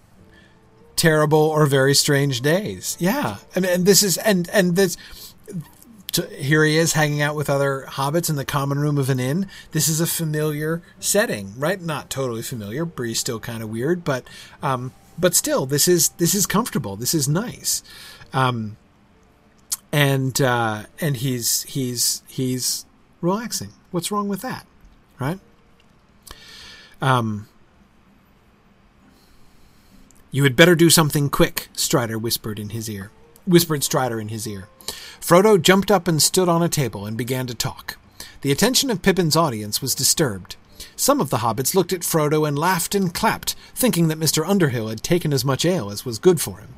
terrible 0.99 1.39
or 1.39 1.65
very 1.65 1.95
strange 1.95 2.41
days. 2.41 2.97
Yeah, 2.99 3.37
I 3.55 3.59
mean, 3.61 3.71
and 3.71 3.85
this 3.85 4.03
is 4.03 4.17
and 4.17 4.49
and 4.49 4.75
this. 4.75 4.97
To, 6.13 6.25
here 6.27 6.63
he 6.63 6.75
is 6.75 6.93
hanging 6.93 7.21
out 7.21 7.35
with 7.35 7.51
other 7.51 7.85
hobbits 7.87 8.31
in 8.31 8.35
the 8.35 8.43
common 8.43 8.79
room 8.79 8.97
of 8.97 9.11
an 9.11 9.19
inn. 9.19 9.47
This 9.73 9.87
is 9.87 10.01
a 10.01 10.07
familiar 10.07 10.81
setting, 10.99 11.53
right? 11.55 11.79
Not 11.79 12.09
totally 12.09 12.41
familiar. 12.41 12.83
Bree's 12.83 13.19
still 13.19 13.39
kind 13.39 13.61
of 13.61 13.69
weird, 13.69 14.03
but 14.03 14.25
um, 14.63 14.91
but 15.19 15.35
still, 15.35 15.65
this 15.65 15.87
is 15.87 16.09
this 16.17 16.33
is 16.33 16.45
comfortable. 16.45 16.95
This 16.95 17.13
is 17.13 17.27
nice. 17.27 17.83
Um, 18.33 18.77
and 19.91 20.39
uh, 20.41 20.83
and 20.99 21.17
he's 21.17 21.63
he's 21.63 22.23
he's 22.27 22.85
relaxing. 23.21 23.69
What's 23.91 24.11
wrong 24.11 24.27
with 24.27 24.41
that, 24.41 24.65
right? 25.19 25.39
Um, 27.01 27.47
you 30.31 30.43
had 30.43 30.55
better 30.55 30.75
do 30.75 30.89
something 30.89 31.29
quick, 31.29 31.69
Strider 31.73 32.17
whispered 32.17 32.59
in 32.59 32.69
his 32.69 32.89
ear. 32.89 33.11
Whispered 33.45 33.83
Strider 33.83 34.19
in 34.19 34.29
his 34.29 34.47
ear. 34.47 34.67
Frodo 35.19 35.61
jumped 35.61 35.89
up 35.89 36.07
and 36.07 36.21
stood 36.21 36.47
on 36.47 36.61
a 36.61 36.69
table 36.69 37.05
and 37.05 37.17
began 37.17 37.47
to 37.47 37.55
talk. 37.55 37.97
The 38.41 38.51
attention 38.51 38.89
of 38.89 39.01
Pippin's 39.01 39.35
audience 39.35 39.81
was 39.81 39.95
disturbed. 39.95 40.55
Some 40.95 41.19
of 41.19 41.29
the 41.29 41.37
hobbits 41.37 41.75
looked 41.75 41.93
at 41.93 42.01
Frodo 42.01 42.47
and 42.47 42.57
laughed 42.57 42.95
and 42.95 43.13
clapped, 43.13 43.55
thinking 43.75 44.07
that 44.07 44.19
Mr. 44.19 44.47
Underhill 44.47 44.87
had 44.87 45.03
taken 45.03 45.33
as 45.33 45.43
much 45.43 45.65
ale 45.65 45.89
as 45.89 46.05
was 46.05 46.19
good 46.19 46.39
for 46.39 46.59
him. 46.59 46.75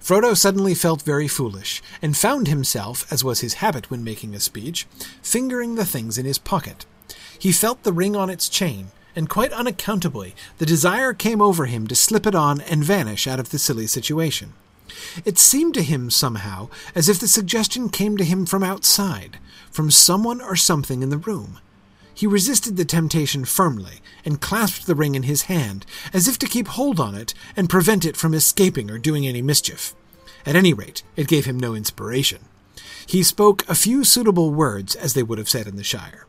Frodo 0.00 0.36
suddenly 0.36 0.74
felt 0.74 1.02
very 1.02 1.28
foolish, 1.28 1.80
and 2.02 2.16
found 2.16 2.48
himself, 2.48 3.10
as 3.12 3.22
was 3.22 3.40
his 3.40 3.54
habit 3.54 3.90
when 3.90 4.02
making 4.02 4.34
a 4.34 4.40
speech, 4.40 4.86
fingering 5.22 5.76
the 5.76 5.84
things 5.84 6.18
in 6.18 6.26
his 6.26 6.38
pocket. 6.38 6.84
He 7.38 7.52
felt 7.52 7.84
the 7.84 7.92
ring 7.92 8.16
on 8.16 8.28
its 8.28 8.48
chain, 8.48 8.90
and 9.14 9.28
quite 9.28 9.52
unaccountably, 9.52 10.34
the 10.58 10.66
desire 10.66 11.12
came 11.12 11.40
over 11.40 11.66
him 11.66 11.86
to 11.86 11.94
slip 11.94 12.26
it 12.26 12.34
on 12.34 12.60
and 12.62 12.84
vanish 12.84 13.26
out 13.26 13.40
of 13.40 13.50
the 13.50 13.58
silly 13.58 13.86
situation. 13.86 14.52
It 15.24 15.38
seemed 15.38 15.74
to 15.74 15.82
him 15.82 16.10
somehow 16.10 16.68
as 16.94 17.08
if 17.08 17.18
the 17.18 17.28
suggestion 17.28 17.88
came 17.88 18.16
to 18.16 18.24
him 18.24 18.46
from 18.46 18.62
outside, 18.62 19.38
from 19.70 19.90
someone 19.90 20.40
or 20.40 20.56
something 20.56 21.02
in 21.02 21.10
the 21.10 21.18
room. 21.18 21.58
He 22.14 22.26
resisted 22.26 22.76
the 22.76 22.84
temptation 22.84 23.44
firmly, 23.44 24.00
and 24.24 24.40
clasped 24.40 24.86
the 24.86 24.94
ring 24.94 25.14
in 25.14 25.22
his 25.22 25.42
hand, 25.42 25.86
as 26.12 26.28
if 26.28 26.38
to 26.38 26.46
keep 26.46 26.68
hold 26.68 27.00
on 27.00 27.14
it 27.14 27.32
and 27.56 27.70
prevent 27.70 28.04
it 28.04 28.16
from 28.16 28.34
escaping 28.34 28.90
or 28.90 28.98
doing 28.98 29.26
any 29.26 29.42
mischief. 29.42 29.94
At 30.44 30.56
any 30.56 30.74
rate, 30.74 31.02
it 31.16 31.28
gave 31.28 31.46
him 31.46 31.58
no 31.58 31.74
inspiration. 31.74 32.40
He 33.06 33.22
spoke 33.22 33.68
a 33.68 33.74
few 33.74 34.04
suitable 34.04 34.50
words, 34.50 34.94
as 34.94 35.14
they 35.14 35.22
would 35.22 35.38
have 35.38 35.48
said 35.48 35.66
in 35.66 35.76
the 35.76 35.84
Shire. 35.84 36.26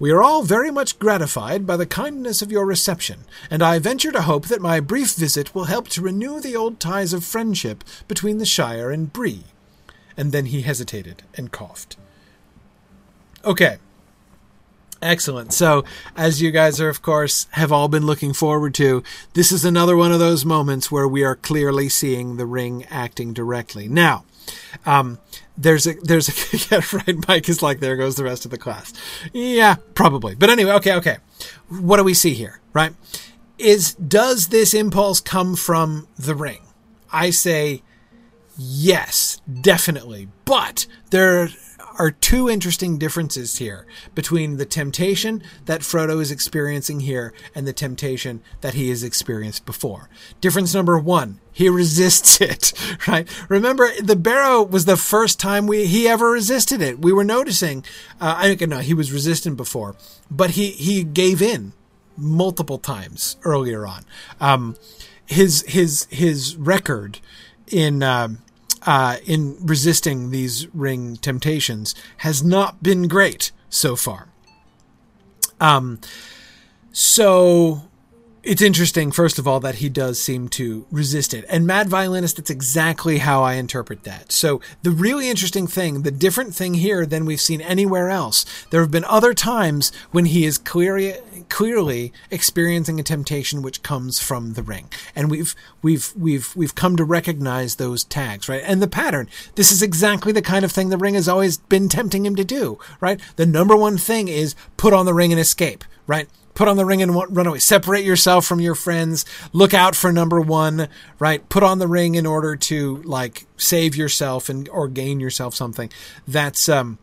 We 0.00 0.12
are 0.12 0.22
all 0.22 0.44
very 0.44 0.70
much 0.70 1.00
gratified 1.00 1.66
by 1.66 1.76
the 1.76 1.86
kindness 1.86 2.40
of 2.40 2.52
your 2.52 2.64
reception, 2.64 3.24
and 3.50 3.64
I 3.64 3.80
venture 3.80 4.12
to 4.12 4.22
hope 4.22 4.46
that 4.46 4.62
my 4.62 4.78
brief 4.78 5.14
visit 5.14 5.54
will 5.56 5.64
help 5.64 5.88
to 5.88 6.02
renew 6.02 6.40
the 6.40 6.54
old 6.54 6.78
ties 6.78 7.12
of 7.12 7.24
friendship 7.24 7.82
between 8.06 8.38
the 8.38 8.46
Shire 8.46 8.92
and 8.92 9.12
Bree. 9.12 9.44
And 10.16 10.30
then 10.30 10.46
he 10.46 10.62
hesitated 10.62 11.24
and 11.34 11.50
coughed. 11.50 11.96
Okay. 13.44 13.78
Excellent. 15.02 15.52
So, 15.52 15.84
as 16.16 16.42
you 16.42 16.50
guys 16.50 16.80
are, 16.80 16.88
of 16.88 17.02
course, 17.02 17.46
have 17.52 17.70
all 17.70 17.88
been 17.88 18.06
looking 18.06 18.32
forward 18.32 18.74
to, 18.74 19.02
this 19.34 19.52
is 19.52 19.64
another 19.64 19.96
one 19.96 20.12
of 20.12 20.18
those 20.18 20.44
moments 20.44 20.90
where 20.90 21.06
we 21.06 21.24
are 21.24 21.36
clearly 21.36 21.88
seeing 21.88 22.36
the 22.36 22.46
ring 22.46 22.84
acting 22.90 23.32
directly. 23.32 23.88
Now, 23.88 24.24
um, 24.86 25.18
there's 25.58 25.86
a 25.86 25.94
there's 25.94 26.28
a 26.28 26.56
yeah, 26.74 26.80
right. 26.92 27.28
Mike 27.28 27.48
is 27.48 27.62
like 27.62 27.80
there 27.80 27.96
goes 27.96 28.14
the 28.14 28.24
rest 28.24 28.44
of 28.44 28.50
the 28.50 28.58
class. 28.58 28.92
Yeah, 29.32 29.76
probably. 29.94 30.34
But 30.34 30.50
anyway, 30.50 30.72
okay, 30.72 30.94
okay. 30.94 31.18
What 31.68 31.96
do 31.96 32.04
we 32.04 32.14
see 32.14 32.32
here? 32.32 32.60
Right? 32.72 32.94
Is 33.58 33.94
does 33.94 34.48
this 34.48 34.72
impulse 34.72 35.20
come 35.20 35.56
from 35.56 36.06
the 36.16 36.34
ring? 36.34 36.60
I 37.12 37.30
say 37.30 37.82
yes, 38.56 39.40
definitely. 39.60 40.28
But 40.44 40.86
there 41.10 41.48
are 41.98 42.10
two 42.10 42.48
interesting 42.48 42.96
differences 42.96 43.56
here 43.56 43.86
between 44.14 44.56
the 44.56 44.64
temptation 44.64 45.42
that 45.66 45.80
Frodo 45.80 46.20
is 46.20 46.30
experiencing 46.30 47.00
here 47.00 47.32
and 47.54 47.66
the 47.66 47.72
temptation 47.72 48.40
that 48.60 48.74
he 48.74 48.88
has 48.88 49.02
experienced 49.02 49.66
before. 49.66 50.08
Difference 50.40 50.72
number 50.74 50.98
one, 50.98 51.40
he 51.52 51.68
resists 51.68 52.40
it, 52.40 52.72
right? 53.08 53.28
Remember, 53.48 53.90
the 54.00 54.16
barrow 54.16 54.62
was 54.62 54.84
the 54.84 54.96
first 54.96 55.40
time 55.40 55.66
we 55.66 55.86
he 55.86 56.08
ever 56.08 56.30
resisted 56.30 56.80
it. 56.80 57.00
We 57.00 57.12
were 57.12 57.24
noticing, 57.24 57.84
uh, 58.20 58.34
I 58.38 58.54
think, 58.54 58.70
no, 58.70 58.78
he 58.78 58.94
was 58.94 59.12
resistant 59.12 59.56
before, 59.56 59.96
but 60.30 60.50
he, 60.50 60.70
he 60.70 61.02
gave 61.02 61.42
in 61.42 61.72
multiple 62.16 62.78
times 62.78 63.36
earlier 63.42 63.86
on. 63.86 64.04
Um, 64.40 64.76
his, 65.26 65.62
his, 65.68 66.06
his 66.10 66.56
record 66.56 67.20
in, 67.66 68.02
um, 68.02 68.38
uh, 68.82 69.16
in 69.26 69.56
resisting 69.60 70.30
these 70.30 70.66
ring 70.74 71.16
temptations 71.16 71.94
has 72.18 72.42
not 72.42 72.82
been 72.82 73.08
great 73.08 73.52
so 73.68 73.96
far. 73.96 74.28
Um, 75.60 76.00
so 76.92 77.87
it's 78.48 78.62
interesting, 78.62 79.12
first 79.12 79.38
of 79.38 79.46
all, 79.46 79.60
that 79.60 79.74
he 79.76 79.90
does 79.90 80.18
seem 80.18 80.48
to 80.48 80.86
resist 80.90 81.34
it. 81.34 81.44
And 81.50 81.66
Mad 81.66 81.90
Violinist, 81.90 82.36
that's 82.36 82.48
exactly 82.48 83.18
how 83.18 83.42
I 83.42 83.54
interpret 83.54 84.04
that. 84.04 84.32
So 84.32 84.62
the 84.82 84.90
really 84.90 85.28
interesting 85.28 85.66
thing, 85.66 86.00
the 86.00 86.10
different 86.10 86.54
thing 86.54 86.72
here 86.72 87.04
than 87.04 87.26
we've 87.26 87.42
seen 87.42 87.60
anywhere 87.60 88.08
else, 88.08 88.46
there 88.70 88.80
have 88.80 88.90
been 88.90 89.04
other 89.04 89.34
times 89.34 89.92
when 90.12 90.24
he 90.24 90.46
is 90.46 90.56
clearly 90.56 91.16
clearly 91.50 92.12
experiencing 92.30 92.98
a 92.98 93.02
temptation 93.02 93.60
which 93.60 93.82
comes 93.82 94.18
from 94.18 94.54
the 94.54 94.62
ring. 94.62 94.88
And 95.14 95.30
we've 95.30 95.54
we've 95.82 96.10
we've 96.16 96.56
we've 96.56 96.74
come 96.74 96.96
to 96.96 97.04
recognize 97.04 97.74
those 97.76 98.02
tags, 98.02 98.48
right? 98.48 98.62
And 98.64 98.80
the 98.80 98.88
pattern. 98.88 99.28
This 99.56 99.70
is 99.70 99.82
exactly 99.82 100.32
the 100.32 100.40
kind 100.40 100.64
of 100.64 100.72
thing 100.72 100.88
the 100.88 100.96
ring 100.96 101.14
has 101.14 101.28
always 101.28 101.58
been 101.58 101.90
tempting 101.90 102.24
him 102.24 102.36
to 102.36 102.44
do, 102.44 102.78
right? 102.98 103.20
The 103.36 103.44
number 103.44 103.76
one 103.76 103.98
thing 103.98 104.28
is 104.28 104.54
put 104.78 104.94
on 104.94 105.04
the 105.04 105.12
ring 105.12 105.32
and 105.32 105.40
escape, 105.40 105.84
right? 106.06 106.30
Put 106.58 106.66
on 106.66 106.76
the 106.76 106.84
ring 106.84 107.00
and 107.00 107.14
run 107.14 107.46
away. 107.46 107.60
Separate 107.60 108.04
yourself 108.04 108.44
from 108.44 108.60
your 108.60 108.74
friends. 108.74 109.24
Look 109.52 109.72
out 109.72 109.94
for 109.94 110.10
number 110.10 110.40
one, 110.40 110.88
right? 111.20 111.48
Put 111.48 111.62
on 111.62 111.78
the 111.78 111.86
ring 111.86 112.16
in 112.16 112.26
order 112.26 112.56
to 112.56 112.96
like 113.04 113.46
save 113.56 113.94
yourself 113.94 114.48
and 114.48 114.68
or 114.70 114.88
gain 114.88 115.20
yourself 115.20 115.54
something. 115.54 115.88
That's 116.26 116.68
um 116.68 116.98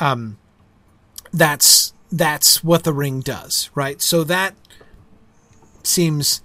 um 0.00 0.38
that's 1.34 1.92
that's 2.10 2.64
what 2.64 2.84
the 2.84 2.94
ring 2.94 3.20
does, 3.20 3.68
right? 3.74 4.00
So 4.00 4.24
that 4.24 4.54
seems 5.82 6.40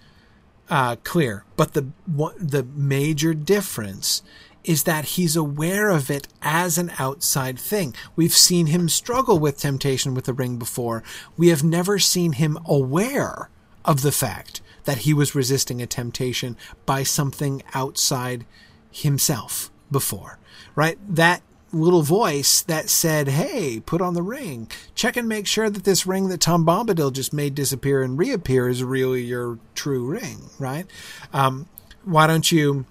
uh, 0.69 0.97
clear. 1.05 1.45
But 1.55 1.73
the 1.73 1.87
what, 2.05 2.35
the 2.37 2.63
major 2.63 3.33
difference 3.33 4.21
is 4.63 4.83
that 4.83 5.05
he's 5.05 5.35
aware 5.35 5.89
of 5.89 6.09
it 6.09 6.27
as 6.41 6.77
an 6.77 6.91
outside 6.99 7.59
thing. 7.59 7.95
We've 8.15 8.35
seen 8.35 8.67
him 8.67 8.89
struggle 8.89 9.39
with 9.39 9.57
temptation 9.57 10.13
with 10.13 10.25
the 10.25 10.33
ring 10.33 10.57
before. 10.57 11.03
We 11.37 11.47
have 11.49 11.63
never 11.63 11.99
seen 11.99 12.33
him 12.33 12.57
aware 12.65 13.49
of 13.85 14.01
the 14.01 14.11
fact 14.11 14.61
that 14.83 14.99
he 14.99 15.13
was 15.13 15.35
resisting 15.35 15.81
a 15.81 15.87
temptation 15.87 16.57
by 16.85 17.03
something 17.03 17.63
outside 17.73 18.45
himself 18.91 19.71
before, 19.91 20.39
right? 20.75 20.97
That 21.07 21.41
little 21.71 22.01
voice 22.01 22.61
that 22.63 22.89
said, 22.89 23.27
Hey, 23.27 23.79
put 23.79 24.01
on 24.01 24.13
the 24.13 24.21
ring. 24.21 24.69
Check 24.95 25.17
and 25.17 25.27
make 25.27 25.47
sure 25.47 25.69
that 25.69 25.83
this 25.83 26.07
ring 26.07 26.29
that 26.29 26.41
Tom 26.41 26.65
Bombadil 26.65 27.13
just 27.13 27.33
made 27.33 27.55
disappear 27.55 28.01
and 28.01 28.17
reappear 28.17 28.67
is 28.67 28.83
really 28.83 29.21
your 29.21 29.59
true 29.75 30.05
ring, 30.05 30.49
right? 30.57 30.85
Um, 31.33 31.67
why 32.03 32.27
don't 32.27 32.51
you 32.51 32.85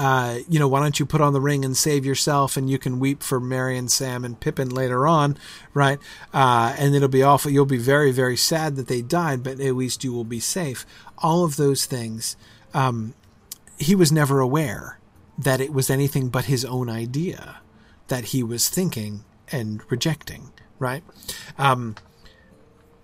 uh, 0.00 0.38
you 0.48 0.58
know, 0.58 0.66
why 0.66 0.80
don't 0.80 0.98
you 0.98 1.04
put 1.04 1.20
on 1.20 1.34
the 1.34 1.42
ring 1.42 1.62
and 1.62 1.76
save 1.76 2.06
yourself, 2.06 2.56
and 2.56 2.70
you 2.70 2.78
can 2.78 2.98
weep 2.98 3.22
for 3.22 3.38
Merry 3.38 3.76
and 3.76 3.92
Sam 3.92 4.24
and 4.24 4.40
Pippin 4.40 4.70
later 4.70 5.06
on, 5.06 5.36
right? 5.74 5.98
Uh, 6.32 6.74
and 6.78 6.94
it'll 6.94 7.06
be 7.06 7.22
awful. 7.22 7.50
You'll 7.50 7.66
be 7.66 7.76
very, 7.76 8.10
very 8.10 8.38
sad 8.38 8.76
that 8.76 8.88
they 8.88 9.02
died, 9.02 9.42
but 9.42 9.60
at 9.60 9.76
least 9.76 10.02
you 10.02 10.14
will 10.14 10.24
be 10.24 10.40
safe. 10.40 10.86
All 11.18 11.44
of 11.44 11.56
those 11.56 11.84
things, 11.84 12.34
um, 12.72 13.12
he 13.78 13.94
was 13.94 14.10
never 14.10 14.40
aware 14.40 14.98
that 15.36 15.60
it 15.60 15.70
was 15.70 15.90
anything 15.90 16.30
but 16.30 16.46
his 16.46 16.64
own 16.64 16.88
idea 16.88 17.58
that 18.08 18.26
he 18.26 18.42
was 18.42 18.70
thinking 18.70 19.22
and 19.52 19.82
rejecting, 19.90 20.50
right? 20.78 21.04
Um, 21.58 21.94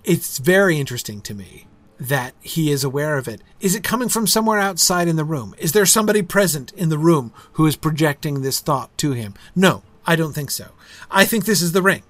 it's 0.03 0.39
very 0.39 0.81
interesting 0.81 1.21
to 1.21 1.35
me 1.35 1.67
that 1.99 2.35
he 2.41 2.71
is 2.71 2.85
aware 2.85 3.17
of 3.19 3.29
it? 3.29 3.41
Is 3.61 3.75
it 3.75 3.85
coming 3.85 4.09
from 4.09 4.27
somewhere 4.27 4.59
outside 4.59 5.09
in 5.09 5.17
the 5.17 5.25
room? 5.25 5.55
Is 5.59 5.73
there 5.73 5.87
somebody 5.87 6.23
present 6.23 6.73
in 6.73 6.89
the 6.89 6.99
room 6.99 7.33
who 7.53 7.67
is 7.67 7.77
projecting 7.77 8.43
this 8.43 8.61
thought 8.61 8.97
to 8.99 9.13
him? 9.13 9.35
No, 9.55 9.83
I 10.07 10.17
don't 10.17 10.35
think 10.35 10.51
so. 10.51 10.71
I 11.11 11.25
think 11.25 11.45
this 11.45 11.63
is 11.63 11.73
the 11.73 11.83
ring. 11.83 12.03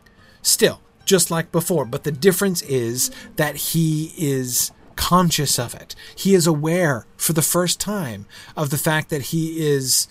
Still, 0.42 0.80
just 1.04 1.30
like 1.30 1.52
before, 1.52 1.84
but 1.84 2.04
the 2.04 2.12
difference 2.12 2.62
is 2.62 3.10
that 3.36 3.56
he 3.56 4.12
is 4.16 4.72
conscious 4.96 5.58
of 5.58 5.74
it. 5.74 5.94
He 6.14 6.34
is 6.34 6.46
aware 6.46 7.06
for 7.16 7.32
the 7.32 7.42
first 7.42 7.78
time 7.80 8.26
of 8.56 8.70
the 8.70 8.78
fact 8.78 9.10
that 9.10 9.22
he 9.22 9.66
is 9.66 10.08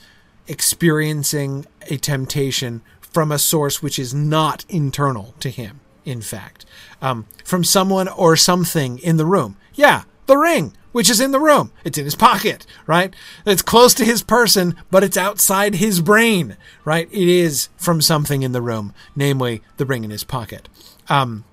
experiencing 0.48 1.66
a 1.90 1.98
temptation 1.98 2.82
from 3.02 3.32
a 3.32 3.40
source 3.40 3.82
which 3.82 3.98
is 3.98 4.14
not 4.14 4.64
internal 4.70 5.34
to 5.40 5.50
him 5.50 5.80
in 6.06 6.22
fact, 6.22 6.66
um, 7.02 7.26
from 7.44 7.64
someone 7.64 8.08
or 8.08 8.36
something 8.36 9.00
in 9.00 9.18
the 9.18 9.26
room. 9.26 9.58
Yeah, 9.76 10.04
the 10.26 10.38
ring, 10.38 10.74
which 10.92 11.10
is 11.10 11.20
in 11.20 11.32
the 11.32 11.40
room. 11.40 11.72
It's 11.84 11.98
in 11.98 12.06
his 12.06 12.16
pocket, 12.16 12.66
right? 12.88 13.14
It's 13.46 13.62
close 13.62 13.94
to 13.96 14.06
his 14.06 14.24
person, 14.24 14.76
but 14.90 15.04
it's 15.04 15.18
outside 15.18 15.76
his 15.76 16.02
brain, 16.02 16.58
right? 16.84 17.08
It 17.12 17.28
is 17.28 17.70
from 17.78 18.02
something 18.02 18.42
in 18.42 18.54
the 18.54 18.62
room, 18.62 18.94
namely 19.16 19.62
the 19.78 19.86
ring 19.86 20.04
in 20.04 20.10
his 20.10 20.24
pocket. 20.24 20.70
Um, 21.10 21.44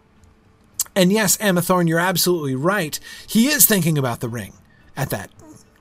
and 0.95 1.13
yes, 1.13 1.37
Emma 1.41 1.63
Thorne, 1.63 1.87
you're 1.87 1.99
absolutely 1.99 2.55
right. 2.55 2.99
He 3.27 3.49
is 3.49 3.67
thinking 3.67 3.99
about 3.99 4.21
the 4.21 4.29
ring 4.29 4.55
at 4.97 5.11
that 5.11 5.31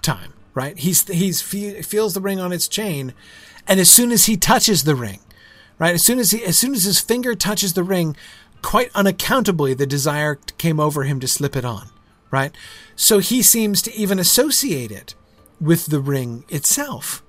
time, 0.02 0.34
right? 0.54 0.78
He's 0.78 1.08
he's 1.08 1.52
he 1.52 1.82
feels 1.82 2.14
the 2.14 2.22
ring 2.22 2.40
on 2.40 2.52
its 2.52 2.68
chain, 2.68 3.14
and 3.68 3.80
as 3.80 3.90
soon 3.90 4.12
as 4.12 4.26
he 4.26 4.38
touches 4.38 4.84
the 4.84 4.96
ring, 4.96 5.20
right? 5.78 5.94
As 5.96 6.04
soon 6.04 6.20
as 6.20 6.32
he 6.32 6.44
as 6.44 6.58
soon 6.58 6.74
as 6.74 6.86
his 6.86 7.00
finger 7.00 7.36
touches 7.36 7.74
the 7.74 7.84
ring, 7.84 8.16
quite 8.62 8.92
unaccountably, 8.96 9.74
the 9.74 9.86
desire 9.86 10.36
came 10.58 10.80
over 10.80 11.04
him 11.04 11.20
to 11.20 11.28
slip 11.28 11.56
it 11.56 11.66
on, 11.66 11.90
right? 12.32 12.56
So 12.96 13.20
he 13.20 13.42
seems 13.44 13.82
to 13.84 13.94
even 13.94 14.18
associate 14.18 14.92
it 14.92 15.14
with 15.60 15.88
the 15.88 16.00
ring 16.00 16.44
itself, 16.50 17.22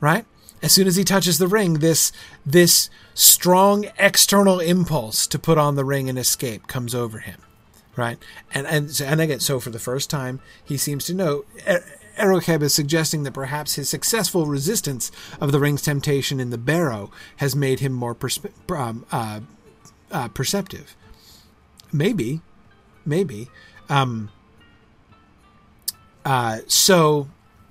right? 0.00 0.26
As 0.62 0.72
soon 0.72 0.86
as 0.86 0.96
he 0.96 1.04
touches 1.04 1.38
the 1.38 1.48
ring, 1.48 1.74
this 1.74 2.12
this 2.44 2.90
strong 3.14 3.86
external 3.98 4.60
impulse 4.60 5.26
to 5.28 5.38
put 5.38 5.56
on 5.56 5.74
the 5.74 5.84
ring 5.84 6.08
and 6.10 6.18
escape 6.18 6.66
comes 6.66 6.94
over 6.94 7.20
him, 7.20 7.40
right? 7.96 8.18
And 8.52 8.66
and 8.66 9.00
and 9.02 9.20
again, 9.20 9.40
so 9.40 9.58
for 9.58 9.70
the 9.70 9.78
first 9.78 10.10
time, 10.10 10.40
he 10.62 10.76
seems 10.76 11.04
to 11.06 11.14
know. 11.14 11.44
Erokeb 12.18 12.60
is 12.60 12.74
suggesting 12.74 13.22
that 13.22 13.32
perhaps 13.32 13.76
his 13.76 13.88
successful 13.88 14.44
resistance 14.44 15.10
of 15.40 15.52
the 15.52 15.58
ring's 15.58 15.80
temptation 15.80 16.38
in 16.38 16.50
the 16.50 16.58
barrow 16.58 17.10
has 17.36 17.56
made 17.56 17.80
him 17.80 17.92
more 17.92 18.14
perspe- 18.14 18.52
um, 18.76 19.06
uh, 19.10 19.40
uh, 20.10 20.28
perceptive. 20.28 20.94
Maybe, 21.92 22.42
maybe. 23.06 23.48
Um, 23.88 24.30
uh, 26.24 26.58
so 26.66 27.28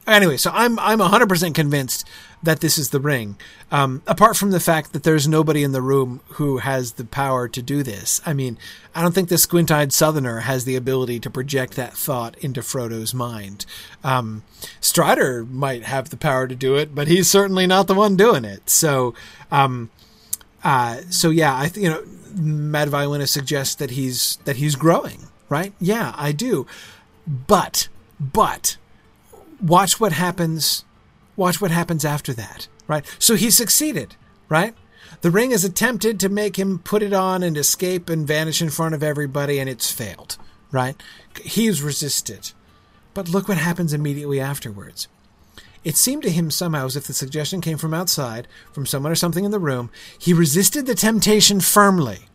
anyway, 0.07 0.37
so 0.37 0.51
I'm 0.53 0.79
I'm 0.79 0.99
100% 0.99 1.53
convinced 1.53 2.07
that 2.41 2.61
this 2.61 2.77
is 2.77 2.89
the 2.89 2.99
ring. 2.99 3.37
Um, 3.71 4.01
apart 4.07 4.37
from 4.37 4.51
the 4.51 4.59
fact 4.59 4.93
that 4.93 5.03
there's 5.03 5.27
nobody 5.27 5.63
in 5.63 5.73
the 5.73 5.81
room 5.81 6.21
who 6.33 6.59
has 6.59 6.93
the 6.93 7.03
power 7.03 7.47
to 7.49 7.61
do 7.61 7.83
this. 7.83 8.21
I 8.25 8.33
mean, 8.33 8.57
I 8.95 9.01
don't 9.01 9.13
think 9.13 9.29
the 9.29 9.37
squint-eyed 9.37 9.91
Southerner 9.91 10.41
has 10.41 10.63
the 10.63 10.77
ability 10.77 11.19
to 11.21 11.29
project 11.29 11.75
that 11.75 11.93
thought 11.93 12.37
into 12.37 12.61
Frodo's 12.61 13.13
mind. 13.13 13.65
Um, 14.03 14.43
Strider 14.79 15.45
might 15.45 15.83
have 15.83 16.09
the 16.09 16.17
power 16.17 16.47
to 16.47 16.55
do 16.55 16.75
it, 16.75 16.95
but 16.95 17.07
he's 17.07 17.29
certainly 17.29 17.67
not 17.67 17.87
the 17.87 17.93
one 17.93 18.15
doing 18.15 18.45
it. 18.45 18.69
So, 18.69 19.13
um, 19.51 19.89
uh, 20.63 21.01
so 21.09 21.29
yeah, 21.29 21.57
I 21.57 21.67
th- 21.67 21.83
you 21.83 21.89
know, 21.89 22.03
Mad 22.35 22.89
Violinist 22.89 23.33
suggests 23.33 23.75
that 23.75 23.91
he's 23.91 24.37
that 24.45 24.57
he's 24.57 24.75
growing, 24.75 25.27
right? 25.49 25.73
Yeah, 25.79 26.13
I 26.15 26.31
do, 26.31 26.67
but 27.27 27.87
but 28.19 28.77
watch 29.61 29.99
what 29.99 30.11
happens 30.11 30.85
watch 31.35 31.61
what 31.61 31.71
happens 31.71 32.03
after 32.03 32.33
that, 32.33 32.67
right? 32.87 33.05
So 33.17 33.35
he 33.35 33.49
succeeded, 33.49 34.15
right? 34.49 34.75
The 35.21 35.31
ring 35.31 35.51
has 35.51 35.63
attempted 35.63 36.19
to 36.19 36.29
make 36.29 36.59
him 36.59 36.79
put 36.79 37.01
it 37.01 37.13
on 37.13 37.43
and 37.43 37.57
escape 37.57 38.09
and 38.09 38.27
vanish 38.27 38.61
in 38.61 38.69
front 38.69 38.93
of 38.93 39.01
everybody, 39.01 39.57
and 39.57 39.69
it's 39.69 39.91
failed, 39.91 40.37
right? 40.71 41.01
He's 41.41 41.81
resisted. 41.81 42.51
But 43.13 43.29
look 43.29 43.47
what 43.47 43.57
happens 43.57 43.93
immediately 43.93 44.39
afterwards. 44.39 45.07
It 45.83 45.95
seemed 45.95 46.23
to 46.23 46.29
him 46.29 46.51
somehow 46.51 46.85
as 46.85 46.97
if 46.97 47.07
the 47.07 47.13
suggestion 47.13 47.61
came 47.61 47.77
from 47.77 47.93
outside, 47.93 48.47
from 48.73 48.85
someone 48.85 49.11
or 49.11 49.15
something 49.15 49.45
in 49.45 49.51
the 49.51 49.59
room. 49.59 49.89
He 50.19 50.33
resisted 50.33 50.85
the 50.85 50.95
temptation 50.95 51.61
firmly 51.61 52.28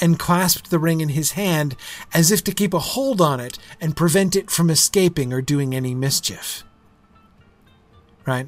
and 0.00 0.18
clasped 0.18 0.70
the 0.70 0.78
ring 0.78 1.00
in 1.00 1.10
his 1.10 1.32
hand 1.32 1.76
as 2.14 2.30
if 2.30 2.42
to 2.44 2.52
keep 2.52 2.72
a 2.74 2.78
hold 2.78 3.20
on 3.20 3.40
it 3.40 3.58
and 3.80 3.96
prevent 3.96 4.36
it 4.36 4.50
from 4.50 4.70
escaping 4.70 5.32
or 5.32 5.42
doing 5.42 5.74
any 5.74 5.94
mischief 5.94 6.64
right? 8.28 8.46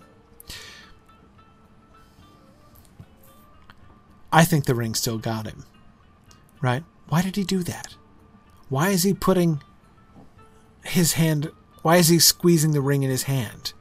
I 4.31 4.45
think 4.45 4.67
the 4.67 4.75
ring 4.75 4.95
still 4.95 5.17
got 5.17 5.47
him, 5.47 5.65
right? 6.61 6.85
Why 7.09 7.23
did 7.23 7.35
he 7.35 7.45
do 7.45 7.63
that? 7.63 7.95
Why 8.69 8.91
is 8.91 9.03
he 9.03 9.15
putting 9.15 9.63
his 10.85 11.15
hand, 11.15 11.51
why 11.81 11.97
is 11.97 12.09
he 12.09 12.19
squeezing 12.19 12.73
the 12.73 12.83
ring 12.83 13.03
in 13.03 13.11
his 13.11 13.23
hand 13.23 13.73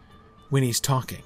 when 0.49 0.63
he's 0.63 0.79
talking, 0.79 1.23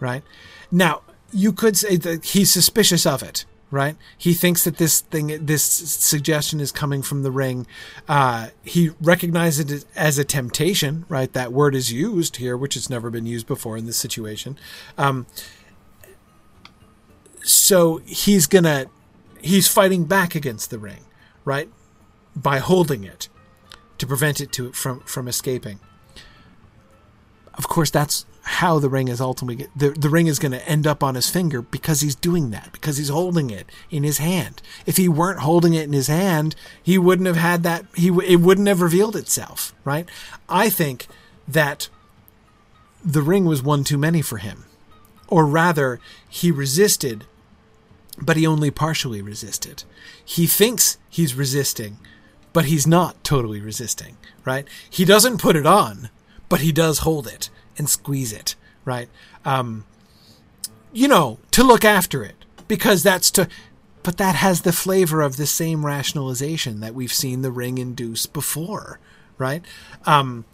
right? 0.00 0.24
Now, 0.70 1.02
you 1.30 1.52
could 1.52 1.76
say 1.76 1.96
that 1.98 2.24
he's 2.24 2.50
suspicious 2.50 3.04
of 3.04 3.22
it, 3.22 3.44
right? 3.70 3.96
He 4.16 4.32
thinks 4.32 4.64
that 4.64 4.76
this 4.76 5.00
thing, 5.00 5.44
this 5.44 5.62
suggestion 5.62 6.60
is 6.60 6.70
coming 6.70 7.02
from 7.02 7.22
the 7.22 7.30
ring. 7.30 7.66
Uh, 8.08 8.48
he 8.64 8.90
recognizes 9.00 9.70
it 9.70 9.84
as 9.96 10.18
a 10.18 10.24
temptation, 10.24 11.04
right? 11.08 11.32
That 11.32 11.52
word 11.52 11.74
is 11.74 11.92
used 11.92 12.36
here, 12.36 12.56
which 12.56 12.74
has 12.74 12.88
never 12.88 13.10
been 13.10 13.26
used 13.26 13.46
before 13.46 13.76
in 13.76 13.86
this 13.86 13.96
situation. 13.96 14.58
Um, 14.96 15.26
so 17.42 17.98
he's 18.04 18.46
gonna, 18.46 18.86
he's 19.40 19.68
fighting 19.68 20.04
back 20.04 20.34
against 20.34 20.70
the 20.70 20.78
ring, 20.78 21.04
right? 21.44 21.68
By 22.34 22.58
holding 22.58 23.04
it 23.04 23.28
to 23.98 24.06
prevent 24.06 24.40
it 24.40 24.52
to 24.52 24.72
from 24.72 25.00
from 25.00 25.28
escaping. 25.28 25.80
Of 27.56 27.68
course, 27.68 27.90
that's 27.90 28.26
how 28.46 28.78
the 28.78 28.88
ring 28.88 29.08
is 29.08 29.20
ultimately 29.20 29.66
the, 29.74 29.90
the 29.90 30.08
ring 30.08 30.28
is 30.28 30.38
going 30.38 30.52
to 30.52 30.68
end 30.68 30.86
up 30.86 31.02
on 31.02 31.16
his 31.16 31.28
finger 31.28 31.60
because 31.62 32.00
he's 32.00 32.14
doing 32.14 32.50
that 32.50 32.70
because 32.70 32.96
he's 32.96 33.08
holding 33.08 33.50
it 33.50 33.66
in 33.90 34.04
his 34.04 34.18
hand. 34.18 34.62
If 34.86 34.98
he 34.98 35.08
weren't 35.08 35.40
holding 35.40 35.74
it 35.74 35.82
in 35.82 35.92
his 35.92 36.06
hand 36.06 36.54
he 36.80 36.96
wouldn't 36.96 37.26
have 37.26 37.36
had 37.36 37.64
that 37.64 37.86
he 37.96 38.06
it 38.24 38.36
wouldn't 38.36 38.68
have 38.68 38.80
revealed 38.80 39.16
itself 39.16 39.74
right? 39.84 40.08
I 40.48 40.70
think 40.70 41.08
that 41.48 41.88
the 43.04 43.20
ring 43.20 43.46
was 43.46 43.64
one 43.64 43.82
too 43.82 43.98
many 43.98 44.22
for 44.22 44.38
him. 44.38 44.64
Or 45.26 45.44
rather 45.44 45.98
he 46.28 46.52
resisted 46.52 47.24
but 48.18 48.36
he 48.36 48.46
only 48.46 48.70
partially 48.70 49.20
resisted. 49.20 49.82
He 50.24 50.46
thinks 50.46 50.98
he's 51.10 51.34
resisting 51.34 51.98
but 52.52 52.66
he's 52.66 52.86
not 52.86 53.24
totally 53.24 53.60
resisting 53.60 54.18
right? 54.44 54.68
He 54.88 55.04
doesn't 55.04 55.38
put 55.40 55.56
it 55.56 55.66
on 55.66 56.10
but 56.48 56.60
he 56.60 56.72
does 56.72 56.98
hold 56.98 57.26
it 57.26 57.50
and 57.78 57.88
squeeze 57.88 58.32
it, 58.32 58.54
right? 58.84 59.08
Um, 59.44 59.84
you 60.92 61.08
know, 61.08 61.38
to 61.52 61.62
look 61.62 61.84
after 61.84 62.22
it 62.22 62.44
because 62.68 63.02
that's 63.02 63.30
to, 63.32 63.48
but 64.02 64.16
that 64.18 64.36
has 64.36 64.62
the 64.62 64.72
flavor 64.72 65.20
of 65.20 65.36
the 65.36 65.46
same 65.46 65.84
rationalization 65.84 66.80
that 66.80 66.94
we've 66.94 67.12
seen 67.12 67.42
the 67.42 67.50
ring 67.50 67.78
induce 67.78 68.26
before, 68.26 68.98
right? 69.38 69.64
Um, 70.04 70.44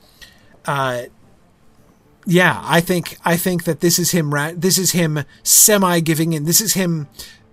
uh, 0.66 1.04
yeah, 2.24 2.60
I 2.64 2.80
think 2.80 3.18
I 3.24 3.36
think 3.36 3.64
that 3.64 3.80
this 3.80 3.98
is 3.98 4.12
him. 4.12 4.32
Ra- 4.32 4.52
this 4.54 4.78
is 4.78 4.92
him 4.92 5.24
semi 5.42 6.00
giving 6.00 6.32
in. 6.32 6.44
This 6.44 6.60
is 6.60 6.74
him 6.74 7.08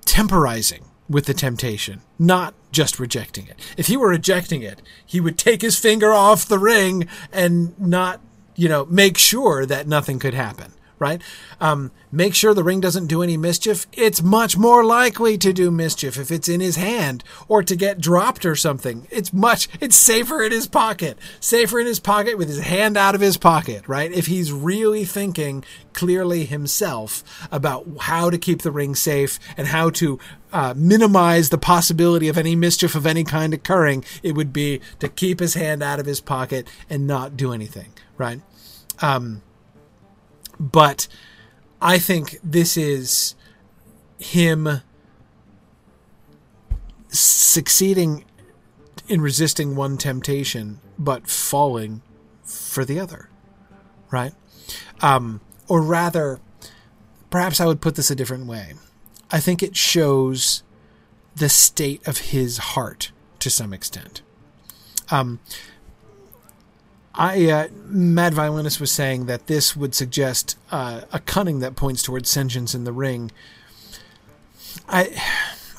temporizing 0.05 0.85
with 1.09 1.25
the 1.25 1.33
temptation, 1.33 2.01
not 2.19 2.53
just 2.71 2.99
rejecting 2.99 3.47
it. 3.47 3.59
If 3.77 3.87
he 3.87 3.97
were 3.97 4.09
rejecting 4.09 4.61
it, 4.61 4.81
he 5.03 5.19
would 5.19 5.37
take 5.37 5.61
his 5.61 5.79
finger 5.79 6.13
off 6.13 6.45
the 6.45 6.59
ring 6.59 7.07
and 7.31 7.77
not 7.79 8.21
you 8.59 8.67
know, 8.67 8.85
make 8.87 9.17
sure 9.17 9.65
that 9.65 9.87
nothing 9.87 10.19
could 10.19 10.33
happen, 10.33 10.73
right? 10.99 11.21
Um, 11.61 11.91
make 12.11 12.35
sure 12.35 12.53
the 12.53 12.61
ring 12.61 12.81
doesn't 12.81 13.07
do 13.07 13.23
any 13.23 13.37
mischief. 13.37 13.87
It's 13.93 14.21
much 14.21 14.57
more 14.57 14.83
likely 14.83 15.37
to 15.37 15.53
do 15.53 15.71
mischief 15.71 16.17
if 16.17 16.29
it's 16.29 16.49
in 16.49 16.59
his 16.59 16.75
hand 16.75 17.23
or 17.47 17.63
to 17.63 17.73
get 17.73 18.01
dropped 18.01 18.45
or 18.45 18.57
something. 18.57 19.07
It's 19.11 19.31
much, 19.31 19.69
it's 19.79 19.95
safer 19.95 20.43
in 20.43 20.51
his 20.51 20.67
pocket, 20.67 21.17
safer 21.39 21.79
in 21.79 21.87
his 21.87 22.01
pocket 22.01 22.37
with 22.37 22.49
his 22.49 22.59
hand 22.59 22.97
out 22.97 23.15
of 23.15 23.21
his 23.21 23.37
pocket, 23.37 23.87
right? 23.87 24.11
If 24.11 24.25
he's 24.25 24.51
really 24.51 25.05
thinking 25.05 25.63
clearly 25.93 26.43
himself 26.43 27.47
about 27.53 27.87
how 28.01 28.29
to 28.29 28.37
keep 28.37 28.61
the 28.61 28.71
ring 28.71 28.93
safe 28.93 29.39
and 29.55 29.67
how 29.67 29.89
to 29.91 30.19
uh, 30.51 30.73
minimize 30.75 31.49
the 31.49 31.57
possibility 31.57 32.27
of 32.27 32.37
any 32.37 32.57
mischief 32.57 32.93
of 32.93 33.05
any 33.05 33.23
kind 33.23 33.53
occurring, 33.53 34.03
it 34.21 34.35
would 34.35 34.51
be 34.51 34.81
to 34.99 35.07
keep 35.07 35.39
his 35.39 35.53
hand 35.53 35.81
out 35.81 35.99
of 35.99 36.05
his 36.05 36.19
pocket 36.19 36.67
and 36.89 37.07
not 37.07 37.37
do 37.37 37.53
anything, 37.53 37.93
right? 38.17 38.41
Um, 39.01 39.41
but 40.59 41.07
I 41.81 41.99
think 41.99 42.37
this 42.43 42.75
is 42.75 43.35
him 44.17 44.81
succeeding 47.07 48.25
in 49.07 49.21
resisting 49.21 49.75
one 49.75 49.97
temptation, 49.97 50.79
but 50.97 51.27
falling 51.27 52.01
for 52.43 52.85
the 52.85 52.99
other, 52.99 53.29
right? 54.11 54.33
Um, 55.01 55.41
or 55.67 55.81
rather, 55.81 56.39
perhaps 57.29 57.59
I 57.59 57.65
would 57.65 57.81
put 57.81 57.95
this 57.95 58.11
a 58.11 58.15
different 58.15 58.45
way. 58.45 58.73
I 59.31 59.39
think 59.39 59.63
it 59.63 59.75
shows 59.75 60.63
the 61.35 61.49
state 61.49 62.05
of 62.07 62.17
his 62.17 62.57
heart 62.57 63.11
to 63.39 63.49
some 63.49 63.73
extent. 63.73 64.21
Um, 65.09 65.39
I 67.19 67.51
uh, 67.51 67.67
Mad 67.85 68.33
Violinist 68.33 68.79
was 68.79 68.91
saying 68.91 69.25
that 69.25 69.47
this 69.47 69.75
would 69.75 69.93
suggest 69.93 70.57
uh, 70.71 71.01
a 71.11 71.19
cunning 71.19 71.59
that 71.59 71.75
points 71.75 72.01
towards 72.01 72.29
sentience 72.29 72.73
in 72.73 72.85
the 72.85 72.93
ring. 72.93 73.31
I 74.87 75.21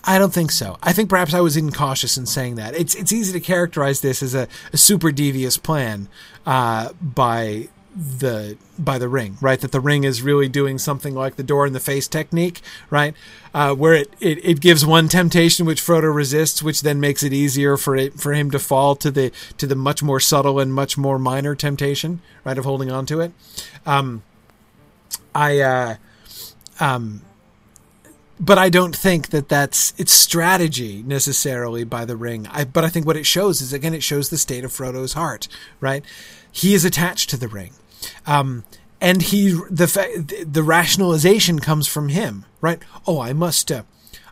I 0.04 0.18
don't 0.18 0.34
think 0.34 0.50
so. 0.50 0.76
I 0.82 0.92
think 0.92 1.08
perhaps 1.08 1.32
I 1.32 1.40
was 1.40 1.56
incautious 1.56 2.18
in 2.18 2.26
saying 2.26 2.56
that. 2.56 2.74
It's 2.74 2.94
it's 2.94 3.10
easy 3.10 3.32
to 3.32 3.40
characterize 3.40 4.02
this 4.02 4.22
as 4.22 4.34
a, 4.34 4.48
a 4.74 4.76
super 4.76 5.10
devious 5.10 5.56
plan 5.56 6.08
uh, 6.44 6.92
by 7.00 7.68
the 7.96 8.56
by 8.78 8.98
the 8.98 9.08
ring, 9.08 9.36
right? 9.40 9.60
That 9.60 9.72
the 9.72 9.80
ring 9.80 10.04
is 10.04 10.22
really 10.22 10.48
doing 10.48 10.78
something 10.78 11.14
like 11.14 11.36
the 11.36 11.42
door 11.42 11.66
in 11.66 11.72
the 11.72 11.80
face 11.80 12.06
technique, 12.06 12.60
right? 12.88 13.14
Uh, 13.52 13.74
where 13.74 13.94
it, 13.94 14.12
it, 14.20 14.44
it 14.44 14.60
gives 14.60 14.86
one 14.86 15.08
temptation 15.08 15.66
which 15.66 15.82
Frodo 15.82 16.14
resists, 16.14 16.62
which 16.62 16.82
then 16.82 17.00
makes 17.00 17.22
it 17.22 17.32
easier 17.32 17.76
for 17.76 17.96
it 17.96 18.14
for 18.20 18.32
him 18.32 18.50
to 18.52 18.58
fall 18.58 18.94
to 18.96 19.10
the 19.10 19.32
to 19.58 19.66
the 19.66 19.74
much 19.74 20.02
more 20.02 20.20
subtle 20.20 20.60
and 20.60 20.72
much 20.72 20.96
more 20.96 21.18
minor 21.18 21.54
temptation, 21.54 22.20
right, 22.44 22.58
of 22.58 22.64
holding 22.64 22.90
on 22.90 23.06
to 23.06 23.20
it. 23.20 23.32
Um, 23.84 24.22
I 25.34 25.58
uh, 25.60 25.96
um, 26.78 27.22
but 28.40 28.56
I 28.56 28.70
don't 28.70 28.96
think 28.96 29.28
that 29.28 29.48
that's 29.48 29.92
its 29.98 30.12
strategy 30.12 31.02
necessarily 31.06 31.84
by 31.84 32.06
the 32.06 32.16
ring. 32.16 32.46
I, 32.50 32.64
but 32.64 32.84
I 32.84 32.88
think 32.88 33.06
what 33.06 33.18
it 33.18 33.26
shows 33.26 33.60
is 33.60 33.72
again, 33.72 33.94
it 33.94 34.02
shows 34.02 34.30
the 34.30 34.38
state 34.38 34.64
of 34.64 34.72
Frodo's 34.72 35.12
heart, 35.12 35.46
right? 35.80 36.04
He 36.50 36.72
is 36.72 36.84
attached 36.84 37.28
to 37.30 37.36
the 37.36 37.48
ring. 37.48 37.72
Um, 38.26 38.64
and 39.00 39.22
he 39.22 39.58
the 39.70 39.88
fa- 39.88 40.24
the 40.46 40.62
rationalization 40.62 41.58
comes 41.58 41.86
from 41.86 42.08
him, 42.08 42.44
right? 42.60 42.82
Oh, 43.06 43.20
I 43.20 43.32
must 43.32 43.70
uh, 43.72 43.82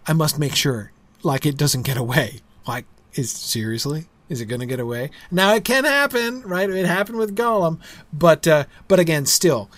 I 0.07 0.13
must 0.13 0.39
make 0.39 0.55
sure 0.55 0.93
like 1.23 1.47
it 1.47 1.57
doesn't 1.57 1.83
get 1.83 1.97
away. 1.97 2.41
Like 2.67 2.85
is 3.15 3.31
seriously 3.31 4.09
is 4.29 4.41
it 4.41 4.47
going 4.47 4.61
to 4.61 4.67
get 4.67 4.81
away? 4.81 5.11
Now 5.31 5.55
it 5.55 5.65
can 5.65 5.85
happen, 5.85 6.43
right? 6.43 6.69
It 6.69 6.87
happened 6.87 7.19
with 7.19 7.37
Gollum, 7.37 7.81
but 8.13 8.47
uh, 8.47 8.65
but 8.87 9.01
again, 9.01 9.27
still 9.27 9.71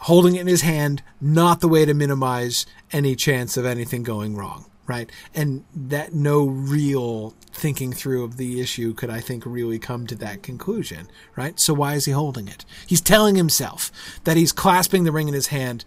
holding 0.00 0.36
it 0.36 0.42
in 0.42 0.46
his 0.46 0.62
hand, 0.62 1.02
not 1.20 1.60
the 1.60 1.68
way 1.68 1.84
to 1.84 1.94
minimize 1.94 2.66
any 2.92 3.16
chance 3.16 3.56
of 3.56 3.66
anything 3.66 4.04
going 4.04 4.36
wrong, 4.36 4.66
right? 4.88 5.12
And 5.34 5.64
that 5.76 6.14
no 6.14 6.46
real 6.46 7.34
thinking 7.52 7.92
through 7.92 8.24
of 8.24 8.38
the 8.38 8.60
issue 8.60 8.94
could 8.94 9.10
I 9.10 9.20
think 9.20 9.44
really 9.46 9.78
come 9.78 10.06
to 10.08 10.14
that 10.16 10.42
conclusion, 10.42 11.08
right? 11.36 11.60
So 11.60 11.74
why 11.74 11.94
is 11.94 12.06
he 12.06 12.12
holding 12.12 12.48
it? 12.48 12.64
He's 12.86 13.00
telling 13.00 13.36
himself 13.36 13.92
that 14.24 14.36
he's 14.36 14.50
clasping 14.50 15.04
the 15.04 15.12
ring 15.12 15.28
in 15.28 15.34
his 15.34 15.48
hand 15.48 15.84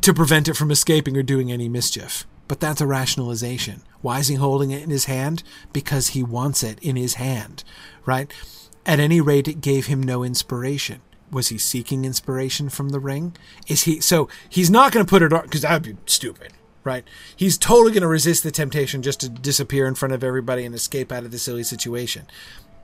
to 0.00 0.14
prevent 0.14 0.48
it 0.48 0.56
from 0.56 0.70
escaping 0.70 1.16
or 1.16 1.22
doing 1.22 1.50
any 1.50 1.68
mischief. 1.68 2.26
But 2.48 2.60
that's 2.60 2.80
a 2.80 2.86
rationalization. 2.86 3.82
Why 4.02 4.18
is 4.18 4.28
he 4.28 4.34
holding 4.34 4.70
it 4.70 4.82
in 4.82 4.90
his 4.90 5.06
hand? 5.06 5.42
Because 5.72 6.08
he 6.08 6.22
wants 6.22 6.62
it 6.62 6.78
in 6.80 6.96
his 6.96 7.14
hand, 7.14 7.64
right? 8.04 8.30
At 8.84 9.00
any 9.00 9.20
rate, 9.20 9.48
it 9.48 9.60
gave 9.60 9.86
him 9.86 10.02
no 10.02 10.22
inspiration. 10.22 11.00
Was 11.30 11.48
he 11.48 11.56
seeking 11.56 12.04
inspiration 12.04 12.68
from 12.68 12.90
the 12.90 13.00
ring? 13.00 13.34
Is 13.68 13.84
he 13.84 14.00
so 14.00 14.28
he's 14.50 14.70
not 14.70 14.92
going 14.92 15.06
to 15.06 15.08
put 15.08 15.22
it 15.22 15.32
on 15.32 15.42
because 15.44 15.62
that 15.62 15.72
would 15.72 15.96
be 15.96 16.02
stupid, 16.04 16.52
right? 16.84 17.04
He's 17.36 17.58
totally 17.58 17.92
going 17.92 18.02
to 18.02 18.08
resist 18.08 18.42
the 18.42 18.50
temptation 18.50 19.02
just 19.02 19.20
to 19.20 19.28
disappear 19.28 19.86
in 19.86 19.94
front 19.94 20.14
of 20.14 20.24
everybody 20.24 20.64
and 20.64 20.74
escape 20.74 21.12
out 21.12 21.24
of 21.24 21.30
the 21.30 21.38
silly 21.38 21.62
situation. 21.62 22.26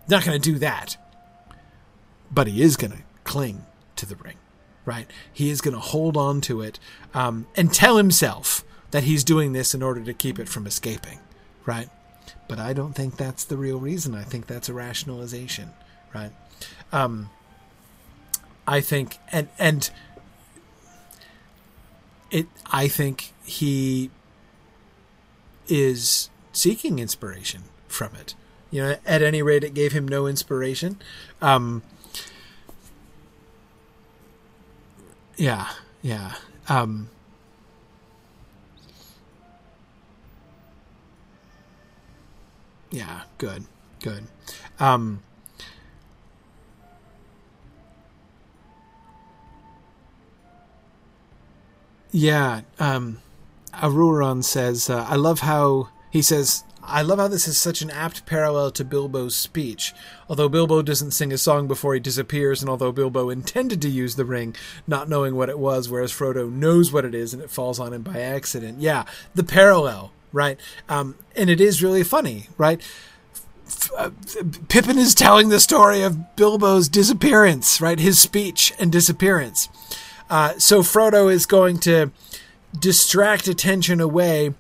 Not 0.09 0.25
going 0.25 0.41
to 0.41 0.53
do 0.53 0.59
that. 0.59 0.97
But 2.31 2.47
he 2.47 2.63
is 2.63 2.77
going 2.77 2.93
to 2.93 2.99
cling 3.25 3.65
to 3.97 4.07
the 4.07 4.17
ring, 4.17 4.37
right? 4.85 5.07
He 5.33 5.51
is 5.51 5.61
going 5.61 5.75
to 5.75 5.81
hold 5.81 6.17
on 6.17 6.41
to 6.43 6.61
it 6.61 6.79
um, 7.15 7.47
and 7.57 7.73
tell 7.73 7.97
himself 7.97 8.65
that 8.91 9.05
he's 9.05 9.25
doing 9.25 9.53
this 9.53 9.75
in 9.75 9.83
order 9.83 10.03
to 10.03 10.15
keep 10.15 10.39
it 10.39 10.49
from 10.49 10.67
escaping, 10.67 11.19
right? 11.67 11.89
But 12.49 12.59
I 12.59 12.73
don't 12.73 12.95
think 12.95 13.17
that's 13.17 13.45
the 13.45 13.57
real 13.57 13.79
reason. 13.79 14.15
I 14.15 14.23
think 14.23 14.47
that's 14.47 14.69
a 14.69 14.75
rationalization, 14.75 15.71
right? 16.15 16.33
Um, 16.93 17.31
I 18.67 18.81
think, 18.81 19.19
and 19.33 19.49
and 19.59 19.91
it. 22.31 22.47
I 22.67 22.89
think 22.89 23.33
he 23.45 24.11
is 25.69 26.31
seeking 26.53 26.99
inspiration 26.99 27.65
from 27.87 28.15
it. 28.15 28.35
You 28.71 28.83
know, 28.83 28.97
at 29.07 29.23
any 29.23 29.43
rate, 29.43 29.65
it 29.65 29.75
gave 29.75 29.93
him 29.93 30.07
no 30.07 30.27
inspiration. 30.27 31.01
Um, 31.41 31.83
yeah, 35.37 35.69
yeah. 36.03 36.35
Um, 36.69 37.09
yeah, 42.91 43.23
good, 43.39 43.65
good. 44.03 44.27
Um, 44.79 45.23
Yeah, 52.11 52.63
um, 52.79 53.19
Aruron 53.75 54.43
says, 54.43 54.89
uh, 54.89 55.05
I 55.09 55.17
love 55.17 55.41
how 55.41 55.91
he 56.11 56.23
says, 56.23 56.65
I 56.83 57.03
love 57.03 57.19
how 57.19 57.29
this 57.29 57.47
is 57.47 57.59
such 57.59 57.83
an 57.83 57.91
apt 57.91 58.25
parallel 58.25 58.71
to 58.73 58.85
Bilbo's 58.85 59.37
speech. 59.37 59.93
Although 60.29 60.49
Bilbo 60.49 60.81
doesn't 60.81 61.11
sing 61.11 61.33
a 61.33 61.39
song 61.39 61.69
before 61.69 61.93
he 61.93 62.01
disappears, 62.01 62.63
and 62.63 62.71
although 62.71 62.93
Bilbo 62.93 63.29
intended 63.29 63.83
to 63.83 63.91
use 63.91 64.17
the 64.17 64.25
ring, 64.25 64.57
not 64.87 65.09
knowing 65.09 65.37
what 65.37 65.51
it 65.51 65.59
was, 65.59 65.91
whereas 65.91 66.13
Frodo 66.13 66.51
knows 66.51 66.91
what 66.91 67.05
it 67.05 67.15
is 67.15 67.35
and 67.35 67.43
it 67.43 67.51
falls 67.51 67.79
on 67.79 67.93
him 67.93 68.03
by 68.03 68.21
accident. 68.21 68.81
Yeah, 68.81 69.05
the 69.35 69.45
parallel, 69.45 70.13
right? 70.33 70.59
Um, 70.89 71.17
and 71.37 71.51
it 71.51 71.61
is 71.61 71.83
really 71.83 72.05
funny, 72.05 72.49
right? 72.57 72.81
Uh, 73.95 74.11
Pippin 74.71 74.97
is 74.97 75.15
telling 75.15 75.51
the 75.51 75.61
story 75.61 76.01
of 76.01 76.37
Bilbo's 76.37 76.89
disappearance, 76.89 77.83
right? 77.83 77.99
His 77.99 78.19
speech 78.19 78.73
and 78.79 78.91
disappearance. 78.91 79.69
Uh, 80.31 80.59
so 80.59 80.83
Frodo 80.83 81.33
is 81.33 81.47
going 81.47 81.79
to 81.81 82.13
distract 82.79 83.49
attention 83.49 84.01
away 84.01 84.55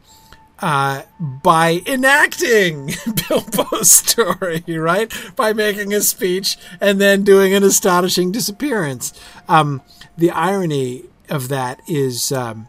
uh, 0.60 1.02
by 1.20 1.82
enacting 1.86 2.88
Bilbo's 3.06 3.90
story, 3.90 4.64
right? 4.66 5.12
By 5.36 5.52
making 5.52 5.94
a 5.94 6.00
speech 6.00 6.56
and 6.80 7.00
then 7.00 7.22
doing 7.22 7.54
an 7.54 7.62
astonishing 7.62 8.32
disappearance. 8.32 9.12
Um, 9.48 9.82
the 10.16 10.30
irony 10.30 11.04
of 11.28 11.48
that 11.48 11.80
is 11.86 12.32
um, 12.32 12.68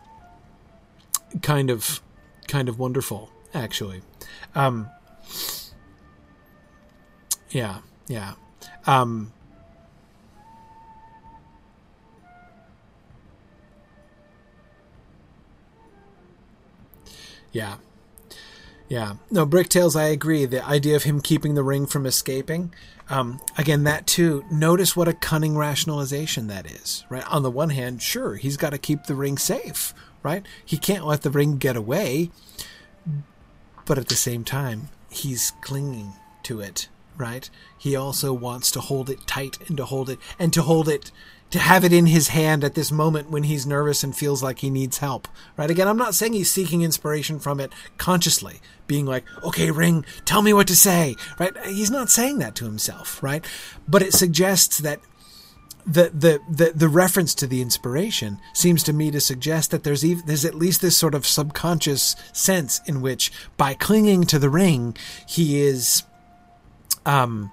kind 1.41 1.69
of 1.69 2.01
kind 2.47 2.69
of 2.69 2.77
wonderful, 2.79 3.31
actually. 3.53 4.01
Um, 4.55 4.89
yeah, 7.49 7.79
yeah. 8.07 8.33
Um, 8.85 9.31
Yeah. 17.51 17.77
Yeah. 18.87 19.15
No, 19.29 19.45
Bricktails, 19.45 19.95
I 19.95 20.05
agree. 20.05 20.45
The 20.45 20.65
idea 20.65 20.95
of 20.95 21.03
him 21.03 21.21
keeping 21.21 21.53
the 21.53 21.63
ring 21.63 21.85
from 21.85 22.05
escaping. 22.05 22.73
Um, 23.09 23.39
again, 23.57 23.85
that 23.85 24.05
too, 24.05 24.45
notice 24.51 24.95
what 24.95 25.07
a 25.07 25.13
cunning 25.13 25.57
rationalization 25.57 26.47
that 26.47 26.65
is, 26.69 27.05
right? 27.09 27.25
On 27.31 27.41
the 27.41 27.51
one 27.51 27.71
hand, 27.71 28.01
sure, 28.01 28.35
he's 28.35 28.57
got 28.57 28.69
to 28.69 28.77
keep 28.77 29.05
the 29.05 29.15
ring 29.15 29.37
safe, 29.37 29.93
right? 30.21 30.45
He 30.63 30.77
can't 30.77 31.05
let 31.05 31.23
the 31.23 31.31
ring 31.31 31.57
get 31.57 31.75
away. 31.75 32.29
But 33.85 33.97
at 33.97 34.09
the 34.09 34.15
same 34.15 34.43
time, 34.43 34.89
he's 35.09 35.53
clinging 35.61 36.13
to 36.43 36.59
it, 36.59 36.87
right? 37.17 37.49
He 37.77 37.95
also 37.95 38.31
wants 38.31 38.69
to 38.71 38.79
hold 38.79 39.09
it 39.09 39.25
tight 39.25 39.57
and 39.67 39.77
to 39.77 39.85
hold 39.85 40.09
it, 40.11 40.19
and 40.37 40.53
to 40.53 40.61
hold 40.61 40.87
it 40.87 41.11
to 41.51 41.59
have 41.59 41.83
it 41.83 41.93
in 41.93 42.05
his 42.05 42.29
hand 42.29 42.63
at 42.63 42.75
this 42.75 42.91
moment 42.91 43.29
when 43.29 43.43
he's 43.43 43.65
nervous 43.65 44.03
and 44.03 44.15
feels 44.15 44.43
like 44.43 44.59
he 44.59 44.69
needs 44.69 44.99
help. 44.99 45.27
Right? 45.57 45.69
Again, 45.69 45.87
I'm 45.87 45.97
not 45.97 46.15
saying 46.15 46.33
he's 46.33 46.51
seeking 46.51 46.81
inspiration 46.81 47.39
from 47.39 47.59
it 47.59 47.71
consciously, 47.97 48.59
being 48.87 49.05
like, 49.05 49.25
okay, 49.43 49.71
Ring, 49.71 50.05
tell 50.25 50.41
me 50.41 50.53
what 50.53 50.67
to 50.67 50.75
say. 50.75 51.15
Right? 51.39 51.53
He's 51.65 51.91
not 51.91 52.09
saying 52.09 52.39
that 52.39 52.55
to 52.55 52.65
himself, 52.65 53.21
right? 53.23 53.45
But 53.87 54.01
it 54.01 54.13
suggests 54.13 54.77
that 54.79 54.99
the, 55.85 56.11
the, 56.13 56.39
the, 56.47 56.71
the 56.75 56.89
reference 56.89 57.33
to 57.35 57.47
the 57.47 57.61
inspiration 57.61 58.39
seems 58.53 58.83
to 58.83 58.93
me 58.93 59.09
to 59.09 59.19
suggest 59.19 59.71
that 59.71 59.83
there's 59.83 60.05
even, 60.05 60.25
there's 60.27 60.45
at 60.45 60.53
least 60.53 60.81
this 60.81 60.95
sort 60.95 61.15
of 61.15 61.25
subconscious 61.25 62.15
sense 62.31 62.79
in 62.85 63.01
which 63.01 63.31
by 63.57 63.73
clinging 63.73 64.25
to 64.25 64.37
the 64.37 64.49
ring, 64.49 64.95
he 65.27 65.61
is, 65.61 66.03
um, 67.05 67.51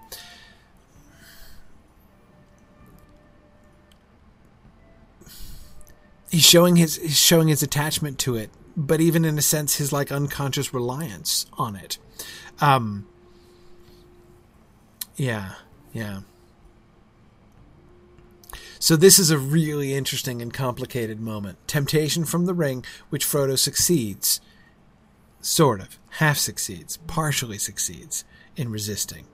he's 6.31 6.44
showing 6.44 6.77
his 6.77 6.97
he's 6.97 7.19
showing 7.19 7.48
his 7.48 7.62
attachment 7.62 8.19
to 8.20 8.36
it, 8.36 8.51
but 8.77 9.01
even 9.01 9.24
in 9.24 9.39
a 9.39 9.43
sense 9.43 9.77
his 9.77 9.93
like 9.93 10.12
unconscious 10.12 10.73
reliance 10.73 11.47
on 11.55 11.77
it. 11.77 11.98
Um 12.61 13.07
yeah, 15.16 15.55
yeah. 15.93 16.20
So 18.78 18.94
this 18.94 19.19
is 19.19 19.31
a 19.31 19.39
really 19.39 19.94
interesting 19.94 20.43
and 20.43 20.53
complicated 20.53 21.19
moment. 21.19 21.59
Temptation 21.66 22.24
from 22.24 22.47
the 22.47 22.55
ring, 22.55 22.85
which 23.09 23.24
Frodo 23.24 23.59
succeeds, 23.59 24.40
sort 25.40 25.81
of, 25.81 25.98
half 26.11 26.36
succeeds, 26.36 26.98
partially 27.07 27.59
succeeds 27.59 28.24
in 28.55 28.70
resisting. 28.70 29.24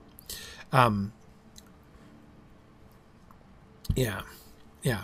Um, 0.71 1.11
yeah, 3.95 4.21
yeah. 4.81 5.03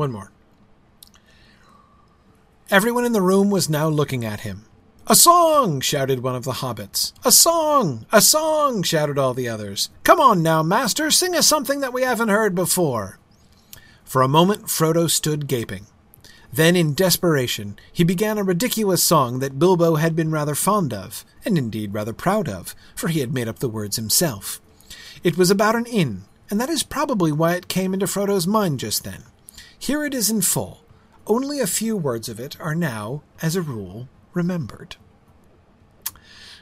One 0.00 0.12
more. 0.12 0.32
Everyone 2.70 3.04
in 3.04 3.12
the 3.12 3.20
room 3.20 3.50
was 3.50 3.68
now 3.68 3.86
looking 3.86 4.24
at 4.24 4.40
him. 4.40 4.64
A 5.06 5.14
song! 5.14 5.82
shouted 5.82 6.22
one 6.22 6.34
of 6.34 6.44
the 6.44 6.52
hobbits. 6.64 7.12
A 7.22 7.30
song! 7.30 8.06
A 8.10 8.22
song! 8.22 8.82
shouted 8.82 9.18
all 9.18 9.34
the 9.34 9.46
others. 9.46 9.90
Come 10.02 10.18
on 10.18 10.42
now, 10.42 10.62
master, 10.62 11.10
sing 11.10 11.36
us 11.36 11.46
something 11.46 11.80
that 11.80 11.92
we 11.92 12.00
haven't 12.00 12.30
heard 12.30 12.54
before. 12.54 13.18
For 14.02 14.22
a 14.22 14.26
moment, 14.26 14.68
Frodo 14.68 15.06
stood 15.06 15.46
gaping. 15.46 15.84
Then, 16.50 16.76
in 16.76 16.94
desperation, 16.94 17.78
he 17.92 18.02
began 18.02 18.38
a 18.38 18.42
ridiculous 18.42 19.02
song 19.02 19.40
that 19.40 19.58
Bilbo 19.58 19.96
had 19.96 20.16
been 20.16 20.30
rather 20.30 20.54
fond 20.54 20.94
of, 20.94 21.26
and 21.44 21.58
indeed 21.58 21.92
rather 21.92 22.14
proud 22.14 22.48
of, 22.48 22.74
for 22.96 23.08
he 23.08 23.20
had 23.20 23.34
made 23.34 23.48
up 23.48 23.58
the 23.58 23.68
words 23.68 23.96
himself. 23.96 24.62
It 25.22 25.36
was 25.36 25.50
about 25.50 25.76
an 25.76 25.84
inn, 25.84 26.24
and 26.48 26.58
that 26.58 26.70
is 26.70 26.82
probably 26.82 27.32
why 27.32 27.52
it 27.52 27.68
came 27.68 27.92
into 27.92 28.06
Frodo's 28.06 28.46
mind 28.46 28.80
just 28.80 29.04
then. 29.04 29.24
Here 29.80 30.04
it 30.04 30.12
is 30.12 30.30
in 30.30 30.42
full. 30.42 30.84
Only 31.26 31.58
a 31.58 31.66
few 31.66 31.96
words 31.96 32.28
of 32.28 32.38
it 32.38 32.60
are 32.60 32.74
now, 32.74 33.22
as 33.40 33.56
a 33.56 33.62
rule, 33.62 34.08
remembered. 34.34 34.96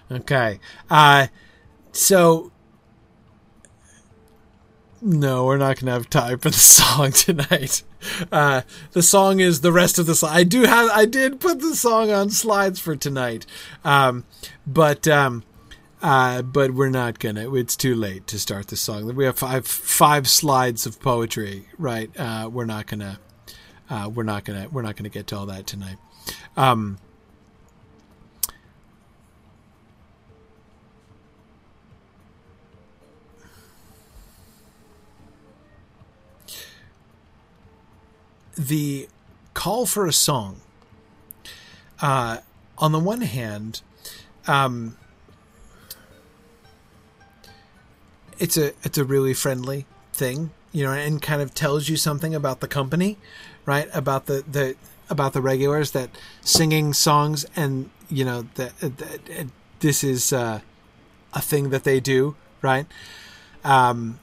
Okay. 0.08 0.60
Uh, 0.88 1.26
so 1.90 2.52
no, 5.00 5.44
we're 5.44 5.58
not 5.58 5.76
going 5.76 5.86
to 5.86 5.92
have 5.92 6.10
time 6.10 6.38
for 6.38 6.50
the 6.50 6.56
song 6.58 7.10
tonight. 7.12 7.82
Uh, 8.30 8.62
the 8.92 9.02
song 9.02 9.40
is 9.40 9.60
the 9.60 9.72
rest 9.72 9.98
of 9.98 10.06
the 10.06 10.14
song. 10.14 10.30
I 10.32 10.44
do 10.44 10.62
have, 10.62 10.88
I 10.90 11.04
did 11.04 11.40
put 11.40 11.60
the 11.60 11.74
song 11.74 12.10
on 12.10 12.30
slides 12.30 12.78
for 12.78 12.94
tonight, 12.94 13.46
um, 13.84 14.24
but 14.66 15.08
um, 15.08 15.42
uh, 16.02 16.42
but 16.42 16.72
we're 16.72 16.90
not 16.90 17.18
gonna. 17.18 17.52
It's 17.54 17.76
too 17.76 17.94
late 17.94 18.26
to 18.28 18.38
start 18.38 18.68
the 18.68 18.76
song. 18.76 19.14
We 19.14 19.24
have 19.24 19.38
five 19.38 19.66
five 19.66 20.28
slides 20.28 20.86
of 20.86 21.00
poetry, 21.00 21.66
right? 21.78 22.10
Uh, 22.18 22.48
we're 22.52 22.64
not 22.66 22.86
gonna. 22.86 23.18
Uh, 23.90 24.10
we're 24.14 24.22
not 24.22 24.44
gonna. 24.44 24.68
We're 24.70 24.82
not 24.82 24.96
gonna 24.96 25.08
get 25.08 25.26
to 25.28 25.36
all 25.36 25.46
that 25.46 25.66
tonight. 25.66 25.96
Um, 26.56 26.98
the 38.56 39.08
call 39.54 39.86
for 39.86 40.06
a 40.06 40.12
song. 40.12 40.60
Uh, 42.00 42.38
on 42.76 42.92
the 42.92 42.98
one 42.98 43.22
hand, 43.22 43.82
um, 44.46 44.96
it's 48.38 48.56
a 48.56 48.72
it's 48.82 48.98
a 48.98 49.04
really 49.04 49.34
friendly 49.34 49.86
thing, 50.12 50.50
you 50.72 50.84
know, 50.84 50.92
and 50.92 51.20
kind 51.20 51.42
of 51.42 51.54
tells 51.54 51.88
you 51.88 51.96
something 51.96 52.34
about 52.34 52.60
the 52.60 52.68
company, 52.68 53.18
right? 53.66 53.88
About 53.92 54.26
the 54.26 54.44
the 54.50 54.76
about 55.10 55.32
the 55.32 55.40
regulars 55.40 55.92
that 55.92 56.10
singing 56.42 56.92
songs 56.92 57.46
and 57.56 57.90
you 58.10 58.24
know 58.24 58.46
that 58.54 58.72
this 59.80 60.04
is 60.04 60.32
uh, 60.32 60.60
a 61.32 61.40
thing 61.40 61.70
that 61.70 61.84
they 61.84 62.00
do, 62.00 62.36
right? 62.62 62.86
Um, 63.64 64.20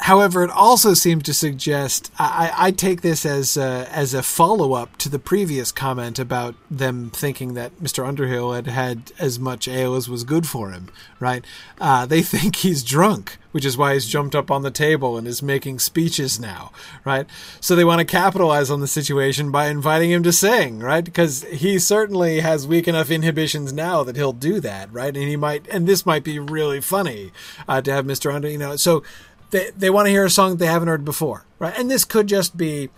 However, 0.00 0.44
it 0.44 0.50
also 0.50 0.94
seems 0.94 1.24
to 1.24 1.34
suggest 1.34 2.12
I, 2.18 2.52
I 2.56 2.70
take 2.70 3.02
this 3.02 3.26
as 3.26 3.56
a, 3.56 3.88
as 3.90 4.14
a 4.14 4.22
follow 4.22 4.74
up 4.74 4.96
to 4.98 5.08
the 5.08 5.18
previous 5.18 5.72
comment 5.72 6.18
about 6.18 6.54
them 6.70 7.10
thinking 7.10 7.54
that 7.54 7.76
Mr. 7.80 8.06
Underhill 8.06 8.52
had 8.52 8.68
had 8.68 9.12
as 9.18 9.38
much 9.40 9.66
ale 9.66 9.96
as 9.96 10.08
was 10.08 10.22
good 10.22 10.46
for 10.46 10.70
him. 10.70 10.88
Right? 11.18 11.44
Uh, 11.80 12.06
they 12.06 12.22
think 12.38 12.56
he's 12.56 12.84
drunk, 12.84 13.38
which 13.50 13.64
is 13.64 13.76
why 13.76 13.94
he's 13.94 14.06
jumped 14.06 14.36
up 14.36 14.52
on 14.52 14.62
the 14.62 14.70
table 14.70 15.16
and 15.18 15.26
is 15.26 15.42
making 15.42 15.80
speeches 15.80 16.38
now. 16.38 16.70
Right? 17.04 17.26
So 17.60 17.74
they 17.74 17.84
want 17.84 17.98
to 17.98 18.04
capitalize 18.04 18.70
on 18.70 18.80
the 18.80 18.86
situation 18.86 19.50
by 19.50 19.66
inviting 19.66 20.12
him 20.12 20.22
to 20.22 20.32
sing. 20.32 20.78
Right? 20.78 21.04
Because 21.04 21.42
he 21.44 21.80
certainly 21.80 22.38
has 22.38 22.68
weak 22.68 22.86
enough 22.86 23.10
inhibitions 23.10 23.72
now 23.72 24.04
that 24.04 24.14
he'll 24.14 24.32
do 24.32 24.60
that. 24.60 24.92
Right? 24.92 25.16
And 25.16 25.28
he 25.28 25.36
might, 25.36 25.66
and 25.68 25.88
this 25.88 26.06
might 26.06 26.22
be 26.22 26.38
really 26.38 26.80
funny 26.80 27.32
uh, 27.66 27.82
to 27.82 27.92
have 27.92 28.04
Mr. 28.04 28.32
Under. 28.32 28.48
You 28.48 28.58
know, 28.58 28.76
so 28.76 29.02
they 29.50 29.70
they 29.76 29.90
want 29.90 30.06
to 30.06 30.10
hear 30.10 30.24
a 30.24 30.30
song 30.30 30.50
that 30.50 30.58
they 30.58 30.66
haven't 30.66 30.88
heard 30.88 31.04
before, 31.04 31.44
right? 31.58 31.76
And 31.78 31.90
this 31.90 32.04
could 32.04 32.26
just 32.26 32.56
be 32.56 32.90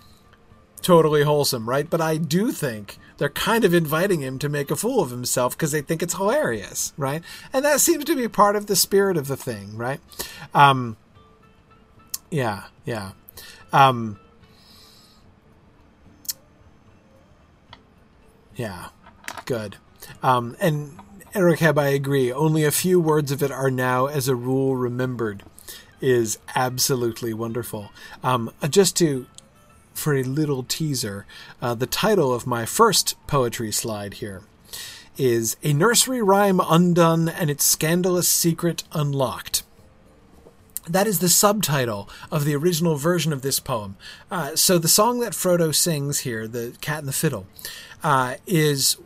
totally 0.83 1.23
wholesome, 1.23 1.69
right? 1.69 1.89
But 1.89 2.01
I 2.01 2.17
do 2.17 2.53
think 2.53 2.99
they're 3.19 3.29
kind 3.29 3.65
of 3.65 3.75
inviting 3.75 4.21
him 4.21 4.39
to 4.39 4.49
make 4.49 4.71
a 4.71 4.77
fool 4.77 5.03
of 5.03 5.11
himself 5.11 5.57
because 5.57 5.73
they 5.73 5.83
think 5.83 6.03
it's 6.03 6.15
hilarious, 6.15 6.93
right? 6.97 7.23
And 7.53 7.65
that 7.65 7.81
seems 7.81 8.05
to 8.07 8.17
be 8.17 8.29
part 8.29 8.57
of 8.57 8.67
the 8.67 8.77
spirit 8.77 9.17
of 9.17 9.29
the 9.29 9.37
thing, 9.37 9.77
right? 9.77 10.01
Um, 10.55 10.97
yeah, 12.31 12.65
yeah. 12.85 13.13
Um, 13.73 14.19
yeah, 18.57 18.89
good. 19.45 19.77
Um, 20.23 20.57
and 20.61 20.99
Eric 21.35 21.61
Heb, 21.61 21.79
I 21.79 21.89
agree. 21.89 22.33
Only 22.33 22.65
a 22.65 22.71
few 22.71 22.99
words 22.99 23.31
of 23.31 23.43
it 23.43 23.51
are 23.51 23.71
now, 23.71 24.07
as 24.07 24.29
a 24.29 24.35
rule, 24.35 24.77
remembered 24.77 25.45
is 26.01 26.39
absolutely 26.55 27.33
wonderful. 27.35 27.91
Um, 28.23 28.53
uh, 28.63 28.69
just 28.69 28.97
to 28.99 29.27
for 29.93 30.15
a 30.15 30.23
little 30.23 30.63
teaser, 30.63 31.27
uh, 31.61 31.75
the 31.75 31.87
title 31.87 32.33
of 32.33 32.47
my 32.47 32.65
first 32.65 33.17
poetry 33.27 33.71
slide 33.71 34.15
here 34.15 34.43
is 35.19 35.57
A 35.63 35.73
Nursery 35.75 36.23
Rhyme 36.23 36.61
Undone 36.61 37.29
and 37.29 37.51
Its 37.51 37.65
Scandalous 37.65 38.29
Secret 38.29 38.85
Unlocked. 38.93 39.63
That 40.89 41.07
is 41.07 41.19
the 41.19 41.29
subtitle 41.29 42.09
of 42.33 42.45
the 42.45 42.57
original 42.57 42.97
version 42.97 43.33
of 43.33 43.43
this 43.43 43.61
poem. 43.61 43.97
Uh, 44.31 44.57
so 44.57 44.79
the 44.79 44.89
song 44.89 45.21
that 45.21 45.33
Frodo 45.33 45.75
sings 45.75 46.21
here, 46.21 46.49
"The 46.49 46.75
Cat 46.81 47.01
and 47.01 47.09
the 47.09 47.13
Fiddle," 47.13 47.47
uh, 48.03 48.37
is 48.47 48.97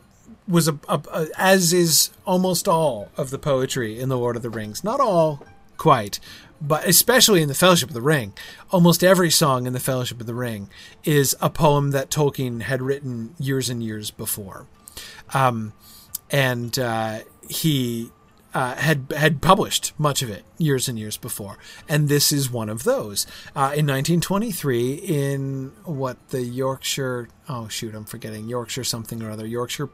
was 0.46 0.68
a, 0.68 0.78
a, 0.88 1.00
a, 1.12 1.26
as 1.36 1.72
is 1.72 2.10
almost 2.26 2.68
all 2.68 3.10
of 3.16 3.30
the 3.30 3.38
poetry 3.38 3.98
in 3.98 4.08
the 4.08 4.18
Lord 4.18 4.36
of 4.36 4.42
the 4.42 4.50
Rings. 4.50 4.84
Not 4.84 5.00
all, 5.00 5.44
quite, 5.76 6.20
but 6.60 6.86
especially 6.86 7.42
in 7.42 7.48
the 7.48 7.54
Fellowship 7.54 7.90
of 7.90 7.94
the 7.94 8.02
Ring, 8.02 8.32
almost 8.70 9.04
every 9.04 9.30
song 9.30 9.66
in 9.66 9.72
the 9.72 9.80
Fellowship 9.80 10.20
of 10.20 10.26
the 10.26 10.34
Ring 10.34 10.68
is 11.04 11.36
a 11.40 11.50
poem 11.50 11.90
that 11.90 12.10
Tolkien 12.10 12.62
had 12.62 12.82
written 12.82 13.34
years 13.38 13.68
and 13.68 13.82
years 13.82 14.10
before, 14.10 14.66
um, 15.32 15.72
and 16.30 16.78
uh, 16.78 17.20
he 17.48 18.10
uh, 18.54 18.76
had 18.76 19.12
had 19.16 19.42
published 19.42 19.92
much 19.98 20.22
of 20.22 20.30
it 20.30 20.44
years 20.58 20.88
and 20.88 20.98
years 20.98 21.16
before, 21.16 21.58
and 21.88 22.08
this 22.08 22.32
is 22.32 22.50
one 22.50 22.68
of 22.68 22.84
those. 22.84 23.26
Uh, 23.56 23.74
in 23.74 23.86
1923, 23.86 24.94
in 24.94 25.72
what 25.84 26.28
the 26.28 26.42
Yorkshire 26.42 27.28
oh 27.48 27.68
shoot, 27.68 27.94
I'm 27.94 28.04
forgetting 28.04 28.48
Yorkshire 28.48 28.84
something 28.84 29.22
or 29.22 29.30
other 29.30 29.46
Yorkshire 29.46 29.88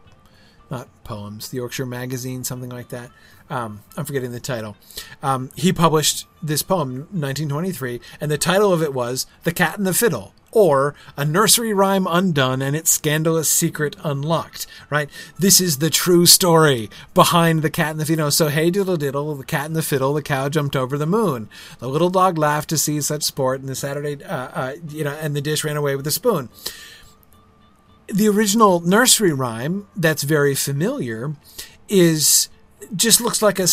not 0.70 0.88
poems, 1.05 1.48
the 1.48 1.56
Yorkshire 1.56 1.86
Magazine, 1.86 2.44
something 2.44 2.70
like 2.70 2.88
that. 2.90 3.10
Um, 3.51 3.82
I'm 3.97 4.05
forgetting 4.05 4.30
the 4.30 4.40
title. 4.40 4.76
Um, 5.22 5.51
he 5.56 5.72
published 5.72 6.26
this 6.40 6.62
poem, 6.62 7.09
1923, 7.10 8.01
and 8.20 8.30
the 8.30 8.38
title 8.38 8.72
of 8.72 8.82
it 8.82 8.94
was 8.94 9.26
"The 9.42 9.52
Cat 9.52 9.76
and 9.76 9.86
the 9.86 9.94
Fiddle." 9.94 10.34
Or 10.52 10.97
a 11.16 11.24
nursery 11.24 11.72
rhyme 11.72 12.09
undone 12.10 12.60
and 12.60 12.74
its 12.74 12.90
scandalous 12.90 13.48
secret 13.48 13.94
unlocked. 14.02 14.66
Right? 14.88 15.09
This 15.38 15.60
is 15.60 15.78
the 15.78 15.90
true 15.90 16.26
story 16.26 16.90
behind 17.14 17.62
the 17.62 17.70
cat 17.70 17.92
and 17.92 18.01
the 18.01 18.05
fiddle. 18.05 18.32
So 18.32 18.48
hey 18.48 18.68
diddle 18.70 18.97
diddle, 18.97 19.32
the 19.36 19.44
cat 19.44 19.66
and 19.66 19.76
the 19.76 19.82
fiddle, 19.82 20.12
the 20.12 20.22
cow 20.22 20.48
jumped 20.48 20.74
over 20.74 20.98
the 20.98 21.06
moon. 21.06 21.48
The 21.78 21.88
little 21.88 22.10
dog 22.10 22.36
laughed 22.36 22.68
to 22.70 22.78
see 22.78 23.01
such 23.01 23.22
sport, 23.22 23.60
and 23.60 23.68
the 23.68 23.76
Saturday, 23.76 24.24
uh, 24.24 24.48
uh, 24.52 24.74
you 24.88 25.05
know, 25.05 25.16
and 25.20 25.36
the 25.36 25.40
dish 25.40 25.62
ran 25.62 25.76
away 25.76 25.94
with 25.94 26.05
the 26.05 26.10
spoon 26.10 26.48
the 28.12 28.28
original 28.28 28.80
nursery 28.80 29.32
rhyme 29.32 29.86
that's 29.96 30.22
very 30.22 30.54
familiar 30.54 31.34
is 31.88 32.48
just 32.96 33.20
looks 33.20 33.40
like 33.42 33.58
a, 33.58 33.68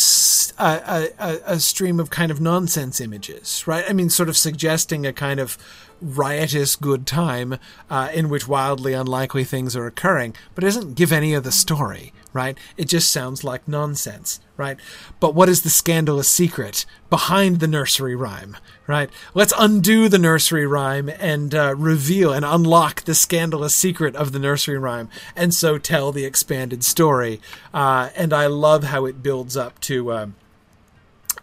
a, 0.59 1.09
a, 1.19 1.39
a, 1.53 1.59
stream 1.59 1.99
of 1.99 2.09
kind 2.09 2.30
of 2.30 2.39
nonsense 2.39 3.01
images, 3.01 3.65
right? 3.65 3.84
I 3.88 3.93
mean, 3.93 4.09
sort 4.09 4.30
of 4.30 4.38
suggesting 4.38 5.05
a 5.05 5.14
kind 5.14 5.39
of 5.39 5.57
riotous 6.01 6.76
good 6.76 7.07
time 7.07 7.57
uh, 7.89 8.09
in 8.14 8.30
which 8.30 8.47
wildly 8.47 8.93
unlikely 8.93 9.43
things 9.43 9.76
are 9.76 9.88
occurring, 9.88 10.35
but 10.53 10.64
it 10.64 10.68
doesn't 10.68 10.93
give 10.93 11.11
any 11.11 11.34
of 11.34 11.43
the 11.43 11.51
story, 11.51 12.14
right? 12.38 12.55
It 12.77 12.88
just 12.88 13.11
sounds 13.11 13.43
like 13.43 13.68
nonsense, 13.68 14.39
right? 14.57 14.77
But 15.19 15.34
what 15.34 15.49
is 15.49 15.64
the 15.64 15.72
scandalous 15.72 16.30
secret 16.30 16.85
behind 17.09 17.59
the 17.59 17.68
nursery 17.68 18.15
rhyme, 18.15 18.55
right? 18.85 19.09
Let's 19.34 19.53
undo 19.57 20.07
the 20.07 20.19
nursery 20.19 20.68
rhyme 20.68 21.09
and 21.09 21.55
uh, 21.55 21.73
reveal 21.76 22.31
and 22.31 22.45
unlock 22.45 23.05
the 23.05 23.15
scandalous 23.15 23.73
secret 23.73 24.15
of 24.15 24.34
the 24.34 24.39
nursery 24.39 24.77
rhyme, 24.77 25.09
and 25.35 25.51
so 25.51 25.80
tell 25.80 26.11
the 26.11 26.26
expanded 26.26 26.84
story. 26.84 27.41
Uh, 27.73 28.11
and 28.15 28.31
I 28.31 28.45
love 28.45 28.84
how 28.84 29.05
it 29.05 29.23
builds 29.23 29.57
up 29.57 29.80
to. 29.81 30.14
Um, 30.14 30.35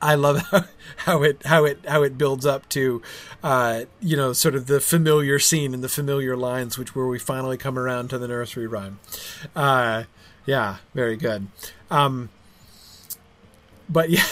I 0.00 0.14
love 0.14 0.38
how, 0.50 0.64
how, 0.98 1.22
it 1.24 1.44
how 1.44 1.64
it 1.64 1.78
how 1.88 2.04
it 2.04 2.16
builds 2.16 2.46
up 2.46 2.68
to, 2.68 3.02
uh, 3.42 3.86
you 4.00 4.16
know, 4.16 4.32
sort 4.32 4.54
of 4.54 4.68
the 4.68 4.80
familiar 4.80 5.40
scene 5.40 5.74
and 5.74 5.82
the 5.82 5.88
familiar 5.88 6.36
lines, 6.36 6.78
which 6.78 6.94
where 6.94 7.06
we 7.06 7.18
finally 7.18 7.56
come 7.56 7.76
around 7.76 8.10
to 8.10 8.18
the 8.18 8.28
nursery 8.28 8.68
rhyme. 8.68 9.00
Uh, 9.56 10.04
yeah, 10.46 10.76
very 10.94 11.16
good. 11.16 11.46
Um, 11.90 12.28
but 13.88 14.08
yeah, 14.10 14.22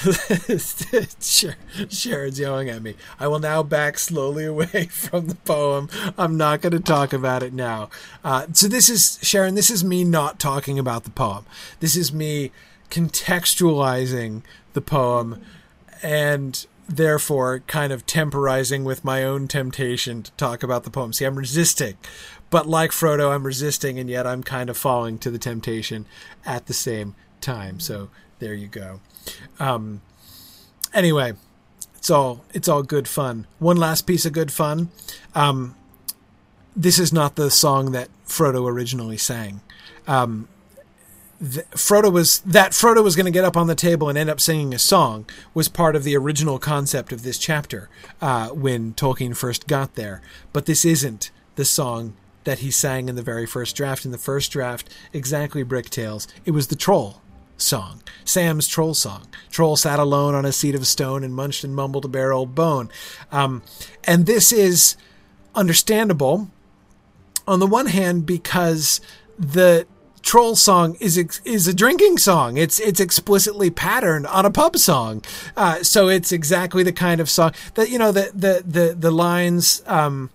Sharon's 1.21 2.41
yelling 2.41 2.71
at 2.71 2.83
me. 2.83 2.95
I 3.21 3.29
will 3.29 3.39
now 3.39 3.63
back 3.63 3.99
slowly 3.99 4.47
away 4.47 4.87
from 4.91 5.27
the 5.27 5.35
poem. 5.35 5.89
I'm 6.17 6.37
not 6.37 6.63
going 6.63 6.73
to 6.73 6.81
talk 6.81 7.13
about 7.13 7.43
it 7.43 7.53
now. 7.53 7.91
Uh, 8.25 8.47
so 8.53 8.69
this 8.69 8.89
is 8.89 9.19
Sharon. 9.23 9.55
This 9.55 9.71
is 9.71 9.85
me 9.85 10.05
not 10.05 10.39
talking 10.39 10.79
about 10.79 11.05
the 11.05 11.11
poem. 11.11 11.45
This 11.81 11.97
is 11.97 12.13
me 12.13 12.51
contextualizing 12.91 14.43
the 14.73 14.81
poem 14.81 15.43
and 16.03 16.67
therefore 16.89 17.61
kind 17.61 17.93
of 17.93 18.07
temporizing 18.07 18.85
with 18.85 19.05
my 19.05 19.23
own 19.23 19.49
temptation 19.49 20.23
to 20.23 20.33
talk 20.33 20.63
about 20.63 20.85
the 20.85 20.91
poem. 20.91 21.13
See, 21.13 21.25
I'm 21.25 21.37
resisting, 21.37 21.97
but 22.53 22.69
like 22.69 22.91
Frodo, 22.91 23.35
I'm 23.35 23.45
resisting, 23.45 23.99
and 23.99 24.11
yet 24.11 24.27
I'm 24.27 24.43
kind 24.43 24.69
of 24.69 24.77
falling 24.77 25.17
to 25.21 25.31
the 25.31 25.39
temptation 25.39 26.05
at 26.45 26.67
the 26.67 26.75
same 26.75 27.15
time. 27.41 27.81
So 27.81 28.11
there 28.41 28.53
you 28.53 28.69
go. 28.69 29.01
Um, 29.59 30.03
anyway, 30.93 31.33
it's 31.97 32.11
all 32.11 32.45
it's 32.53 32.69
all 32.69 32.83
good 32.83 33.09
fun. 33.09 33.47
One 33.59 33.79
last 33.79 34.03
piece 34.03 34.27
of 34.27 34.35
good 34.35 34.53
fun. 34.53 34.91
Um, 35.35 35.75
this 36.77 36.99
is 36.99 37.11
not 37.11 37.37
the 37.37 37.51
song 37.51 37.93
that 37.93 38.11
Frodo 38.29 38.69
originally 38.69 39.17
sang. 39.17 39.63
Um, 40.07 40.47
Frodo 41.43 42.13
was 42.13 42.41
that 42.41 42.73
Frodo 42.73 43.03
was 43.03 43.17
going 43.17 43.25
to 43.25 43.33
get 43.33 43.47
up 43.47 43.57
on 43.57 43.67
the 43.67 43.75
table 43.75 44.11
and 44.11 44.19
end 44.19 44.29
up 44.29 44.43
singing 44.43 44.75
a 44.75 44.79
song 44.79 45.25
was 45.55 45.69
part 45.69 45.97
of 45.97 46.05
the 46.05 46.19
original 46.19 46.59
concept 46.59 47.13
of 47.13 47.23
this 47.23 47.39
chapter 47.39 47.89
uh, 48.21 48.49
when 48.49 48.93
Tolkien 48.93 49.35
first 49.35 49.67
got 49.67 49.95
there. 49.95 50.21
But 50.53 50.67
this 50.67 50.85
isn't 50.85 51.31
the 51.55 51.65
song 51.65 52.15
that 52.45 52.61
he 52.61 52.71
sang 52.71 53.09
in 53.09 53.15
the 53.15 53.23
very 53.23 53.47
first 53.47 53.77
draft. 53.77 54.05
In 54.05 54.13
the 54.13 54.19
first 54.19 54.53
draft, 54.53 54.89
exactly 55.13 55.63
Brick 55.63 55.91
Tales, 55.91 56.27
it 56.45 56.53
was 56.53 56.69
the 56.69 56.77
troll 56.77 57.21
song, 57.57 58.03
Sam's 58.25 58.67
troll 58.67 58.95
song. 58.95 59.29
Troll 59.51 59.77
sat 59.77 59.99
alone 59.99 60.35
on 60.35 60.45
a 60.45 60.53
seat 60.53 60.75
of 60.75 60.87
stone 60.87 61.23
and 61.25 61.35
munched 61.35 61.65
and 61.65 61.75
mumbled 61.75 62.05
a 62.05 62.09
bare 62.09 62.33
old 62.33 62.55
bone. 62.55 62.91
Um, 63.31 63.63
and 64.05 64.27
this 64.27 64.53
is 64.53 64.97
understandable 65.55 66.51
on 67.47 67.61
the 67.61 67.67
one 67.67 67.87
hand 67.87 68.27
because 68.27 69.01
the 69.39 69.87
troll 70.23 70.55
song 70.55 70.97
is 71.01 71.19
is 71.45 71.67
a 71.67 71.75
drinking 71.75 72.19
song. 72.19 72.57
It's 72.57 72.79
it's 72.81 73.01
explicitly 73.01 73.71
patterned 73.71 74.27
on 74.27 74.47
a 74.47 74.51
pub 74.51 74.77
song, 74.77 75.23
uh, 75.57 75.83
so 75.83 76.09
it's 76.09 76.33
exactly 76.33 76.83
the 76.83 76.93
kind 76.93 77.21
of 77.21 77.29
song 77.29 77.53
that 77.75 77.91
you 77.91 77.99
know 77.99 78.13
the 78.13 78.31
the 78.35 78.63
the 78.67 78.95
the 78.95 79.11
lines. 79.11 79.83
Um, 79.87 80.31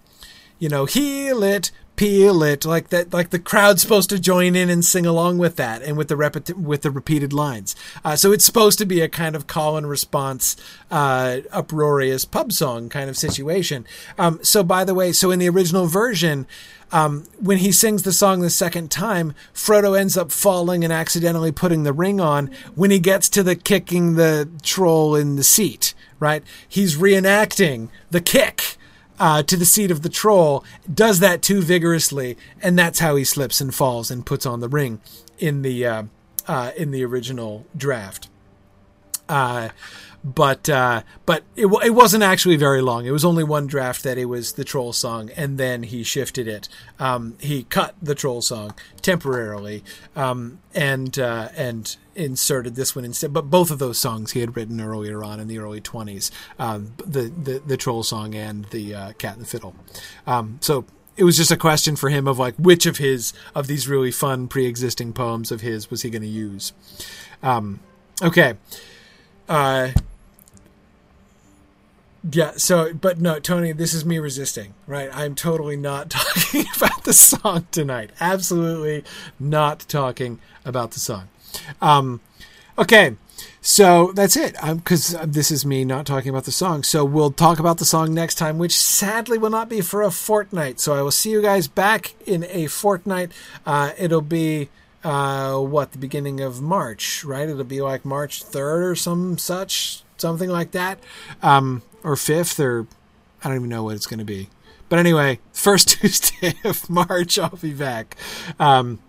you 0.60 0.70
know, 0.70 0.86
heal 0.86 1.44
it, 1.44 1.72
peel 1.98 2.44
it 2.44 2.64
like 2.64 2.90
that 2.90 3.12
like 3.12 3.32
the 3.32 3.40
crowd's 3.40 3.82
supposed 3.82 4.10
to 4.10 4.20
join 4.20 4.56
in 4.56 4.70
and 4.70 4.86
sing 4.86 5.06
along 5.06 5.40
with 5.40 5.58
that 5.58 5.82
and 5.82 5.98
with 5.98 6.08
the 6.08 6.16
repeti- 6.16 6.56
with 6.56 6.84
the 6.84 6.92
repeated 6.92 7.34
lines. 7.34 7.76
Uh, 8.06 8.16
so 8.16 8.32
it's 8.32 8.46
supposed 8.46 8.78
to 8.78 8.86
be 8.86 9.02
a 9.02 9.10
kind 9.10 9.36
of 9.36 9.48
call 9.48 9.76
and 9.76 9.90
response 9.90 10.56
uh, 10.90 11.40
uproarious 11.52 12.24
pub 12.24 12.54
song 12.54 12.88
kind 12.88 13.10
of 13.10 13.18
situation. 13.18 13.86
Um, 14.18 14.40
so 14.44 14.64
by 14.64 14.86
the 14.86 14.94
way 14.94 15.12
so 15.12 15.32
in 15.32 15.40
the 15.40 15.50
original 15.50 15.88
version 15.88 16.48
um, 16.92 17.26
when 17.40 17.58
he 17.58 17.74
sings 17.74 18.04
the 18.04 18.14
song 18.14 18.40
the 18.40 18.50
second 18.50 18.90
time, 18.90 19.34
Frodo 19.54 20.00
ends 20.00 20.16
up 20.16 20.32
falling 20.32 20.86
and 20.86 20.94
accidentally 20.94 21.52
putting 21.52 21.84
the 21.84 21.92
ring 21.92 22.22
on. 22.22 22.50
When 22.76 22.92
he 22.92 23.00
gets 23.00 23.28
to 23.30 23.44
the 23.44 23.58
kicking 23.58 24.16
the 24.16 24.50
troll 24.64 25.14
in 25.14 25.36
the 25.36 25.44
seat, 25.44 25.94
right? 26.18 26.44
He's 26.66 26.96
reenacting 26.96 27.90
the 28.10 28.22
kick 28.22 28.77
uh, 29.20 29.44
to 29.44 29.58
the 29.58 29.66
seat 29.66 29.92
of 29.92 30.02
the 30.02 30.10
troll, 30.10 30.64
does 30.92 31.20
that 31.20 31.42
too 31.42 31.62
vigorously, 31.62 32.38
and 32.62 32.78
that's 32.78 33.00
how 33.00 33.16
he 33.16 33.24
slips 33.24 33.62
and 33.62 33.74
falls 33.74 34.12
and 34.12 34.26
puts 34.26 34.46
on 34.46 34.60
the 34.60 34.70
ring 34.70 35.02
in 35.40 35.62
the 35.62 35.86
uh, 35.86 36.04
uh, 36.48 36.72
in 36.78 36.92
the 36.92 37.04
original 37.04 37.66
draft. 37.76 38.30
Uh, 39.30 39.70
but 40.24 40.68
uh, 40.68 41.04
but 41.26 41.44
it, 41.56 41.68
it 41.68 41.92
wasn't 41.92 42.24
actually 42.24 42.58
very 42.58 42.82
long. 42.82 43.06
It 43.06 43.12
was 43.12 43.24
only 43.24 43.44
one 43.44 43.68
draft 43.68 44.04
that 44.04 44.18
it 44.18 44.26
was 44.26 44.54
the 44.54 44.66
troll 44.66 44.92
song, 44.92 45.30
and 45.38 45.58
then 45.58 45.84
he 45.84 46.04
shifted 46.04 46.48
it. 46.48 46.68
Um, 47.00 47.38
he 47.40 47.64
cut 47.64 47.96
the 48.02 48.16
troll 48.16 48.42
song 48.42 48.74
temporarily, 49.02 49.84
um, 50.16 50.60
and 50.76 51.18
uh, 51.18 51.50
and 51.56 51.96
inserted 52.16 52.76
this 52.76 52.96
one 52.96 53.06
instead. 53.06 53.32
But 53.32 53.50
both 53.50 53.72
of 53.72 53.80
those 53.80 54.00
songs 54.00 54.32
he 54.32 54.42
had 54.42 54.58
written 54.58 54.82
earlier 54.82 55.24
on 55.24 55.40
in 55.40 55.48
the 55.48 55.60
early 55.60 55.80
twenties, 55.80 56.32
um, 56.60 56.94
the, 56.98 57.32
the 57.42 57.62
the 57.66 57.78
troll 57.78 58.04
song 58.04 58.36
and 58.36 58.66
the 58.66 58.96
uh, 58.96 59.12
cat 59.14 59.34
and 59.34 59.42
the 59.44 59.48
fiddle. 59.48 59.76
Um, 60.26 60.58
so 60.62 60.86
it 61.16 61.24
was 61.24 61.38
just 61.38 61.52
a 61.52 61.58
question 61.58 61.96
for 61.96 62.10
him 62.10 62.28
of 62.28 62.38
like 62.38 62.56
which 62.56 62.86
of 62.86 62.98
his 62.98 63.34
of 63.56 63.68
these 63.68 63.88
really 63.88 64.12
fun 64.12 64.48
pre-existing 64.48 65.14
poems 65.14 65.52
of 65.52 65.62
his 65.62 65.90
was 65.90 66.02
he 66.02 66.10
going 66.10 66.22
to 66.22 66.28
use. 66.28 66.74
Um, 67.42 67.80
okay. 68.22 68.56
Uh, 69.48 69.92
yeah, 72.30 72.54
so, 72.58 72.94
but 72.94 73.20
no, 73.20 73.40
Tony, 73.40 73.72
this 73.72 73.94
is 73.94 74.04
me 74.04 74.20
resisting, 74.20 74.74
right? 74.86 75.10
I'm 75.14 75.36
totally 75.36 75.78
not 75.78 76.10
talking 76.12 76.66
about 76.76 77.04
the 77.04 77.14
song 77.14 77.68
tonight. 77.72 78.12
Absolutely 78.20 79.04
not 79.40 79.82
talking 79.88 80.40
about 80.66 80.92
the 80.92 81.00
song. 81.00 81.30
Um, 81.82 82.20
okay, 82.78 83.16
so 83.62 84.12
that's 84.14 84.36
it. 84.36 84.56
Because 84.62 85.16
this 85.24 85.52
is 85.52 85.66
me 85.66 85.86
not 85.86 86.06
talking 86.06 86.30
about 86.30 86.44
the 86.46 86.52
song. 86.52 86.84
So 86.84 87.06
we'll 87.06 87.32
talk 87.32 87.60
about 87.60 87.78
the 87.78 87.86
song 87.86 88.14
next 88.14 88.36
time, 88.36 88.58
which 88.58 88.78
sadly 88.78 89.38
will 89.38 89.50
not 89.50 89.70
be 89.70 89.82
for 89.82 90.02
a 90.02 90.12
fortnight. 90.12 90.80
So 90.80 90.94
I 90.94 91.02
will 91.02 91.12
see 91.12 91.32
you 91.32 91.42
guys 91.42 91.68
back 91.68 92.16
in 92.26 92.46
a 92.50 92.68
fortnight. 92.68 93.32
Uh, 93.66 93.92
it'll 93.98 94.22
be 94.22 94.70
uh, 95.08 95.58
what 95.58 95.94
the 95.94 95.98
beginning 95.98 96.42
of 96.42 96.62
March, 96.62 97.24
right? 97.24 97.48
It'll 97.48 97.64
be 97.64 97.82
like 97.82 98.04
March 98.04 98.44
third 98.44 98.84
or 98.84 98.94
some 98.94 99.38
such, 99.38 100.04
something 100.18 100.50
like 100.50 100.72
that, 100.72 101.00
um, 101.42 101.82
or 102.04 102.18
fifth, 102.18 102.60
or 102.60 102.88
I 103.42 103.48
don't 103.48 103.56
even 103.56 103.70
know 103.70 103.84
what 103.84 103.96
it's 103.96 104.06
going 104.06 104.20
to 104.20 104.26
be. 104.26 104.50
But 104.90 105.00
anyway, 105.00 105.40
first 105.54 105.88
Tuesday 105.88 106.56
of 106.66 106.90
March, 106.90 107.40
I'll 107.40 107.56
be 107.56 107.74
back. 107.74 108.18
Um, 108.60 109.00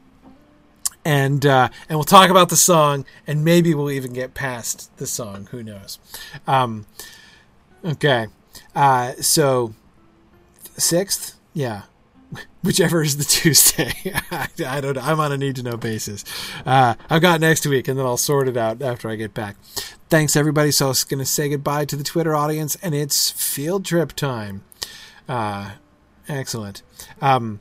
and 1.04 1.44
uh, 1.44 1.68
and 1.88 1.98
we'll 1.98 2.04
talk 2.04 2.30
about 2.30 2.48
the 2.48 2.56
song, 2.56 3.04
and 3.26 3.44
maybe 3.44 3.74
we'll 3.74 3.90
even 3.90 4.12
get 4.12 4.34
past 4.34 4.96
the 4.98 5.06
song. 5.06 5.48
Who 5.50 5.64
knows? 5.64 5.98
Um, 6.46 6.86
okay, 7.84 8.28
uh, 8.72 9.14
so 9.14 9.74
sixth, 10.76 11.34
yeah, 11.54 11.82
whichever 12.62 13.02
is 13.02 13.16
the 13.16 13.24
Tuesday. 13.24 13.92
I, 14.30 14.48
I, 14.66 14.80
don't. 14.80 14.98
I'm 14.98 15.20
on 15.20 15.32
a 15.32 15.38
need 15.38 15.56
to 15.56 15.62
know 15.62 15.76
basis. 15.76 16.24
Uh, 16.64 16.94
I've 17.08 17.22
got 17.22 17.40
next 17.40 17.66
week, 17.66 17.88
and 17.88 17.98
then 17.98 18.06
I'll 18.06 18.16
sort 18.16 18.48
it 18.48 18.56
out 18.56 18.82
after 18.82 19.08
I 19.08 19.16
get 19.16 19.34
back. 19.34 19.56
Thanks, 20.08 20.36
everybody. 20.36 20.70
So 20.70 20.86
I 20.86 20.88
was 20.88 21.04
going 21.04 21.18
to 21.18 21.26
say 21.26 21.48
goodbye 21.48 21.84
to 21.86 21.96
the 21.96 22.04
Twitter 22.04 22.34
audience, 22.34 22.76
and 22.82 22.94
it's 22.94 23.30
field 23.30 23.84
trip 23.84 24.12
time. 24.12 24.62
Uh, 25.28 25.72
excellent. 26.28 26.82
Um, 27.20 27.60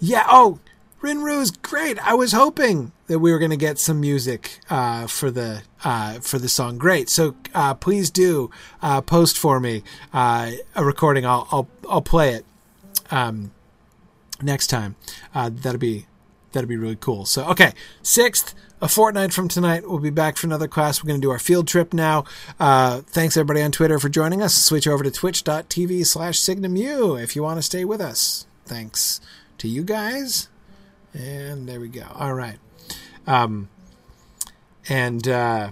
yeah. 0.00 0.24
Oh, 0.28 0.60
Rinru's 1.02 1.50
great. 1.50 1.98
I 2.00 2.14
was 2.14 2.32
hoping 2.32 2.92
that 3.06 3.20
we 3.20 3.32
were 3.32 3.38
going 3.38 3.50
to 3.50 3.56
get 3.56 3.78
some 3.78 4.00
music 4.00 4.58
uh, 4.68 5.06
for 5.06 5.30
the 5.30 5.62
uh, 5.84 6.20
for 6.20 6.38
the 6.38 6.48
song. 6.48 6.78
Great. 6.78 7.08
So 7.08 7.36
uh, 7.54 7.74
please 7.74 8.10
do 8.10 8.50
uh, 8.82 9.00
post 9.00 9.38
for 9.38 9.60
me 9.60 9.82
uh, 10.12 10.52
a 10.74 10.84
recording. 10.84 11.24
I'll 11.24 11.46
I'll 11.50 11.68
I'll 11.88 12.02
play 12.02 12.34
it 12.34 12.44
um, 13.10 13.52
next 14.42 14.68
time. 14.68 14.96
Uh, 15.34 15.50
that'll 15.52 15.78
be 15.78 16.06
that'll 16.52 16.68
be 16.68 16.76
really 16.76 16.96
cool. 16.96 17.26
So 17.26 17.44
okay, 17.50 17.72
sixth. 18.02 18.54
A 18.80 18.86
fortnight 18.86 19.32
from 19.32 19.48
tonight, 19.48 19.90
we'll 19.90 19.98
be 19.98 20.10
back 20.10 20.36
for 20.36 20.46
another 20.46 20.68
class. 20.68 21.02
We're 21.02 21.08
going 21.08 21.20
to 21.20 21.24
do 21.24 21.32
our 21.32 21.40
field 21.40 21.66
trip 21.66 21.92
now. 21.92 22.22
thanks 22.60 23.36
everybody 23.36 23.60
on 23.60 23.72
Twitter 23.72 23.98
for 23.98 24.08
joining 24.08 24.40
us. 24.40 24.54
Switch 24.54 24.86
over 24.86 25.02
to 25.02 25.10
twitch.tv 25.10 26.06
slash 26.06 26.38
signumu 26.38 27.20
if 27.20 27.34
you 27.34 27.42
want 27.42 27.58
to 27.58 27.62
stay 27.62 27.84
with 27.84 28.00
us. 28.00 28.46
Thanks 28.66 29.20
to 29.58 29.66
you 29.66 29.82
guys. 29.82 30.48
And 31.12 31.68
there 31.68 31.80
we 31.80 31.88
go. 31.88 32.06
All 32.14 32.34
right. 32.34 32.58
Um, 33.26 33.68
and 34.88 35.26
uh, 35.26 35.70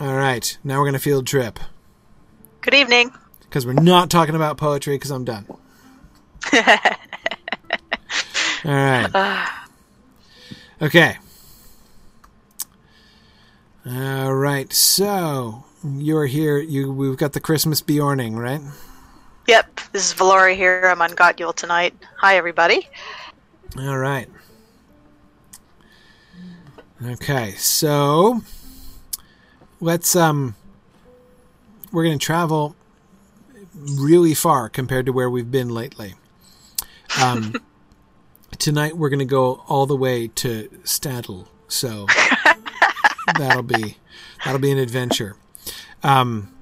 all 0.00 0.14
right, 0.14 0.58
now 0.64 0.80
we're 0.80 0.86
gonna 0.86 0.98
field 0.98 1.26
trip. 1.26 1.58
Good 2.60 2.74
evening. 2.74 3.12
Because 3.40 3.66
we're 3.66 3.72
not 3.74 4.10
talking 4.10 4.34
about 4.34 4.56
poetry. 4.56 4.96
Because 4.96 5.10
I'm 5.10 5.24
done. 5.24 5.46
all 8.64 8.72
right. 8.72 9.48
Okay. 10.80 11.16
All 13.86 14.34
right. 14.34 14.72
So 14.72 15.62
you're 15.84 16.26
here. 16.26 16.58
You 16.58 16.92
we've 16.92 17.16
got 17.16 17.34
the 17.34 17.40
Christmas 17.40 17.80
Bjorning, 17.80 18.36
right? 18.36 18.60
Yep. 19.46 19.80
This 19.92 20.10
is 20.10 20.18
Valori 20.18 20.56
here. 20.56 20.88
I'm 20.90 21.00
on 21.00 21.12
God 21.14 21.38
Yule 21.38 21.52
tonight. 21.52 21.94
Hi, 22.16 22.36
everybody. 22.36 22.88
All 23.78 23.96
right. 23.96 24.28
Okay, 27.04 27.52
so 27.52 28.42
let's 29.80 30.16
um 30.16 30.54
we're 31.92 32.04
going 32.04 32.18
to 32.18 32.24
travel 32.24 32.74
really 33.74 34.34
far 34.34 34.68
compared 34.68 35.06
to 35.06 35.12
where 35.12 35.30
we've 35.30 35.50
been 35.50 35.68
lately. 35.68 36.14
Um 37.20 37.54
tonight 38.62 38.96
we're 38.96 39.08
going 39.08 39.18
to 39.18 39.24
go 39.24 39.64
all 39.66 39.86
the 39.86 39.96
way 39.96 40.28
to 40.28 40.68
Staddle. 40.84 41.48
So 41.66 42.06
that'll 43.38 43.62
be 43.62 43.96
that'll 44.44 44.60
be 44.60 44.70
an 44.70 44.78
adventure. 44.78 45.36
Um, 46.02 46.54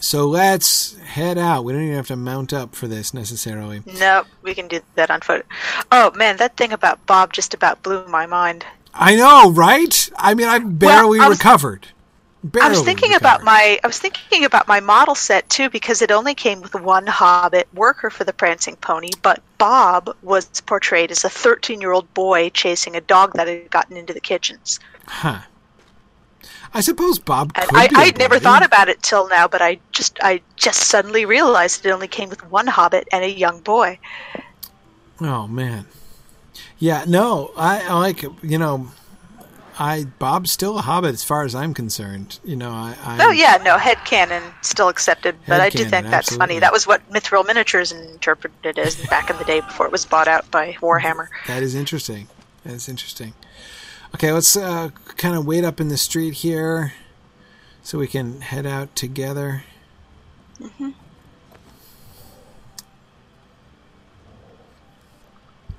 so 0.00 0.26
let's 0.26 0.96
head 0.98 1.38
out. 1.38 1.64
We 1.64 1.72
don't 1.72 1.82
even 1.82 1.94
have 1.94 2.08
to 2.08 2.16
mount 2.16 2.52
up 2.52 2.74
for 2.74 2.88
this 2.88 3.14
necessarily. 3.14 3.82
No, 3.98 4.24
we 4.42 4.54
can 4.54 4.68
do 4.68 4.80
that 4.96 5.10
on 5.10 5.20
foot. 5.20 5.46
Oh 5.92 6.10
man, 6.14 6.36
that 6.38 6.56
thing 6.56 6.72
about 6.72 7.06
Bob 7.06 7.32
just 7.32 7.54
about 7.54 7.82
blew 7.82 8.06
my 8.08 8.26
mind. 8.26 8.66
I 8.92 9.16
know, 9.16 9.50
right? 9.52 10.10
I 10.16 10.34
mean, 10.34 10.48
I've 10.48 10.78
barely 10.78 11.20
I 11.20 11.28
was- 11.28 11.38
recovered. 11.38 11.86
Barely 12.42 12.66
I 12.66 12.68
was 12.68 12.82
thinking 12.82 13.14
about 13.14 13.42
my 13.42 13.78
I 13.82 13.86
was 13.86 13.98
thinking 13.98 14.44
about 14.44 14.68
my 14.68 14.80
model 14.80 15.14
set 15.14 15.48
too 15.48 15.70
because 15.70 16.02
it 16.02 16.10
only 16.10 16.34
came 16.34 16.60
with 16.60 16.74
one 16.74 17.06
Hobbit 17.06 17.68
worker 17.72 18.10
for 18.10 18.24
the 18.24 18.34
prancing 18.34 18.76
pony, 18.76 19.08
but 19.22 19.40
Bob 19.64 20.14
was 20.20 20.60
portrayed 20.66 21.10
as 21.10 21.24
a 21.24 21.28
13-year-old 21.28 22.12
boy 22.12 22.50
chasing 22.50 22.94
a 22.96 23.00
dog 23.00 23.32
that 23.32 23.48
had 23.48 23.70
gotten 23.70 23.96
into 23.96 24.12
the 24.12 24.20
kitchens. 24.20 24.78
Huh. 25.06 25.40
I 26.74 26.82
suppose 26.82 27.18
Bob 27.18 27.50
I, 27.56 27.88
I'd 27.96 28.18
never 28.18 28.38
thought 28.38 28.62
about 28.62 28.90
it 28.90 29.02
till 29.02 29.26
now, 29.26 29.48
but 29.48 29.62
I 29.62 29.78
just 29.90 30.18
I 30.22 30.42
just 30.56 30.82
suddenly 30.82 31.24
realized 31.24 31.86
it 31.86 31.90
only 31.90 32.08
came 32.08 32.28
with 32.28 32.44
one 32.50 32.66
Hobbit 32.66 33.08
and 33.10 33.24
a 33.24 33.30
young 33.30 33.60
boy. 33.60 33.98
Oh 35.22 35.46
man. 35.46 35.86
Yeah, 36.78 37.04
no, 37.08 37.50
I, 37.56 37.86
I 37.88 37.94
like 37.94 38.22
you 38.42 38.58
know, 38.58 38.88
I 39.78 40.04
Bob's 40.18 40.52
still 40.52 40.78
a 40.78 40.82
hobbit 40.82 41.14
as 41.14 41.24
far 41.24 41.44
as 41.44 41.54
I'm 41.54 41.74
concerned. 41.74 42.38
You 42.44 42.56
know, 42.56 42.70
I, 42.70 42.96
I 43.02 43.18
Oh 43.20 43.30
yeah, 43.30 43.60
no 43.64 43.76
head 43.76 43.98
headcanon 43.98 44.52
still 44.64 44.88
accepted, 44.88 45.36
but 45.46 45.60
I 45.60 45.68
do 45.68 45.78
think 45.78 45.90
that's 45.90 46.28
absolutely. 46.28 46.46
funny. 46.46 46.58
That 46.60 46.72
was 46.72 46.86
what 46.86 47.08
Mithril 47.10 47.46
Miniatures 47.46 47.92
interpreted 47.92 48.64
it 48.64 48.78
as 48.78 48.96
back 49.06 49.30
in 49.30 49.38
the 49.38 49.44
day 49.44 49.60
before 49.60 49.86
it 49.86 49.92
was 49.92 50.04
bought 50.04 50.28
out 50.28 50.50
by 50.50 50.72
Warhammer. 50.74 51.28
that 51.46 51.62
is 51.62 51.74
interesting. 51.74 52.28
That's 52.64 52.88
interesting. 52.88 53.34
Okay, 54.14 54.32
let's 54.32 54.56
uh, 54.56 54.90
kind 55.16 55.34
of 55.34 55.44
wait 55.44 55.64
up 55.64 55.80
in 55.80 55.88
the 55.88 55.98
street 55.98 56.34
here, 56.34 56.92
so 57.82 57.98
we 57.98 58.06
can 58.06 58.40
head 58.42 58.66
out 58.66 58.94
together. 58.94 59.64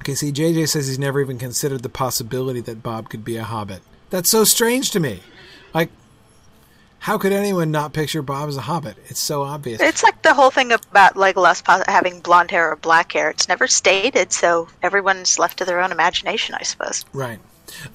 Okay, 0.06 0.14
see, 0.14 0.32
JJ 0.32 0.70
says 0.70 0.88
he's 0.88 1.00
never 1.00 1.20
even 1.20 1.40
considered 1.40 1.82
the 1.82 1.90
possibility 1.90 2.62
that 2.62 2.84
Bob 2.84 3.10
could 3.10 3.26
be 3.26 3.38
a 3.38 3.44
hobbit. 3.44 3.82
That's 4.12 4.30
so 4.30 4.44
strange 4.44 4.92
to 4.92 5.00
me. 5.00 5.22
Like, 5.74 5.90
how 7.00 7.18
could 7.18 7.32
anyone 7.32 7.72
not 7.72 7.92
picture 7.92 8.22
Bob 8.22 8.48
as 8.48 8.56
a 8.56 8.62
hobbit? 8.62 8.98
It's 9.08 9.20
so 9.20 9.42
obvious. 9.42 9.82
It's 9.82 10.04
like 10.04 10.22
the 10.22 10.36
whole 10.36 10.52
thing 10.52 10.72
about 10.72 11.16
Legolas 11.16 11.64
having 11.88 12.20
blonde 12.20 12.52
hair 12.52 12.72
or 12.72 12.76
black 12.76 13.14
hair. 13.14 13.32
It's 13.32 13.48
never 13.48 13.66
stated, 13.66 14.32
so 14.32 14.68
everyone's 14.84 15.40
left 15.40 15.58
to 15.58 15.66
their 15.66 15.82
own 15.82 15.92
imagination, 15.92 16.54
I 16.54 16.62
suppose. 16.62 17.04
Right. 17.12 17.40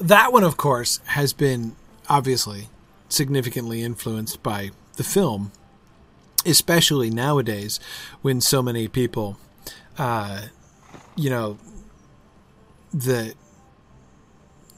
That 0.00 0.32
one, 0.32 0.42
of 0.42 0.56
course, 0.56 0.98
has 1.04 1.32
been 1.32 1.76
obviously 2.08 2.70
significantly 3.08 3.84
influenced 3.84 4.42
by 4.42 4.72
the 4.96 5.04
film, 5.04 5.52
especially 6.44 7.08
nowadays 7.08 7.78
when 8.20 8.40
so 8.40 8.62
many 8.62 8.88
people, 8.88 9.38
uh, 9.96 10.46
you 11.14 11.30
know, 11.30 11.56
the 12.92 13.34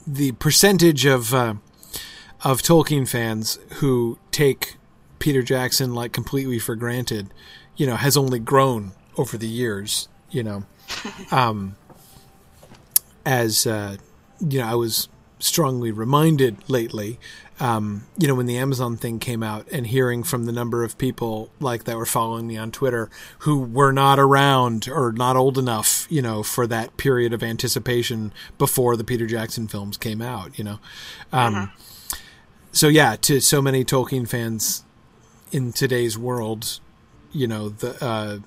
the 0.06 0.32
percentage 0.32 1.06
of 1.06 1.32
uh, 1.32 1.54
of 2.42 2.62
Tolkien 2.62 3.08
fans 3.08 3.58
who 3.74 4.18
take 4.30 4.76
Peter 5.18 5.42
Jackson 5.42 5.94
like 5.94 6.12
completely 6.12 6.58
for 6.58 6.74
granted, 6.74 7.32
you 7.76 7.86
know, 7.86 7.96
has 7.96 8.16
only 8.16 8.38
grown 8.38 8.92
over 9.16 9.38
the 9.38 9.48
years. 9.48 10.08
You 10.30 10.42
know, 10.42 10.64
um, 11.30 11.76
as 13.24 13.66
uh, 13.66 13.96
you 14.40 14.58
know, 14.58 14.66
I 14.66 14.74
was 14.74 15.08
strongly 15.38 15.90
reminded 15.90 16.68
lately, 16.68 17.18
um, 17.62 18.06
you 18.18 18.26
know, 18.26 18.34
when 18.34 18.46
the 18.46 18.58
Amazon 18.58 18.96
thing 18.96 19.20
came 19.20 19.40
out 19.40 19.68
and 19.70 19.86
hearing 19.86 20.24
from 20.24 20.46
the 20.46 20.52
number 20.52 20.82
of 20.82 20.98
people 20.98 21.48
like 21.60 21.84
that 21.84 21.96
were 21.96 22.04
following 22.04 22.48
me 22.48 22.56
on 22.56 22.72
Twitter 22.72 23.08
who 23.40 23.60
were 23.60 23.92
not 23.92 24.18
around 24.18 24.88
or 24.88 25.12
not 25.12 25.36
old 25.36 25.56
enough, 25.56 26.08
you 26.10 26.20
know, 26.20 26.42
for 26.42 26.66
that 26.66 26.96
period 26.96 27.32
of 27.32 27.40
anticipation 27.40 28.32
before 28.58 28.96
the 28.96 29.04
Peter 29.04 29.26
Jackson 29.26 29.68
films 29.68 29.96
came 29.96 30.20
out, 30.20 30.58
you 30.58 30.64
know. 30.64 30.80
Um, 31.32 31.70
So 32.72 32.88
yeah, 32.88 33.14
to 33.16 33.40
so 33.40 33.62
many 33.62 33.84
Tolkien 33.84 34.26
fans 34.26 34.82
in 35.52 35.72
today's 35.72 36.18
world, 36.18 36.80
you 37.30 37.46
know, 37.46 37.68
the, 37.68 38.02
uh, 38.04 38.38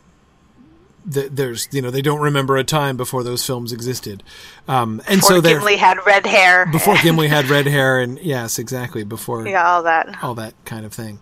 the, 1.05 1.29
there's 1.31 1.67
you 1.71 1.81
know 1.81 1.91
they 1.91 2.01
don't 2.01 2.21
remember 2.21 2.57
a 2.57 2.63
time 2.63 2.97
before 2.97 3.23
those 3.23 3.45
films 3.45 3.71
existed, 3.71 4.23
um, 4.67 5.01
and 5.07 5.21
Before 5.21 5.37
so 5.37 5.41
Gimli 5.41 5.77
had 5.77 6.03
red 6.05 6.25
hair. 6.25 6.65
before 6.71 6.95
Gimli 7.01 7.27
had 7.27 7.45
red 7.47 7.67
hair, 7.67 7.99
and 7.99 8.19
yes, 8.19 8.57
exactly 8.57 9.03
before 9.03 9.47
yeah, 9.47 9.67
all 9.67 9.83
that. 9.83 10.23
all 10.23 10.33
that 10.35 10.53
kind 10.65 10.85
of 10.85 10.93
thing. 10.93 11.19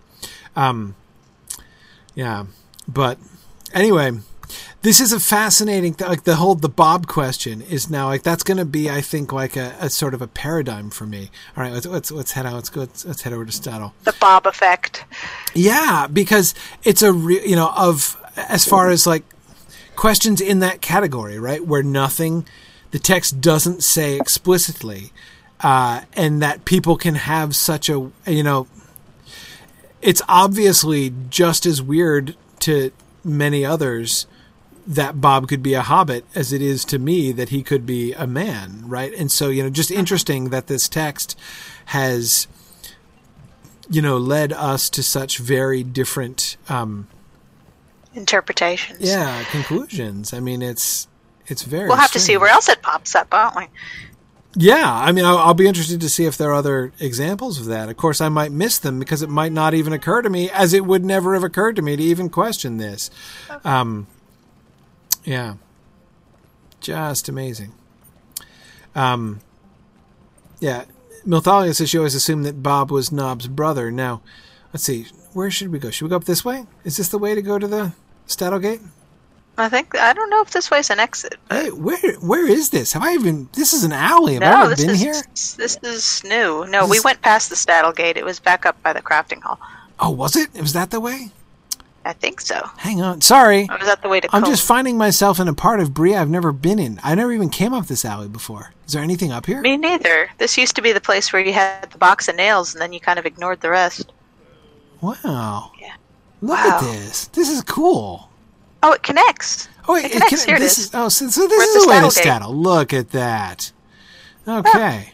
Um, 0.55 0.95
yeah, 2.15 2.45
but 2.87 3.17
anyway, 3.73 4.11
this 4.83 5.01
is 5.01 5.11
a 5.11 5.19
fascinating 5.19 5.93
th- 5.95 6.07
like 6.07 6.23
the 6.23 6.35
whole 6.35 6.55
the 6.55 6.69
Bob 6.69 7.07
question 7.07 7.61
is 7.61 7.89
now 7.89 8.07
like 8.07 8.23
that's 8.23 8.43
going 8.43 8.57
to 8.57 8.65
be 8.65 8.89
I 8.89 9.01
think 9.01 9.33
like 9.33 9.55
a, 9.57 9.75
a 9.79 9.89
sort 9.89 10.13
of 10.13 10.21
a 10.21 10.27
paradigm 10.27 10.89
for 10.91 11.05
me. 11.05 11.29
All 11.57 11.63
right, 11.63 11.73
let's 11.73 11.85
let's, 11.85 12.11
let's 12.11 12.31
head 12.33 12.45
out. 12.45 12.53
Let's 12.53 12.69
go. 12.69 12.81
Let's, 12.81 13.05
let's 13.05 13.21
head 13.23 13.33
over 13.33 13.45
to 13.45 13.51
Staddle. 13.51 13.93
The 14.03 14.15
Bob 14.19 14.45
effect. 14.45 15.03
Yeah, 15.53 16.07
because 16.11 16.53
it's 16.83 17.01
a 17.01 17.11
real, 17.11 17.43
you 17.43 17.55
know, 17.55 17.71
of 17.75 18.17
as 18.35 18.65
far 18.65 18.89
as 18.89 19.05
like 19.05 19.23
questions 19.95 20.41
in 20.41 20.59
that 20.59 20.81
category, 20.81 21.39
right, 21.39 21.65
where 21.65 21.83
nothing, 21.83 22.45
the 22.91 22.99
text 22.99 23.41
doesn't 23.41 23.83
say 23.83 24.17
explicitly, 24.17 25.11
uh, 25.61 26.01
and 26.13 26.41
that 26.41 26.65
people 26.65 26.97
can 26.97 27.15
have 27.15 27.55
such 27.55 27.89
a, 27.89 28.11
you 28.27 28.43
know, 28.43 28.67
it's 30.01 30.21
obviously 30.27 31.13
just 31.29 31.65
as 31.65 31.81
weird 31.81 32.35
to 32.59 32.91
many 33.23 33.65
others 33.65 34.27
that 34.85 35.21
Bob 35.21 35.47
could 35.47 35.63
be 35.63 35.73
a 35.73 35.81
hobbit 35.81 36.25
as 36.35 36.51
it 36.51 36.61
is 36.61 36.83
to 36.83 36.99
me 36.99 37.31
that 37.31 37.49
he 37.49 37.63
could 37.63 37.85
be 37.85 38.11
a 38.13 38.27
man, 38.27 38.83
right? 38.85 39.13
And 39.13 39.31
so, 39.31 39.47
you 39.49 39.63
know, 39.63 39.69
just 39.69 39.91
interesting 39.91 40.49
that 40.49 40.67
this 40.67 40.89
text 40.89 41.39
has 41.85 42.47
you 43.89 44.01
know 44.01 44.17
led 44.17 44.53
us 44.53 44.89
to 44.89 45.03
such 45.03 45.37
very 45.37 45.83
different 45.83 46.57
um 46.69 47.07
Interpretations. 48.15 48.99
yeah 49.01 49.43
conclusions 49.51 50.33
i 50.33 50.39
mean 50.39 50.61
it's 50.61 51.07
it's 51.47 51.63
very 51.63 51.87
We'll 51.87 51.97
have 51.97 52.11
to 52.11 52.19
see 52.19 52.37
where 52.37 52.49
else 52.49 52.69
it 52.69 52.81
pops 52.81 53.15
up, 53.15 53.31
won't 53.33 53.55
we? 53.55 53.63
yeah 54.55 54.93
i 54.93 55.11
mean 55.11 55.25
I'll, 55.25 55.37
I'll 55.37 55.53
be 55.53 55.67
interested 55.67 55.99
to 56.01 56.09
see 56.09 56.25
if 56.25 56.37
there 56.37 56.49
are 56.51 56.53
other 56.53 56.91
examples 56.99 57.59
of 57.59 57.65
that 57.65 57.89
of 57.89 57.97
course 57.97 58.21
i 58.21 58.29
might 58.29 58.51
miss 58.51 58.77
them 58.77 58.99
because 58.99 59.21
it 59.21 59.29
might 59.29 59.51
not 59.51 59.73
even 59.73 59.93
occur 59.93 60.21
to 60.21 60.29
me 60.29 60.49
as 60.51 60.73
it 60.73 60.85
would 60.85 61.03
never 61.03 61.33
have 61.33 61.43
occurred 61.43 61.75
to 61.77 61.81
me 61.81 61.95
to 61.95 62.03
even 62.03 62.29
question 62.29 62.77
this 62.77 63.09
um 63.63 64.05
yeah 65.23 65.55
just 66.81 67.27
amazing 67.27 67.73
um 68.95 69.39
yeah 70.59 70.83
Milthalia 71.25 71.73
says 71.73 71.89
she 71.89 71.97
always 71.97 72.15
assumed 72.15 72.45
that 72.45 72.61
Bob 72.61 72.91
was 72.91 73.09
Nob's 73.09 73.47
brother. 73.47 73.89
Now, 73.91 74.21
let's 74.73 74.83
see. 74.83 75.05
Where 75.31 75.49
should 75.49 75.71
we 75.71 75.79
go? 75.79 75.89
Should 75.89 76.03
we 76.03 76.09
go 76.09 76.17
up 76.17 76.25
this 76.25 76.43
way? 76.43 76.65
Is 76.83 76.97
this 76.97 77.07
the 77.07 77.17
way 77.17 77.33
to 77.33 77.41
go 77.41 77.57
to 77.57 77.67
the 77.67 77.93
Staddle 78.27 78.59
Gate? 78.59 78.81
I 79.57 79.69
think 79.69 79.95
I 79.95 80.13
don't 80.13 80.29
know 80.31 80.41
if 80.41 80.49
this 80.49 80.71
way's 80.71 80.89
an 80.89 80.99
exit. 80.99 81.35
Hey, 81.49 81.69
where 81.69 82.15
where 82.21 82.47
is 82.47 82.71
this? 82.71 82.93
Have 82.93 83.03
I 83.03 83.13
even? 83.13 83.49
This 83.53 83.71
is 83.71 83.83
an 83.83 83.91
alley. 83.91 84.33
Have 84.35 84.43
I 84.43 84.65
ever 84.65 84.75
been 84.75 84.89
is 84.89 85.01
here? 85.01 85.13
this 85.33 85.77
is 85.83 86.23
new. 86.23 86.65
No, 86.67 86.87
we 86.87 86.99
went 87.01 87.21
past 87.21 87.49
the 87.49 87.55
Staddle 87.55 87.91
Gate. 87.91 88.17
It 88.17 88.25
was 88.25 88.39
back 88.39 88.65
up 88.65 88.81
by 88.81 88.93
the 88.93 89.01
crafting 89.01 89.41
hall. 89.43 89.59
Oh, 89.99 90.09
was 90.09 90.35
it? 90.35 90.49
Was 90.59 90.73
that 90.73 90.89
the 90.89 90.99
way? 90.99 91.29
I 92.05 92.13
think 92.13 92.41
so. 92.41 92.59
Hang 92.77 93.01
on. 93.01 93.21
Sorry, 93.21 93.67
Or 93.69 93.77
was 93.77 93.87
that 93.87 94.01
the 94.01 94.09
way 94.09 94.19
to? 94.19 94.27
I'm 94.33 94.43
just 94.43 94.65
finding 94.65 94.97
myself 94.97 95.39
in 95.39 95.47
a 95.47 95.53
part 95.53 95.79
of 95.79 95.93
Bree 95.93 96.15
I've 96.15 96.29
never 96.29 96.51
been 96.51 96.79
in. 96.79 96.99
I 97.03 97.15
never 97.15 97.31
even 97.31 97.49
came 97.49 97.73
up 97.73 97.87
this 97.87 98.03
alley 98.03 98.27
before. 98.27 98.73
Is 98.85 98.93
there 98.93 99.03
anything 99.03 99.31
up 99.31 99.45
here? 99.45 99.61
Me 99.61 99.77
neither. 99.77 100.29
This 100.37 100.57
used 100.57 100.75
to 100.75 100.81
be 100.81 100.91
the 100.91 100.99
place 100.99 101.31
where 101.31 101.41
you 101.41 101.53
had 101.53 101.91
the 101.91 101.97
box 101.97 102.27
of 102.27 102.35
nails, 102.35 102.73
and 102.73 102.81
then 102.81 102.91
you 102.91 102.99
kind 102.99 103.19
of 103.19 103.25
ignored 103.25 103.61
the 103.61 103.69
rest. 103.69 104.11
Wow. 104.99 105.71
Yeah. 105.79 105.93
Look 106.43 106.57
Wow. 106.57 106.77
at 106.77 106.81
this. 106.81 107.25
This 107.27 107.49
is 107.49 107.61
cool. 107.63 108.29
Oh, 108.83 108.91
it 108.91 109.01
connects. 109.03 109.69
Oh 109.87 109.93
wait, 109.93 110.05
It 110.05 110.11
connects. 110.11 110.41
can- 110.43 110.47
Here 110.49 110.55
it 110.57 110.59
this 110.59 110.77
is. 110.77 110.91
oh, 110.93 111.07
so, 111.09 111.29
so 111.29 111.47
this 111.47 111.57
We're 111.57 111.63
is 111.77 111.83
the 111.85 111.89
way 111.89 112.39
to. 112.39 112.49
Look 112.49 112.93
at 112.93 113.11
that. 113.11 113.71
Ah. 114.45 114.59
Okay. 114.59 115.13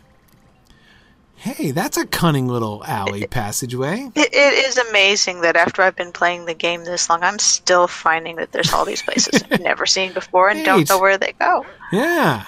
Hey, 1.36 1.72
that's 1.72 1.96
a 1.98 2.06
cunning 2.06 2.48
little 2.48 2.84
alley 2.86 3.26
passageway. 3.26 4.12
It, 4.14 4.30
it 4.34 4.66
is 4.68 4.78
amazing 4.78 5.42
that 5.42 5.56
after 5.56 5.82
I've 5.84 5.96
been 5.96 6.12
playing 6.12 6.46
the 6.46 6.54
game 6.54 6.84
this 6.84 7.10
long, 7.10 7.24
I'm 7.24 7.40
still 7.40 7.88
finding 7.88 8.36
that 8.38 8.52
there's 8.52 8.74
all 8.74 8.84
these 8.84 9.02
places 9.02 9.42
I've 9.50 9.62
never 9.62 9.86
seen 9.86 10.12
before 10.14 10.50
and 10.50 10.60
Neat. 10.60 10.66
don't 10.66 10.90
know 10.90 11.00
where 11.00 11.18
they 11.18 11.34
go. 11.40 11.66
Yeah. 11.94 12.44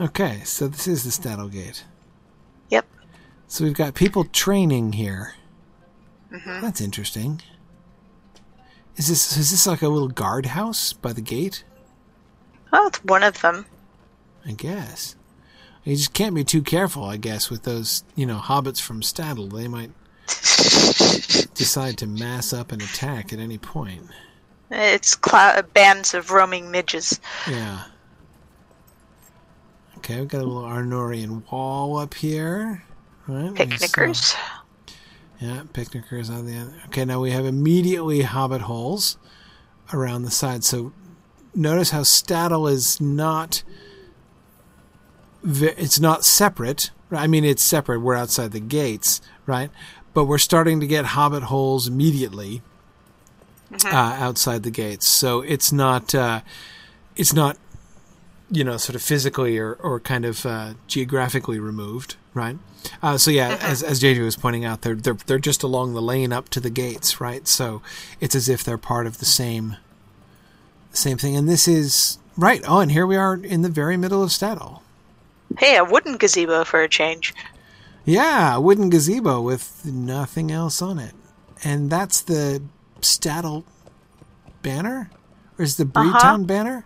Okay, 0.00 0.42
so 0.44 0.66
this 0.68 0.86
is 0.86 1.04
the 1.04 1.10
Staddle 1.10 1.48
Gate. 1.48 1.84
Yep. 2.70 2.86
So 3.48 3.64
we've 3.64 3.74
got 3.74 3.94
people 3.94 4.24
training 4.24 4.92
here. 4.94 5.34
Mm-hmm. 6.32 6.60
That's 6.60 6.80
interesting. 6.80 7.42
Is 8.96 9.08
this 9.08 9.36
is 9.36 9.50
this 9.50 9.66
like 9.66 9.82
a 9.82 9.88
little 9.88 10.08
guardhouse 10.08 10.92
by 10.92 11.12
the 11.12 11.20
gate? 11.20 11.64
Well, 12.72 12.88
it's 12.88 13.02
one 13.04 13.22
of 13.22 13.40
them. 13.40 13.64
I 14.44 14.52
guess. 14.52 15.16
You 15.84 15.96
just 15.96 16.12
can't 16.12 16.34
be 16.34 16.44
too 16.44 16.62
careful, 16.62 17.04
I 17.04 17.16
guess, 17.16 17.48
with 17.48 17.62
those, 17.62 18.04
you 18.14 18.26
know, 18.26 18.38
hobbits 18.38 18.80
from 18.80 19.00
Staddle. 19.02 19.48
They 19.48 19.68
might 19.68 19.90
decide 21.54 21.96
to 21.98 22.06
mass 22.06 22.52
up 22.52 22.72
and 22.72 22.82
attack 22.82 23.32
at 23.32 23.38
any 23.38 23.56
point. 23.56 24.02
It's 24.70 25.14
clou- 25.14 25.62
bands 25.72 26.12
of 26.12 26.30
roaming 26.30 26.70
midges. 26.70 27.20
Yeah. 27.48 27.84
Okay, 29.98 30.20
we've 30.20 30.28
got 30.28 30.42
a 30.42 30.44
little 30.44 30.62
Arnorian 30.68 31.50
wall 31.50 31.96
up 31.96 32.12
here. 32.14 32.84
Right, 33.26 33.54
Picnickers. 33.54 34.34
Yeah, 35.40 35.62
picnickers 35.72 36.30
on 36.30 36.46
the 36.46 36.58
other. 36.58 36.74
Okay, 36.86 37.04
now 37.04 37.20
we 37.20 37.30
have 37.30 37.46
immediately 37.46 38.22
hobbit 38.22 38.62
holes 38.62 39.18
around 39.92 40.22
the 40.22 40.30
side. 40.30 40.64
So 40.64 40.92
notice 41.54 41.90
how 41.90 42.02
Staddle 42.02 42.66
is 42.66 43.00
not 43.00 43.62
it's 45.44 46.00
not 46.00 46.24
separate. 46.24 46.90
I 47.10 47.26
mean, 47.26 47.44
it's 47.44 47.62
separate. 47.62 48.00
We're 48.00 48.16
outside 48.16 48.52
the 48.52 48.60
gates, 48.60 49.20
right? 49.46 49.70
But 50.12 50.24
we're 50.24 50.38
starting 50.38 50.80
to 50.80 50.86
get 50.86 51.06
hobbit 51.06 51.44
holes 51.44 51.86
immediately 51.86 52.62
uh, 53.84 54.16
outside 54.18 54.62
the 54.62 54.70
gates. 54.70 55.06
So 55.06 55.40
it's 55.40 55.72
not. 55.72 56.14
Uh, 56.14 56.40
it's 57.16 57.32
not. 57.32 57.56
You 58.50 58.64
know, 58.64 58.78
sort 58.78 58.96
of 58.96 59.02
physically 59.02 59.58
or, 59.58 59.74
or 59.74 60.00
kind 60.00 60.24
of 60.24 60.46
uh, 60.46 60.72
geographically 60.86 61.58
removed, 61.58 62.16
right? 62.38 62.56
Uh, 63.02 63.18
so 63.18 63.30
yeah, 63.30 63.58
as, 63.60 63.82
as 63.82 64.00
JJ 64.00 64.24
was 64.24 64.36
pointing 64.36 64.64
out, 64.64 64.82
they're 64.82 64.94
they're 64.94 65.18
they're 65.26 65.38
just 65.38 65.62
along 65.62 65.94
the 65.94 66.00
lane 66.00 66.32
up 66.32 66.48
to 66.50 66.60
the 66.60 66.70
gates, 66.70 67.20
right? 67.20 67.46
So 67.46 67.82
it's 68.20 68.34
as 68.34 68.48
if 68.48 68.64
they're 68.64 68.78
part 68.78 69.06
of 69.06 69.18
the 69.18 69.24
same 69.24 69.76
same 70.92 71.18
thing. 71.18 71.36
And 71.36 71.48
this 71.48 71.68
is 71.68 72.18
right. 72.36 72.62
Oh, 72.66 72.80
and 72.80 72.92
here 72.92 73.06
we 73.06 73.16
are 73.16 73.34
in 73.34 73.62
the 73.62 73.68
very 73.68 73.96
middle 73.96 74.22
of 74.22 74.30
Staddle. 74.32 74.82
Hey, 75.58 75.76
a 75.76 75.84
wooden 75.84 76.16
gazebo 76.16 76.64
for 76.64 76.82
a 76.82 76.88
change. 76.88 77.34
Yeah, 78.04 78.56
a 78.56 78.60
wooden 78.60 78.88
gazebo 78.88 79.40
with 79.42 79.84
nothing 79.84 80.50
else 80.50 80.80
on 80.80 80.98
it, 80.98 81.14
and 81.62 81.90
that's 81.90 82.20
the 82.22 82.62
Staddle 83.02 83.64
banner, 84.62 85.10
or 85.58 85.64
is 85.64 85.76
the 85.76 85.84
Breetown 85.84 86.46
banner? 86.46 86.84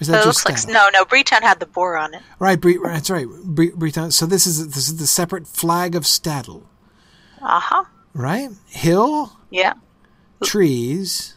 Is 0.00 0.08
that 0.08 0.22
So 0.22 0.28
just 0.30 0.46
looks 0.48 0.66
like 0.66 0.74
no, 0.74 0.88
no. 0.92 1.04
Breetown 1.04 1.42
had 1.42 1.60
the 1.60 1.66
boar 1.66 1.96
on 1.96 2.14
it. 2.14 2.22
Right, 2.38 2.60
Bre- 2.60 2.82
that's 2.84 3.10
right. 3.10 3.26
Bre- 3.28 3.76
Breetown. 3.76 4.12
So 4.12 4.26
this 4.26 4.46
is 4.46 4.68
this 4.68 4.88
is 4.88 4.96
the 4.96 5.06
separate 5.06 5.46
flag 5.46 5.94
of 5.94 6.04
Staddle, 6.06 6.64
Uh 7.40 7.60
huh. 7.60 7.84
right? 8.12 8.50
Hill, 8.66 9.32
Yeah. 9.50 9.74
trees, 10.42 11.34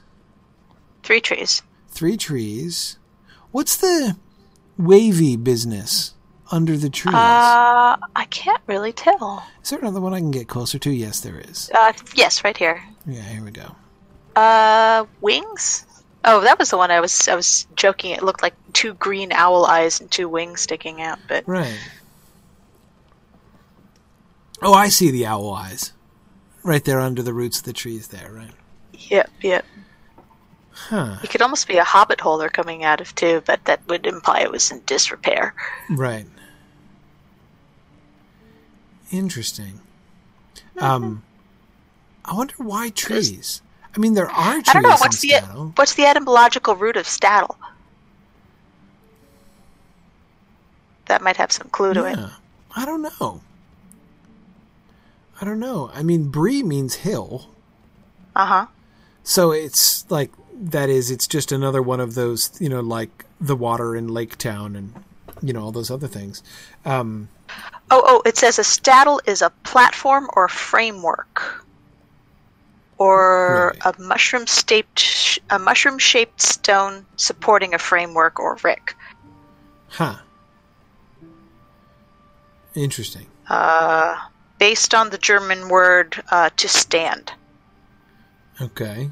Three 1.04 1.22
trees. 1.22 1.62
three 1.90 2.18
trees. 2.18 2.98
What's 3.52 3.78
the 3.78 4.18
wavy 4.78 5.36
business 5.38 6.14
under 6.52 6.78
the 6.78 6.90
trees? 6.90 7.16
Uh, 7.16 7.98
I 8.16 8.26
can't 8.30 8.62
really 8.68 8.92
tell. 8.94 9.44
is 9.64 9.70
there 9.70 9.80
another 9.80 10.02
one 10.02 10.14
I 10.14 10.20
can 10.20 10.32
get 10.32 10.48
closer 10.48 10.78
to? 10.80 10.92
Yes, 10.92 11.20
there 11.22 11.40
is. 11.40 11.72
Uh, 11.74 11.94
yes, 12.16 12.44
right 12.44 12.58
here. 12.58 12.84
Yeah, 13.06 13.22
here 13.22 13.44
we 13.44 13.52
go. 13.52 13.76
Uh, 14.36 15.06
wings. 15.22 15.86
Oh, 16.30 16.42
that 16.42 16.60
was 16.60 16.70
the 16.70 16.78
one 16.78 16.92
I 16.92 17.00
was 17.00 17.30
I 17.30 17.36
was 17.36 17.66
joking. 17.76 18.12
It 18.12 18.22
looked 18.22 18.44
like 18.44 18.54
two 18.74 18.94
green 18.96 19.32
owl 19.32 19.66
eyes 19.66 20.02
and 20.02 20.12
two 20.12 20.28
wings 20.28 20.60
sticking 20.60 21.02
out. 21.02 21.20
But 21.26 21.48
Right. 21.48 21.80
Oh, 24.62 24.74
I 24.74 24.90
see 24.90 25.10
the 25.10 25.26
owl 25.26 25.54
eyes. 25.54 25.94
Right 26.64 26.84
there 26.84 27.00
under 27.00 27.24
the 27.24 27.34
roots 27.34 27.60
of 27.60 27.64
the 27.64 27.72
trees 27.74 28.10
there, 28.10 28.30
right? 28.32 28.52
yep, 28.94 29.30
yep. 29.42 29.66
Huh. 30.72 31.18
It 31.24 31.30
could 31.30 31.42
almost 31.42 31.66
be 31.68 31.78
a 31.78 31.84
hobbit 31.84 32.20
hole 32.20 32.38
they're 32.38 32.50
coming 32.50 32.84
out 32.84 33.00
of 33.00 33.16
too, 33.16 33.42
but 33.46 33.64
that 33.66 33.88
would 33.88 34.06
imply 34.06 34.42
it 34.42 34.52
was 34.52 34.70
in 34.70 34.82
disrepair. 34.86 35.56
Right. 35.90 36.28
Interesting. 39.12 39.80
Um 40.78 41.24
I 42.26 42.34
wonder 42.36 42.56
why 42.58 42.90
trees. 42.90 43.62
I 43.98 44.00
mean 44.00 44.14
there 44.14 44.30
are 44.30 44.58
I 44.60 44.62
don't 44.62 44.84
know 44.84 44.96
what's 44.98 45.22
the 45.22 45.30
Staddle. 45.30 45.72
what's 45.76 45.96
the 45.96 46.06
etymological 46.06 46.76
root 46.76 46.98
of 46.98 47.08
staddle. 47.08 47.58
That 51.08 51.24
might 51.24 51.38
have 51.38 51.52
some 51.52 51.70
clue 51.70 51.96
to 51.96 52.06
it. 52.06 52.16
Yeah. 52.18 52.30
I 52.76 52.86
don't 52.86 53.02
know. 53.02 53.42
I 55.42 55.46
don't 55.46 55.60
know. 55.60 55.90
I 55.96 56.04
mean 56.04 56.30
Bree 56.30 56.62
means 56.62 56.96
hill. 56.96 57.48
Uh 58.36 58.46
huh. 58.46 58.66
So 59.24 59.52
it's 59.52 60.10
like 60.12 60.32
that 60.54 60.90
is 60.90 61.10
it's 61.10 61.26
just 61.26 61.52
another 61.52 61.82
one 61.82 62.00
of 62.00 62.14
those, 62.14 62.52
you 62.62 62.70
know, 62.70 62.82
like 62.82 63.26
the 63.42 63.56
water 63.56 63.96
in 63.96 64.10
Lake 64.10 64.38
Town 64.38 64.76
and 64.76 64.94
you 65.42 65.54
know 65.54 65.64
all 65.64 65.72
those 65.72 65.90
other 65.90 66.08
things. 66.08 66.44
Um 66.86 67.30
Oh, 67.90 68.04
oh, 68.06 68.22
it 68.26 68.38
says 68.38 68.60
a 68.60 68.64
staddle 68.64 69.22
is 69.26 69.42
a 69.42 69.50
platform 69.64 70.30
or 70.34 70.50
framework, 70.50 71.66
or 72.98 73.74
Really? 73.86 73.96
a 73.98 74.02
mushroom 74.02 74.46
shaped 74.46 75.40
a 75.50 75.60
mushroom 75.60 76.00
shaped 76.00 76.42
stone 76.42 77.06
supporting 77.16 77.74
a 77.74 77.78
framework 77.80 78.40
or 78.40 78.58
rick. 78.64 78.96
huh. 79.90 80.16
Interesting. 82.76 83.26
Uh, 83.50 84.16
based 84.60 84.94
on 84.94 85.10
the 85.10 85.18
German 85.18 85.70
word 85.70 86.22
uh, 86.32 86.50
to 86.58 86.68
stand. 86.68 87.32
Okay. 88.62 89.10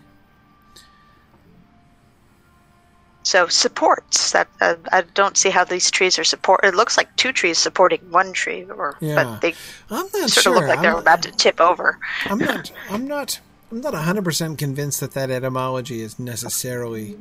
So 3.23 3.47
supports 3.47 4.33
that. 4.33 4.47
Uh, 4.61 4.75
I 4.91 5.01
don't 5.01 5.35
see 5.35 5.49
how 5.49 5.63
these 5.63 5.89
trees 5.89 6.19
are 6.19 6.23
support. 6.23 6.63
It 6.63 6.75
looks 6.75 6.95
like 6.95 7.15
two 7.15 7.31
trees 7.31 7.57
supporting 7.57 8.01
one 8.11 8.33
tree, 8.33 8.65
or 8.69 8.97
Yeah. 9.01 9.15
but 9.23 9.41
they 9.41 9.55
I'm 9.89 10.05
not 10.13 10.29
sort 10.29 10.43
sure. 10.43 10.53
of 10.53 10.59
look 10.59 10.69
like 10.69 10.81
they're 10.81 10.95
about 10.97 11.23
to 11.23 11.31
tip 11.31 11.59
over. 11.59 11.97
I'm 12.27 12.37
not. 12.37 12.71
I'm 12.89 13.07
not. 13.07 13.39
I'm 13.75 13.81
not 13.81 13.91
100 13.91 14.23
percent 14.23 14.57
convinced 14.57 15.01
that 15.01 15.11
that 15.11 15.29
etymology 15.29 15.99
is 15.99 16.17
necessarily 16.17 17.17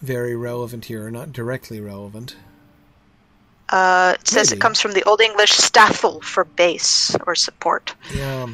very 0.00 0.34
relevant 0.34 0.86
here, 0.86 1.06
or 1.06 1.10
not 1.12 1.32
directly 1.32 1.80
relevant. 1.80 2.34
Uh, 3.68 4.16
it 4.18 4.26
says 4.26 4.50
Maybe. 4.50 4.58
it 4.58 4.60
comes 4.60 4.80
from 4.80 4.90
the 4.90 5.04
Old 5.04 5.20
English 5.20 5.52
stathel 5.52 6.20
for 6.20 6.44
base 6.44 7.14
or 7.28 7.36
support. 7.36 7.94
Yeah. 8.12 8.48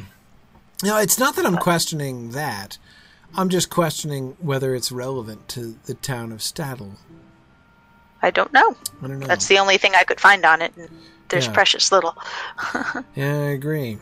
No, 0.83 0.97
it's 0.97 1.17
not 1.17 1.35
that 1.37 1.47
I'm 1.47 1.57
questioning 1.57 2.29
that. 2.31 2.77
I'm 3.35 3.49
just 3.49 3.71
questioning 3.71 4.37
whether 4.39 4.75
it's 4.75 4.91
relevant 4.91 5.47
to 5.49 5.77
the 5.85 5.95
town 5.95 6.31
of 6.31 6.43
Staddle. 6.43 6.93
I 8.21 8.29
don't 8.29 8.53
know. 8.53 8.75
I 9.01 9.07
don't 9.07 9.17
know. 9.19 9.25
That's 9.25 9.47
the 9.47 9.57
only 9.57 9.77
thing 9.79 9.93
I 9.95 10.03
could 10.03 10.19
find 10.21 10.45
on 10.45 10.61
it, 10.61 10.77
and 10.77 10.89
there's 11.29 11.47
Yeah. 11.47 11.53
precious 11.53 11.91
little. 11.91 12.15
Yeah, 13.15 13.33
I 13.33 13.49
agree. 13.49 13.97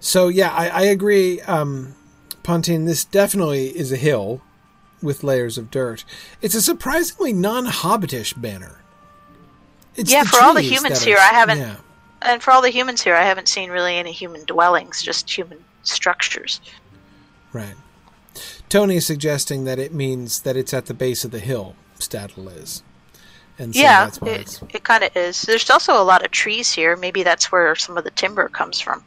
So 0.00 0.26
yeah, 0.26 0.50
I, 0.52 0.68
I 0.70 0.82
agree, 0.82 1.40
um, 1.42 1.94
Pontine. 2.46 2.84
This 2.84 3.04
definitely 3.04 3.76
is 3.76 3.90
a 3.92 3.96
hill 3.96 4.40
with 5.02 5.24
layers 5.24 5.58
of 5.58 5.70
dirt. 5.70 6.04
It's 6.40 6.54
a 6.54 6.62
surprisingly 6.62 7.32
non-hobbitish 7.32 8.40
banner. 8.40 8.80
It's 9.96 10.12
Yeah, 10.12 10.24
for 10.24 10.40
all 10.42 10.54
the 10.54 10.62
humans 10.62 11.02
here, 11.02 11.16
are- 11.16 11.20
I 11.20 11.34
haven't- 11.34 11.58
Yeah, 11.58 11.76
And 12.22 12.42
for 12.42 12.50
all 12.52 12.62
the 12.62 12.70
humans 12.70 13.02
here, 13.02 13.14
I 13.14 13.22
haven't 13.24 13.48
seen 13.48 13.70
really 13.70 13.96
any 13.96 14.12
human 14.12 14.44
dwellings, 14.46 15.02
just 15.02 15.30
human 15.30 15.62
structures. 15.82 16.60
right. 17.52 17.74
Tony 18.68 18.96
is 18.96 19.06
suggesting 19.06 19.64
that 19.64 19.78
it 19.78 19.94
means 19.94 20.40
that 20.40 20.56
it's 20.56 20.74
at 20.74 20.86
the 20.86 20.94
base 20.94 21.24
of 21.24 21.30
the 21.30 21.38
hill. 21.38 21.74
Staddle 21.98 22.48
is, 22.48 22.82
and 23.58 23.74
so 23.74 23.80
yeah, 23.80 24.10
it, 24.22 24.60
it 24.74 24.84
kind 24.84 25.02
of 25.04 25.16
is. 25.16 25.42
There's 25.42 25.70
also 25.70 25.94
a 26.00 26.04
lot 26.04 26.22
of 26.24 26.30
trees 26.32 26.72
here. 26.72 26.96
Maybe 26.96 27.22
that's 27.22 27.50
where 27.50 27.74
some 27.76 27.96
of 27.96 28.04
the 28.04 28.10
timber 28.10 28.48
comes 28.50 28.78
from. 28.80 29.02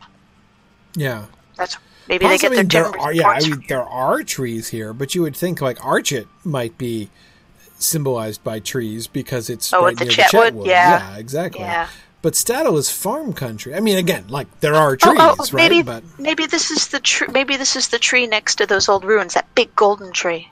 yeah. 0.95 1.25
That's 1.57 1.77
maybe 2.09 2.27
they 2.27 2.37
get 2.37 2.51
Possibly 2.51 2.63
their 2.63 2.91
there 2.91 2.99
are, 2.99 3.13
yeah, 3.13 3.29
I 3.29 3.39
mean, 3.41 3.63
there 3.69 3.83
are 3.83 4.23
trees 4.23 4.69
here, 4.69 4.93
but 4.93 5.15
you 5.15 5.21
would 5.21 5.35
think 5.37 5.61
like 5.61 5.77
Archet 5.79 6.27
might 6.43 6.77
be 6.77 7.09
symbolized 7.77 8.43
by 8.43 8.59
trees 8.59 9.07
because 9.07 9.49
it's 9.49 9.73
Oh, 9.73 9.85
right 9.85 9.97
the 9.97 10.05
near 10.05 10.13
Chetwood? 10.13 10.31
the 10.31 10.37
Chetwood. 10.51 10.67
Yeah. 10.67 11.17
exactly. 11.17 11.61
Yeah. 11.61 11.87
But 12.21 12.35
Staddle 12.35 12.77
is 12.77 12.91
farm 12.91 13.31
country. 13.33 13.73
I 13.73 13.79
mean, 13.79 13.97
again, 13.97 14.27
like 14.27 14.47
there 14.59 14.75
are 14.75 14.97
Oh, 15.03 15.15
oh 15.17 15.35
trees, 15.35 15.53
oh, 15.53 15.57
right? 15.57 15.71
maybe 15.71 15.81
But 15.83 16.03
maybe 16.19 16.47
this 16.47 16.71
is 16.71 16.89
the 16.89 16.99
tree. 16.99 17.29
Maybe 17.31 17.55
this 17.55 17.77
is 17.77 17.87
the 17.89 17.99
tree 17.99 18.27
next 18.27 18.55
to 18.55 18.65
those 18.65 18.89
old 18.89 19.05
ruins. 19.05 19.35
That 19.35 19.55
big 19.55 19.73
golden 19.75 20.11
tree. 20.11 20.49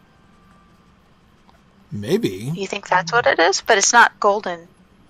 maybe. 1.91 2.51
You 2.55 2.67
think 2.67 2.87
that's 2.87 3.11
what 3.11 3.25
it 3.27 3.39
is? 3.39 3.61
But 3.61 3.77
it's 3.77 3.93
not 3.93 4.19
golden. 4.19 4.67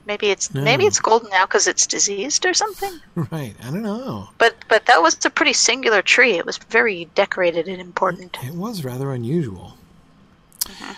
Maybe 0.08 0.28
it's 0.28 0.54
maybe 0.54 0.86
it's 0.86 1.00
golden 1.00 1.30
now 1.30 1.46
because 1.46 1.68
it's 1.68 1.86
diseased 1.86 2.46
or 2.46 2.54
something. 2.54 3.00
Right. 3.32 3.56
I 3.62 3.66
don't 3.66 3.82
know. 3.82 4.30
But 4.38 4.56
but 4.70 4.86
that 4.86 5.02
was 5.02 5.18
a 5.26 5.30
pretty 5.30 5.54
singular 5.54 6.02
tree. 6.02 6.38
It 6.38 6.46
was 6.46 6.58
very 6.58 7.06
decorated 7.14 7.68
and 7.68 7.82
important. 7.82 8.38
It 8.44 8.54
was 8.54 8.86
rather 8.86 9.12
unusual. 9.12 9.78
Uh-huh. 10.66 10.94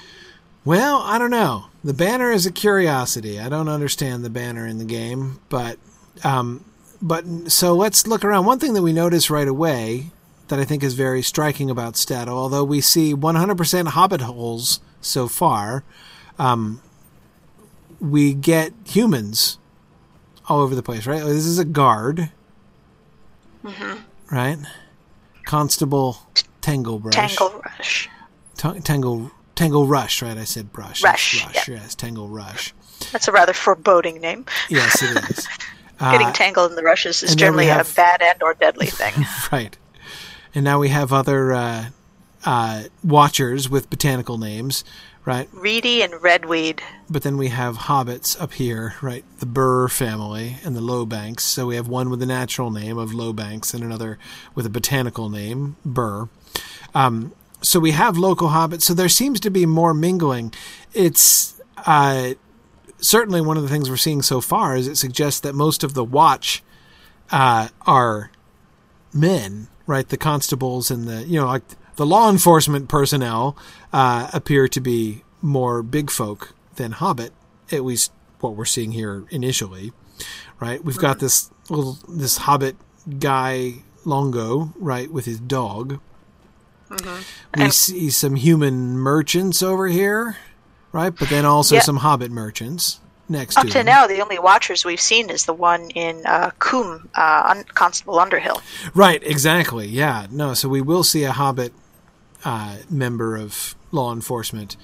Well, 0.64 0.98
I 0.98 1.18
don't 1.18 1.32
know. 1.32 1.66
The 1.84 1.94
banner 1.94 2.32
is 2.32 2.46
a 2.46 2.52
curiosity. 2.52 3.40
I 3.40 3.50
don't 3.50 3.70
understand 3.70 4.24
the 4.24 4.30
banner 4.30 4.68
in 4.68 4.78
the 4.78 4.86
game, 4.86 5.40
but 5.50 5.80
um, 6.24 6.66
but 7.02 7.26
so 7.50 7.74
let's 7.74 8.06
look 8.06 8.24
around. 8.24 8.46
One 8.46 8.60
thing 8.60 8.74
that 8.74 8.84
we 8.84 8.94
notice 8.94 9.30
right 9.30 9.48
away 9.48 10.12
that 10.50 10.60
I 10.60 10.66
think 10.66 10.84
is 10.84 10.94
very 10.94 11.22
striking 11.22 11.70
about 11.70 11.96
Staddle, 11.96 12.38
although 12.38 12.64
we 12.64 12.82
see 12.82 13.14
100% 13.14 13.88
hobbit 13.88 14.22
holes 14.22 14.82
so 15.00 15.28
far, 15.28 15.84
um, 16.38 16.82
we 18.00 18.34
get 18.34 18.74
humans 18.86 19.58
all 20.48 20.62
over 20.62 20.74
the 20.76 20.84
place, 20.84 21.06
right? 21.06 21.22
This 21.24 21.46
is 21.46 21.60
a 21.60 21.66
guard, 21.66 22.32
Mm-hmm. 23.64 24.36
right? 24.36 24.58
Constable 25.46 26.18
Tanglebrush. 26.62 27.12
Tangle 27.12 27.62
Rush. 27.66 28.10
Ta- 28.58 28.74
Tangle 28.84 29.32
Tangle 29.56 29.86
Rush, 29.86 30.22
right? 30.22 30.38
I 30.38 30.44
said 30.46 30.72
brush. 30.72 31.04
Rush, 31.04 31.44
Rush. 31.46 31.68
yeah. 31.68 31.76
Yes, 31.76 31.96
Tangle 31.96 32.30
Rush. 32.30 32.74
That's 33.12 33.28
a 33.28 33.32
rather 33.32 33.54
foreboding 33.54 34.22
name. 34.22 34.46
Yes, 34.70 35.02
it 35.04 35.30
is. 35.38 35.48
Getting 36.00 36.28
Uh, 36.28 36.32
tangled 36.34 36.72
in 36.72 36.76
the 36.78 36.84
rushes 36.84 37.24
is 37.24 37.32
and 37.32 37.40
then 37.40 37.56
we 37.56 37.64
generally 37.64 37.66
have- 37.68 37.92
a 37.92 37.94
bad 37.96 38.22
and 38.22 38.42
or 38.42 38.54
deadly 38.54 38.86
thing. 39.02 39.26
right. 39.52 39.78
And 40.56 40.64
now 40.64 40.80
we 40.80 40.90
have 40.90 41.12
other 41.12 41.52
uh, 41.54 41.86
uh, 42.46 42.84
watchers 43.04 43.70
with 43.70 43.90
botanical 43.90 44.38
names, 44.38 44.84
right? 45.26 45.50
Reedy 45.54 46.02
and 46.02 46.14
Redweed. 46.14 46.80
But 47.10 47.24
then 47.24 47.38
we 47.38 47.50
have 47.50 47.78
hobbits 47.78 48.40
up 48.42 48.54
here, 48.54 48.96
right? 49.02 49.24
The 49.40 49.46
Burr 49.46 49.88
family 49.88 50.58
and 50.64 50.76
the 50.76 50.82
Lowbanks. 50.82 51.44
So 51.44 51.68
we 51.68 51.76
have 51.76 51.88
one 51.88 52.10
with 52.10 52.22
a 52.22 52.26
natural 52.26 52.72
name 52.72 52.98
of 52.98 53.14
Lowbanks 53.14 53.74
and 53.74 53.84
another 53.84 54.18
with 54.56 54.66
a 54.66 54.70
botanical 54.70 55.30
name, 55.30 55.76
Burr. 55.86 56.30
Um, 56.94 57.34
so 57.62 57.80
we 57.80 57.92
have 57.92 58.18
local 58.18 58.50
hobbits. 58.50 58.84
So 58.84 58.94
there 58.94 59.10
seems 59.10 59.40
to 59.42 59.52
be 59.52 59.66
more 59.66 59.94
mingling. 59.94 60.54
It's 60.94 61.62
uh, 61.86 62.34
certainly 63.00 63.42
one 63.42 63.58
of 63.58 63.64
the 63.64 63.70
things 63.70 63.90
we're 63.90 63.98
seeing 63.98 64.22
so 64.22 64.42
far 64.42 64.76
is 64.76 64.88
it 64.88 64.96
suggests 64.96 65.40
that 65.42 65.54
most 65.54 65.84
of 65.84 65.94
the 65.94 66.04
watch 66.04 66.64
uh, 67.32 67.70
are 67.86 68.32
men, 69.14 69.68
right? 69.86 70.08
The 70.08 70.18
constables 70.18 70.90
and 70.92 71.08
the 71.08 71.26
you 71.26 71.40
know 71.40 71.48
like 71.48 71.64
the 72.00 72.06
law 72.06 72.30
enforcement 72.30 72.88
personnel 72.88 73.58
uh, 73.92 74.30
appear 74.32 74.70
to 74.70 74.80
be 74.80 75.22
more 75.42 75.84
big 75.84 76.10
folk 76.10 76.54
than 76.78 76.94
hobbit. 76.94 77.34
At 77.74 77.84
least 77.84 78.14
what 78.40 78.56
we're 78.56 78.64
seeing 78.64 78.94
here 78.94 79.26
initially, 79.32 79.92
right? 80.62 80.82
We've 80.82 80.98
got 80.98 81.20
this 81.20 81.52
little 81.70 81.98
this 82.08 82.38
hobbit 82.38 82.78
guy 83.20 83.84
Longo, 84.06 84.74
right, 84.80 85.12
with 85.12 85.26
his 85.26 85.42
dog. 85.42 86.00
We 86.90 86.98
And- 87.54 87.74
see 87.74 88.10
some 88.10 88.36
human 88.36 88.98
merchants 88.98 89.62
over 89.62 89.88
here, 89.90 90.38
right? 90.94 91.14
But 91.14 91.28
then 91.28 91.44
also 91.44 91.76
Yeah. 91.76 91.82
some 91.82 91.98
hobbit 91.98 92.32
merchants 92.32 93.02
next 93.28 93.58
Up 93.58 93.66
to 93.66 93.72
to 93.74 93.84
now, 93.84 94.08
the 94.08 94.22
only 94.22 94.40
Watchers 94.40 94.86
we've 94.86 95.02
seen 95.02 95.30
is 95.30 95.44
the 95.44 95.54
one 95.54 95.90
in 95.92 96.26
uh, 96.26 96.52
Combe, 96.60 97.10
uh, 97.18 97.44
Un- 97.50 97.66
Constable 97.74 98.20
Underhill. 98.20 98.62
Right, 98.96 99.22
exactly. 99.22 99.86
Yeah, 99.88 100.28
no. 100.32 100.54
So 100.54 100.70
we 100.70 100.80
will 100.80 101.04
see 101.04 101.26
a 101.26 101.34
Hobbit 101.34 101.74
uh, 102.46 102.78
member 102.90 103.36
of 103.36 103.76
law 103.92 104.14
enforcement 104.14 104.78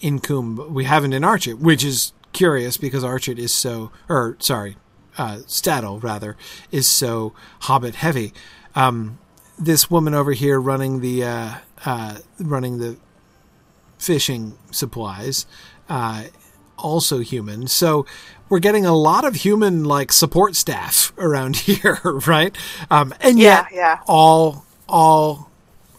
in 0.00 0.18
Combe. 0.20 0.72
We 0.72 0.84
haven't 0.84 1.12
in 1.12 1.22
Archet, 1.24 1.58
which 1.58 1.84
is 1.84 2.12
curious 2.32 2.76
because 2.76 3.04
Archet 3.04 3.38
is 3.38 3.52
so, 3.54 3.90
or 4.08 4.36
sorry, 4.40 4.76
uh, 5.18 5.38
Staddle 5.46 6.00
rather 6.00 6.36
is 6.70 6.88
so 6.88 7.34
Hobbit 7.60 7.96
heavy. 7.96 8.32
Um, 8.74 9.18
this 9.58 9.90
woman 9.90 10.14
over 10.14 10.32
here 10.32 10.60
running 10.60 11.00
the 11.00 11.24
uh, 11.24 11.50
uh, 11.84 12.18
running 12.38 12.78
the 12.78 12.96
fishing 13.98 14.56
supplies, 14.70 15.46
uh, 15.88 16.24
also 16.78 17.20
human. 17.20 17.66
So 17.68 18.06
we're 18.48 18.58
getting 18.58 18.84
a 18.86 18.94
lot 18.96 19.24
of 19.24 19.36
human 19.36 19.84
like 19.84 20.12
support 20.12 20.56
staff 20.56 21.12
around 21.18 21.56
here, 21.68 22.00
right? 22.26 22.56
Um, 22.90 23.14
and 23.20 23.38
Yeah, 23.38 23.64
yet 23.64 23.66
yeah. 23.72 23.98
all 24.06 24.64
all 24.88 25.50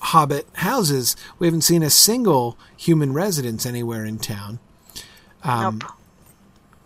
hobbit 0.03 0.47
houses. 0.53 1.15
We 1.39 1.47
haven't 1.47 1.61
seen 1.61 1.83
a 1.83 1.89
single 1.89 2.57
human 2.77 3.13
residence 3.13 3.65
anywhere 3.65 4.05
in 4.05 4.19
town. 4.19 4.59
Um, 5.43 5.79
nope. 5.81 5.91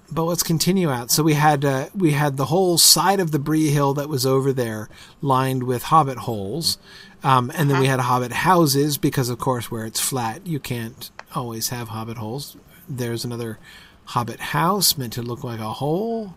But 0.09 0.23
let's 0.23 0.43
continue 0.43 0.89
out. 0.89 1.11
So 1.11 1.21
we 1.21 1.33
had 1.33 1.65
uh, 1.65 1.89
we 1.93 2.11
had 2.11 2.37
the 2.37 2.45
whole 2.45 2.77
side 2.77 3.19
of 3.19 3.31
the 3.31 3.39
Bree 3.39 3.67
Hill 3.69 3.93
that 3.95 4.07
was 4.07 4.25
over 4.25 4.53
there 4.53 4.87
lined 5.21 5.63
with 5.63 5.83
hobbit 5.83 6.19
holes, 6.19 6.77
um, 7.23 7.51
and 7.55 7.69
then 7.69 7.81
we 7.81 7.87
had 7.87 7.99
hobbit 7.99 8.31
houses 8.31 8.97
because, 8.97 9.27
of 9.29 9.37
course, 9.37 9.69
where 9.69 9.85
it's 9.85 9.99
flat, 9.99 10.47
you 10.47 10.59
can't 10.61 11.11
always 11.35 11.69
have 11.69 11.89
hobbit 11.89 12.17
holes. 12.17 12.55
There's 12.87 13.25
another 13.25 13.59
hobbit 14.05 14.39
house 14.39 14.97
meant 14.97 15.11
to 15.13 15.21
look 15.21 15.43
like 15.43 15.59
a 15.59 15.73
hole, 15.73 16.35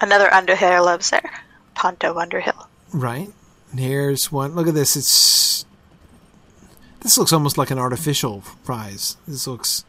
Another 0.00 0.32
Underhill 0.32 0.84
lives 0.86 1.10
there. 1.10 1.30
Ponto 1.74 2.16
Underhill. 2.18 2.66
right? 2.94 3.28
Here's 3.76 4.32
one. 4.32 4.54
Look 4.54 4.68
at 4.68 4.74
this. 4.74 4.96
It's 4.96 5.65
this 7.06 7.16
looks 7.16 7.32
almost 7.32 7.56
like 7.56 7.70
an 7.70 7.78
artificial 7.78 8.42
prize. 8.64 9.16
This 9.28 9.46
looks. 9.46 9.84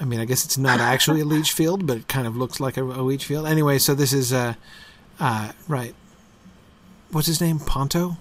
I 0.00 0.04
mean, 0.04 0.20
I 0.20 0.24
guess 0.24 0.44
it's 0.44 0.56
not 0.56 0.80
actually 0.80 1.20
a 1.20 1.24
leech 1.34 1.52
field, 1.52 1.86
but 1.86 1.98
it 1.98 2.08
kind 2.08 2.26
of 2.26 2.34
looks 2.36 2.60
like 2.60 2.76
a, 2.78 2.82
a 2.82 3.02
leech 3.02 3.26
field. 3.26 3.46
Anyway, 3.46 3.78
so 3.78 3.94
this 3.94 4.12
is 4.14 4.32
uh, 4.32 4.54
uh, 5.20 5.52
right. 5.66 5.94
What's 7.10 7.26
his 7.26 7.40
name? 7.40 7.58
Ponto. 7.58 8.16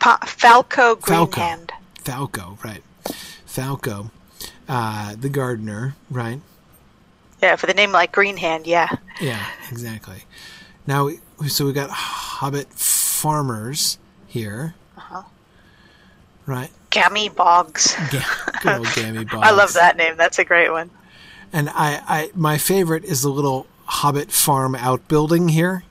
Pa- 0.00 0.20
Falco 0.24 0.96
Falco. 0.96 1.26
Greenhand. 1.40 1.70
Falco, 2.02 2.56
right? 2.64 2.82
Falco, 3.44 4.10
uh, 4.68 5.14
the 5.16 5.28
gardener, 5.28 5.96
right? 6.10 6.40
Yeah, 7.42 7.56
for 7.56 7.66
the 7.66 7.74
name 7.74 7.92
like 7.92 8.12
Greenhand, 8.12 8.66
yeah. 8.66 8.88
Yeah, 9.20 9.44
exactly. 9.70 10.24
Now, 10.86 11.10
so 11.46 11.66
we 11.66 11.72
got 11.74 11.90
Hobbit 11.90 12.68
farmers 12.72 13.98
here, 14.26 14.74
Uh-huh. 14.96 15.22
Right? 16.50 16.70
Gammy 16.90 17.28
Boggs. 17.28 17.96
Good 18.10 18.24
old 18.66 18.86
Gammy 18.94 19.24
Boggs. 19.24 19.46
I 19.46 19.52
love 19.52 19.72
that 19.74 19.96
name. 19.96 20.16
That's 20.16 20.38
a 20.38 20.44
great 20.44 20.70
one. 20.70 20.90
And 21.52 21.70
I, 21.70 22.02
I, 22.06 22.30
my 22.34 22.58
favorite 22.58 23.04
is 23.04 23.22
the 23.22 23.28
little 23.28 23.66
Hobbit 23.86 24.30
farm 24.30 24.74
outbuilding 24.74 25.48
here. 25.48 25.84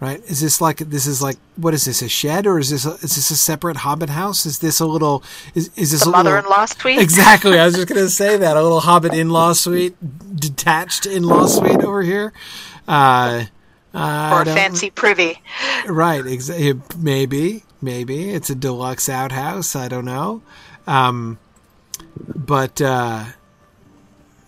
Right? 0.00 0.20
Is 0.24 0.40
this 0.40 0.60
like 0.60 0.78
this 0.78 1.06
is 1.06 1.22
like 1.22 1.36
what 1.54 1.74
is 1.74 1.84
this 1.84 2.02
a 2.02 2.08
shed 2.08 2.44
or 2.44 2.58
is 2.58 2.70
this 2.70 2.84
a, 2.84 2.94
is 2.94 3.14
this 3.14 3.30
a 3.30 3.36
separate 3.36 3.76
Hobbit 3.76 4.10
house? 4.10 4.44
Is 4.46 4.58
this 4.58 4.80
a 4.80 4.86
little 4.86 5.22
is 5.54 5.70
is 5.76 5.92
this 5.92 6.02
The 6.02 6.06
a 6.06 6.10
little 6.10 6.24
mother-in-law 6.24 6.64
suite. 6.66 6.98
Exactly. 6.98 7.56
I 7.56 7.66
was 7.66 7.76
just 7.76 7.86
going 7.86 8.00
to 8.04 8.10
say 8.10 8.36
that 8.36 8.56
a 8.56 8.62
little 8.62 8.80
Hobbit 8.80 9.14
in-law 9.14 9.52
suite, 9.52 9.94
detached 10.34 11.06
in-law 11.06 11.46
suite 11.46 11.84
over 11.84 12.02
here. 12.02 12.32
Uh, 12.88 13.44
I 13.94 14.40
or 14.40 14.44
fancy 14.44 14.90
privy. 14.90 15.40
Right. 15.86 16.24
Exa- 16.24 16.96
maybe. 16.98 17.62
Maybe 17.82 18.30
it's 18.30 18.50
a 18.50 18.54
deluxe 18.54 19.08
outhouse. 19.10 19.76
I 19.76 19.88
don't 19.88 20.06
know. 20.06 20.42
Um, 20.86 21.38
but 22.16 22.80
uh, 22.80 23.26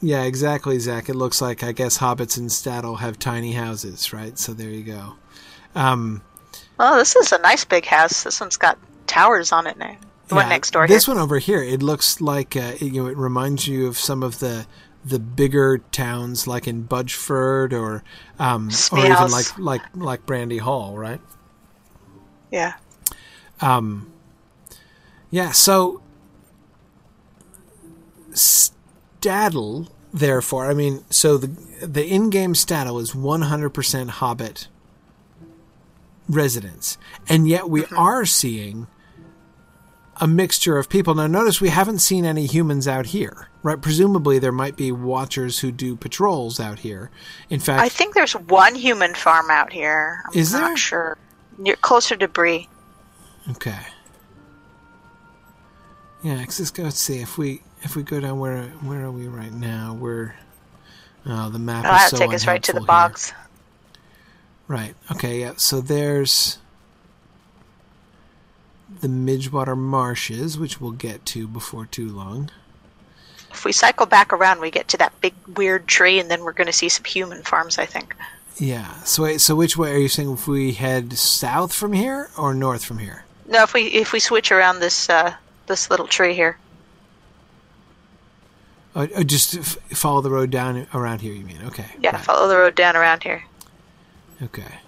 yeah, 0.00 0.22
exactly, 0.24 0.78
Zach. 0.78 1.08
It 1.08 1.16
looks 1.16 1.40
like 1.40 1.62
I 1.62 1.72
guess 1.72 1.98
hobbits 1.98 2.38
in 2.38 2.48
Staddle 2.50 2.96
have 2.96 3.18
tiny 3.18 3.52
houses, 3.52 4.12
right? 4.12 4.38
So 4.38 4.54
there 4.54 4.70
you 4.70 4.84
go. 4.84 5.14
Um, 5.74 6.22
Oh, 6.78 6.96
this 6.98 7.16
is 7.16 7.32
a 7.32 7.38
nice 7.38 7.64
big 7.64 7.86
house. 7.86 8.24
This 8.24 8.40
one's 8.40 8.56
got 8.56 8.78
towers 9.06 9.52
on 9.52 9.66
it 9.66 9.78
now. 9.78 9.96
The 10.28 10.34
one 10.36 10.46
Yeah, 10.46 10.48
next 10.48 10.72
door 10.72 10.86
This 10.86 11.06
here. 11.06 11.14
one 11.14 11.18
over 11.18 11.38
here, 11.38 11.62
it 11.62 11.82
looks 11.82 12.20
like 12.20 12.56
uh, 12.56 12.74
you 12.80 13.02
know, 13.02 13.08
it 13.08 13.16
reminds 13.16 13.66
you 13.68 13.86
of 13.86 13.98
some 13.98 14.22
of 14.22 14.38
the 14.40 14.66
the 15.04 15.18
bigger 15.20 15.78
towns, 15.78 16.46
like 16.46 16.66
in 16.66 16.88
Budgeford 16.88 17.72
or 17.72 18.02
um, 18.38 18.80
or 18.92 19.10
even 19.10 19.30
like 19.30 19.58
like 19.58 19.82
like 19.94 20.26
Brandy 20.26 20.58
Hall, 20.58 20.96
right? 20.98 21.20
Yeah. 22.50 22.74
Um, 23.64 24.12
yeah. 25.30 25.52
So 25.52 26.02
Staddle, 28.32 29.88
therefore, 30.12 30.66
I 30.70 30.74
mean, 30.74 31.04
so 31.10 31.38
the 31.38 31.86
the 31.86 32.06
in-game 32.06 32.54
Staddle 32.54 32.98
is 32.98 33.12
100% 33.12 34.08
Hobbit 34.10 34.68
residents, 36.28 36.98
and 37.28 37.48
yet 37.48 37.68
we 37.68 37.84
are 37.86 38.24
seeing 38.24 38.86
a 40.20 40.26
mixture 40.26 40.78
of 40.78 40.88
people. 40.88 41.14
Now, 41.14 41.26
notice 41.26 41.60
we 41.60 41.70
haven't 41.70 41.98
seen 41.98 42.24
any 42.24 42.46
humans 42.46 42.86
out 42.86 43.06
here, 43.06 43.48
right? 43.62 43.80
Presumably, 43.80 44.38
there 44.38 44.52
might 44.52 44.76
be 44.76 44.92
watchers 44.92 45.58
who 45.58 45.72
do 45.72 45.96
patrols 45.96 46.60
out 46.60 46.80
here. 46.80 47.10
In 47.50 47.60
fact, 47.60 47.82
I 47.82 47.88
think 47.88 48.14
there's 48.14 48.34
one 48.34 48.74
human 48.74 49.14
farm 49.14 49.50
out 49.50 49.72
here. 49.72 50.22
I'm 50.26 50.38
Is 50.38 50.52
not 50.52 50.68
there? 50.68 50.76
sure. 50.76 51.18
Near, 51.58 51.76
closer 51.76 52.16
to 52.16 52.28
Bree. 52.28 52.68
Okay. 53.50 53.78
Yeah, 56.22 56.42
'cause 56.44 56.58
let's 56.58 56.70
go. 56.70 56.84
Let's 56.84 56.98
see 56.98 57.18
if 57.20 57.36
we 57.36 57.62
if 57.82 57.96
we 57.96 58.02
go 58.02 58.18
down 58.20 58.38
where 58.38 58.62
where 58.80 59.04
are 59.04 59.10
we 59.10 59.28
right 59.28 59.52
now? 59.52 59.92
We're 59.92 60.34
oh 61.26 61.50
the 61.50 61.58
map 61.58 61.84
Oh, 61.84 61.88
that'll 61.88 62.18
so 62.18 62.24
take 62.24 62.34
us 62.34 62.46
right 62.46 62.62
to 62.62 62.72
the 62.72 62.80
here. 62.80 62.86
bogs. 62.86 63.32
Right. 64.66 64.94
Okay. 65.12 65.40
Yeah. 65.40 65.52
So 65.56 65.82
there's 65.82 66.58
the 69.00 69.08
Midgewater 69.08 69.76
Marshes, 69.76 70.56
which 70.56 70.80
we'll 70.80 70.92
get 70.92 71.26
to 71.26 71.46
before 71.46 71.84
too 71.84 72.08
long. 72.08 72.50
If 73.50 73.64
we 73.66 73.72
cycle 73.72 74.06
back 74.06 74.32
around, 74.32 74.60
we 74.60 74.70
get 74.70 74.88
to 74.88 74.96
that 74.98 75.20
big 75.20 75.34
weird 75.56 75.86
tree, 75.86 76.18
and 76.18 76.30
then 76.30 76.42
we're 76.42 76.52
going 76.52 76.66
to 76.66 76.72
see 76.72 76.88
some 76.88 77.04
human 77.04 77.42
farms. 77.42 77.76
I 77.78 77.84
think. 77.84 78.16
Yeah. 78.56 79.02
So 79.02 79.36
so 79.36 79.54
which 79.54 79.76
way 79.76 79.92
are 79.92 79.98
you 79.98 80.08
saying? 80.08 80.32
If 80.32 80.48
we 80.48 80.72
head 80.72 81.18
south 81.18 81.74
from 81.74 81.92
here 81.92 82.30
or 82.38 82.54
north 82.54 82.82
from 82.82 82.98
here? 82.98 83.24
No, 83.46 83.62
if 83.62 83.74
we 83.74 83.82
if 83.84 84.12
we 84.12 84.20
switch 84.20 84.50
around 84.50 84.80
this 84.80 85.08
uh, 85.10 85.34
this 85.66 85.90
little 85.90 86.06
tree 86.06 86.34
here. 86.34 86.58
Or, 88.94 89.08
or 89.16 89.24
just 89.24 89.56
f- 89.56 89.76
follow 89.90 90.20
the 90.20 90.30
road 90.30 90.50
down 90.50 90.86
around 90.94 91.20
here? 91.20 91.32
You 91.32 91.44
mean? 91.44 91.58
Okay. 91.64 91.86
Yeah, 92.00 92.12
right. 92.14 92.24
follow 92.24 92.48
the 92.48 92.56
road 92.56 92.74
down 92.74 92.96
around 92.96 93.22
here. 93.24 93.42
Okay. 94.42 94.78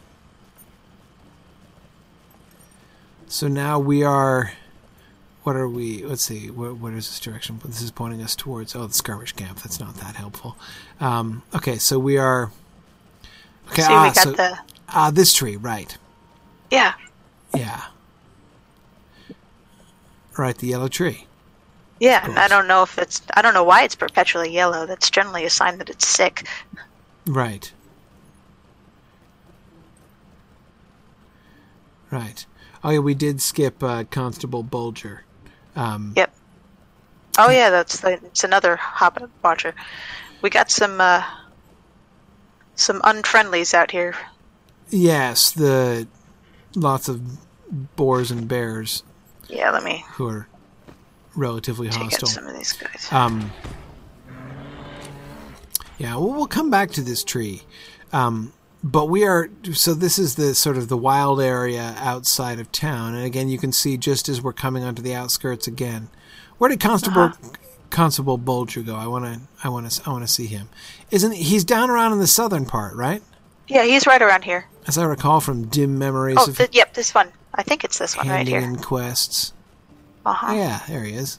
So 3.26 3.48
now 3.48 3.78
we 3.78 4.04
are. 4.04 4.52
What 5.42 5.56
are 5.56 5.68
we? 5.68 6.04
Let's 6.04 6.22
see. 6.22 6.50
What, 6.50 6.76
what 6.76 6.92
is 6.92 7.08
this 7.08 7.20
direction? 7.20 7.60
This 7.64 7.82
is 7.82 7.90
pointing 7.90 8.22
us 8.22 8.34
towards. 8.34 8.74
Oh, 8.74 8.86
the 8.86 8.94
skirmish 8.94 9.32
camp. 9.32 9.60
That's 9.60 9.78
not 9.78 9.94
that 9.96 10.16
helpful. 10.16 10.56
Um, 11.00 11.42
okay, 11.54 11.76
so 11.78 11.98
we 11.98 12.16
are. 12.16 12.50
Okay, 13.70 13.82
See, 13.82 13.92
ah, 13.92 14.02
we 14.02 14.08
got 14.08 14.16
so, 14.16 14.32
the 14.32 14.58
ah, 14.88 15.10
this 15.10 15.34
tree, 15.34 15.56
right? 15.56 15.96
yeah. 16.70 16.94
Yeah. 17.54 17.82
Right, 20.36 20.56
the 20.56 20.66
yellow 20.68 20.88
tree. 20.88 21.26
Yeah, 21.98 22.34
I 22.36 22.46
don't 22.48 22.68
know 22.68 22.82
if 22.82 22.98
it's 22.98 23.22
I 23.34 23.42
don't 23.42 23.54
know 23.54 23.64
why 23.64 23.82
it's 23.82 23.94
perpetually 23.94 24.52
yellow. 24.52 24.84
That's 24.84 25.10
generally 25.10 25.46
a 25.46 25.50
sign 25.50 25.78
that 25.78 25.88
it's 25.88 26.06
sick. 26.06 26.46
Right. 27.26 27.72
Right. 32.10 32.44
Oh 32.84 32.90
yeah, 32.90 32.98
we 32.98 33.14
did 33.14 33.40
skip 33.40 33.82
uh, 33.82 34.04
Constable 34.04 34.62
Bulger. 34.62 35.24
Um, 35.74 36.12
Yep. 36.16 36.34
Oh 37.38 37.50
yeah, 37.50 37.70
that's 37.70 38.00
the, 38.00 38.12
it's 38.12 38.44
another 38.44 38.76
Hobbit 38.76 39.28
watcher. 39.42 39.74
We 40.42 40.50
got 40.50 40.70
some 40.70 41.00
uh, 41.00 41.24
some 42.74 43.00
unfriendlies 43.02 43.72
out 43.72 43.90
here. 43.90 44.14
Yes, 44.90 45.50
the 45.50 46.06
lots 46.74 47.08
of 47.08 47.38
boars 47.96 48.30
and 48.30 48.46
bears 48.46 49.02
Yeah, 49.48 49.70
let 49.70 49.84
me 49.84 50.04
who 50.12 50.28
are 50.28 50.48
relatively 51.34 51.88
take 51.88 51.96
out 51.98 52.10
hostile. 52.12 52.28
some 52.28 52.46
of 52.46 52.54
these 52.54 52.72
guys. 52.72 53.08
Um, 53.12 53.50
yeah, 55.98 56.14
well, 56.16 56.32
we'll 56.32 56.46
come 56.46 56.70
back 56.70 56.90
to 56.92 57.00
this 57.02 57.24
tree. 57.24 57.62
Um, 58.12 58.52
but 58.84 59.06
we 59.06 59.24
are 59.24 59.48
so 59.72 59.94
this 59.94 60.18
is 60.18 60.36
the 60.36 60.54
sort 60.54 60.76
of 60.76 60.88
the 60.88 60.96
wild 60.96 61.40
area 61.40 61.94
outside 61.98 62.60
of 62.60 62.70
town, 62.70 63.14
and 63.14 63.24
again, 63.24 63.48
you 63.48 63.58
can 63.58 63.72
see 63.72 63.96
just 63.96 64.28
as 64.28 64.42
we're 64.42 64.52
coming 64.52 64.84
onto 64.84 65.02
the 65.02 65.14
outskirts 65.14 65.66
again. 65.66 66.08
Where 66.58 66.68
did 66.70 66.80
Constable 66.80 67.32
Constable 67.90 68.36
Bulger 68.38 68.82
go? 68.82 68.94
I 68.94 69.06
want 69.06 69.24
to 69.24 69.40
I 69.64 69.68
want 69.68 69.90
to 69.90 70.02
I 70.08 70.10
want 70.12 70.26
to 70.26 70.32
see 70.32 70.46
him. 70.46 70.68
Isn't 71.10 71.32
he's 71.32 71.64
down 71.64 71.90
around 71.90 72.12
in 72.12 72.18
the 72.18 72.26
southern 72.26 72.66
part, 72.66 72.94
right? 72.94 73.22
Yeah, 73.66 73.84
he's 73.84 74.06
right 74.06 74.22
around 74.22 74.44
here. 74.44 74.66
As 74.86 74.96
I 74.98 75.04
recall 75.04 75.40
from 75.40 75.66
dim 75.66 75.98
memories 75.98 76.36
Oh, 76.38 76.48
of 76.48 76.56
th- 76.56 76.70
yep, 76.72 76.94
this 76.94 77.12
one. 77.14 77.32
I 77.56 77.62
think 77.62 77.84
it's 77.84 77.98
this 77.98 78.16
one 78.16 78.28
right 78.28 78.36
handing 78.36 78.54
here. 78.54 78.64
in 78.64 78.76
quests. 78.76 79.52
Uh 80.24 80.32
huh. 80.32 80.52
Yeah, 80.54 80.82
there 80.88 81.04
he 81.04 81.14
is. 81.14 81.38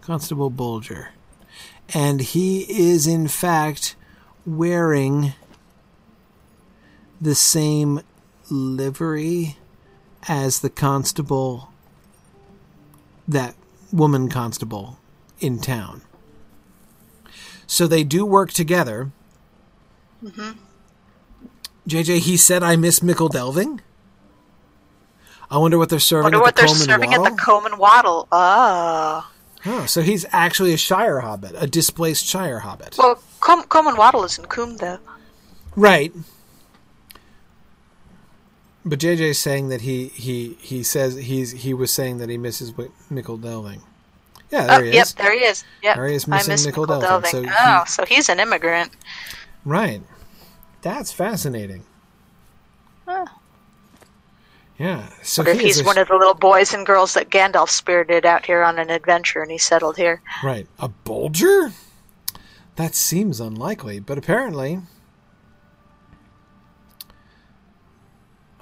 Constable 0.00 0.50
Bulger. 0.50 1.10
And 1.94 2.20
he 2.20 2.60
is, 2.62 3.06
in 3.06 3.28
fact, 3.28 3.96
wearing 4.46 5.32
the 7.20 7.34
same 7.34 8.00
livery 8.50 9.56
as 10.28 10.60
the 10.60 10.70
constable, 10.70 11.70
that 13.26 13.54
woman 13.92 14.28
constable 14.28 14.98
in 15.40 15.60
town. 15.60 16.02
So 17.66 17.86
they 17.86 18.04
do 18.04 18.24
work 18.24 18.52
together. 18.52 19.10
JJ, 21.86 22.20
he 22.20 22.36
said, 22.36 22.62
I 22.62 22.76
miss 22.76 23.02
Michel 23.02 23.28
Delving. 23.28 23.80
I 25.50 25.58
wonder 25.58 25.78
what 25.78 25.88
they're 25.88 25.98
serving 25.98 26.24
Wonder 26.24 26.38
at 26.38 26.42
what 26.42 26.56
the 26.56 26.60
they're 26.62 26.66
Coleman 26.68 26.86
serving 26.86 27.10
Waddle. 27.10 27.26
at 27.26 27.36
the 27.36 27.42
Coman 27.42 27.78
Waddle. 27.78 28.28
Oh. 28.30 29.30
Oh, 29.66 29.86
so 29.86 30.02
he's 30.02 30.24
actually 30.30 30.72
a 30.72 30.76
Shire 30.76 31.20
Hobbit, 31.20 31.52
a 31.56 31.66
displaced 31.66 32.26
Shire 32.26 32.60
Hobbit. 32.60 32.96
Well, 32.98 33.20
Com- 33.40 33.64
Coman 33.64 33.96
Waddle 33.96 34.24
is 34.24 34.38
in 34.38 34.44
Combe, 34.46 34.76
though. 34.76 34.98
right. 35.76 36.12
But 38.84 39.00
JJ's 39.00 39.38
saying 39.38 39.68
that 39.68 39.82
he 39.82 40.06
he 40.08 40.56
he 40.60 40.82
says 40.82 41.16
he's 41.16 41.50
he 41.50 41.74
was 41.74 41.92
saying 41.92 42.18
that 42.18 42.30
he 42.30 42.38
misses 42.38 42.72
Michel 43.10 43.36
Delving. 43.36 43.82
Yeah, 44.50 44.66
there 44.66 44.80
oh, 44.80 44.82
he 44.84 44.92
yep, 44.92 45.06
is. 45.06 45.14
there 45.14 45.32
he 45.38 45.44
is. 45.44 45.64
Yep. 45.82 45.96
There 45.96 46.06
he 46.08 46.14
is 46.14 46.26
I 46.26 46.36
missing 46.36 46.52
miss 46.52 46.66
Mickle 46.66 46.86
Michel 46.86 47.00
Delving, 47.00 47.30
Delving. 47.32 47.50
so 47.50 47.56
oh, 47.58 47.80
he- 47.80 47.86
so 47.90 48.04
he's 48.06 48.28
an 48.30 48.40
immigrant. 48.40 48.90
Right. 49.64 50.00
That's 50.80 51.12
fascinating. 51.12 51.84
Huh. 53.06 53.26
Yeah. 54.78 55.08
So 55.22 55.42
Wonder 55.42 55.52
if 55.52 55.60
he 55.60 55.66
he's 55.66 55.82
one 55.82 55.98
of 55.98 56.08
the 56.08 56.14
little 56.14 56.34
boys 56.34 56.72
and 56.72 56.86
girls 56.86 57.14
that 57.14 57.30
Gandalf 57.30 57.68
spirited 57.68 58.24
out 58.24 58.46
here 58.46 58.62
on 58.62 58.78
an 58.78 58.90
adventure 58.90 59.42
and 59.42 59.50
he 59.50 59.58
settled 59.58 59.96
here. 59.96 60.22
right 60.44 60.66
a 60.78 60.88
Bolger. 60.88 61.72
That 62.76 62.94
seems 62.94 63.40
unlikely, 63.40 63.98
but 63.98 64.18
apparently. 64.18 64.80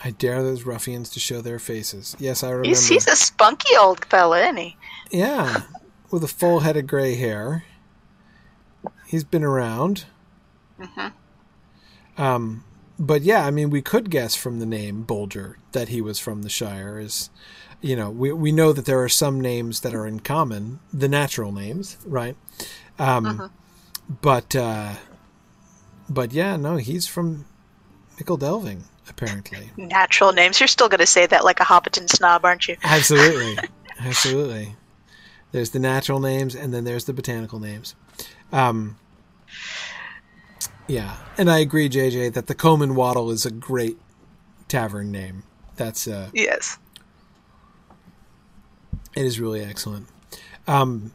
I 0.05 0.11
dare 0.11 0.43
those 0.43 0.63
ruffians 0.63 1.11
to 1.11 1.21
show 1.21 1.41
their 1.41 1.59
faces. 1.59 2.17
Yes, 2.19 2.43
I 2.43 2.51
remember. 2.51 2.69
He's, 2.69 2.87
he's 2.87 3.09
a 3.09 3.17
spunky 3.17 3.77
old 3.79 4.05
fella, 4.05 4.41
isn't 4.43 4.57
he? 4.57 4.77
Yeah, 5.11 5.63
with 6.11 6.23
a 6.23 6.29
full 6.29 6.61
head 6.61 6.77
of 6.77 6.87
gray 6.87 7.15
hair. 7.17 7.65
He's 9.07 9.25
been 9.25 9.43
around. 9.45 10.05
Mhm. 10.81 11.13
Um, 12.19 12.65
but 12.99 13.23
yeah, 13.23 13.47
I 13.47 13.51
mean, 13.51 13.71
we 13.71 13.83
could 13.83 14.11
guess 14.11 14.35
from 14.35 14.59
the 14.59 14.67
name 14.67 15.05
Bolger 15.07 15.57
that 15.73 15.89
he 15.89 16.01
was 16.01 16.19
from 16.19 16.43
the 16.43 16.49
Shire. 16.49 16.99
Is 16.99 17.31
you 17.81 17.97
know, 17.97 18.11
we 18.11 18.33
we 18.33 18.53
know 18.53 18.73
that 18.73 18.87
there 18.87 19.03
are 19.03 19.09
some 19.09 19.41
names 19.41 19.81
that 19.81 19.95
are 19.95 20.07
in 20.07 20.21
common, 20.21 20.81
the 20.93 21.09
natural 21.09 21.53
names, 21.53 21.99
right? 22.07 22.37
Um, 22.99 23.51
but 24.23 24.57
uh, 24.57 24.95
but 26.09 26.33
yeah, 26.33 26.57
no, 26.57 26.77
he's 26.77 27.07
from 27.07 27.47
Michel 28.19 28.37
Delving, 28.37 28.85
apparently. 29.09 29.71
Natural 29.77 30.33
names. 30.33 30.61
You're 30.61 30.67
still 30.67 30.89
going 30.89 31.01
to 31.01 31.07
say 31.07 31.27
that 31.27 31.45
like 31.45 31.61
a 31.61 31.65
Hobbiton 31.65 32.09
snob, 32.09 32.45
aren't 32.45 32.69
you? 32.69 32.77
Absolutely. 32.83 33.59
Absolutely. 33.99 34.77
There's 35.53 35.71
the 35.71 35.79
natural 35.79 36.21
names 36.21 36.55
and 36.55 36.75
then 36.75 36.85
there's 36.85 37.05
the 37.05 37.13
botanical 37.13 37.59
names. 37.61 37.95
Um, 38.53 38.97
yeah. 40.89 41.17
And 41.39 41.51
I 41.51 41.59
agree, 41.59 41.89
JJ, 41.89 42.33
that 42.35 42.47
the 42.47 42.55
Coman 42.55 42.95
Waddle 42.95 43.31
is 43.31 43.45
a 43.47 43.51
great 43.51 43.99
tavern 44.69 45.11
name. 45.11 45.45
That's 45.77 46.09
uh 46.09 46.31
Yes. 46.33 46.79
it 49.15 49.25
is 49.25 49.39
really 49.41 49.63
excellent. 49.63 50.09
Um 50.67 51.13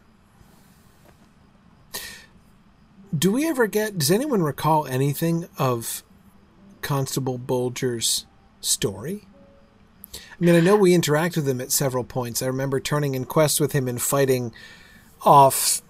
do 3.18 3.32
we 3.32 3.48
ever 3.48 3.68
get 3.68 3.98
does 3.98 4.11
anyone 4.11 4.41
recall 4.41 4.86
anything 4.88 5.48
of 5.57 6.03
Constable 6.82 7.38
Bolger's 7.38 8.26
story? 8.61 9.28
I 10.15 10.44
mean, 10.44 10.56
I 10.56 10.60
know 10.60 10.76
we 10.76 10.94
interact 10.94 11.36
with 11.36 11.48
him 11.48 11.61
at 11.61 11.72
several 11.72 12.03
points. 12.03 12.41
I 12.41 12.48
remember 12.48 12.80
turning 12.80 13.14
in 13.15 13.26
quest 13.26 13.60
with 13.61 13.73
him 13.73 13.88
and 13.88 14.02
fighting 14.02 14.52
off, 15.23 15.82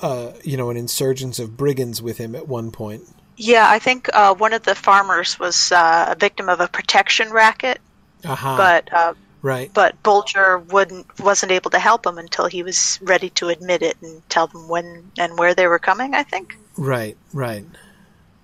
uh, 0.00 0.32
you 0.44 0.56
know, 0.56 0.70
an 0.70 0.76
insurgence 0.76 1.38
of 1.38 1.56
brigands 1.56 2.00
with 2.02 2.18
him 2.18 2.34
at 2.34 2.48
one 2.48 2.70
point. 2.70 3.02
Yeah, 3.36 3.68
I 3.68 3.78
think 3.78 4.08
uh, 4.12 4.34
one 4.34 4.52
of 4.52 4.62
the 4.62 4.74
farmers 4.74 5.38
was 5.38 5.72
uh, 5.72 6.06
a 6.08 6.14
victim 6.14 6.48
of 6.48 6.60
a 6.60 6.68
protection 6.68 7.30
racket, 7.30 7.80
Aha. 8.24 8.56
but 8.56 8.92
uh, 8.92 9.14
right. 9.40 9.70
but 9.72 10.00
Bolger 10.02 10.64
wouldn't 10.70 11.18
wasn't 11.18 11.50
able 11.52 11.70
to 11.70 11.78
help 11.78 12.06
him 12.06 12.18
until 12.18 12.46
he 12.46 12.62
was 12.62 12.98
ready 13.02 13.30
to 13.30 13.48
admit 13.48 13.82
it 13.82 13.96
and 14.02 14.26
tell 14.28 14.46
them 14.46 14.68
when 14.68 15.10
and 15.18 15.38
where 15.38 15.54
they 15.54 15.66
were 15.66 15.78
coming. 15.78 16.14
I 16.14 16.22
think 16.22 16.56
Right. 16.76 17.16
Right. 17.32 17.64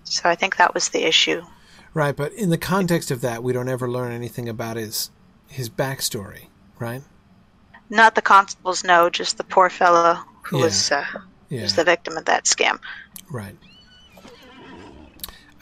so. 0.04 0.28
I 0.28 0.34
think 0.34 0.56
that 0.56 0.74
was 0.74 0.88
the 0.88 1.04
issue. 1.06 1.42
Right. 1.94 2.16
But 2.16 2.32
in 2.32 2.50
the 2.50 2.58
context 2.58 3.10
of 3.10 3.20
that, 3.20 3.42
we 3.42 3.52
don't 3.52 3.68
ever 3.68 3.88
learn 3.90 4.12
anything 4.12 4.48
about 4.48 4.76
his 4.76 5.10
his 5.48 5.68
backstory. 5.70 6.46
Right. 6.78 7.02
Not 7.90 8.14
the 8.14 8.22
constables, 8.22 8.84
no, 8.84 9.08
just 9.10 9.36
the 9.38 9.44
poor 9.44 9.70
fellow 9.70 10.18
who 10.42 10.58
Yeah. 10.58 10.64
was 10.64 10.90
uh, 10.92 11.04
Yeah. 11.48 11.66
the 11.66 11.84
victim 11.84 12.16
of 12.16 12.24
that 12.26 12.44
scam. 12.44 12.78
Right. 13.30 13.56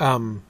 Um. 0.00 0.42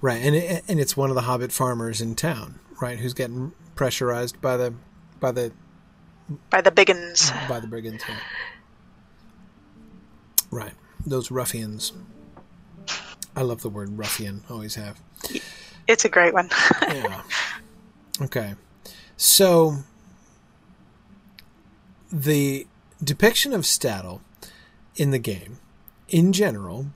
Right, 0.00 0.20
and 0.22 0.34
it, 0.34 0.64
and 0.68 0.78
it's 0.80 0.96
one 0.96 1.08
of 1.10 1.14
the 1.16 1.22
Hobbit 1.22 1.50
farmers 1.50 2.00
in 2.02 2.14
town, 2.14 2.58
right, 2.80 2.98
who's 2.98 3.14
getting 3.14 3.52
pressurized 3.74 4.38
by 4.40 4.56
the 4.58 4.74
by 5.18 5.32
the 5.32 5.50
By 6.50 6.60
the 6.60 6.70
biggins. 6.70 7.30
by 7.48 7.58
the 7.60 7.66
brigands. 7.66 8.04
yeah. 8.06 8.18
Right, 10.50 10.74
those 11.06 11.30
ruffians. 11.30 11.92
I 13.34 13.42
love 13.42 13.62
the 13.62 13.70
word 13.70 13.96
ruffian. 13.98 14.42
Always 14.50 14.74
have. 14.74 15.00
It's 15.88 16.04
a 16.04 16.08
great 16.08 16.34
one. 16.34 16.50
Yeah. 16.82 17.22
Okay. 18.20 18.54
So 19.16 19.78
the 22.12 22.66
depiction 23.02 23.52
of 23.52 23.66
Staddle 23.66 24.20
in 24.96 25.10
the 25.10 25.18
game, 25.18 25.58
in 26.08 26.32
general, 26.32 26.86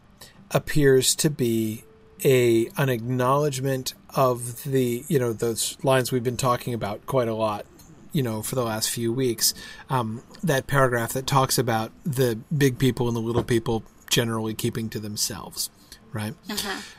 appears 0.50 1.14
to 1.16 1.30
be 1.30 1.84
a 2.24 2.68
an 2.76 2.88
acknowledgement 2.88 3.94
of 4.14 4.64
the 4.64 5.04
you 5.08 5.18
know 5.18 5.32
those 5.32 5.76
lines 5.84 6.10
we've 6.10 6.24
been 6.24 6.36
talking 6.36 6.74
about 6.74 7.06
quite 7.06 7.28
a 7.28 7.34
lot 7.34 7.64
you 8.12 8.24
know 8.24 8.42
for 8.42 8.56
the 8.56 8.64
last 8.64 8.90
few 8.90 9.12
weeks 9.12 9.54
um, 9.88 10.22
that 10.42 10.66
paragraph 10.66 11.12
that 11.12 11.28
talks 11.28 11.58
about 11.58 11.92
the 12.04 12.36
big 12.56 12.78
people 12.78 13.06
and 13.06 13.16
the 13.16 13.20
little 13.20 13.44
people 13.44 13.84
generally 14.08 14.54
keeping 14.54 14.88
to 14.90 14.98
themselves, 14.98 15.70
right? 16.12 16.34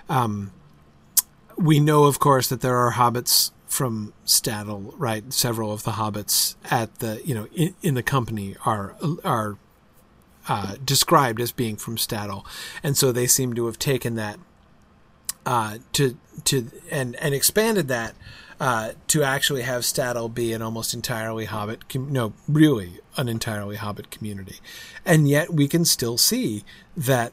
Um, 0.08 0.52
we 1.58 1.80
know, 1.80 2.06
of 2.06 2.20
course, 2.20 2.48
that 2.48 2.62
there 2.62 2.78
are 2.78 2.94
hobbits 2.94 3.52
from 3.70 4.14
Staddle, 4.26 4.94
right? 4.98 5.32
Several 5.32 5.72
of 5.72 5.84
the 5.84 5.92
hobbits 5.92 6.56
at 6.70 7.00
the 7.00 7.22
you 7.24 7.34
know 7.34 7.48
in, 7.56 7.76
in 7.82 7.94
the 7.94 8.04
company 8.04 8.56
are 8.66 8.96
are 9.24 9.58
uh, 10.50 10.76
described 10.84 11.40
as 11.40 11.52
being 11.52 11.78
from 11.78 11.98
Staddle, 11.98 12.46
and 12.84 12.98
so 12.98 13.12
they 13.12 13.28
seem 13.28 13.54
to 13.54 13.68
have 13.68 13.80
taken 13.80 14.16
that 14.16 14.40
uh, 15.46 15.78
to 15.94 16.18
to 16.46 16.70
and 16.92 17.16
and 17.18 17.34
expanded 17.34 17.88
that 17.88 18.16
uh, 18.60 18.94
to 19.08 19.24
actually 19.24 19.62
have 19.62 19.86
Staddle 19.86 20.30
be 20.30 20.52
an 20.52 20.62
almost 20.62 20.94
entirely 20.94 21.46
Hobbit, 21.46 21.88
com- 21.88 22.12
no, 22.12 22.34
really 22.48 23.00
an 23.16 23.30
entirely 23.30 23.76
Hobbit 23.76 24.10
community, 24.10 24.58
and 25.06 25.30
yet 25.30 25.54
we 25.54 25.68
can 25.68 25.86
still 25.86 26.18
see 26.18 26.64
that 26.98 27.32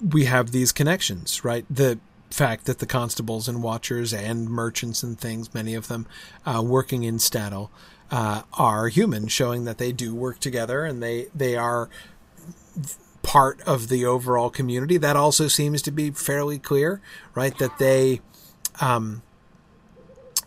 we 0.00 0.24
have 0.24 0.50
these 0.50 0.72
connections, 0.72 1.44
right? 1.44 1.64
The 1.70 1.98
fact 2.32 2.66
that 2.66 2.78
the 2.78 2.86
constables 2.86 3.48
and 3.48 3.62
watchers 3.62 4.12
and 4.12 4.48
merchants 4.48 5.02
and 5.02 5.18
things, 5.18 5.52
many 5.54 5.74
of 5.74 5.88
them 5.88 6.06
uh, 6.46 6.62
working 6.64 7.04
in 7.04 7.18
Staddle, 7.18 7.70
uh, 8.10 8.42
are 8.54 8.88
human, 8.88 9.28
showing 9.28 9.64
that 9.64 9.78
they 9.78 9.92
do 9.92 10.14
work 10.14 10.38
together 10.38 10.84
and 10.84 11.02
they 11.02 11.28
they 11.34 11.56
are 11.56 11.88
part 13.22 13.60
of 13.62 13.88
the 13.88 14.04
overall 14.04 14.50
community. 14.50 14.98
That 14.98 15.16
also 15.16 15.48
seems 15.48 15.80
to 15.82 15.90
be 15.90 16.10
fairly 16.10 16.58
clear, 16.58 17.00
right? 17.34 17.56
That 17.58 17.78
they, 17.78 18.20
um, 18.80 19.22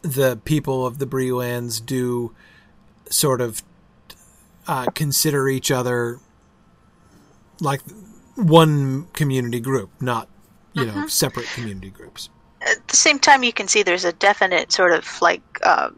the 0.02 0.40
people 0.46 0.86
of 0.86 1.00
the 1.00 1.06
Bree 1.06 1.32
lands 1.32 1.80
do 1.80 2.36
sort 3.10 3.42
of 3.42 3.64
uh, 4.68 4.88
consider 4.94 5.48
each 5.48 5.72
other 5.72 6.20
like 7.62 7.82
one 8.36 9.06
community 9.14 9.60
group, 9.60 9.90
not 10.02 10.28
you 10.76 10.86
know 10.86 11.08
separate 11.08 11.48
community 11.48 11.90
groups. 11.90 12.30
At 12.62 12.88
the 12.88 12.96
same 12.98 13.20
time, 13.20 13.44
you 13.44 13.54
can 13.54 13.68
see 13.68 13.84
there's 13.84 14.06
a 14.06 14.14
definite 14.14 14.72
sort 14.72 14.92
of 14.92 15.22
like 15.22 15.42
uh, 15.64 15.90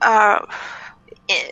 uh, 0.00 0.44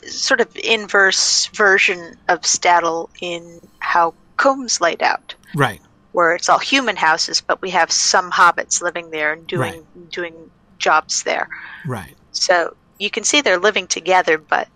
sort 0.06 0.40
of 0.40 0.48
inverse 0.56 1.46
version 1.48 2.14
of 2.28 2.44
Staddle 2.44 3.10
in 3.20 3.60
how 3.80 4.14
Combe's 4.36 4.80
laid 4.80 5.02
out, 5.02 5.34
Right. 5.54 5.80
where 6.12 6.34
it's 6.34 6.48
all 6.48 6.58
human 6.58 6.96
houses, 6.96 7.40
but 7.40 7.60
we 7.60 7.70
have 7.70 7.90
some 7.90 8.30
hobbits 8.30 8.80
living 8.82 9.10
there 9.10 9.32
and 9.32 9.46
doing 9.46 9.60
Right. 9.60 10.10
doing 10.10 10.34
jobs 10.78 11.22
there. 11.24 11.48
Right. 11.86 12.16
So 12.32 12.76
you 12.98 13.10
can 13.10 13.24
see 13.24 13.40
they're 13.40 13.58
living 13.58 13.86
together, 13.86 14.38
but 14.38 14.68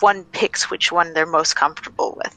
one 0.00 0.24
picks 0.24 0.70
which 0.70 0.92
one 0.92 1.12
they're 1.14 1.26
most 1.26 1.54
comfortable 1.56 2.18
with. 2.22 2.36